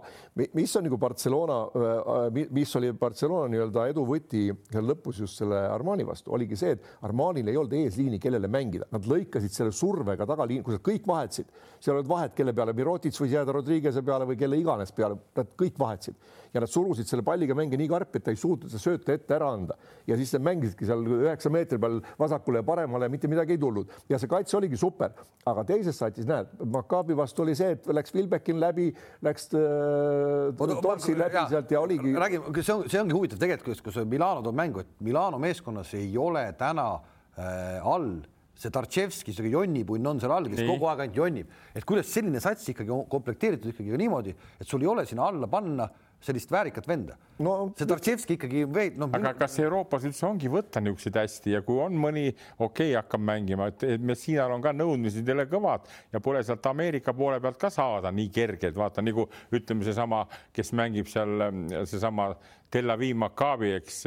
mis 0.57 0.75
on 0.79 0.87
nagu 0.87 0.99
Barcelona, 1.01 1.59
äh, 1.75 2.39
mis 2.53 2.75
oli 2.79 2.91
Barcelona 2.97 3.51
nii-öelda 3.51 3.87
edu 3.91 4.05
võti 4.07 4.47
seal 4.71 4.87
lõpus 4.91 5.21
just 5.25 5.41
selle 5.41 5.59
Armani 5.71 6.07
vastu, 6.07 6.33
oligi 6.35 6.59
see, 6.59 6.77
et 6.77 7.05
Armanil 7.07 7.51
ei 7.51 7.59
olnud 7.59 7.75
eesliini, 7.81 8.21
kellele 8.21 8.49
mängida, 8.51 8.87
nad 8.93 9.07
lõikasid 9.07 9.55
selle 9.55 9.75
survega 9.75 10.27
tagaliin, 10.29 10.63
kui 10.65 10.75
nad 10.77 10.85
kõik 10.85 11.07
vahetasid, 11.09 11.51
seal 11.81 11.95
ei 11.95 11.99
olnud 11.99 12.11
vahet, 12.11 12.35
kelle 12.37 12.53
peale 12.53 12.75
Mirotic 12.77 13.17
võis 13.17 13.33
jääda 13.33 13.55
Rodriguez'e 13.57 14.03
peale 14.05 14.27
või 14.29 14.37
kelle 14.39 14.59
iganes 14.61 14.93
peale, 14.95 15.17
nad 15.37 15.57
kõik 15.57 15.79
vahetasid 15.81 16.31
ja 16.53 16.61
nad 16.61 16.69
surusid 16.71 17.07
selle 17.07 17.23
palliga 17.25 17.55
mänge 17.55 17.77
nii 17.79 17.89
karpi, 17.89 18.19
et 18.19 18.25
ta 18.25 18.33
ei 18.33 18.39
suutnud 18.39 18.71
seda 18.71 18.83
sööta 18.83 19.15
ette 19.15 19.35
ära 19.35 19.47
anda. 19.55 19.77
Ja 20.07 20.17
siis 20.19 20.33
nad 20.35 20.43
mängisidki 20.49 20.87
seal 20.87 21.05
üheksa 21.07 21.51
meetri 21.53 21.79
peal 21.81 21.99
vasakule 22.19 22.59
ja 22.59 22.67
paremale, 22.67 23.07
mitte 23.11 23.29
midagi 23.31 23.55
ei 23.55 23.61
tulnud. 23.61 23.93
Ja 24.11 24.19
see 24.19 24.31
kaitse 24.31 24.57
oligi 24.59 24.79
super, 24.79 25.15
aga 25.47 25.63
teises 25.67 25.97
satis 26.01 26.27
näed, 26.29 26.51
Maccabi 26.73 27.15
vastu 27.17 27.45
oli 27.45 27.55
see, 27.57 27.77
et 27.77 27.87
läks 27.91 28.13
Vilbekin 28.15 28.59
läbi, 28.61 28.89
läks 29.23 29.47
äh, 29.55 30.51
Torsi 30.83 31.15
läbi 31.17 31.39
ja, 31.39 31.47
sealt 31.55 31.71
ja 31.71 31.81
oligi. 31.85 32.11
räägime, 32.19 32.51
see 32.59 32.75
on, 32.75 32.85
see 32.91 33.01
ongi 33.01 33.15
huvitav 33.15 33.39
tegelikult, 33.41 33.83
kus 33.85 34.01
Milano 34.03 34.43
toob 34.43 34.59
mängu, 34.59 34.83
et 34.83 34.91
Milano 34.99 35.39
meeskonnas 35.41 35.95
ei 35.99 36.11
ole 36.19 36.49
täna 36.59 36.91
äh, 37.39 37.79
all 37.87 38.19
see 38.61 38.73
Tartševski, 38.73 39.33
see 39.33 39.51
jonnipunn 39.51 40.11
on 40.11 40.21
seal 40.21 40.35
all, 40.35 40.49
kes 40.51 40.61
kogu 40.67 40.89
aeg 40.91 41.05
ainult 41.05 41.17
jonnib, 41.17 41.57
et 41.73 41.87
kuidas 41.87 42.11
selline 42.13 42.41
sats 42.43 42.69
ikkagi 42.73 43.01
komplekteeritud 43.09 43.73
ikkagi 43.73 43.99
niimoodi, 44.03 44.35
et 44.61 44.67
sul 44.67 44.85
ei 44.85 44.91
ole 44.91 45.05
sinna 45.09 45.29
alla 45.31 45.49
panna 45.51 45.89
sellist 46.21 46.51
väärikat 46.53 46.87
venda 46.87 47.17
No- 47.41 47.71
see 47.77 47.87
Tartševski 47.89 48.35
ikkagi 48.37 48.63
veid 48.69 48.99
noh. 49.01 49.09
aga 49.17 49.33
kas 49.39 49.57
Euroopas 49.63 50.05
üldse 50.05 50.25
ongi 50.27 50.49
võtta 50.51 50.81
niisuguseid 50.83 51.17
hästi 51.21 51.55
ja 51.55 51.63
kui 51.65 51.79
on 51.81 51.97
mõni 51.97 52.27
okei 52.29 52.91
okay, 52.91 52.95
hakkab 52.99 53.25
mängima, 53.31 53.71
et 53.71 53.85
Messinal 54.01 54.53
on 54.53 54.63
ka 54.63 54.75
nõudmised 54.75 55.27
jälle 55.27 55.47
kõvad 55.49 55.89
ja 56.13 56.21
pole 56.23 56.43
sealt 56.45 56.65
Ameerika 56.69 57.15
poole 57.17 57.41
pealt 57.41 57.59
ka 57.61 57.71
saada 57.73 58.13
nii 58.13 58.29
kergelt, 58.33 58.77
vaata 58.77 59.03
nagu 59.05 59.27
ütleme, 59.51 59.85
seesama, 59.87 60.25
kes 60.53 60.73
mängib 60.77 61.09
seal 61.11 61.47
seesama 61.89 62.33
Tel 62.71 62.87
Aviv 62.87 63.17
Maccabi, 63.19 63.73
eks 63.81 63.97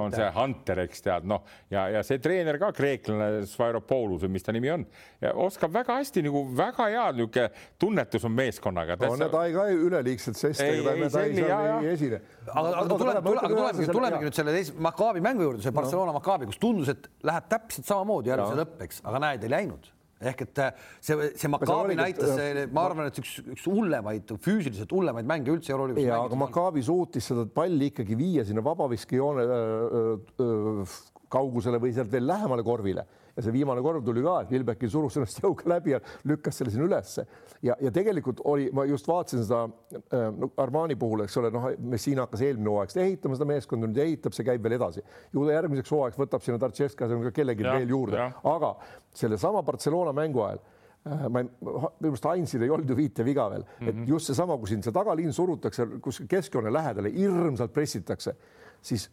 on 0.00 0.14
see 0.14 0.28
Hunter, 0.32 0.78
eks 0.86 1.02
tead, 1.04 1.26
noh 1.28 1.42
ja, 1.72 1.82
ja 1.92 2.00
see 2.06 2.20
treener 2.22 2.56
ka 2.62 2.70
kreeklane, 2.76 3.42
Svairopoulos 3.50 4.24
või 4.24 4.36
mis 4.38 4.46
ta 4.46 4.54
nimi 4.56 4.70
on, 4.72 4.86
oskab 5.44 5.74
väga 5.74 5.98
hästi 5.98 6.24
nagu 6.24 6.46
väga 6.56 6.88
hea 6.92 7.04
niisugune 7.18 7.50
tunnetus 7.82 8.24
on 8.24 8.32
meeskonnaga. 8.36 8.96
on 9.10 9.26
ei 9.26 9.52
ka 9.52 9.66
üleliigselt 9.74 10.40
sest, 10.40 10.62
ega 10.64 10.94
ta, 10.94 11.10
ta 11.18 11.26
ei, 11.26 11.36
seal 11.36 11.55
ei 11.64 11.90
esine. 11.92 12.20
aga, 12.46 12.68
aga 12.68 12.86
tuleme, 12.92 13.22
tuleme, 13.24 13.50
tulemegi, 13.54 13.90
tulemegi 13.98 14.28
nüüd 14.28 14.38
selle 14.38 14.54
teise 14.54 14.76
Maccabi 14.86 15.22
mängu 15.24 15.46
juurde, 15.46 15.64
see 15.64 15.74
Barcelona 15.74 16.12
no. 16.12 16.20
Maccabi, 16.20 16.48
kus 16.50 16.60
tundus, 16.62 16.92
et 16.92 17.10
läheb 17.26 17.50
täpselt 17.52 17.88
samamoodi 17.88 18.32
järgmise 18.32 18.58
lõppeks, 18.62 19.02
aga 19.06 19.22
näed, 19.26 19.46
ei 19.46 19.54
läinud 19.56 19.92
ehk 20.16 20.46
et 20.46 20.60
äh, 20.64 20.86
see, 21.04 21.28
see 21.36 21.50
Maccabi 21.52 21.98
näitas, 21.98 22.38
ma 22.72 22.86
arvan, 22.88 23.10
et 23.10 23.18
üks, 23.20 23.34
üks 23.52 23.66
hullemaid, 23.68 24.32
füüsiliselt 24.40 24.94
hullemaid 24.96 25.28
mänge 25.28 25.52
üldse 25.52 25.74
Euroliigas. 25.74 26.06
ja, 26.08 26.22
aga 26.24 26.38
Maccabi 26.40 26.84
suutis 26.86 27.28
seda 27.32 27.44
palli 27.52 27.90
ikkagi 27.92 28.16
viia 28.16 28.46
sinna 28.48 28.64
vabaviskejoone 28.64 29.44
kaugusele 31.32 31.80
või 31.82 31.92
sealt 31.92 32.12
veel 32.12 32.28
lähemale 32.30 32.64
korvile 32.64 33.04
ja 33.36 33.44
see 33.44 33.52
viimane 33.52 33.82
korv 33.84 34.04
tuli 34.04 34.22
ka, 34.24 34.38
et 34.42 34.52
Vilbeki 34.52 34.88
surus 34.90 35.18
ennast 35.20 35.42
jõuga 35.42 35.68
läbi 35.74 35.92
ja 35.92 36.00
lükkas 36.28 36.60
selle 36.60 36.72
sinna 36.72 36.86
ülesse 36.88 37.26
ja, 37.64 37.76
ja 37.80 37.92
tegelikult 37.94 38.40
oli, 38.48 38.68
ma 38.74 38.86
just 38.88 39.08
vaatasin 39.08 39.44
seda 39.44 39.64
äh, 39.66 40.28
no, 40.36 40.50
Armani 40.62 40.96
puhul, 40.98 41.26
eks 41.26 41.36
ole, 41.40 41.50
noh, 41.54 41.68
Messina 41.92 42.24
hakkas 42.24 42.46
eelmine 42.46 42.72
hooaeg 42.72 42.94
seda 42.94 43.04
ehitama, 43.04 43.36
seda 43.38 43.48
meeskonda 43.50 43.90
nüüd 43.90 44.00
ehitab, 44.06 44.36
see 44.36 44.46
käib 44.46 44.64
veel 44.64 44.78
edasi. 44.78 45.04
ju 45.34 45.44
ta 45.46 45.58
järgmiseks 45.58 45.92
hooajaks 45.96 46.22
võtab 46.22 46.46
sinna 46.46 46.62
Tartševska 46.62 47.10
ka 47.26 47.34
kellegi 47.40 47.66
ja, 47.66 47.76
veel 47.76 47.92
juurde, 47.92 48.30
aga 48.54 48.72
sellesama 49.16 49.62
Barcelona 49.66 50.16
mängu 50.16 50.46
ajal 50.46 50.62
äh, 50.62 51.26
ma 51.28 51.44
ei, 51.44 51.50
minu 51.60 51.92
meelest 52.08 52.30
Ainsil 52.32 52.64
ei 52.64 52.72
olnud 52.72 52.90
ju 52.90 52.96
viite 52.98 53.26
viga 53.26 53.50
veel 53.52 53.66
mm, 53.66 53.76
-hmm. 53.86 54.02
et 54.02 54.14
just 54.14 54.32
seesama, 54.32 54.56
kui 54.56 54.72
siin 54.72 54.82
see 54.86 54.96
tagaliin 54.96 55.32
surutakse 55.32 55.86
kuskil 56.00 56.30
keskjoone 56.30 56.72
lähedale, 56.72 57.12
hirmsalt 57.12 57.72
pressitakse, 57.72 58.36
siis 58.80 59.10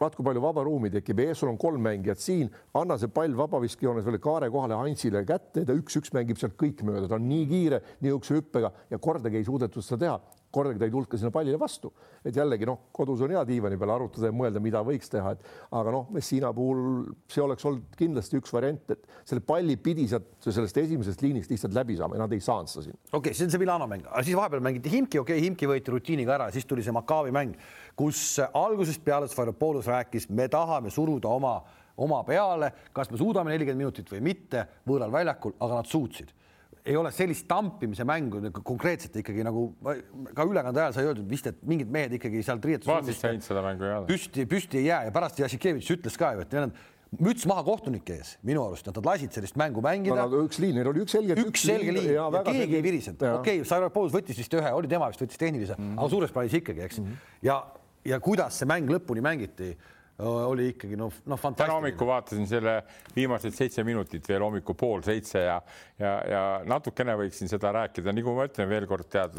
vaat 0.00 0.16
kui 0.16 0.26
palju 0.26 0.42
vaba 0.44 0.64
ruumi 0.66 0.90
tekib, 0.92 1.20
ees 1.24 1.40
sul 1.40 1.50
on 1.52 1.60
kolm 1.60 1.82
mängijat 1.86 2.20
siin, 2.22 2.50
anna 2.76 2.98
see 3.00 3.12
pall 3.12 3.36
vabaviskejoones 3.36 4.06
veel 4.06 4.20
kaare 4.22 4.50
kohale 4.52 4.78
Hansile 4.78 5.24
kätte, 5.28 5.64
ta 5.64 5.76
üks-üks 5.76 6.12
mängib 6.16 6.40
sealt 6.40 6.56
kõik 6.60 6.82
mööda, 6.86 7.08
ta 7.08 7.18
on 7.20 7.28
nii 7.28 7.46
kiire, 7.50 7.82
nihukese 8.04 8.40
hüppega 8.40 8.72
ja 8.90 9.00
kordagi 9.02 9.40
ei 9.40 9.48
suudetud 9.48 9.84
seda 9.84 10.04
teha 10.04 10.18
kordagi 10.54 10.80
ta 10.80 10.86
ei 10.86 10.92
tulnud 10.92 11.08
ka 11.10 11.18
sinna 11.20 11.32
pallile 11.34 11.58
vastu, 11.60 11.90
et 12.24 12.36
jällegi 12.36 12.66
noh, 12.68 12.86
kodus 12.94 13.22
on 13.24 13.34
hea 13.34 13.42
diivani 13.48 13.78
peal 13.80 13.92
arutada 13.96 14.30
ja 14.30 14.34
mõelda, 14.36 14.62
mida 14.62 14.82
võiks 14.86 15.10
teha, 15.12 15.34
et 15.36 15.48
aga 15.76 15.94
noh, 15.94 16.10
Messina 16.14 16.52
puhul 16.56 17.06
see 17.32 17.42
oleks 17.44 17.66
olnud 17.68 17.96
kindlasti 17.98 18.40
üks 18.40 18.54
variant, 18.54 18.94
et 18.94 19.06
selle 19.28 19.44
palli 19.46 19.76
pidi 19.80 20.06
sealt 20.10 20.30
sellest 20.46 20.80
esimesest 20.82 21.24
liinist 21.24 21.52
lihtsalt 21.52 21.76
läbi 21.76 21.98
saama 21.98 22.18
ja 22.18 22.24
nad 22.24 22.36
ei 22.36 22.44
saanud 22.44 22.72
seda 22.72 22.86
siin. 22.88 22.98
okei 23.10 23.18
okay,, 23.20 23.38
see 23.38 23.48
on 23.48 23.54
see 23.54 23.62
Milano 23.62 23.88
mäng, 23.90 24.06
aga 24.08 24.24
siis 24.26 24.38
vahepeal 24.38 24.64
mängiti 24.64 24.92
Himki, 24.92 25.20
okei 25.22 25.36
okay,, 25.36 25.46
Himki 25.48 25.70
võeti 25.70 25.94
rutiiniga 25.94 26.36
ära, 26.38 26.50
siis 26.54 26.68
tuli 26.68 26.84
see 26.86 26.94
Maccabi 26.96 27.34
mäng, 27.34 27.56
kus 27.98 28.22
algusest 28.46 29.04
peale 29.04 29.28
Svaropoulos 29.30 29.90
rääkis, 29.90 30.30
me 30.30 30.48
tahame 30.52 30.92
suruda 30.94 31.32
oma 31.32 31.58
oma 31.96 32.18
peale, 32.28 32.72
kas 32.92 33.08
me 33.08 33.16
suudame 33.16 33.54
nelikümmend 33.54 33.86
minutit 33.86 34.10
või 34.12 34.20
mitte 34.20 34.66
võõral 34.84 35.12
väljakul, 35.14 35.54
aga 35.64 35.78
nad 35.80 35.88
suutsid 35.88 36.32
ei 36.86 36.96
ole 36.96 37.10
sellist 37.14 37.46
tampimise 37.50 38.04
mängu 38.06 38.40
nagu 38.44 38.62
konkreetselt 38.66 39.16
ikkagi 39.20 39.44
nagu 39.46 39.68
ka 40.34 40.46
ülekande 40.46 40.82
ajal 40.84 40.96
sai 40.96 41.06
öeldud 41.08 41.30
vist, 41.30 41.48
et 41.50 41.62
mingid 41.66 41.90
mehed 41.92 42.18
ikkagi 42.18 42.42
sealt 42.46 42.64
riietusruumist 42.66 43.24
püsti, 44.10 44.46
püsti 44.50 44.82
ei 44.82 44.90
jää 44.90 45.08
ja 45.08 45.14
pärast 45.14 45.40
Jassikevitš 45.42 45.96
ütles 45.96 46.18
ka 46.20 46.34
ju, 46.36 46.44
et 46.46 46.54
need 46.56 46.76
müts 47.22 47.46
maha 47.48 47.62
kohtunike 47.66 48.16
ees, 48.18 48.34
minu 48.46 48.62
arust, 48.66 48.86
nad 48.90 49.06
lasid 49.06 49.34
sellist 49.34 49.58
mängu 49.58 49.82
mängida 49.84 50.26
no,. 50.26 50.42
üks 50.44 50.60
liin, 50.62 50.74
neil 50.76 50.90
oli 50.90 51.04
üks 51.04 51.14
selge. 51.16 51.36
üks 51.42 51.66
selge 51.68 51.94
liin 51.94 52.10
ja, 52.16 52.26
ja 52.26 52.42
keegi 52.44 52.62
selge... 52.62 52.78
ei 52.78 52.86
virisenud, 52.86 53.26
okei 53.40 53.60
okay,, 53.60 53.68
Sarapoulos 53.68 54.14
võttis 54.14 54.38
vist 54.42 54.56
ühe, 54.58 54.72
oli 54.76 54.90
tema 54.90 55.08
vist 55.12 55.22
võttis 55.22 55.40
tehnilise 55.40 55.76
mm, 55.76 55.84
-hmm. 55.84 56.00
aga 56.00 56.12
suures 56.12 56.34
plaanis 56.34 56.56
ikkagi, 56.58 56.82
eks 56.86 57.00
mm. 57.00 57.06
-hmm. 57.06 57.36
ja, 57.46 57.60
ja 58.12 58.20
kuidas 58.22 58.58
see 58.58 58.68
mäng 58.68 58.90
lõpuni 58.90 59.24
mängiti 59.24 59.72
oli 60.24 60.70
ikkagi 60.72 60.96
noh, 60.96 61.12
noh 61.28 61.36
fantastiline. 61.40 61.66
täna 61.66 61.76
hommikul 61.76 62.08
vaatasin 62.08 62.46
selle 62.48 62.76
viimased 63.16 63.52
seitse 63.56 63.84
minutit 63.84 64.28
veel 64.28 64.44
hommikul 64.46 64.76
pool 64.78 65.02
seitse 65.04 65.42
ja, 65.44 65.56
ja, 66.00 66.12
ja 66.30 66.42
natukene 66.64 67.16
võiksin 67.20 67.50
seda 67.52 67.72
rääkida, 67.76 68.14
nagu 68.16 68.36
ma 68.36 68.46
ütlen 68.48 68.70
veel 68.70 68.86
kord, 68.88 69.10
tead, 69.12 69.36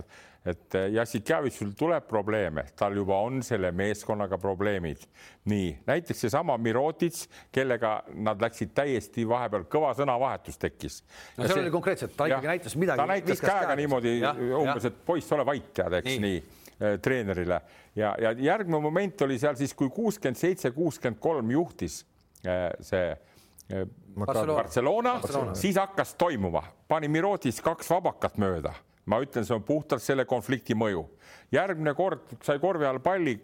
et 0.48 0.78
Jassikjavitšil 0.94 1.72
tuleb 1.80 2.06
probleeme, 2.08 2.68
tal 2.78 2.94
juba 2.96 3.18
on 3.26 3.42
selle 3.46 3.72
meeskonnaga 3.76 4.38
probleemid. 4.42 5.02
nii 5.50 5.72
näiteks 5.88 6.22
seesama 6.28 6.60
Mirotits, 6.62 7.26
kellega 7.52 8.04
nad 8.14 8.42
läksid 8.42 8.76
täiesti 8.78 9.26
vahepeal 9.28 9.66
kõva 9.72 9.96
sõnavahetus 9.98 10.62
tekkis. 10.62 11.02
no 11.38 11.44
seal 11.44 11.56
see, 11.56 11.66
oli 11.66 11.74
konkreetselt, 11.74 12.14
ta 12.18 12.30
ikkagi 12.30 12.54
näitas 12.54 12.78
midagi. 12.78 13.02
ta 13.02 13.10
näitas 13.10 13.42
käega, 13.42 13.76
niimoodi 13.82 14.20
ja, 14.20 14.36
umbes, 14.62 14.86
et 14.92 15.04
poiss, 15.06 15.34
ole 15.34 15.46
vait, 15.46 15.74
tead, 15.74 16.00
eks 16.04 16.14
nii, 16.14 16.24
nii 16.28 16.66
Äh, 16.78 17.00
treenerile 17.02 17.58
ja, 17.98 18.16
ja 18.22 18.32
järgmine 18.32 18.80
moment 18.82 19.22
oli 19.26 19.40
seal 19.42 19.58
siis, 19.58 19.74
kui 19.74 19.90
kuuskümmend 19.94 20.40
seitse, 20.40 20.72
kuuskümmend 20.72 21.20
kolm 21.22 21.52
juhtis 21.52 22.04
äh, 22.46 22.70
see 22.82 23.10
äh, 23.12 23.88
Barcelona, 24.18 24.64
Barcelona, 24.64 25.14
Barcelona., 25.22 25.56
siis 25.56 25.78
hakkas 25.78 26.16
toimuma, 26.16 26.64
pani 26.88 27.10
Mirotis 27.12 27.62
kaks 27.62 27.90
vabakat 27.90 28.38
mööda. 28.42 28.74
Ma 29.08 29.22
ütlen, 29.24 29.46
see 29.48 29.56
on 29.56 29.64
puhtalt 29.64 30.04
selle 30.04 30.26
konflikti 30.28 30.76
mõju. 30.76 31.06
järgmine 31.52 31.94
kord 31.96 32.34
sai 32.44 32.60
korvi 32.60 32.86
all 32.86 33.00
palli 33.00 33.38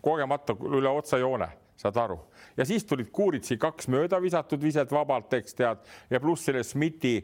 kogemata 0.00 0.54
üle 0.64 0.88
otsajoone, 0.88 1.48
saad 1.76 1.96
aru, 2.00 2.16
ja 2.56 2.64
siis 2.64 2.86
tulid 2.88 3.10
Kuuritsi 3.12 3.58
kaks 3.60 3.88
mööda 3.88 4.20
visatud 4.22 4.62
viset 4.62 4.92
vabalt, 4.92 5.32
eks 5.34 5.54
tead, 5.54 5.84
ja 6.10 6.20
pluss 6.20 6.48
selle 6.48 6.62
Schmidti 6.64 7.18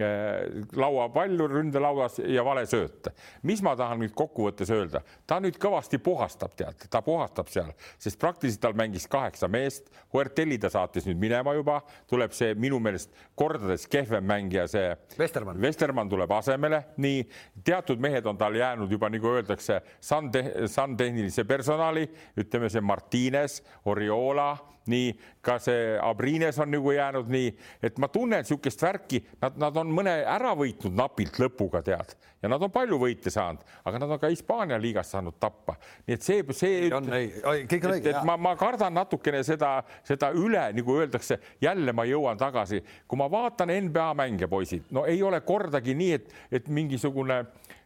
Äh, 0.00 0.64
lauapallu 0.72 1.44
ründelauas 1.48 2.14
ja 2.24 2.40
vale 2.44 2.62
sööt. 2.64 3.10
mis 3.42 3.60
ma 3.60 3.74
tahan 3.76 3.98
nüüd 4.00 4.14
kokkuvõttes 4.16 4.70
öelda, 4.72 5.02
ta 5.28 5.36
nüüd 5.36 5.58
kõvasti 5.60 5.98
puhastab, 6.00 6.54
tead, 6.56 6.86
ta 6.88 7.02
puhastab 7.04 7.50
seal, 7.52 7.74
sest 8.00 8.16
praktiliselt 8.16 8.62
tal 8.62 8.72
mängis 8.72 9.04
kaheksa 9.04 9.50
meest. 9.52 9.90
Huertelli 10.14 10.56
ta 10.58 10.70
saatis 10.72 11.04
nüüd 11.04 11.20
minema 11.20 11.52
juba, 11.52 11.82
tuleb 12.08 12.32
see 12.32 12.54
minu 12.56 12.80
meelest 12.80 13.12
kordades 13.36 13.84
kehvem 13.84 14.24
mängija, 14.24 14.64
see 14.64 14.96
Vestermann, 15.18 15.60
Vestermann 15.60 16.08
tuleb 16.08 16.32
asemele, 16.38 16.86
nii 16.96 17.26
teatud 17.60 18.00
mehed 18.00 18.24
on 18.24 18.40
tal 18.40 18.56
jäänud 18.56 18.96
juba 18.96 19.12
nagu 19.12 19.36
öeldakse, 19.36 19.82
Sun, 20.00 20.32
Sun 20.72 20.96
tehnilise 20.96 21.44
personali, 21.44 22.08
ütleme 22.40 22.72
see 22.72 22.80
Martines, 22.80 23.60
Oriola 23.84 24.54
nii 24.90 25.12
ka 25.42 25.58
see 25.62 25.96
Abrines 26.02 26.58
on 26.62 26.70
nagu 26.72 26.92
jäänud 26.94 27.30
nii, 27.32 27.48
et 27.82 27.98
ma 28.02 28.08
tunnen 28.12 28.42
niisugust 28.42 28.82
värki, 28.82 29.22
nad, 29.42 29.56
nad 29.60 29.76
on 29.82 29.90
mõne 29.94 30.14
ära 30.28 30.52
võitnud 30.58 30.94
napilt 30.98 31.38
lõpuga, 31.42 31.82
tead, 31.86 32.14
ja 32.42 32.50
nad 32.50 32.62
on 32.62 32.72
palju 32.74 32.98
võite 33.02 33.30
saanud, 33.32 33.62
aga 33.84 34.02
nad 34.02 34.14
on 34.16 34.22
ka 34.22 34.30
Hispaania 34.32 34.78
liigas 34.82 35.12
saanud 35.14 35.38
tappa, 35.42 35.76
nii 36.06 36.18
et 36.18 36.26
see, 36.26 36.46
see. 36.56 36.86
on 36.94 37.10
õige. 37.10 38.14
et 38.14 38.22
ma, 38.28 38.36
ma 38.40 38.54
kardan 38.60 38.94
natukene 38.98 39.42
seda, 39.46 39.74
seda 40.06 40.32
üle, 40.36 40.68
nagu 40.76 40.98
öeldakse, 40.98 41.38
jälle 41.62 41.94
ma 41.96 42.06
jõuan 42.08 42.40
tagasi, 42.40 42.82
kui 43.06 43.20
ma 43.20 43.30
vaatan 43.32 43.74
NBA 43.88 44.08
mänge, 44.18 44.50
poisid, 44.50 44.90
no 44.94 45.06
ei 45.10 45.22
ole 45.22 45.42
kordagi 45.46 45.94
nii, 45.98 46.18
et, 46.20 46.34
et 46.60 46.72
mingisugune 46.72 47.42
Eh, 47.42 47.81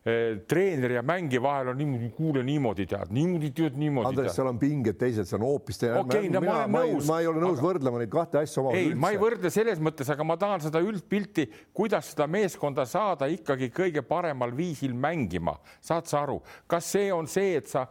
treeneri 0.46 0.94
ja 0.94 1.02
mängija 1.02 1.42
vahel 1.42 1.72
on 1.72 1.78
niimoodi, 1.80 2.09
kuule 2.14 2.42
niimoodi 2.46 2.84
tead, 2.86 3.11
niimoodi 3.11 3.50
tead, 3.50 3.78
niimoodi. 3.80 4.12
Andres, 4.12 4.36
seal 4.38 4.46
on 4.52 4.59
pinged 4.61 4.98
teised, 5.00 5.26
see 5.26 5.38
on 5.38 5.46
hoopis 5.48 5.80
teine 5.82 5.98
okay,. 5.98 6.28
No, 6.30 6.42
ma, 6.44 6.61
ma, 6.70 6.84
ma 7.09 7.16
ei 7.22 7.26
ole 7.26 7.42
nõus 7.42 7.59
aga... 7.59 7.66
võrdlema 7.66 8.02
neid 8.02 8.12
kahte 8.12 8.38
asja 8.38 8.62
omavahel. 8.62 8.92
ei, 8.92 8.98
ma 9.02 9.11
ei 9.11 9.18
võrdle 9.18 9.50
selles 9.50 9.82
mõttes, 9.82 10.11
aga 10.14 10.26
ma 10.28 10.36
tahan 10.38 10.62
seda 10.62 10.82
üldpilti, 10.84 11.48
kuidas 11.74 12.12
seda 12.12 12.28
meeskonda 12.30 12.86
saada 12.86 13.26
ikkagi 13.32 13.72
kõige 13.74 14.04
paremal 14.07 14.54
viisil 14.54 14.94
mängima, 14.94 15.57
saad 15.82 16.07
sa 16.07 16.22
aru, 16.22 16.38
kas 16.70 16.92
see 16.94 17.11
on 17.14 17.26
see, 17.30 17.57
et 17.59 17.66
sa 17.72 17.88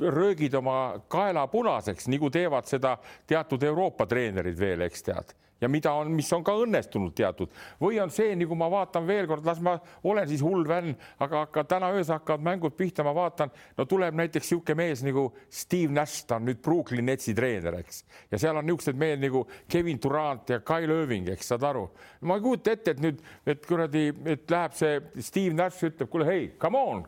röögid 0.00 0.56
oma 0.56 1.02
kaela 1.12 1.44
punaseks, 1.52 2.08
nagu 2.08 2.32
teevad 2.32 2.64
seda 2.70 2.96
teatud 3.28 3.68
Euroopa 3.68 4.08
treenerid 4.08 4.56
veel, 4.56 4.88
eks 4.88 5.04
tead 5.10 5.36
ja 5.60 5.68
mida 5.68 5.92
on, 5.92 6.10
mis 6.14 6.30
on 6.32 6.44
ka 6.44 6.54
õnnestunud 6.62 7.14
teatud. 7.16 7.52
Või 7.80 8.00
on 8.02 8.12
see, 8.14 8.32
nagu 8.38 8.56
ma 8.58 8.70
vaatan 8.72 9.06
veel 9.08 9.28
kord, 9.30 9.44
las 9.46 9.60
ma 9.64 9.76
olen 10.08 10.28
siis 10.30 10.42
hull 10.44 10.64
vänn, 10.68 10.94
aga 11.20 11.44
hakka, 11.44 11.64
täna 11.68 11.90
öösel 11.94 12.16
hakkavad 12.16 12.44
mängud 12.46 12.76
pihta, 12.78 13.04
ma 13.06 13.14
vaatan, 13.16 13.52
no 13.76 13.86
tuleb 13.90 14.16
näiteks 14.20 14.50
niisugune 14.50 14.78
mees 14.80 15.04
nagu 15.06 15.26
Steve 15.52 15.92
Nash, 15.94 16.24
ta 16.26 16.40
on 16.40 16.48
nüüd 16.48 16.62
Brooklyn 16.64 17.06
Netsi 17.10 17.34
treener, 17.36 17.80
eks, 17.82 18.02
ja 18.32 18.40
seal 18.40 18.58
on 18.58 18.66
niisugused 18.66 18.98
mehed 19.00 19.22
nagu 19.22 19.44
Kevin 19.70 20.00
Durant 20.02 20.50
ja 20.50 20.60
Kyle 20.66 21.02
Irving, 21.02 21.30
eks 21.34 21.52
saad 21.52 21.66
aru. 21.68 21.86
ma 22.26 22.36
ei 22.36 22.44
kujuta 22.44 22.74
ette, 22.74 22.96
et 22.96 23.04
nüüd, 23.04 23.22
et 23.46 23.64
kuradi, 23.66 24.08
et 24.34 24.50
läheb 24.50 24.76
see 24.76 24.98
Steve 25.20 25.54
Nash 25.56 25.84
ütleb, 25.86 26.10
kuule, 26.10 26.28
hei, 26.28 26.50
come 26.60 26.80
on, 26.80 27.06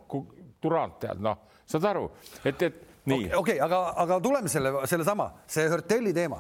Durant 0.63 1.01
tead, 1.03 1.21
noh, 1.23 1.49
saad 1.67 1.89
aru, 1.91 2.09
et, 2.45 2.63
et 2.63 2.83
nii. 3.07 3.17
okei 3.17 3.27
okay, 3.27 3.39
okay,, 3.39 3.61
aga, 3.65 3.85
aga 4.05 4.21
tuleme 4.23 4.51
selle, 4.53 4.75
sellesama, 4.91 5.31
see 5.51 5.69
Hörtelli 5.71 6.13
teema 6.15 6.39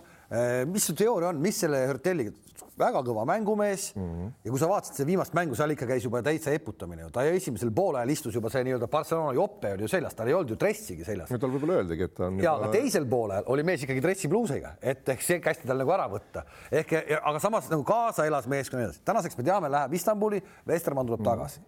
mis 0.68 0.87
su 0.89 0.95
teooria 0.97 1.28
on, 1.28 1.41
mis 1.43 1.59
selle 1.61 1.83
Hörtelliga, 1.87 2.33
väga 2.78 3.02
kõva 3.04 3.24
mängumees 3.28 3.90
mm 3.94 4.02
-hmm. 4.02 4.30
ja 4.44 4.50
kui 4.50 4.60
sa 4.60 4.68
vaatasid 4.68 4.96
seda 4.96 5.06
viimast 5.06 5.34
mängu, 5.36 5.56
seal 5.58 5.74
ikka 5.74 5.86
käis 5.86 6.04
juba 6.04 6.22
täitsa 6.22 6.52
eputamine 6.56 7.02
ju, 7.02 7.10
ta 7.10 7.24
esimesel 7.24 7.70
poolel 7.70 8.08
istus 8.08 8.34
juba 8.34 8.50
see 8.50 8.64
nii-öelda 8.64 8.88
Barcelona 8.88 9.32
jope 9.36 9.72
oli 9.72 9.82
ju 9.82 9.88
seljas, 9.88 10.14
tal 10.14 10.28
ei 10.28 10.34
olnud 10.34 10.50
ju 10.50 10.56
dressigi 10.56 11.04
seljas. 11.04 11.30
no 11.30 11.38
tal 11.38 11.50
võib-olla 11.50 11.82
öeldagi, 11.82 12.08
et 12.08 12.14
ta 12.14 12.26
on. 12.26 12.38
ja 12.38 12.44
juba... 12.44 12.64
aga 12.64 12.72
teisel 12.72 13.06
poolel 13.06 13.44
oli 13.46 13.62
mees 13.62 13.82
ikkagi 13.82 14.02
dressipluusiga, 14.02 14.76
et 14.80 15.08
ehk 15.08 15.22
see 15.22 15.40
kästi 15.40 15.68
tal 15.68 15.78
nagu 15.78 15.92
ära 15.92 16.08
võtta 16.08 16.46
ehk 16.70 16.96
aga 17.20 17.38
samas 17.38 17.68
nagu 17.70 17.84
kaasa 17.84 18.26
elas 18.26 18.48
meeskonna 18.48 18.88
edasi. 18.88 19.04
tänaseks 19.04 19.38
me 19.38 19.44
teame, 19.44 19.68
läheb 19.68 19.92
Istanbuli, 19.92 20.42
Vestermann 20.66 21.06
tuleb 21.06 21.20
mm 21.20 21.26
-hmm. 21.26 21.36
tagasi 21.36 21.60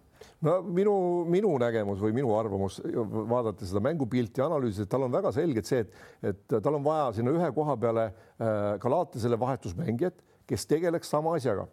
no 0.45 0.59
minu, 0.61 0.95
minu 1.29 1.53
nägemus 1.61 1.99
või 2.01 2.13
minu 2.13 2.33
arvamus, 2.37 2.81
vaadates 3.29 3.69
seda 3.69 3.81
mängupilti 3.83 4.43
analüüsides, 4.45 4.87
et 4.87 4.91
tal 4.91 5.07
on 5.07 5.13
väga 5.13 5.31
selgelt 5.35 5.69
see, 5.69 5.83
et, 5.85 5.93
et 6.23 6.55
tal 6.57 6.79
on 6.79 6.83
vaja 6.85 7.11
sinna 7.17 7.33
ühe 7.35 7.51
koha 7.55 7.77
peale 7.77 8.05
äh, 8.05 8.79
ka 8.81 8.91
Laatesele 8.91 9.39
vahetusmängijat 9.39 10.24
kes 10.47 10.67
tegeleks 10.69 11.09
sama 11.09 11.35
asjaga. 11.35 11.67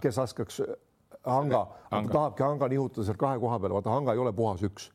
kes 0.00 0.18
oskaks 0.18 0.60
äh, 0.60 0.74
hanga, 1.24 1.66
hanga., 1.90 2.08
ta 2.08 2.18
tahabki 2.18 2.42
hanga 2.46 2.68
nihutada 2.68 3.06
seal 3.06 3.20
kahe 3.20 3.38
koha 3.40 3.60
peale, 3.60 3.78
vaata 3.78 3.94
hanga 3.94 4.16
ei 4.16 4.18
ole 4.18 4.32
puhas 4.32 4.62
üks. 4.68 4.90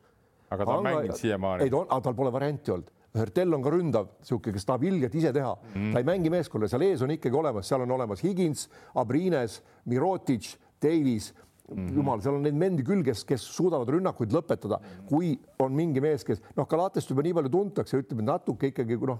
aga 0.50 0.66
ta 0.66 0.78
on 0.78 0.84
mänginud 0.84 1.18
siiamaani. 1.18 1.64
ei, 1.64 1.74
aga 1.74 2.02
tal 2.02 2.16
pole 2.16 2.32
varianti 2.34 2.72
olnud. 2.72 2.94
Hertel 3.18 3.54
on 3.56 3.64
ka 3.66 3.72
ründav, 3.74 4.10
niisugune, 4.22 4.54
kes 4.54 4.66
tahab 4.68 4.84
ilgelt 4.86 5.16
ise 5.18 5.32
teha 5.34 5.56
mm., 5.56 5.92
ta 5.94 6.02
ei 6.04 6.06
mängi 6.06 6.30
meeskonda, 6.30 6.68
seal 6.70 6.84
ees 6.86 7.02
on 7.02 7.14
ikkagi 7.16 7.40
olemas, 7.40 7.66
seal 7.66 7.82
on 7.82 7.92
olemas 7.96 8.22
Higins, 8.22 8.68
Abrines, 8.96 9.62
Mirotic, 9.90 10.54
Davies 10.84 11.34
Mm 11.68 11.88
-hmm. 11.88 11.96
jumal, 11.96 12.22
seal 12.22 12.36
on 12.36 12.44
neid 12.44 12.56
mendi 12.56 12.84
küll, 12.84 13.04
kes, 13.04 13.26
kes 13.28 13.44
suudavad 13.56 13.90
rünnakuid 13.92 14.32
lõpetada, 14.32 14.80
kui 15.10 15.34
on 15.60 15.74
mingi 15.76 16.00
mees, 16.00 16.24
kes 16.24 16.40
noh, 16.56 16.68
Galatest 16.68 17.10
juba 17.10 17.22
nii 17.22 17.34
palju 17.34 17.50
tuntakse, 17.52 18.00
ütleme 18.00 18.24
natuke 18.24 18.70
ikkagi 18.72 18.96
noh, 18.96 19.20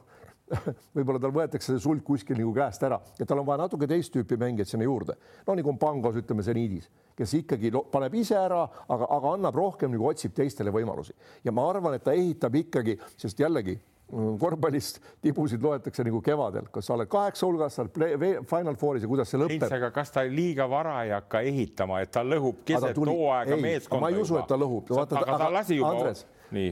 võib-olla 0.96 1.20
tal 1.22 1.34
võetakse 1.36 1.74
see 1.74 1.82
sulg 1.84 2.04
kuskil 2.08 2.38
nagu 2.40 2.54
käest 2.56 2.84
ära 2.88 3.00
ja 3.20 3.28
tal 3.28 3.42
on 3.42 3.48
vaja 3.48 3.66
natuke 3.66 3.90
teist 3.90 4.14
tüüpi 4.16 4.38
mängijaid 4.40 4.72
sinna 4.72 4.88
juurde. 4.88 5.18
no 5.48 5.58
nagu 5.58 5.74
on 5.74 5.82
Pangos, 5.82 6.16
ütleme 6.20 6.46
seniidis, 6.46 6.88
kes 7.18 7.36
ikkagi 7.42 7.74
paneb 7.92 8.16
ise 8.20 8.38
ära, 8.40 8.64
aga, 8.88 9.10
aga 9.18 9.36
annab 9.36 9.60
rohkem 9.60 9.92
nagu 9.94 10.08
otsib 10.08 10.36
teistele 10.38 10.72
võimalusi 10.74 11.16
ja 11.44 11.54
ma 11.56 11.68
arvan, 11.70 11.98
et 11.98 12.06
ta 12.06 12.16
ehitab 12.16 12.56
ikkagi, 12.62 12.96
sest 13.20 13.44
jällegi 13.44 13.76
mm, 13.76 14.38
korvpallist 14.40 15.02
tibusid 15.26 15.64
loetakse 15.64 16.08
nagu 16.08 16.22
kevadel, 16.24 16.72
kas 16.72 16.88
sa 16.88 16.96
oled 16.96 17.12
kaheksa 17.12 17.50
hulgas, 17.50 17.76
sa 17.76 17.84
oled 17.84 18.48
Final 18.48 18.80
Fouris 18.80 19.04
ja 19.04 19.12
kuidas 19.12 19.34
see 19.34 19.42
lõpeb. 19.42 19.68
aga 19.68 19.92
kas 19.96 20.16
ta 20.16 20.24
liiga 20.32 20.70
vara 20.72 21.02
ei 21.04 21.12
hakka 21.18 21.44
ehitama, 21.52 22.00
et 22.06 22.16
ta 22.16 22.24
lõhub 22.24 22.64
keset 22.68 23.04
hooaega 23.04 23.60
meeskonda? 23.60 24.06
ma 24.06 24.16
ei 24.16 24.24
usu, 24.24 24.40
et 24.40 24.48
ta 24.48 24.60
lõhub. 24.60 24.96
aga 24.96 25.44
ta 25.44 25.52
lasi 25.60 25.82
juba 25.82 25.92
Andres, 25.98 26.24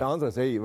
Andres, 0.06 0.38
ei 0.42 0.56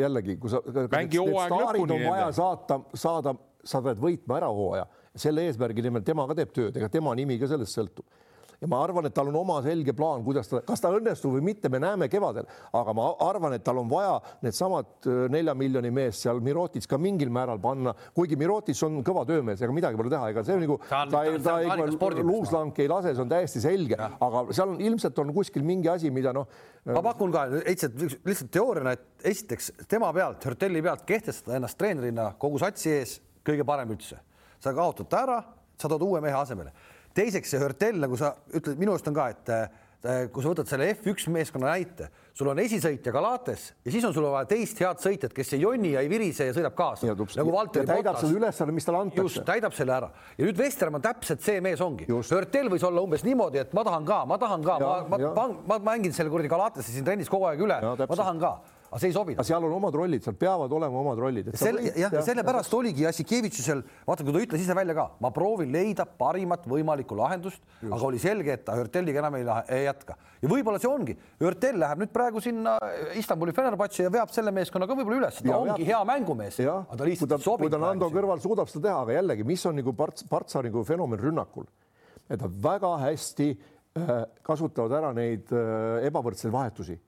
jällegi, 0.00 0.38
kui 0.40 0.52
sa. 0.52 0.60
staarid 0.64 1.90
on 1.90 2.04
vaja 2.04 2.28
saata, 2.36 2.80
saada, 2.96 3.34
sa 3.64 3.80
pead 3.84 4.00
võitma 4.00 4.38
ära 4.40 4.48
hooaja, 4.52 4.86
selle 5.14 5.44
eesmärgi 5.48 5.84
nimel 5.84 6.04
tema 6.06 6.26
ka 6.30 6.36
teeb 6.38 6.52
tööd, 6.56 6.76
ega 6.76 6.88
tema 6.92 7.14
nimi 7.18 7.38
ka 7.40 7.50
sellest 7.50 7.76
sõltub 7.76 8.23
ja 8.60 8.68
ma 8.70 8.80
arvan, 8.84 9.08
et 9.08 9.14
tal 9.14 9.28
on 9.30 9.36
oma 9.38 9.60
selge 9.64 9.94
plaan, 9.96 10.24
kuidas 10.26 10.48
ta, 10.50 10.60
kas 10.66 10.82
ta 10.82 10.90
õnnestub 10.94 11.34
või 11.36 11.44
mitte, 11.50 11.70
me 11.72 11.80
näeme 11.82 12.08
kevadel, 12.12 12.46
aga 12.76 12.94
ma 12.96 13.08
arvan, 13.26 13.56
et 13.56 13.64
tal 13.66 13.80
on 13.82 13.90
vaja 13.90 14.16
needsamad 14.44 15.08
äh, 15.10 15.24
nelja 15.32 15.54
miljoni 15.58 15.90
meest 15.94 16.24
seal 16.24 16.40
Mirotic 16.44 16.86
ka 16.90 16.98
mingil 17.00 17.32
määral 17.34 17.60
panna, 17.62 17.94
kuigi 18.16 18.38
Mirotic 18.40 18.80
on 18.86 19.00
kõva 19.06 19.24
töömees, 19.28 19.62
ega 19.62 19.74
midagi 19.76 20.00
pole 20.00 20.12
teha, 20.12 20.30
ega 20.32 20.44
see 20.46 20.56
on 20.56 20.64
nagu 20.66 20.78
ta, 20.88 21.02
ta, 21.10 21.24
ta, 21.48 21.56
ta 21.90 22.12
luuslank 22.22 22.80
ei 22.82 22.90
lase, 22.90 23.14
see 23.14 23.24
on 23.24 23.32
täiesti 23.32 23.64
selge, 23.64 23.98
aga 23.98 24.46
seal 24.52 24.74
on 24.76 24.80
ilmselt 24.84 25.18
on 25.22 25.34
kuskil 25.36 25.66
mingi 25.66 25.90
asi, 25.92 26.12
mida 26.14 26.34
noh. 26.36 26.48
ma 26.90 27.02
pakun 27.04 27.34
ka 27.34 27.46
lihtsalt, 27.56 27.98
lihtsalt 28.24 28.52
teooriana, 28.54 28.94
et 28.96 29.30
esiteks 29.34 29.72
tema 29.90 30.12
pealt, 30.16 30.44
Hörtelli 30.44 30.82
pealt 30.84 31.04
kehtestada 31.08 31.58
ennast 31.58 31.78
treenerina 31.80 32.30
kogu 32.40 32.60
satsi 32.60 32.92
ees 32.92 33.18
kõige 33.44 33.64
parem 33.66 33.92
üldse. 33.94 34.20
sa 34.60 34.72
kaotad 34.72 35.08
ta 35.08 35.22
ära, 35.26 35.38
sa 35.76 35.88
tood 35.90 36.02
uue 36.06 36.20
mehe 36.24 36.36
asemele 36.38 36.72
teiseks 37.14 37.54
see 37.54 37.62
Hörtel, 37.62 37.98
nagu 38.02 38.18
sa 38.18 38.34
ütled, 38.54 38.78
minu 38.80 38.94
arust 38.94 39.08
on 39.10 39.16
ka, 39.16 39.28
et 39.32 39.52
äh, 39.54 40.26
kui 40.32 40.44
sa 40.44 40.50
võtad 40.50 40.68
selle 40.68 40.90
F1 40.92 41.30
meeskonna 41.32 41.70
näite, 41.70 42.10
sul 42.36 42.50
on 42.50 42.58
esisõitja 42.60 43.12
Galates 43.14 43.70
ja 43.86 43.94
siis 43.94 44.04
on 44.04 44.12
sul 44.16 44.26
vaja 44.28 44.48
teist 44.50 44.80
head 44.82 45.00
sõitjat, 45.00 45.32
kes 45.36 45.54
ei 45.56 45.62
jonni 45.62 45.94
ja 45.94 46.02
ei 46.04 46.10
virise 46.12 46.50
ja 46.50 46.56
sõidab 46.56 46.76
kaasa. 46.76 47.08
nagu 47.40 47.54
Valteri 47.54 47.88
täidab 47.88 48.20
selle 48.20 48.40
ülesanne, 48.42 48.74
mis 48.76 48.88
talle 48.88 49.00
antakse. 49.06 49.24
just, 49.24 49.42
täidab 49.48 49.76
selle 49.76 49.96
ära. 49.96 50.10
Ja 50.36 50.48
nüüd 50.48 50.60
Vestermann 50.60 51.04
täpselt 51.04 51.44
see 51.46 51.62
mees 51.64 51.80
ongi. 51.84 52.10
Hörtel 52.10 52.68
võis 52.72 52.84
olla 52.84 53.04
umbes 53.06 53.24
niimoodi, 53.24 53.62
et 53.62 53.72
ma 53.76 53.86
tahan 53.86 54.06
ka, 54.08 54.20
ma 54.28 54.40
tahan 54.42 54.66
ka, 54.66 54.78
ma, 54.82 54.94
ma, 55.14 55.32
ma, 55.40 55.48
ma 55.72 55.82
mängin 55.94 56.12
selle 56.16 56.32
kuradi 56.34 56.52
Galatesse 56.52 56.92
siin 56.92 57.06
trennis 57.06 57.32
kogu 57.32 57.48
aeg 57.48 57.64
üle, 57.64 57.80
ma 58.04 58.18
tahan 58.18 58.42
ka 58.42 58.56
aga 58.94 59.02
see 59.02 59.10
ei 59.10 59.14
sobi. 59.14 59.34
seal 59.42 59.64
on 59.66 59.72
omad 59.74 59.96
rollid, 59.98 60.22
seal 60.22 60.36
peavad 60.38 60.72
olema 60.72 61.00
omad 61.00 61.18
rollid. 61.18 61.50
selle, 61.58 61.82
jah, 61.98 62.12
ja 62.14 62.22
sellepärast 62.22 62.70
ja. 62.70 62.78
oligi 62.78 63.02
Jassikevitšusel, 63.02 63.82
vaata, 64.06 64.26
kui 64.26 64.34
ta 64.36 64.42
ütles 64.44 64.62
ise 64.62 64.76
välja 64.78 64.94
ka, 64.94 65.06
ma 65.24 65.32
proovin 65.34 65.72
leida 65.74 66.06
parimat 66.06 66.68
võimalikku 66.70 67.18
lahendust, 67.18 67.62
aga 67.88 68.00
oli 68.06 68.22
selge, 68.22 68.54
et 68.54 68.62
ta 68.66 68.76
Hörtelliga 68.78 69.18
enam 69.24 69.38
ei, 69.40 69.46
ei 69.74 69.88
jätka 69.88 70.14
ja 70.44 70.50
võib-olla 70.50 70.78
see 70.82 70.90
ongi, 70.90 71.16
Hörtel 71.42 71.80
läheb 71.82 72.04
nüüd 72.04 72.12
praegu 72.14 72.42
sinna 72.44 72.76
Istanbuli 73.18 73.54
Fenerbahce 73.56 74.06
ja 74.06 74.12
veab 74.14 74.30
selle 74.34 74.52
meeskonnaga 74.54 74.96
võib-olla 74.98 75.24
üles, 75.24 75.40
ta 75.40 75.50
ja, 75.50 75.58
ongi 75.58 75.88
hea 75.88 76.02
mängumees, 76.06 76.60
aga 76.62 76.98
ta 77.00 77.08
lihtsalt 77.08 77.32
kui 77.32 77.34
ta, 77.34 77.40
sobib. 77.42 77.66
kui 77.66 77.74
ta 77.74 77.80
Nando 77.82 78.10
kõrval 78.14 78.42
suudab 78.44 78.70
seda 78.70 78.90
teha, 78.90 79.00
aga 79.06 79.18
jällegi, 79.18 79.48
mis 79.48 79.64
on 79.66 79.80
nagu 79.80 79.96
Parts, 79.98 80.28
Partsa 80.30 80.62
nagu 80.62 80.84
fenomen 80.86 81.18
rünnakul, 81.18 81.66
et 82.28 82.38
nad 82.38 82.62
väga 82.68 82.92
hästi 83.08 83.48
äh, 83.50 84.14
kasutavad 84.46 84.94
ära 85.00 85.10
neid 85.16 85.50
äh, 85.50 86.06
ebavõrdseid 86.10 86.54
vahetusi 86.54 87.00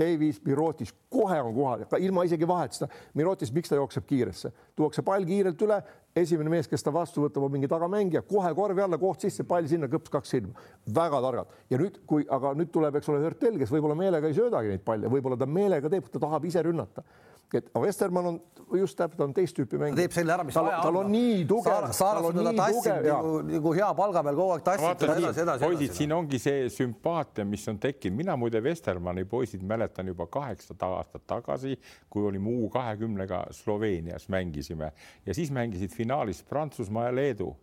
Davis, 0.00 0.40
Mirotis, 0.44 0.92
kohe 1.12 1.38
on 1.44 1.54
kohal, 1.54 1.84
ilma 2.00 2.24
isegi 2.24 2.48
vahetuseta. 2.48 2.88
Mirotis, 3.20 3.52
miks 3.54 3.70
ta 3.70 3.78
jookseb 3.78 4.06
kiiresse, 4.08 4.52
tuuakse 4.76 5.04
pall 5.06 5.26
kiirelt 5.28 5.62
üle, 5.66 5.80
esimene 6.16 6.50
mees, 6.50 6.68
kes 6.68 6.82
ta 6.82 6.92
vastu 6.94 7.26
võtab, 7.26 7.44
on 7.46 7.54
mingi 7.54 7.68
tagamängija, 7.70 8.24
kohe 8.28 8.50
korvi 8.56 8.82
alla, 8.84 8.98
koht 8.98 9.26
sisse, 9.26 9.46
pall 9.48 9.68
sinna, 9.70 9.88
kõps 9.92 10.12
kaks 10.12 10.36
silma. 10.36 10.68
väga 10.94 11.20
targad 11.22 11.56
ja 11.70 11.78
nüüd, 11.78 12.00
kui 12.06 12.26
aga 12.28 12.54
nüüd 12.58 12.72
tuleb, 12.74 12.96
eks 12.98 13.12
ole, 13.12 13.20
Hörtel, 13.24 13.58
kes 13.60 13.70
võib-olla 13.70 13.98
meelega 13.98 14.30
ei 14.30 14.34
söödagi 14.36 14.72
neid 14.72 14.86
palle, 14.86 15.10
võib-olla 15.12 15.38
ta 15.38 15.46
meelega 15.46 15.92
teeb, 15.92 16.08
ta 16.10 16.22
tahab 16.22 16.48
ise 16.48 16.62
rünnata 16.66 17.04
et 17.58 17.70
Vestermann 17.74 18.26
on 18.26 18.40
just 18.78 18.98
täpselt 18.98 19.20
on 19.24 19.32
teist 19.34 19.56
tüüpi 19.58 19.78
mängija. 19.80 19.96
ta 19.96 20.04
teeb 20.04 20.14
selle 20.14 20.34
ära, 20.34 20.44
mis 20.46 20.54
tal, 20.54 20.66
vaja 20.68 20.78
on. 20.78 20.84
tal 20.86 20.98
on 21.00 21.10
nii 21.12 21.38
tugev. 21.50 21.86
Saaras 21.96 22.28
on 22.28 22.38
teda 22.38 22.52
tassinud 22.58 23.08
nagu, 23.08 23.32
nagu 23.48 23.72
hea 23.76 23.88
palga 23.98 24.22
peal 24.26 24.38
kogu 24.38 24.54
aeg 24.56 24.66
tassib 24.66 25.00
teda 25.02 25.16
edasi, 25.20 25.42
edasi. 25.44 25.64
poisid, 25.64 25.96
siin 25.98 26.14
ongi 26.16 26.40
see 26.42 26.68
sümpaatia, 26.74 27.46
mis 27.48 27.66
on 27.72 27.80
tekkinud, 27.82 28.18
mina 28.20 28.36
muide 28.40 28.62
Vestermanni 28.64 29.24
poisid 29.30 29.64
mäletan 29.66 30.12
juba 30.12 30.28
kaheksa 30.30 30.76
aastat 30.90 31.26
tagasi, 31.30 31.76
kui 32.10 32.26
olime 32.26 32.50
U 32.50 32.68
kahekümnega 32.72 33.44
Sloveenias 33.54 34.28
mängisime 34.28 34.92
ja 35.26 35.34
siis 35.34 35.50
mängisid 35.54 35.94
finaalis 35.94 36.42
Prantsusmaa 36.46 37.08
ja 37.08 37.14
Leedu 37.14 37.54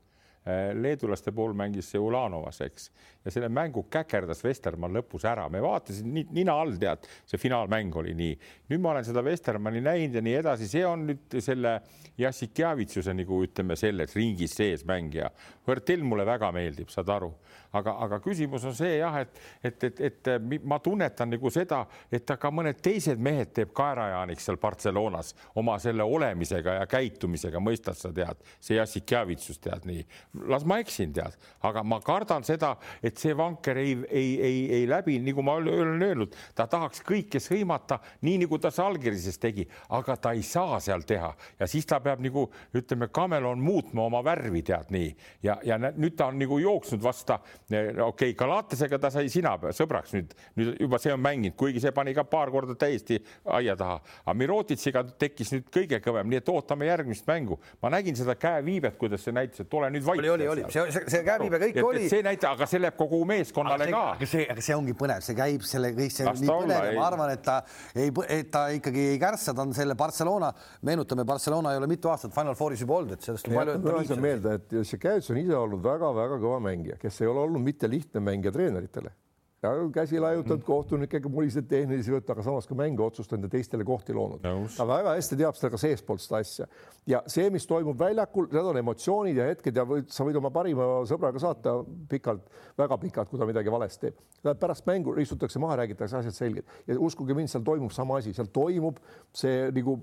leedulaste 0.78 1.34
pool 1.36 1.54
mängis 1.58 1.90
see 1.92 2.00
Ulanovas, 2.00 2.62
eks, 2.64 2.90
ja 3.26 3.34
selle 3.34 3.50
mängu 3.52 3.84
käkerdas 3.92 4.44
Vestermann 4.46 4.96
lõpus 4.96 5.26
ära, 5.28 5.48
me 5.52 5.60
vaatasime 5.64 6.24
nina 6.36 6.56
all, 6.62 6.78
tead, 6.80 7.08
see 7.28 7.42
finaalmäng 7.42 7.96
oli 8.00 8.14
nii. 8.18 8.38
nüüd 8.72 8.84
ma 8.84 8.94
olen 8.94 9.08
seda 9.08 9.24
Vestermanni 9.26 9.82
näinud 9.84 10.16
ja 10.16 10.24
nii 10.24 10.38
edasi, 10.40 10.70
see 10.72 10.86
on 10.88 11.08
nüüd 11.10 11.40
selle 11.44 11.80
Jassikjavitsuse 12.18 13.14
nagu 13.18 13.42
ütleme 13.46 13.76
selles 13.78 14.16
ringis 14.16 14.56
sees 14.58 14.86
mängija. 14.88 15.30
Hõrtel 15.68 16.06
mulle 16.08 16.26
väga 16.26 16.54
meeldib, 16.56 16.90
saad 16.94 17.12
aru, 17.14 17.34
aga, 17.78 17.96
aga 18.06 18.20
küsimus 18.24 18.66
on 18.68 18.76
see 18.78 18.98
jah, 19.00 19.20
et, 19.22 19.40
et, 19.64 19.84
et, 19.84 20.02
et 20.10 20.60
ma 20.68 20.80
tunnetan 20.84 21.32
nagu 21.32 21.52
seda, 21.54 21.84
et 22.12 22.28
ka 22.28 22.52
mõned 22.54 22.80
teised 22.84 23.22
mehed 23.24 23.54
teeb 23.56 23.74
kaerajaaniks 23.78 24.48
seal 24.48 24.60
Barcelonas 24.62 25.34
oma 25.58 25.78
selle 25.82 26.06
olemisega 26.06 26.78
ja 26.80 26.88
käitumisega, 26.90 27.62
mõistad 27.64 27.98
sa 28.00 28.12
tead, 28.16 28.42
see 28.64 28.78
Jassikjavitsus 28.78 29.62
tead 29.64 29.88
nii. 29.90 30.04
Las 30.52 30.66
ma 30.68 30.80
eksin, 30.84 31.14
tead, 31.16 31.38
aga 31.68 31.84
ma 31.88 32.00
kardan 32.04 32.46
seda, 32.48 32.76
et 33.04 33.18
see 33.22 33.36
vanker 33.38 33.80
ei, 33.82 33.96
ei, 34.10 34.34
ei, 34.42 34.60
ei 34.80 34.90
läbi, 34.90 35.18
nagu 35.24 35.46
ma 35.46 35.58
olen 35.62 36.04
öelnud, 36.04 36.36
ta 36.56 36.68
tahaks 36.70 37.04
kõike 37.08 37.42
sõimata, 37.44 38.00
nii 38.26 38.44
nagu 38.46 38.60
ta 38.62 38.72
Salgirises 38.74 39.40
tegi, 39.42 39.68
aga 39.96 40.18
ta 40.22 40.34
ei 40.38 40.44
saa 40.46 40.80
seal 40.84 41.06
teha. 41.08 41.34
Ja 41.60 41.68
siis 41.70 41.88
ta 41.90 42.00
peab 42.04 42.22
nagu 42.24 42.48
ütleme, 42.78 43.10
kamelon 43.14 43.62
muutma 43.64 44.08
oma 44.08 44.24
värvi, 44.26 44.64
tead 44.68 44.92
nii. 44.94 45.10
Ja, 45.46 45.58
ja 45.66 45.80
nüüd 45.80 46.18
ta 46.18 46.30
on 46.32 46.40
nagu 46.42 46.60
jooksnud 46.62 47.04
vasta, 47.04 47.40
okei 47.68 48.02
okay,, 48.08 48.34
Galatesega 48.38 49.00
ta 49.00 49.10
sai 49.12 49.28
sina 49.32 49.56
sõbraks 49.76 50.14
nüüd, 50.16 50.34
nüüd 50.56 50.70
juba 50.86 51.00
see 51.04 51.12
on 51.12 51.20
mänginud, 51.20 51.56
kuigi 51.60 51.82
see 51.84 51.92
pani 51.96 52.14
ka 52.16 52.24
paar 52.28 52.52
korda 52.54 52.78
täiesti 52.80 53.18
aia 53.58 53.76
taha, 53.80 53.98
aga 54.24 54.36
Mirotitsiga 54.40 55.04
tekkis 55.20 55.52
nüüd 55.52 55.68
kõige 55.74 56.00
kõvem, 56.04 56.30
nii 56.32 56.40
et 56.40 56.52
ootame 56.54 56.88
järgmist 56.88 57.28
mängu. 57.28 57.60
ma 57.82 57.92
nägin 57.92 58.16
seda 58.16 58.38
käeviibet, 58.40 58.98
kuidas 58.98 59.26
see 59.26 59.36
näitas, 59.36 59.66
et 59.66 59.74
ole 59.74 59.90
nüüd 59.92 60.06
vait 60.06 60.20
oli, 60.20 60.30
oli, 60.30 60.48
oli, 60.48 60.66
see, 60.72 60.86
see, 60.96 61.04
see 61.12 61.24
käbibe 61.28 61.60
kõik 61.66 61.76
et, 61.76 61.84
oli. 61.84 62.06
see 62.10 62.24
näitab, 62.24 62.56
aga 62.56 62.70
see 62.72 62.82
läheb 62.82 62.98
kogu 63.00 63.20
meeskonnale 63.28 63.90
ka. 63.92 64.04
aga 64.16 64.30
see, 64.30 64.48
aga 64.54 64.64
see 64.64 64.78
ongi 64.78 64.96
põnev, 64.98 65.26
see 65.26 65.38
käib 65.38 65.68
selle 65.68 65.92
kõik 65.98 66.16
see 66.16 66.28
Las 66.28 66.42
nii 66.44 66.52
põnev 66.54 66.88
ja 66.88 66.96
ma 66.96 67.06
arvan, 67.10 67.34
et 67.36 67.44
ta 67.44 67.58
ei, 67.96 68.14
et 68.32 68.52
ta 68.54 68.68
ikkagi 68.76 69.10
ei 69.14 69.20
kärssa, 69.22 69.56
ta 69.58 69.66
on 69.68 69.76
selle 69.76 69.98
Barcelona, 70.00 70.54
meenutame, 70.88 71.28
Barcelona 71.28 71.76
ei 71.76 71.82
ole 71.82 71.92
mitu 71.92 72.12
aastat 72.14 72.36
Final 72.36 72.56
Fouris 72.56 72.84
juba 72.84 73.02
olnud, 73.02 73.18
et 73.18 73.28
sellest 73.28 73.52
on 73.52 73.60
palju. 73.60 73.78
ma 73.78 73.92
tuletan 73.92 74.24
meelde, 74.24 74.56
et 74.62 74.78
see 74.88 75.02
Käits 75.02 75.32
on 75.34 75.40
ise 75.42 75.56
olnud 75.58 75.84
väga-väga 75.84 76.40
kõva 76.42 76.60
mängija, 76.64 76.98
kes 77.02 77.22
ei 77.22 77.30
ole 77.30 77.44
olnud 77.46 77.57
mitte 77.64 77.90
lihtne 77.90 78.20
mängija 78.20 78.52
treeneritele 78.52 79.12
ja 79.64 79.72
käsi 79.94 80.20
laiutanud 80.20 80.64
kohtunikega, 80.66 81.30
mulised 81.34 81.66
tehnilisi 81.70 82.14
võtta, 82.14 82.36
aga 82.36 82.46
samas 82.46 82.68
ka 82.70 82.78
mänge 82.78 83.02
otsustanud 83.04 83.48
ja 83.48 83.56
teistele 83.56 83.86
kohti 83.88 84.14
loonud. 84.14 84.46
ta 84.78 84.88
väga 84.88 85.16
hästi 85.18 85.40
teab 85.40 85.58
seda 85.58 85.72
ka 85.74 85.82
seestpoolt 85.82 86.22
seda 86.22 86.42
asja 86.44 86.68
ja 87.08 87.22
see, 87.32 87.48
mis 87.54 87.66
toimub 87.68 87.98
väljakul, 88.00 88.50
need 88.52 88.70
on 88.72 88.80
emotsioonid 88.82 89.40
ja 89.40 89.48
hetked 89.48 89.80
ja 89.80 89.86
võid, 89.88 90.10
sa 90.12 90.26
võid 90.28 90.38
oma 90.40 90.52
parima 90.54 90.88
sõbraga 91.08 91.40
saata 91.42 91.78
pikalt, 92.12 92.44
väga 92.78 92.98
pikalt, 93.02 93.32
kui 93.32 93.40
ta 93.40 93.48
midagi 93.48 93.72
valesti 93.72 94.08
teeb. 94.08 94.58
pärast 94.60 94.86
mängu 94.88 95.16
istutakse 95.20 95.60
maha, 95.60 95.80
räägitakse 95.82 96.20
asjad 96.20 96.36
selged 96.36 96.68
ja 96.88 97.00
uskuge 97.00 97.34
mind, 97.36 97.50
seal 97.52 97.64
toimub 97.66 97.92
sama 97.96 98.20
asi, 98.20 98.34
seal 98.36 98.52
toimub 98.54 99.00
see 99.36 99.70
nagu 99.76 99.98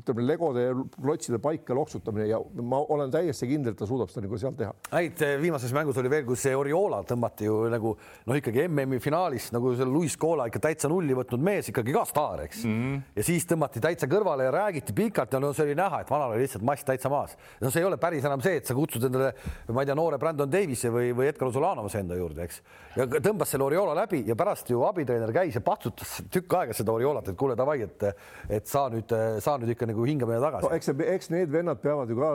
ütleme, 0.00 0.24
legode 0.26 0.64
klotside 0.96 1.38
paika 1.42 1.76
loksutamine 1.76 2.26
ja 2.30 2.40
ma 2.64 2.80
olen 2.88 3.12
täiesti 3.12 3.48
kindel, 3.50 3.76
et 3.76 3.80
ta 3.80 3.88
suudab 3.88 4.10
seda 4.10 4.24
nagu 4.26 4.40
seal 4.40 4.56
teha. 4.56 4.72
häid 4.94 5.24
viimases 5.42 5.74
mängus 5.76 6.00
oli 6.00 6.10
veel, 6.12 6.24
kus 6.28 6.44
see 6.46 6.56
Oriola 6.56 7.02
tõmmati 7.06 7.48
ju 7.50 7.60
nagu 7.72 7.94
noh, 8.00 8.40
ikkagi 8.40 8.64
MM-i 8.66 8.95
finaalis 9.02 9.50
nagu 9.54 9.72
see 9.76 9.86
Luis 9.88 10.16
Cola 10.20 10.46
ikka 10.50 10.60
täitsa 10.68 10.88
nulli 10.90 11.14
võtnud 11.16 11.42
mees 11.42 11.70
ikkagi 11.70 11.94
ka 11.94 12.04
staar, 12.08 12.42
eks 12.46 12.64
mm. 12.64 12.76
-hmm. 12.76 13.02
ja 13.16 13.26
siis 13.26 13.46
tõmmati 13.48 13.82
täitsa 13.82 14.08
kõrvale 14.10 14.46
ja 14.48 14.54
räägiti 14.54 14.94
pikalt 14.96 15.32
ja 15.32 15.40
no 15.42 15.52
see 15.56 15.66
oli 15.68 15.76
näha, 15.78 16.00
et 16.00 16.10
vanal 16.10 16.34
oli 16.34 16.44
lihtsalt 16.44 16.64
mass 16.64 16.84
täitsa 16.84 17.10
maas. 17.12 17.36
no 17.60 17.70
see 17.70 17.82
ei 17.82 17.88
ole 17.88 17.96
päris 17.96 18.24
enam 18.24 18.40
see, 18.40 18.56
et 18.60 18.66
sa 18.66 18.74
kutsud 18.74 19.04
endale, 19.08 19.32
ma 19.68 19.82
ei 19.82 19.90
tea, 19.90 19.94
noore 19.98 20.18
Brandon 20.18 20.50
Davise 20.50 20.90
või, 20.90 21.12
või 21.16 21.28
Edgar 21.30 21.48
Ozolanovase 21.48 22.00
enda 22.00 22.16
juurde, 22.16 22.46
eks. 22.46 22.62
ja 22.96 23.06
tõmbas 23.16 23.50
selle 23.50 23.64
Oriola 23.64 23.94
läbi 23.94 24.22
ja 24.26 24.36
pärast 24.36 24.70
ju 24.70 24.82
abitreener 24.86 25.32
käis 25.32 25.54
ja 25.54 25.60
patsutas 25.60 26.22
tükk 26.30 26.58
aega 26.60 26.76
seda 26.76 26.92
Oriolat, 26.92 27.28
et 27.28 27.36
kuule, 27.36 27.56
davai, 27.56 27.80
et, 27.82 28.06
et 28.48 28.66
sa 28.66 28.86
nüüd, 28.92 29.12
sa 29.40 29.56
nüüd 29.58 29.74
ikka 29.74 29.90
nagu 29.90 30.04
hingamine 30.04 30.40
tagasi 30.40 30.68
no,. 30.68 30.74
eks, 30.76 30.92
eks 31.16 31.30
need 31.34 31.52
vennad 31.52 31.82
peavad 31.82 32.10
ju 32.10 32.18
ka 32.20 32.32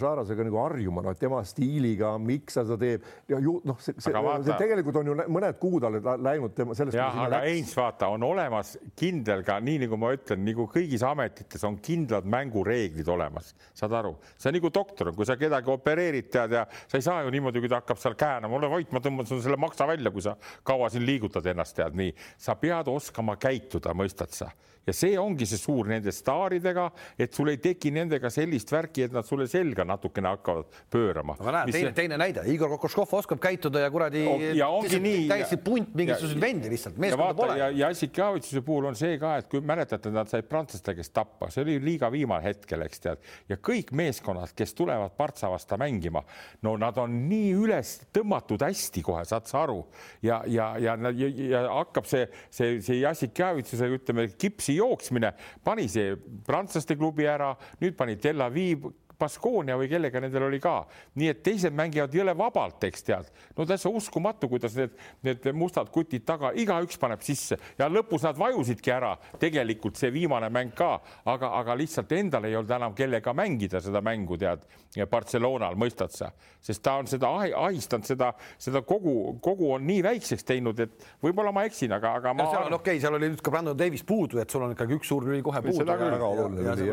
Žarasega 0.00 0.46
nagu 0.46 0.62
harjuma, 0.62 1.02
no 1.04 1.14
tema 1.18 1.42
stiiliga, 1.44 2.14
miks 2.18 2.56
ta 2.56 2.64
seda 2.64 2.78
teeb 2.80 3.06
ja 3.30 3.40
ju 3.42 3.58
noh, 3.66 3.78
see, 3.82 3.96
see, 3.98 4.14
see 4.46 4.58
tegelikult 4.60 5.00
on 5.00 5.10
ju 5.10 5.16
mõned 5.32 5.58
kuud 5.60 5.84
alles 5.90 6.22
läinud 6.24 6.54
tema 6.56 6.74
sellest. 6.78 6.96
jah, 6.98 7.18
aga 7.24 7.40
Heinz, 7.44 7.72
vaata, 7.76 8.08
on 8.14 8.24
olemas 8.26 8.72
kindel 8.98 9.44
ka 9.46 9.58
nii 9.64 9.82
nagu 9.84 9.98
ma 10.00 10.12
ütlen, 10.16 10.42
nagu 10.46 10.66
kõigis 10.70 11.04
ametites 11.06 11.64
on 11.66 11.78
kindlad 11.84 12.28
mängureeglid 12.30 13.08
olemas, 13.12 13.52
saad 13.76 13.94
aru, 14.00 14.14
see 14.36 14.50
on 14.52 14.58
nagu 14.58 14.72
doktor, 14.74 15.12
kui 15.16 15.28
sa 15.28 15.36
kedagi 15.40 15.72
opereerid, 15.72 16.30
tead 16.32 16.56
ja 16.58 16.64
sa 16.70 16.98
ei 16.98 17.06
saa 17.06 17.24
ju 17.26 17.34
niimoodi, 17.34 17.62
kui 17.62 17.70
ta 17.72 17.82
hakkab 17.82 18.00
seal 18.02 18.16
käänama, 18.20 18.58
ole 18.60 18.72
vait, 18.72 18.90
ma 18.94 19.02
tõmban 19.04 19.28
sulle 19.28 19.44
selle 19.44 19.60
maksa 19.60 19.88
välja, 19.90 20.12
kui 20.14 20.24
sa 20.24 20.36
kaua 20.66 20.90
siin 20.92 21.06
liigutad 21.08 21.46
ennast, 21.52 21.76
tead 21.78 21.98
nii, 21.98 22.14
sa 22.40 22.56
pead 22.60 22.90
oskama 22.92 23.38
käituda, 23.40 23.94
mõistad 23.96 24.34
sa 24.36 24.50
ja 24.86 24.94
see 24.96 25.16
ongi 25.20 25.46
see 25.48 25.60
suur 25.60 25.88
nende 25.90 26.12
staaridega, 26.14 26.86
et 27.20 27.34
sul 27.36 27.50
ei 27.52 27.60
teki 27.62 27.92
nendega 27.94 28.30
sellist 28.32 28.70
värki, 28.72 29.04
et 29.06 29.14
nad 29.14 29.26
sulle 29.28 29.46
selga 29.50 29.84
natukene 29.88 30.30
hakkavad 30.32 30.80
pöörama. 30.92 31.36
aga 31.40 31.54
näed, 31.58 31.72
teine, 31.74 31.92
teine 31.96 32.18
näide, 32.20 32.44
Igor 32.50 32.72
Kokoškov 32.74 33.12
oskab 33.20 33.42
käituda 33.42 33.84
ja 33.84 33.90
kuradi 33.92 34.24
ja 34.56 34.70
ongi 34.72 35.00
nii. 35.02 35.26
täiesti 35.30 35.60
punt 35.64 35.92
mingisuguseid 35.98 36.40
vendi 36.42 36.72
lihtsalt, 36.72 36.98
meeskonda 37.02 37.36
pole. 37.36 37.58
ja, 37.60 37.70
ja 37.82 37.90
Assikavitsuse 37.92 38.64
puhul 38.66 38.88
on 38.90 38.98
see 38.98 39.18
ka, 39.20 39.36
et 39.42 39.50
kui 39.52 39.62
mäletate, 39.64 40.12
nad 40.14 40.30
said 40.30 40.48
prantslaste 40.48 40.96
käest 40.96 41.14
tappa, 41.16 41.50
see 41.52 41.64
oli 41.66 41.76
liiga 41.84 42.10
viimane 42.12 42.46
hetkel, 42.48 42.86
eks 42.86 43.04
tead, 43.04 43.30
ja 43.50 43.60
kõik 43.60 43.92
meeskonnad, 43.96 44.54
kes 44.56 44.74
tulevad 44.78 45.14
Partsa 45.20 45.50
vastu 45.52 45.76
mängima, 45.80 46.22
no 46.64 46.74
nad 46.80 46.96
on 46.98 47.20
nii 47.28 47.52
üles 47.58 47.96
tõmmatud 48.14 48.62
hästi 48.64 49.04
kohe, 49.04 49.26
saad 49.28 49.48
sa 49.50 49.64
aru 49.66 49.82
ja, 50.24 50.40
ja, 50.48 50.72
ja, 50.80 50.96
ja, 50.96 51.30
ja 51.50 51.64
hakkab 51.68 52.08
see, 52.08 52.26
see, 52.48 52.80
see 52.84 53.04
Assikavitsuse, 53.06 53.90
ütleme, 54.00 54.28
kipsi 54.40 54.69
jooksmine. 54.76 55.32
Pani 55.64 55.88
see 55.88 56.16
prantslaste 56.46 56.96
klubi 56.98 57.26
ära, 57.28 57.54
nüüd 57.80 57.96
pani 57.98 58.16
Tel 58.20 58.40
Aviv 58.44 58.88
Baskonia 59.20 59.76
või 59.78 59.90
kellega 59.90 60.22
nendel 60.22 60.48
oli 60.48 60.60
ka, 60.62 60.82
nii 61.20 61.30
et 61.32 61.42
teised 61.46 61.76
mängivad 61.76 62.14
jõle 62.14 62.34
vabalt, 62.36 62.84
eks 62.88 63.06
tead. 63.06 63.30
no 63.56 63.66
täitsa 63.68 63.92
uskumatu, 63.92 64.48
kuidas 64.48 64.76
need, 64.78 64.96
need 65.26 65.50
mustad 65.56 65.90
kutid 65.92 66.24
taga, 66.26 66.52
igaüks 66.56 66.98
paneb 67.00 67.22
sisse 67.24 67.58
ja 67.78 67.88
lõpus 67.90 68.24
nad 68.26 68.38
vajusidki 68.40 68.92
ära, 68.94 69.14
tegelikult 69.40 70.00
see 70.00 70.12
viimane 70.14 70.50
mäng 70.52 70.74
ka, 70.76 70.96
aga, 71.28 71.54
aga 71.60 71.76
lihtsalt 71.78 72.12
endal 72.16 72.48
ei 72.48 72.56
olnud 72.56 72.76
enam 72.76 72.96
kellega 72.96 73.34
mängida 73.36 73.80
seda 73.84 74.02
mängu, 74.04 74.38
tead, 74.40 74.64
Barcelonal, 75.10 75.76
mõistad 75.78 76.10
sa, 76.10 76.32
sest 76.64 76.82
ta 76.82 76.96
on 76.98 77.06
seda 77.10 77.28
ahistanud, 77.38 78.06
seda, 78.08 78.32
seda 78.58 78.82
kogu, 78.86 79.36
kogu 79.42 79.68
on 79.76 79.84
nii 79.86 80.00
väikseks 80.02 80.46
teinud, 80.48 80.80
et 80.82 81.06
võib-olla 81.22 81.52
ma 81.54 81.64
eksin, 81.68 81.92
aga, 81.94 82.16
aga 82.18 82.34
ma. 82.34 82.48
seal 82.50 82.66
on 82.66 82.78
okei 82.80 82.96
okay,, 82.96 83.02
seal 83.04 83.18
oli 83.18 83.30
nüüd 83.30 83.44
ka 83.44 83.52
Brandon 83.54 83.78
Davis 83.78 84.02
puudu, 84.06 84.40
et 84.42 84.50
sul 84.50 84.64
on 84.66 84.74
ikkagi 84.74 84.96
üks 84.98 85.10
suur 85.12 85.26
lüli 85.28 85.44
kohe 85.46 85.62
puudu. 85.62 85.86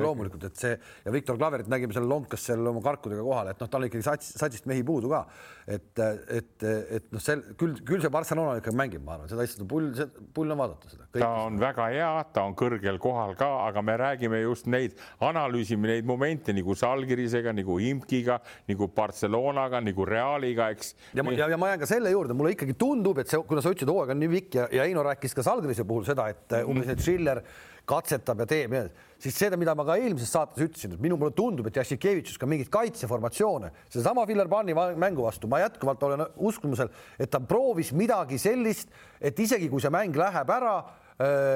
loomulikult, 0.03 0.45
et 0.49 0.61
see 0.61 0.75
ja 0.77 1.13
Viktor 1.13 1.39
Klaverit 1.39 1.71
nägime 1.71 1.95
seal 1.95 2.07
lonkas 2.17 2.43
seal 2.49 2.65
oma 2.71 2.81
karkudega 2.83 3.23
kohal, 3.23 3.51
et 3.53 3.61
noh, 3.61 3.69
tal 3.71 3.87
ikkagi 3.87 4.05
sats, 4.05 4.33
satsist 4.39 4.67
mehi 4.69 4.83
puudu 4.87 5.11
ka. 5.13 5.23
et, 5.67 5.99
et, 6.31 6.65
et 6.97 7.07
noh, 7.11 7.21
see 7.23 7.37
küll, 7.59 7.75
küll 7.87 8.03
see 8.03 8.11
Barcelona 8.13 8.57
ikkagi 8.61 8.77
mängib, 8.79 9.03
ma 9.05 9.17
arvan, 9.17 9.29
seda 9.31 9.43
asja, 9.43 9.65
pull, 9.67 9.89
pull 10.35 10.55
on 10.55 10.61
vaadata 10.61 10.91
seda. 10.91 11.07
ta 11.17 11.31
on 11.43 11.59
väga 11.61 11.89
hea, 11.93 12.09
ta 12.33 12.45
on 12.47 12.55
kõrgel 12.57 12.99
kohal 13.03 13.35
ka, 13.39 13.49
aga 13.67 13.83
me 13.85 13.97
räägime 13.99 14.41
just 14.43 14.69
neid, 14.71 14.97
analüüsime 15.27 15.91
neid 15.91 16.07
momente 16.07 16.55
nagu 16.55 16.75
Salgirisega, 16.77 17.53
nagu 17.57 17.79
Imkiga, 17.83 18.39
nagu 18.71 18.89
Barcelonaga, 18.95 19.83
nagu 19.83 20.07
Realiga, 20.07 20.71
eks. 20.75 20.93
ja, 21.13 21.25
ja, 21.35 21.51
ja 21.53 21.59
ma 21.59 21.73
jään 21.73 21.83
ka 21.83 21.89
selle 21.89 22.15
juurde, 22.15 22.37
mulle 22.37 22.55
ikkagi 22.55 22.77
tundub, 22.79 23.19
et 23.23 23.31
see, 23.31 23.43
kuna 23.47 23.63
sa 23.63 23.73
ütlesid, 23.75 23.91
hooaeg 23.91 24.15
on 24.15 24.23
nii 24.23 24.35
pikk 24.37 24.61
ja, 24.61 24.69
ja 24.79 24.87
Heino 24.87 25.03
rääkis 25.07 25.35
ka 25.35 25.45
Salgirise 25.45 25.87
puhul 25.87 26.07
seda, 26.07 26.29
et 26.31 26.61
umbes, 26.63 26.95
et 26.95 27.03
Schiller 27.03 27.43
katsetab 27.87 28.43
ja 28.43 28.47
teeb, 28.49 28.75
siis 29.21 29.37
seda, 29.39 29.57
mida 29.59 29.73
ma 29.77 29.85
ka 29.87 29.95
eelmises 29.99 30.31
saates 30.35 30.65
ütlesin, 30.65 30.93
et 30.97 31.03
minu 31.03 31.17
mulle 31.19 31.33
tundub, 31.35 31.69
et 31.69 31.79
Jassikevitšus 31.79 32.39
ka 32.41 32.49
mingeid 32.49 32.69
kaitseformatsioone, 32.73 33.71
seesama 33.93 34.25
Villerbanni 34.27 34.75
mängu 34.75 35.23
vastu, 35.25 35.49
ma 35.51 35.61
jätkuvalt 35.63 36.03
olen 36.03 36.25
uskumusel, 36.49 36.91
et 37.19 37.31
ta 37.31 37.39
proovis 37.39 37.93
midagi 37.95 38.39
sellist, 38.41 38.91
et 39.21 39.39
isegi 39.39 39.69
kui 39.71 39.83
see 39.83 39.93
mäng 39.93 40.15
läheb 40.19 40.51
ära, 40.57 40.77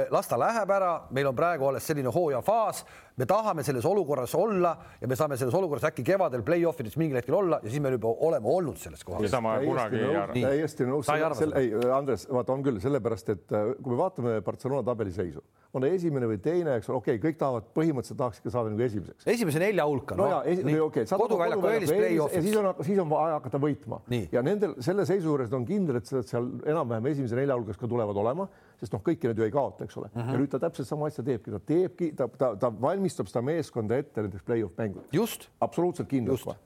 las 0.10 0.28
ta 0.28 0.40
läheb 0.42 0.72
ära, 0.74 0.92
meil 1.14 1.28
on 1.30 1.36
praegu 1.38 1.68
alles 1.70 1.86
selline 1.86 2.10
hooajafaas, 2.10 2.80
me 3.22 3.28
tahame 3.30 3.64
selles 3.64 3.86
olukorras 3.86 4.34
olla 4.36 4.72
ja 5.02 5.08
me 5.08 5.16
saame 5.16 5.38
selles 5.38 5.54
olukorras 5.54 5.86
äkki 5.92 6.04
kevadel 6.08 6.42
play-off 6.46 6.82
ides 6.82 6.98
mingil 6.98 7.20
hetkel 7.20 7.38
olla 7.38 7.60
ja 7.62 7.70
siis 7.70 7.84
me 7.84 7.92
juba 7.94 8.10
oleme 8.26 8.50
olnud 8.50 8.80
selles 8.82 9.04
kohas. 9.06 9.22
täiesti 10.34 10.88
nõus. 10.90 11.12
ei, 11.14 11.74
Andres, 11.94 12.26
vaata 12.32 12.56
on 12.56 12.64
küll, 12.66 12.80
sellepärast 12.82 13.30
et 13.36 13.46
kui 13.52 13.94
me 13.94 14.00
vaatame 14.00 14.40
Barcelona 14.46 14.82
tabeliseisu, 14.88 15.44
on 15.78 15.86
esimene 15.88 16.28
või 16.32 16.40
teine, 16.42 16.80
eks 16.80 16.90
ole, 16.90 17.02
okei 17.04 17.20
okay,, 17.20 17.24
kõik 17.30 17.40
tahavad, 17.40 17.70
põhimõtteliselt 17.76 18.20
tahaks 18.20 18.42
ikka 18.42 18.56
saada 18.56 18.74
nagu 18.74 18.86
esimeseks. 18.88 19.28
esimese 19.36 19.62
nelja 19.62 19.86
hulka. 19.88 20.18
no, 20.18 20.26
no 20.26 20.32
ja, 20.32 20.42
okei 20.42 21.06
okay,, 21.06 21.22
koduväljaku 21.22 21.72
eelis 21.76 21.94
play-off'is. 21.94 22.40
ja 22.40 22.44
siis 22.48 22.58
on, 22.58 22.72
siis 22.88 23.06
on 23.06 23.14
vaja 23.14 23.38
hakata 23.38 23.62
võitma 23.62 24.02
Nii. 24.12 24.28
ja 24.34 24.44
nendel 24.46 24.76
selle 24.84 25.06
seisu 25.06 25.30
juures 25.30 25.54
on 25.54 25.68
kindel, 25.70 26.02
et 26.02 26.10
seal 26.10 26.50
enam-vähem 26.66 27.12
esimese 27.14 27.38
nelja 27.40 27.60
hulgas 27.60 27.80
ka 27.80 27.90
tulevad 27.92 28.18
olema, 28.24 28.50
sest 28.82 28.96
noh, 28.96 29.04
kõiki 29.06 29.30
need 29.30 29.38
ju 29.38 29.46
ei 29.46 29.54
kaota, 29.54 29.86
eks 29.86 29.98
ole 30.02 30.10
uh, 30.10 30.18
-huh. 30.18 30.34
ja 30.34 30.42
nüüd 30.42 30.52
ta 30.52 30.60
täpselt 30.64 30.90
sama 30.90 31.08
asja 31.12 31.24
teebki, 31.24 31.54
ta 31.54 31.60
teebki, 31.60 32.12
ta, 32.18 32.28
ta, 32.28 32.56
ta 32.58 32.72
valmistab 32.82 33.30
seda 33.30 33.44
meeskonda 33.46 34.00
ette 34.02 34.26
nendeks 34.26 34.46
play-off 34.48 34.78
mängudeks. 34.78 35.14
just. 35.14 35.50
absoluutselt 35.62 36.10
kindlalt. 36.10 36.58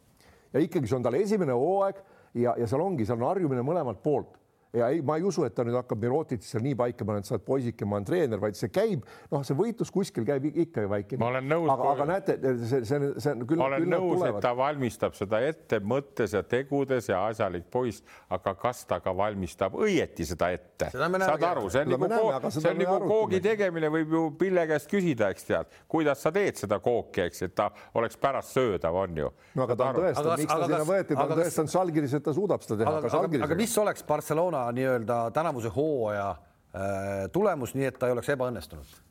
ja 0.54 0.64
ikkagi 0.64 0.88
see 0.88 0.98
on 0.98 1.04
tal 1.04 1.20
esimene 1.20 1.52
hooaeg 1.52 2.02
ja, 2.34 2.56
ja 2.58 2.68
seal 2.68 2.82
ongi, 2.82 3.06
seal 3.06 3.20
on 3.20 3.28
harjumine 3.28 3.64
mõlemalt 3.68 4.02
poolt 4.04 4.40
ja 4.76 4.90
ei, 4.90 5.02
ma 5.02 5.18
ei 5.18 5.24
usu, 5.24 5.44
et 5.48 5.56
ta 5.56 5.64
nüüd 5.66 5.78
hakkab 5.78 6.02
Mirotitit 6.02 6.48
seal 6.48 6.64
nii 6.66 6.76
paika 6.80 7.06
panema, 7.06 7.24
et 7.24 7.30
sa 7.30 7.36
oled 7.38 7.46
poisike, 7.48 7.88
ma 7.88 8.00
olen 8.00 8.08
treener, 8.08 8.42
vaid 8.42 8.58
see 8.60 8.72
käib, 8.74 9.06
noh, 9.32 9.44
see 9.48 9.58
võitlus 9.58 9.92
kuskil 9.94 10.26
käib 10.28 10.48
ikka 10.52 10.86
ju 10.86 10.92
väike. 10.92 11.20
ma 11.22 11.30
olen 11.32 11.48
nõus. 11.50 11.70
aga, 11.72 11.92
aga 11.94 12.08
näete, 12.12 12.36
see, 12.42 12.82
see, 12.88 13.12
see 13.24 13.32
on 13.32 13.46
küll. 13.48 13.62
ma 13.62 13.70
olen 13.70 13.88
nõus, 13.96 14.26
et 14.28 14.40
ta 14.44 14.52
valmistab 14.58 15.16
seda 15.18 15.42
ette 15.46 15.80
mõttes 15.80 16.36
ja 16.36 16.44
tegudes 16.44 17.10
ja 17.12 17.22
asjalik 17.30 17.70
poiss, 17.72 18.04
aga 18.36 18.56
kas 18.60 18.84
ta 18.90 19.00
ka 19.04 19.16
valmistab 19.16 19.78
õieti 19.80 20.28
seda 20.28 20.52
ette? 20.56 20.92
saad 20.92 21.48
aru, 21.52 21.70
see 21.74 21.86
on 21.86 21.96
nagu, 21.96 22.12
see 22.50 22.72
on 22.72 22.82
nagu 22.84 22.98
koogi 23.08 23.42
tegemine, 23.44 23.92
võib 23.94 24.18
ju 24.18 24.24
Pille 24.36 24.66
käest 24.68 24.90
küsida, 24.92 25.30
eks 25.32 25.48
tead, 25.48 25.72
kuidas 25.92 26.20
sa 26.26 26.32
teed 26.36 26.60
seda 26.60 26.82
kooki, 26.84 27.24
eks, 27.30 27.46
et 27.48 27.56
ta 27.56 27.70
oleks 27.96 28.20
pärast 28.20 28.56
söödav, 28.58 28.98
on 29.06 29.24
ju. 29.24 29.32
no 29.56 29.66
aga 29.66 29.80
ta 29.80 29.90
on 29.92 30.00
tõestanud, 30.02 30.44
miks 30.44 30.52
ta 30.52 30.68
sinna 30.68 30.84
võeti, 30.88 31.16
ta 31.16 31.26
on 31.26 31.40
tõestanud 31.40 31.72
Salgiris, 31.72 32.16
et 32.20 32.26
ta 32.26 32.34
suudab 32.36 32.66
seda 32.66 32.82
teha. 32.84 32.96
aga, 33.00 33.44
aga 33.48 33.58
mis 33.60 33.78
oleks 33.80 34.04
Barcelona 34.08 34.65
nii-öelda 34.72 35.32
tänavuse 35.32 35.70
hooaja 35.76 36.30
äh, 36.30 36.38
tulemus, 37.32 37.76
nii 37.76 37.86
et 37.86 38.00
ta 38.00 38.08
ei 38.08 38.16
oleks 38.16 38.30
ebaõnnestunud 38.30 39.02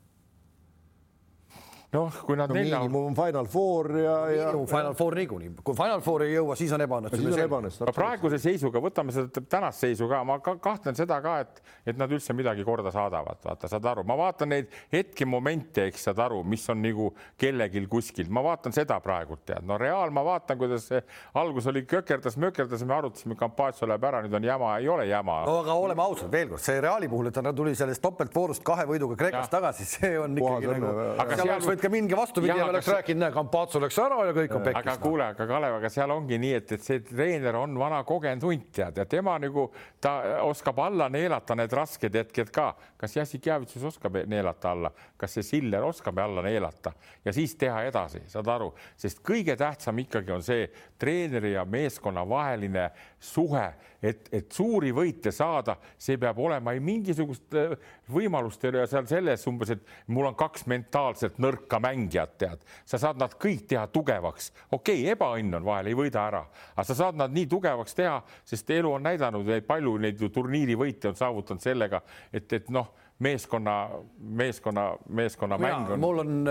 noh, 1.95 2.19
kui 2.27 2.37
nad 2.37 2.51
no, 2.51 2.57
nelja. 2.57 2.79
miinimum 2.83 3.15
Final 3.17 3.47
Four 3.51 3.91
ja, 3.99 4.15
ja. 4.33 4.49
Final 4.69 4.95
Four 4.97 5.17
niikuinii, 5.19 5.51
kui 5.63 5.77
Final 5.77 6.03
Four 6.05 6.25
ei 6.25 6.35
jõua, 6.35 6.57
siis 6.59 6.73
on 6.75 6.83
ebaõnnestumine. 6.85 7.93
praeguse 7.95 8.39
seisuga, 8.41 8.81
võtame 8.83 9.15
seda 9.15 9.43
tänast 9.49 9.83
seisu 9.83 10.09
ka, 10.11 10.21
ma 10.27 10.37
ka 10.43 10.55
kahtlen 10.61 10.97
seda 10.97 11.19
ka, 11.23 11.37
et, 11.45 11.61
et 11.91 11.99
nad 11.99 12.11
üldse 12.11 12.35
midagi 12.37 12.65
korda 12.67 12.91
saadavad, 12.93 13.39
vaata, 13.45 13.69
saad 13.71 13.89
aru, 13.91 14.05
ma 14.07 14.17
vaatan 14.19 14.51
neid 14.53 14.71
hetkemomente, 14.93 15.87
eks 15.91 16.09
saad 16.09 16.21
aru, 16.25 16.41
mis 16.47 16.65
on 16.71 16.81
nagu 16.83 17.11
kellelgi 17.41 17.85
kuskil, 17.91 18.29
ma 18.33 18.43
vaatan 18.45 18.75
seda 18.75 18.99
praegult 19.03 19.45
tead, 19.47 19.65
no 19.67 19.79
Real, 19.81 20.13
ma 20.15 20.23
vaatan, 20.25 20.59
kuidas 20.59 20.89
see 20.91 21.01
algus 21.37 21.69
oli 21.71 21.85
kökerdas-mökerdas, 21.89 22.85
me 22.85 22.97
arutasime, 22.97 23.37
Campazzo 23.39 23.87
läheb 23.89 24.05
ära, 24.07 24.21
nüüd 24.25 24.35
on 24.37 24.47
jama, 24.47 24.75
ei 24.81 24.89
ole 24.91 25.07
jama. 25.09 25.41
no 25.47 25.59
aga 25.63 25.75
oleme 25.85 26.05
ausad 26.05 26.31
veel 26.31 26.51
kord, 26.53 26.63
see 26.63 26.81
Reali 26.83 27.09
puhul, 27.11 27.29
et 27.29 27.37
ta 27.37 27.53
tuli 27.55 27.75
sellest 27.77 28.03
topeltvoorust 28.03 28.63
kahe 28.65 28.87
võiduga 28.89 29.17
Kreekast 29.19 29.53
tagasi, 29.53 29.87
see 29.89 30.13
on 30.19 30.37
ikkagi 30.39 30.71
nagu. 30.73 30.93
aga 31.23 31.39
seal 31.41 31.67
võib 31.69 31.84
ikka 31.85 31.91
mingi 31.93 32.15
vastupidi 32.17 32.49
Jaa, 32.49 32.57
ja 32.57 32.65
oleks 32.65 32.85
kas- 32.85 32.95
rääkinud, 32.95 33.19
näe, 33.21 33.31
Campazzo 33.31 33.79
läks 33.79 33.97
ära 34.01 34.17
ja 34.25 34.33
kõik 34.33 34.53
on 34.55 34.61
aga 34.67 34.73
pekkis. 34.81 34.97
kuule, 35.03 35.23
aga 35.25 35.45
Kalev, 35.47 35.75
aga 35.77 35.89
seal 35.89 36.11
ongi 36.11 36.37
nii, 36.41 36.53
et, 36.57 36.71
et 36.71 36.81
see 36.83 36.99
treener 37.05 37.55
on 37.59 37.77
vana 37.77 37.99
kogenud 38.03 38.43
hunt 38.43 38.71
tead 38.73 38.97
ja 38.97 39.05
tema 39.05 39.35
nagu 39.39 39.67
ta 40.01 40.15
oskab 40.47 40.79
alla 40.81 41.09
neelata 41.09 41.55
need 41.55 41.73
rasked 41.73 42.15
hetked 42.15 42.49
ka. 42.51 42.75
kas 42.97 43.15
Jassikjavitsus 43.15 43.83
oskab 43.83 44.17
neelata 44.25 44.71
alla, 44.71 44.91
kas 45.17 45.37
see 45.37 45.43
Siller 45.43 45.83
oskab 45.85 46.17
alla 46.17 46.41
neelata 46.41 46.93
ja 47.25 47.33
siis 47.33 47.55
teha 47.55 47.83
edasi, 47.85 48.23
saad 48.27 48.47
aru, 48.47 48.73
sest 48.97 49.21
kõige 49.21 49.55
tähtsam 49.57 49.99
ikkagi 49.99 50.31
on 50.31 50.41
see 50.43 50.69
treeneri 50.97 51.53
ja 51.53 51.65
meeskonna 51.65 52.25
vaheline 52.29 52.89
suhe, 53.25 53.65
et, 54.01 54.27
et 54.35 54.51
suuri 54.53 54.91
võite 54.95 55.31
saada, 55.33 55.77
see 55.97 56.19
peab 56.21 56.39
olema 56.43 56.75
ei 56.75 56.81
mingisugust 56.83 57.55
äh, 57.57 57.75
võimalust 58.11 58.63
ei 58.63 58.73
ole 58.73 58.85
seal 58.89 59.07
selles 59.09 59.45
umbes, 59.49 59.73
et 59.75 60.11
mul 60.13 60.29
on 60.29 60.37
kaks 60.37 60.67
mentaalselt 60.71 61.39
nõrka 61.41 61.79
mängijat, 61.83 62.35
tead, 62.41 62.65
sa 62.85 62.99
saad 63.01 63.21
nad 63.21 63.35
kõik 63.41 63.65
teha 63.71 63.87
tugevaks. 63.93 64.51
okei 64.71 65.01
okay,, 65.01 65.15
ebaõnn 65.15 65.59
on 65.59 65.65
vahel, 65.65 65.91
ei 65.91 65.97
võida 65.97 66.27
ära, 66.27 66.43
aga 66.75 66.87
sa 66.87 66.97
saad 67.01 67.19
nad 67.19 67.33
nii 67.33 67.49
tugevaks 67.51 67.97
teha, 67.97 68.19
sest 68.45 68.69
elu 68.77 68.93
on 68.97 69.09
näidanud, 69.09 69.49
palju 69.67 69.97
neid 70.03 70.21
turniirivõite 70.33 71.11
on 71.11 71.19
saavutanud 71.19 71.63
sellega, 71.63 72.01
et, 72.33 72.51
et 72.53 72.69
noh, 72.73 72.93
meeskonna, 73.19 73.89
meeskonna, 74.19 74.97
meeskonna 75.09 75.57
mäng 75.57 75.91
on. 75.91 75.99
mul 75.99 76.19
on, 76.19 76.49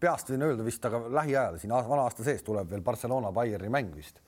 peast 0.00 0.30
võin 0.30 0.46
öelda 0.46 0.66
vist, 0.66 0.84
aga 0.86 1.00
lähiajal 1.18 1.58
siin 1.58 1.74
vana 1.74 2.06
aasta 2.06 2.26
sees 2.26 2.44
tuleb 2.46 2.70
veel 2.70 2.84
Barcelona 2.86 3.32
Bayerni 3.34 3.72
mäng 3.72 3.94
vist. 3.96 4.20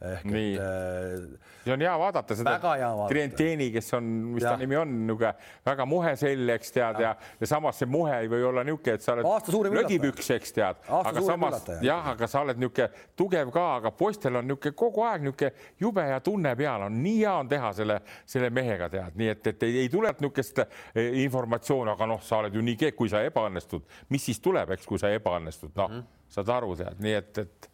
Ehk 0.00 0.24
Nii. 0.28 0.54
et 0.54 0.60
äh, 0.60 1.52
see 1.64 1.72
on 1.74 1.82
hea 1.84 1.92
vaadata 1.98 2.36
seda 2.36 2.54
hea. 2.58 2.90
Trienteni, 3.08 3.68
kes 3.74 3.92
on, 3.98 4.08
mis 4.34 4.44
ta 4.44 4.52
Jah. 4.52 4.60
nimi 4.60 4.76
on, 4.78 4.94
niisugune 5.06 5.32
väga 5.66 5.86
muhe 5.88 6.14
sell, 6.20 6.48
eks 6.54 6.74
tead 6.74 7.00
ja, 7.04 7.12
ja 7.40 7.48
samas 7.48 7.78
see 7.80 7.90
muhe 7.90 8.16
ei 8.22 8.30
või 8.30 8.44
olla 8.50 8.64
niisugune, 8.66 8.96
et 8.98 9.04
sa 9.04 9.14
oled 9.14 9.78
lödipüks, 9.78 10.30
eks 10.36 10.56
tead, 10.56 10.82
aga 10.88 11.24
samas 11.24 11.70
jah, 11.84 12.10
aga 12.14 12.28
sa 12.30 12.42
oled 12.44 12.60
niisugune 12.60 12.88
tugev 13.16 13.52
ka, 13.54 13.66
aga 13.80 13.94
poistel 13.94 14.40
on 14.40 14.48
niisugune 14.50 14.78
kogu 14.84 15.06
aeg 15.08 15.28
niisugune 15.28 15.52
jube 15.80 16.08
ja 16.10 16.20
tunne 16.24 16.54
peal. 16.58 16.88
On, 16.88 16.98
nii 17.04 17.20
hea 17.22 17.36
on 17.44 17.48
teha 17.50 17.72
selle, 17.76 18.00
selle 18.28 18.50
mehega 18.54 18.90
tead, 18.92 19.16
nii 19.20 19.30
et, 19.32 19.52
et 19.54 19.68
ei, 19.68 19.78
ei 19.84 19.92
tule 19.92 20.12
niisugust 20.12 20.64
eh, 20.64 21.22
informatsiooni, 21.24 21.94
aga 21.94 22.10
noh, 22.10 22.22
sa 22.24 22.42
oled 22.42 22.54
ju 22.54 22.64
nii 22.64 22.76
kehv, 22.80 22.98
kui 22.98 23.12
sa 23.12 23.22
ebaõnnestud, 23.26 23.88
mis 24.12 24.28
siis 24.30 24.42
tuleb, 24.44 24.76
eks, 24.76 24.88
kui 24.88 25.00
sa 25.00 25.12
ebaõnnestud, 25.14 25.72
noh 25.78 25.90
mm 25.90 26.12
saad 26.34 26.50
aru, 26.50 26.74
tead, 26.78 26.98
nii 27.04 27.14
et, 27.18 27.44
et 27.44 27.68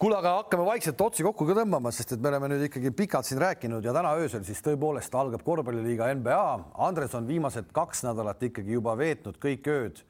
kuule, 0.00 0.16
aga 0.16 0.30
hakkame 0.38 0.64
vaikselt 0.64 1.00
otsi 1.04 1.24
kokku 1.24 1.44
ka 1.44 1.54
tõmbama, 1.58 1.90
sest 1.92 2.14
et 2.14 2.22
me 2.24 2.30
oleme 2.30 2.48
nüüd 2.54 2.62
ikkagi 2.70 2.92
pikalt 2.96 3.26
siin 3.28 3.40
rääkinud 3.42 3.84
ja 3.84 3.92
täna 3.92 4.14
öösel 4.16 4.46
siis 4.48 4.62
tõepoolest 4.64 5.12
algab 5.20 5.42
korvpalliliiga 5.44 6.06
NBA. 6.16 6.44
Andres 6.86 7.12
on 7.18 7.26
viimased 7.28 7.68
kaks 7.76 8.06
nädalat 8.06 8.40
ikkagi 8.48 8.78
juba 8.78 8.94
veetnud 8.96 9.36
kõik 9.42 9.66
ööd 9.68 10.00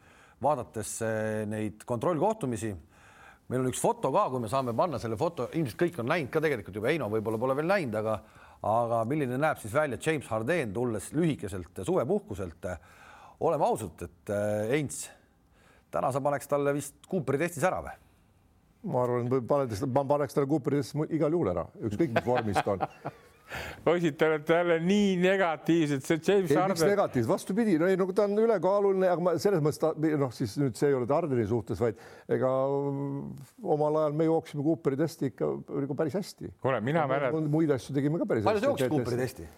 vaadates 0.43 0.93
eh, 1.03 1.43
neid 1.51 1.83
kontrollkohtumisi. 1.89 2.71
meil 3.51 3.65
on 3.65 3.73
üks 3.73 3.81
foto 3.83 4.13
ka, 4.15 4.29
kui 4.31 4.45
me 4.45 4.49
saame 4.49 4.75
panna 4.79 5.01
selle 5.03 5.19
foto, 5.19 5.49
ilmselt 5.59 5.81
kõik 5.81 5.99
on 5.99 6.07
näinud 6.07 6.31
ka 6.31 6.43
tegelikult 6.45 6.79
juba, 6.79 6.87
Heino 6.93 7.09
võib-olla 7.11 7.41
pole 7.43 7.57
veel 7.59 7.67
näinud, 7.73 7.97
aga 7.99 8.21
aga 8.71 9.01
milline 9.09 9.39
näeb 9.41 9.59
siis 9.59 9.73
välja 9.75 9.99
James 10.05 10.29
Harden 10.29 10.75
tulles 10.77 11.09
lühikeselt 11.17 11.83
suvepuhkuselt. 11.83 12.69
oleme 13.41 13.67
ausad, 13.67 14.07
et 14.07 14.31
eh, 14.31 14.71
Heinz, 14.77 15.09
täna 15.91 16.13
sa 16.13 16.21
paneks 16.21 16.47
talle 16.47 16.77
vist 16.79 16.95
Cooperi 17.11 17.43
testis 17.43 17.67
ära 17.67 17.83
või? 17.83 18.10
Ma 18.83 19.03
arvan, 19.05 19.33
panedes, 19.49 19.83
ma 19.89 20.05
paneks 20.09 20.37
talle 20.37 20.49
Cooperis 20.51 20.95
igal 21.11 21.35
juhul 21.35 21.53
ära, 21.53 21.67
ükskõik 21.89 22.15
mis 22.17 22.27
vormis 22.27 22.63
ta 22.63 22.77
on. 22.77 22.87
poisid, 23.85 24.15
te 24.19 24.29
olete 24.29 24.55
jälle 24.55 24.77
nii 24.85 25.15
negatiivsed, 25.21 26.05
see 26.07 26.19
James 26.19 26.51
ei, 26.51 26.57
miks 26.57 26.61
Harden. 26.61 26.91
negatiivs, 26.93 27.29
vastupidi, 27.29 27.77
no 27.81 27.89
ei, 27.91 27.99
no 27.99 28.07
ta 28.15 28.27
on 28.29 28.39
ülekaaluline, 28.45 29.09
aga 29.11 29.25
ma 29.27 29.35
selles 29.43 29.63
mõttes 29.65 29.81
ta 29.83 29.93
noh, 30.21 30.35
siis 30.35 30.55
nüüd 30.61 30.79
see 30.79 30.91
ei 30.93 30.99
ole 30.99 31.09
Tardeni 31.11 31.47
suhtes, 31.51 31.81
vaid 31.83 31.99
ega 32.31 32.51
omal 33.77 34.03
ajal 34.05 34.21
me 34.21 34.29
jooksime 34.29 34.67
Cooperi 34.67 35.01
testi 35.01 35.33
ikka 35.33 35.51
nagu 35.81 35.99
päris 35.99 36.19
hästi. 36.21 36.53
kuule, 36.63 36.83
mina 36.85 37.07
mäletan, 37.11 37.51
muid 37.51 37.75
asju 37.75 37.97
tegime 37.97 38.23
ka 38.23 38.29
päris 38.31 38.47
palju 38.47 38.63
sa 38.63 38.71
jooksid 38.71 38.87
hästi 38.87 38.97
Cooperi. 38.97 39.21
testi? 39.25 39.51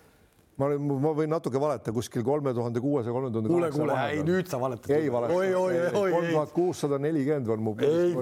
Ma 0.60 0.68
olen, 0.68 0.88
ma 1.04 1.12
võin 1.16 1.30
natuke 1.32 1.60
valeta 1.60 1.92
kuskil 1.94 2.24
kolme 2.26 2.52
tuhande 2.56 2.80
kuuesaja, 2.82 3.14
kolme 3.14 3.30
tuhande 3.32 3.50
kuule, 3.52 3.70
kuule, 3.72 3.96
ei 4.12 4.22
nüüd 4.26 4.50
sa 4.50 4.60
valetad. 4.60 4.92
ei 4.96 5.08
valeta. 5.12 5.36
oi, 5.38 5.54
oi, 5.56 5.78
oi, 5.86 6.12
kolm 6.12 6.26
ei, 6.28 6.34
tuhat 6.34 6.54
kuussada 6.56 6.98
nelikümmend 7.02 7.52
on 7.54 7.64
mu. 7.64 7.74
ei, 7.86 8.14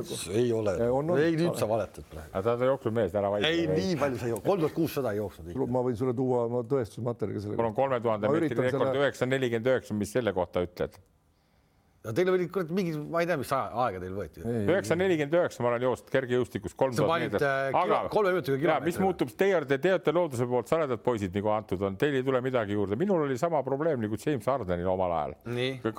ei 0.43 0.52
ole 0.55 0.77
ei 1.19 1.36
nüüd 1.40 1.59
sa 1.59 1.69
valetad 1.70 2.07
praegu. 2.11 2.31
aga 2.32 2.44
ta 2.47 2.57
on 2.57 2.73
jooksnud 2.73 2.98
mees, 3.01 3.15
ära 3.19 3.32
ei, 3.35 3.36
vaidle. 3.36 3.78
nii 3.81 4.01
palju 4.02 4.20
sa 4.23 4.28
ei 4.28 4.35
jooksnud, 4.35 4.51
kolm 4.52 4.65
tuhat 4.66 4.77
kuussada 4.78 5.15
ei 5.15 5.23
jooksnud 5.23 5.62
ma 5.77 5.85
võin 5.86 6.01
sulle 6.02 6.16
tuua 6.23 6.44
oma 6.47 6.62
tõestusmaterjali 6.74 7.47
selle 7.47 7.59
mul 7.59 7.73
on 7.73 7.78
kolme 7.78 8.02
tuhande 8.05 8.35
meetri 8.36 8.69
rekord 8.69 9.01
üheksa 9.02 9.31
nelikümmend 9.31 9.73
üheksa, 9.74 9.98
mis 9.98 10.15
selle 10.19 10.35
kohta 10.36 10.62
ütled? 10.66 11.01
No 12.05 12.12
teil 12.16 12.31
oli 12.32 12.47
kurat 12.48 12.70
mingi, 12.72 12.94
ma 13.12 13.20
ei 13.20 13.28
tea, 13.28 13.36
mis 13.40 13.51
aega 13.52 14.01
teil 14.01 14.14
võeti. 14.16 14.40
üheksa 14.44 14.97
nelikümmend 14.97 15.35
üheksa, 15.36 15.60
ma 15.64 15.68
olen 15.72 15.85
jooksnud 15.85 16.12
kergejõustikus 16.14 16.74
kolm 16.81 16.94
tuhat 16.97 17.20
meetrit. 17.27 17.44
äh, 17.44 17.68
kilo- 17.74 18.01
kolme 18.14 18.32
minutiga 18.36 18.56
kilomeetri 18.62 18.89
mis 18.89 18.98
muutub, 19.05 19.32
teie 19.36 19.60
te 19.68 19.78
teate 19.85 20.14
looduse 20.16 20.47
poolt 20.48 20.72
saredad 20.72 21.02
poisid 21.05 21.35
nagu 21.36 21.52
antud 21.52 21.82
on, 21.85 21.98
teil 22.01 22.16
ei 22.16 22.24
tule 22.24 22.40
midagi 22.44 22.72
juurde, 22.78 22.97
minul 23.01 23.27
oli 23.27 23.36
sama 23.39 23.60
probleem 23.66 24.01
nagu 24.01 24.16
James 24.24 24.47
Hardenil 24.48 24.89
omal 24.89 25.12
ajal. 25.18 25.36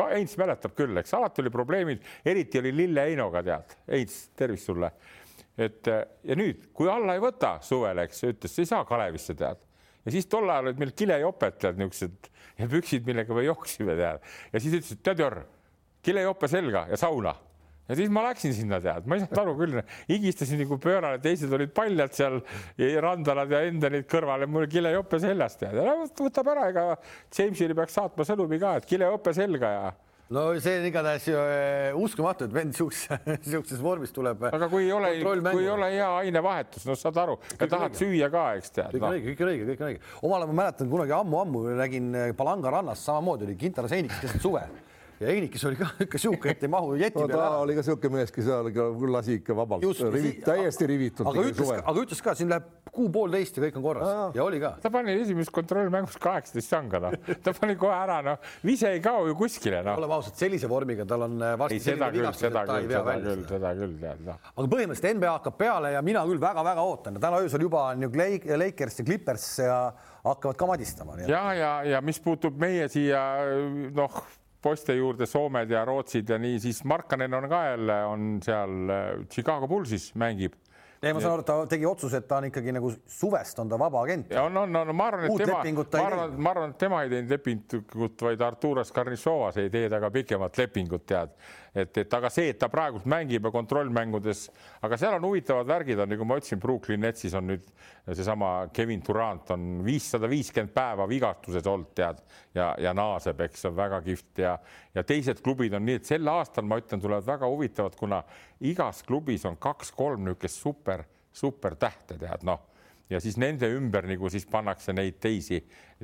Ka 0.01 0.09
Heinz 0.15 0.33
mäletab 0.41 0.73
küll, 0.77 0.97
eks. 0.97 1.13
Alati 1.13 1.41
oli 1.45 1.53
probleemid, 1.53 2.01
eriti 2.25 2.59
oli 2.63 2.73
Lille 2.81 3.05
Heinoga 3.11 3.43
tead, 3.45 3.77
Heinz, 3.91 4.23
tervist 4.35 4.65
sulle. 4.71 4.91
et 5.61 5.85
äh, 5.91 6.05
ja 6.23 6.35
nüüd, 6.39 6.71
kui 6.73 6.87
alla 6.89 7.13
ei 7.13 7.21
võta 7.21 7.59
suvel, 7.61 7.99
eks 8.07 8.23
ütles, 8.25 8.53
sa 8.55 8.61
ei 8.63 8.65
saa 8.69 8.85
Kalevisse 8.89 9.35
tead. 9.37 9.59
Ja 10.05 10.11
siis 10.15 10.25
tol 10.25 10.49
ajal 10.49 10.71
olid 10.71 10.79
meil 10.81 10.91
kilejoped 10.97 11.57
tead 11.61 11.77
niisugused 11.77 12.29
ja 12.57 12.67
püksid, 12.71 13.05
millega 13.05 13.35
me 13.37 13.43
jooksime 13.45 13.93
tead. 13.99 14.23
Ja 14.53 14.59
siis 14.63 14.73
ütles, 14.79 14.95
et 14.95 15.03
tead 15.05 15.19
Jörn, 15.21 15.43
kilejope 16.05 16.49
selga 16.51 16.85
ja 16.89 16.99
sauna 16.99 17.35
ja 17.91 17.97
siis 17.99 18.11
ma 18.13 18.23
läksin 18.25 18.53
sinna 18.55 18.79
tead, 18.83 19.07
ma 19.09 19.17
ei 19.17 19.25
saanud 19.25 19.41
aru 19.43 19.55
küll, 19.59 19.79
higistasin 20.09 20.61
nagu 20.63 20.77
pöörane, 20.81 21.19
teised 21.23 21.51
olid 21.51 21.73
paljad 21.75 22.13
seal, 22.15 22.39
randalad 23.03 23.51
ja 23.51 23.65
Endenid 23.67 24.07
kõrval 24.11 24.45
ja 24.45 24.51
mul 24.51 24.69
kilejope 24.71 25.19
seljas 25.21 25.59
tead 25.59 25.75
võtab 26.21 26.53
ära, 26.53 26.69
ega 26.71 26.85
Jamesile 27.35 27.75
peaks 27.77 27.99
saatma 27.99 28.27
sõnumi 28.27 28.61
ka, 28.61 28.77
et 28.79 28.87
kilejope 28.87 29.35
selga 29.35 29.73
ja 29.75 29.91
no 30.31 30.45
see 30.63 30.77
on 30.79 30.85
igatahes 30.87 31.25
äh, 31.33 31.97
uskumatu, 31.99 32.47
et 32.47 32.53
vend 32.55 32.77
siukse, 32.77 33.17
siukses 33.51 33.81
vormis 33.83 34.15
tuleb. 34.15 34.45
aga 34.47 34.69
kui 34.71 34.85
ei 34.85 34.93
ole, 34.95 35.11
kui 35.49 35.65
ei 35.65 35.73
ole 35.73 35.89
hea 35.91 36.07
ainevahetus, 36.21 36.85
no 36.87 36.95
saad 36.99 37.19
aru, 37.25 37.35
tahad 37.57 37.89
õige. 37.89 37.99
süüa 37.99 38.31
ka, 38.31 38.45
eks 38.61 38.77
tead 38.77 38.95
kõik 38.95 39.01
on 39.01 39.09
no.. 39.09 39.17
õige, 39.17 39.33
kõik 39.33 39.43
on 39.43 39.51
õige, 39.51 39.67
kõik 39.73 39.83
on 39.83 39.91
õige. 39.91 40.05
omal 40.21 40.45
ajal 40.45 40.53
ma 40.53 40.59
mäletan 40.61 40.93
kunagi 40.93 41.17
ammu-ammu 41.17 41.65
nägin 41.81 42.07
äh, 42.15 42.31
Palanga 42.37 42.71
rannas 42.77 43.03
samamoodi 43.09 43.49
oli 43.49 43.57
kintaras 43.59 43.97
Heinikis 43.97 44.23
keset 44.23 44.47
suve 44.47 44.63
ja 45.21 45.29
Heinikis 45.29 45.63
oli 45.69 45.77
ka 45.79 45.87
ikka 46.05 46.19
sihuke, 46.21 46.55
et 46.55 46.63
ei 46.65 46.71
mahu 46.71 46.95
jeti 46.99 47.19
no 47.19 47.27
peale 47.29 47.41
ta 47.41 47.61
oli 47.61 47.77
ka 47.77 47.85
siuke 47.85 48.09
mees, 48.13 48.33
kes 48.33 48.47
seal 48.47 48.69
ikka 48.71 48.87
lasi 49.13 49.37
ikka 49.39 49.55
vabalt, 49.57 49.85
rivi, 50.15 50.33
täiesti 50.45 50.87
rivitud. 50.89 51.27
aga 51.29 51.43
ütles, 51.51 51.73
aga 51.79 52.05
ütles 52.05 52.23
ka, 52.25 52.35
siin 52.37 52.49
läheb 52.51 52.69
kuu-poolteist 52.91 53.57
ja 53.57 53.63
kõik 53.67 53.77
on 53.79 53.85
korras 53.85 54.09
Aa. 54.09 54.25
ja 54.35 54.43
oli 54.43 54.59
ka. 54.63 54.73
ta 54.83 54.91
pani 54.93 55.13
esimeses 55.21 55.53
kontrollmängus 55.53 56.17
kaheksateist 56.21 56.73
sanga, 56.73 57.03
noh, 57.05 57.35
ta 57.45 57.53
pani 57.55 57.77
kohe 57.79 57.95
ära, 57.95 58.19
noh, 58.25 58.49
vise 58.65 58.89
ei 58.95 59.03
kao 59.03 59.27
ju 59.29 59.37
kuskile, 59.39 59.83
noh. 59.85 59.99
oleme 60.01 60.17
ausad, 60.17 60.35
sellise 60.39 60.69
vormiga 60.71 61.05
tal 61.07 61.27
on 61.27 61.37
äh, 61.37 61.55
varsti 61.61 61.79
ei, 61.79 61.85
seda 61.85 62.11
küll, 62.15 62.27
seda 62.41 62.65
küll, 62.67 62.89
seda 62.89 63.15
küll, 63.21 63.45
seda 63.53 63.73
küll 63.77 63.95
tead, 64.01 64.25
noh. 64.27 64.41
aga 64.55 64.73
põhimõtteliselt 64.75 65.19
NBA 65.21 65.35
hakkab 65.37 65.59
peale 65.61 65.93
ja 65.95 66.03
mina 66.05 66.25
küll 66.27 66.41
väga-väga 66.41 66.87
ootan 66.89 67.21
täna 67.21 67.39
öösel 67.45 67.67
juba 67.67 67.87
on 67.93 68.07
ju 68.07 68.11
Lake- 68.17 68.59
Lakers 68.65 68.99
ja 68.99 69.07
Clippers 69.07 69.47
ja 69.61 69.79
hakkavad 70.25 70.57
ka 70.57 70.67
madistama. 70.73 71.21
ja, 71.27 71.45
ja, 71.53 71.71
ja 71.95 72.01
mis 72.03 72.19
puutub 72.19 72.59
meie 72.59 72.89
siia 72.91 73.21
noh, 73.95 74.21
poiste 74.61 74.95
juurde 74.95 75.25
Soomed 75.25 75.71
ja 75.71 75.85
Rootsid 75.85 76.29
ja 76.29 76.37
nii, 76.41 76.59
siis 76.59 76.83
Markanen 76.83 77.33
on 77.33 77.49
ka 77.49 77.63
jälle 77.71 78.03
on 78.05 78.27
seal 78.45 78.89
äh, 78.89 79.07
Chicago 79.29 79.67
Bullsis 79.67 80.11
mängib 80.15 80.57
ei, 81.01 81.13
ma 81.13 81.21
saan 81.21 81.33
aru, 81.33 81.41
et 81.41 81.47
ta 81.49 81.55
tegi 81.65 81.85
otsuse, 81.89 82.19
et 82.21 82.27
ta 82.29 82.37
on 82.37 82.45
ikkagi 82.51 82.73
nagu 82.75 82.91
suvest 83.09 83.57
on 83.63 83.69
ta 83.71 83.77
vaba 83.81 84.03
agent. 84.05 84.35
on, 84.37 84.57
on, 84.61 84.75
on, 84.83 84.91
ma 84.95 85.07
arvan, 85.09 85.25
et 85.25 85.39
tema, 85.41 85.61
ma 85.65 86.03
arvan, 86.05 86.35
ma 86.37 86.51
arvan, 86.53 86.75
et 86.75 86.77
tema 86.83 86.99
ei 87.01 87.09
teinud 87.09 87.33
lepingut, 87.33 88.21
vaid 88.27 88.43
Arturas 88.45 88.93
Karnisovas 88.93 89.57
ei 89.57 89.71
tee 89.73 89.87
temaga 89.89 90.11
pikemat 90.13 90.61
lepingut, 90.61 91.07
tead. 91.09 91.33
et, 91.75 91.97
et 91.97 92.13
aga 92.13 92.29
see, 92.33 92.49
et 92.51 92.59
ta 92.59 92.67
praegult 92.71 93.05
mängib 93.09 93.45
ja 93.47 93.51
kontrollmängudes, 93.53 94.43
aga 94.83 94.97
seal 94.99 95.15
on 95.17 95.27
huvitavad 95.29 95.69
värgid 95.69 96.01
on, 96.03 96.09
nagu 96.11 96.27
ma 96.27 96.37
ütlesin, 96.39 96.59
Brooklyn 96.61 97.03
Netsis 97.05 97.35
on 97.37 97.47
nüüd 97.51 97.67
seesama 98.11 98.51
Kevin 98.75 99.03
Durant 99.07 99.53
on 99.55 99.67
viissada 99.85 100.29
viiskümmend 100.31 100.73
päeva 100.75 101.07
vigastuses 101.09 101.67
olnud, 101.71 101.93
tead, 101.97 102.19
ja, 102.57 102.71
ja 102.81 102.95
naaseb, 102.97 103.45
eks 103.45 103.63
see 103.63 103.71
on 103.71 103.77
väga 103.77 104.01
kihvt 104.07 104.43
ja, 104.43 104.57
ja 104.95 105.05
teised 105.07 105.39
klubid 105.45 105.77
on 105.77 105.87
nii, 105.87 106.01
et 106.01 106.11
sel 106.11 106.27
aastal 106.31 106.67
ma 106.67 106.81
ütlen, 106.81 107.03
tulevad 107.03 107.27
väga 107.27 107.51
huvitavad, 107.51 107.95
kuna 107.99 108.23
igas 108.71 109.03
klubis 109.07 109.47
on 109.49 109.59
kaks-kolm 109.61 110.27
niisugust 110.27 110.59
super, 110.59 111.05
supertähte, 111.31 112.19
tead 112.19 112.43
noh. 112.47 112.67
Ja 113.11 113.19
siis 113.19 113.35
nende 113.39 113.67
ümber 113.75 114.05
nagu 114.07 114.29
siis 114.31 114.45
pannakse 114.47 114.93
neid 114.95 115.17
teisi. 115.19 115.57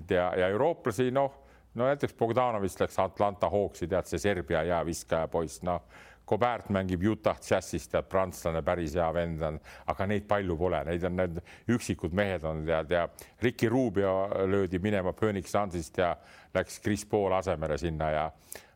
Ja, 0.10 0.26
ja 0.35 0.49
eurooplasi 0.52 1.07
noh, 1.15 1.47
no 1.78 1.88
näiteks 1.88 2.14
Bogdanovist 2.18 2.82
läks 2.82 2.99
Atlanta 2.99 3.49
Hawksi, 3.49 3.88
tead 3.88 4.10
see 4.10 4.22
Serbia 4.22 4.64
jääviskaja 4.68 5.28
poiss, 5.32 5.64
noh. 5.68 5.82
Kobert 6.28 6.68
mängib 6.76 7.06
Utah 7.08 7.38
Jazzis, 7.40 7.86
tead 7.88 8.10
prantslane, 8.12 8.60
päris 8.68 8.98
hea 8.99 9.06
vend 9.16 9.44
on, 9.48 9.60
aga 9.88 10.08
neid 10.12 10.26
palju 10.28 10.58
pole, 10.60 10.82
neid 10.90 11.06
on 11.08 11.16
need 11.16 11.38
üksikud 11.72 12.12
mehed 12.20 12.44
on 12.44 12.66
tead 12.68 12.91
ja 12.91 13.06
Ricky 13.41 13.70
Rubio 13.72 14.12
löödi 14.52 14.82
minema 14.84 15.14
Phoenix 15.16 15.54
Sunsist 15.56 15.98
ja 15.98 16.18
läks 16.54 16.82
Chris 16.84 17.06
Paul 17.08 17.32
asemele 17.38 17.78
sinna 17.80 18.10
ja 18.12 18.26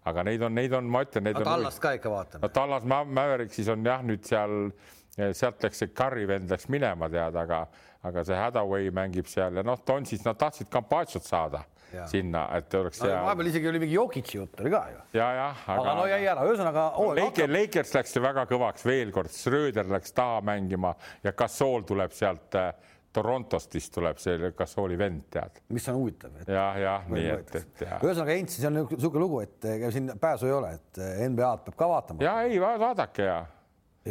aga 0.05 0.23
neid 0.23 0.47
on, 0.47 0.55
neid 0.55 0.77
on, 0.79 0.87
ma 0.87 1.03
ütlen, 1.03 1.27
neid 1.27 1.35
aga 1.35 1.43
on. 1.43 1.51
Tallast 1.57 1.83
ka 1.83 1.91
ikka 1.97 2.13
vaatame. 2.13 2.45
no 2.45 2.53
Tallas 2.55 2.87
Mavericks 2.87 3.59
siis 3.59 3.73
on 3.75 3.83
jah, 3.85 3.99
nüüd 4.07 4.23
seal, 4.23 4.71
sealt 5.19 5.67
läks 5.67 5.83
see 5.83 5.91
Curry 5.91 6.23
vend 6.31 6.55
läks 6.55 6.69
minema 6.71 7.11
tead, 7.11 7.35
aga, 7.35 7.65
aga 8.07 8.23
see 8.31 8.39
Hadaway 8.39 8.95
mängib 8.95 9.27
seal 9.27 9.59
ja 9.59 9.67
noh, 9.67 9.83
Donsis 9.87 10.23
nad 10.23 10.39
tahtsid 10.39 10.71
Campaciot 10.71 11.27
saada 11.27 11.65
ja. 11.93 12.05
sinna, 12.09 12.45
et 12.57 12.73
oleks 12.77 13.01
no, 13.01 13.09
hea. 13.09 13.19
vahepeal 13.25 13.51
isegi 13.51 13.69
oli 13.71 13.81
mingi 13.83 13.97
Jokic'i 13.97 14.37
jutt 14.37 14.61
oli 14.63 14.71
ka 14.73 14.81
ju. 14.91 15.01
ja, 15.17 15.27
jah, 15.37 15.65
aga, 15.65 15.81
aga 15.81 15.97
no 15.99 16.07
jäi 16.09 16.21
ära, 16.33 16.45
ühesõnaga 16.49 16.85
oh,. 17.01 17.11
Laker, 17.17 17.51
Lakers 17.51 17.93
läks 17.97 18.17
väga 18.23 18.45
kõvaks 18.49 18.87
veel 18.87 19.13
kord, 19.15 19.33
Schröder 19.33 19.91
läks 19.91 20.15
taha 20.17 20.41
mängima 20.45 20.93
ja 21.25 21.35
Gasol 21.37 21.85
tuleb 21.87 22.15
sealt 22.15 22.59
äh, 22.59 22.73
Torontost 23.11 23.73
vist 23.75 23.91
tuleb 23.91 24.19
see 24.23 24.51
Gasooli 24.55 24.97
vend, 24.99 25.25
tead. 25.33 25.61
mis 25.75 25.87
on 25.91 25.97
huvitav. 25.99 26.35
jah, 26.47 26.77
jah, 26.79 27.07
nii 27.11 27.31
et, 27.33 27.55
et 27.59 27.85
ja. 27.85 27.97
ühesõnaga 27.99 28.35
Heinz, 28.37 28.55
see 28.55 28.69
on 28.69 28.77
niisugune 28.79 29.25
lugu, 29.25 29.41
et 29.43 29.71
ega 29.73 29.91
siin 29.91 30.13
pääsu 30.21 30.47
ei 30.47 30.55
ole, 30.55 30.75
et 30.79 31.01
NBA-d 31.27 31.65
peab 31.67 31.79
ka 31.83 31.89
vaatama. 31.91 32.23
ja 32.23 32.37
ei, 32.47 32.61
vaadake 32.61 33.27
ja. 33.27 33.41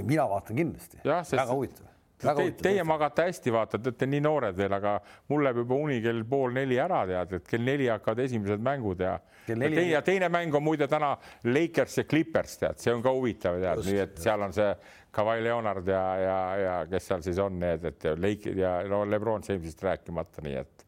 mina 0.03 0.29
vaatan 0.29 0.61
kindlasti. 0.61 1.01
väga 1.05 1.49
huvitav 1.55 1.90
Te, 2.21 2.47
teie 2.61 2.85
magate 2.85 3.25
hästi, 3.31 3.53
vaata, 3.55 3.79
te 3.81 3.89
olete 3.89 4.09
nii 4.11 4.21
noored 4.25 4.57
veel, 4.59 4.75
aga 4.77 4.99
mul 5.33 5.45
läheb 5.47 5.63
juba 5.63 5.79
uni 5.81 6.01
kell 6.05 6.21
pool 6.29 6.53
neli 6.53 6.77
ära, 6.81 7.01
tead, 7.09 7.33
et 7.39 7.47
kell 7.49 7.65
neli 7.65 7.87
hakkavad 7.89 8.21
esimesed 8.27 8.61
mängud 8.65 9.01
ja 9.01 9.15
neli... 9.49 9.79
teine, 9.79 10.03
teine 10.05 10.29
mäng 10.33 10.57
on 10.57 10.65
muide 10.67 10.89
täna 10.91 11.15
Lakers 11.49 12.03
ja 12.03 12.05
Clippers, 12.11 12.59
tead, 12.61 12.83
see 12.83 12.93
on 12.93 13.01
ka 13.05 13.15
huvitav, 13.17 13.57
tead, 13.63 13.81
nii 13.89 14.03
et 14.05 14.21
seal 14.21 14.45
on 14.45 14.53
see 14.57 14.69
Kawhi 15.17 15.41
Leonard 15.47 15.89
ja, 15.89 16.05
ja, 16.21 16.37
ja 16.61 16.77
kes 16.91 17.09
seal 17.09 17.25
siis 17.25 17.41
on 17.43 17.57
need, 17.63 17.89
et 17.89 18.07
Lake 18.21 18.53
ja 18.59 18.77
no 18.91 19.03
Lebron 19.09 19.47
Jamesist 19.47 19.83
rääkimata, 19.89 20.45
nii 20.45 20.61
et. 20.61 20.87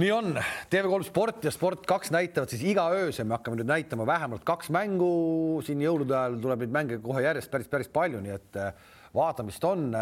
Nii 0.00 0.10
on, 0.10 0.32
TV3 0.72 1.04
Sport 1.06 1.44
ja 1.46 1.52
Sport2 1.54 2.10
näitavad 2.10 2.50
siis 2.50 2.64
iga 2.66 2.88
öösel, 2.96 3.28
me 3.30 3.36
hakkame 3.36 3.60
nüüd 3.60 3.68
näitama 3.70 4.02
vähemalt 4.08 4.42
kaks 4.42 4.72
mängu. 4.74 5.60
Siin 5.62 5.84
jõulude 5.84 6.16
ajal 6.18 6.40
tuleb 6.42 6.64
neid 6.64 6.72
mänge 6.74 6.98
kohe 7.04 7.22
järjest 7.22 7.52
päris, 7.52 7.68
päris 7.70 7.92
palju, 7.94 8.24
nii 8.24 8.34
et 8.34 8.58
vaatamist 9.14 9.64
on. 9.64 9.92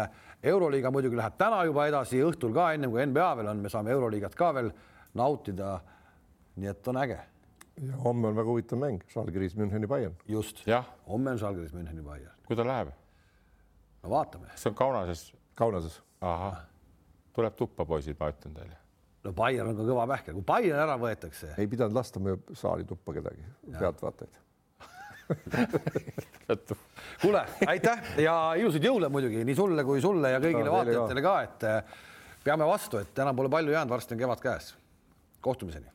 euroliiga 0.43 0.91
muidugi 0.91 1.17
läheb 1.17 1.37
täna 1.37 1.63
juba 1.63 1.85
edasi, 1.87 2.19
õhtul 2.23 2.53
ka 2.55 2.71
ennem 2.75 2.91
kui 2.91 3.05
NBA 3.05 3.29
veel 3.39 3.51
on, 3.53 3.61
me 3.63 3.69
saame 3.71 3.93
euroliigat 3.95 4.35
ka 4.35 4.51
veel 4.53 4.71
nautida. 5.13 5.79
nii 6.55 6.69
et 6.69 6.87
on 6.87 6.97
äge. 6.97 7.19
ja 7.81 7.95
homme 8.03 8.27
on 8.27 8.35
väga 8.35 8.49
huvitav 8.49 8.79
mäng, 8.79 9.01
Žalgiris 9.13 9.55
Müncheni 9.55 9.87
Bayern. 9.87 10.15
just, 10.27 10.65
homme 11.07 11.31
on 11.31 11.37
Žalgiris 11.37 11.73
Müncheni 11.73 12.03
Bayern. 12.03 12.31
kui 12.47 12.55
ta 12.55 12.67
läheb? 12.67 12.91
no 14.03 14.09
vaatame. 14.09 14.47
see 14.55 14.69
on 14.69 14.75
Kaunases? 14.75 15.33
Kaunases. 15.55 16.01
ahah, 16.21 16.63
tuleb 17.33 17.55
tuppa, 17.55 17.85
poisid, 17.85 18.17
ma 18.19 18.29
ütlen 18.29 18.53
teile 18.53 18.77
no 19.23 19.33
Bayern 19.33 19.69
on 19.69 19.77
ka 19.77 19.87
kõva 19.87 20.07
pähkel, 20.07 20.33
kui 20.33 20.43
Bayern 20.43 20.79
ära 20.79 20.97
võetakse. 20.97 21.53
ei 21.57 21.67
pidanud 21.67 21.95
lastama 21.95 22.35
ju 22.35 22.41
saali 22.53 22.83
tuppa 22.83 23.13
kedagi, 23.13 23.45
pealtvaatajaid 23.71 24.42
kuule, 27.21 27.45
aitäh 27.67 28.03
ja 28.23 28.35
ilusaid 28.59 28.83
jõule 28.89 29.09
muidugi 29.13 29.43
nii 29.47 29.55
sulle 29.57 29.85
kui 29.87 30.01
sulle 30.03 30.33
ja 30.35 30.43
kõigile 30.43 30.67
no, 30.67 30.77
vaatajatele 30.77 31.25
ka, 31.25 31.35
et 31.47 31.67
peame 32.43 32.67
vastu, 32.67 32.99
et 32.99 33.23
enam 33.23 33.35
pole 33.37 33.51
palju 33.53 33.75
jäänud, 33.75 33.93
varsti 33.93 34.17
on 34.17 34.23
kevad 34.25 34.43
käes. 34.43 34.73
kohtumiseni 35.41 35.93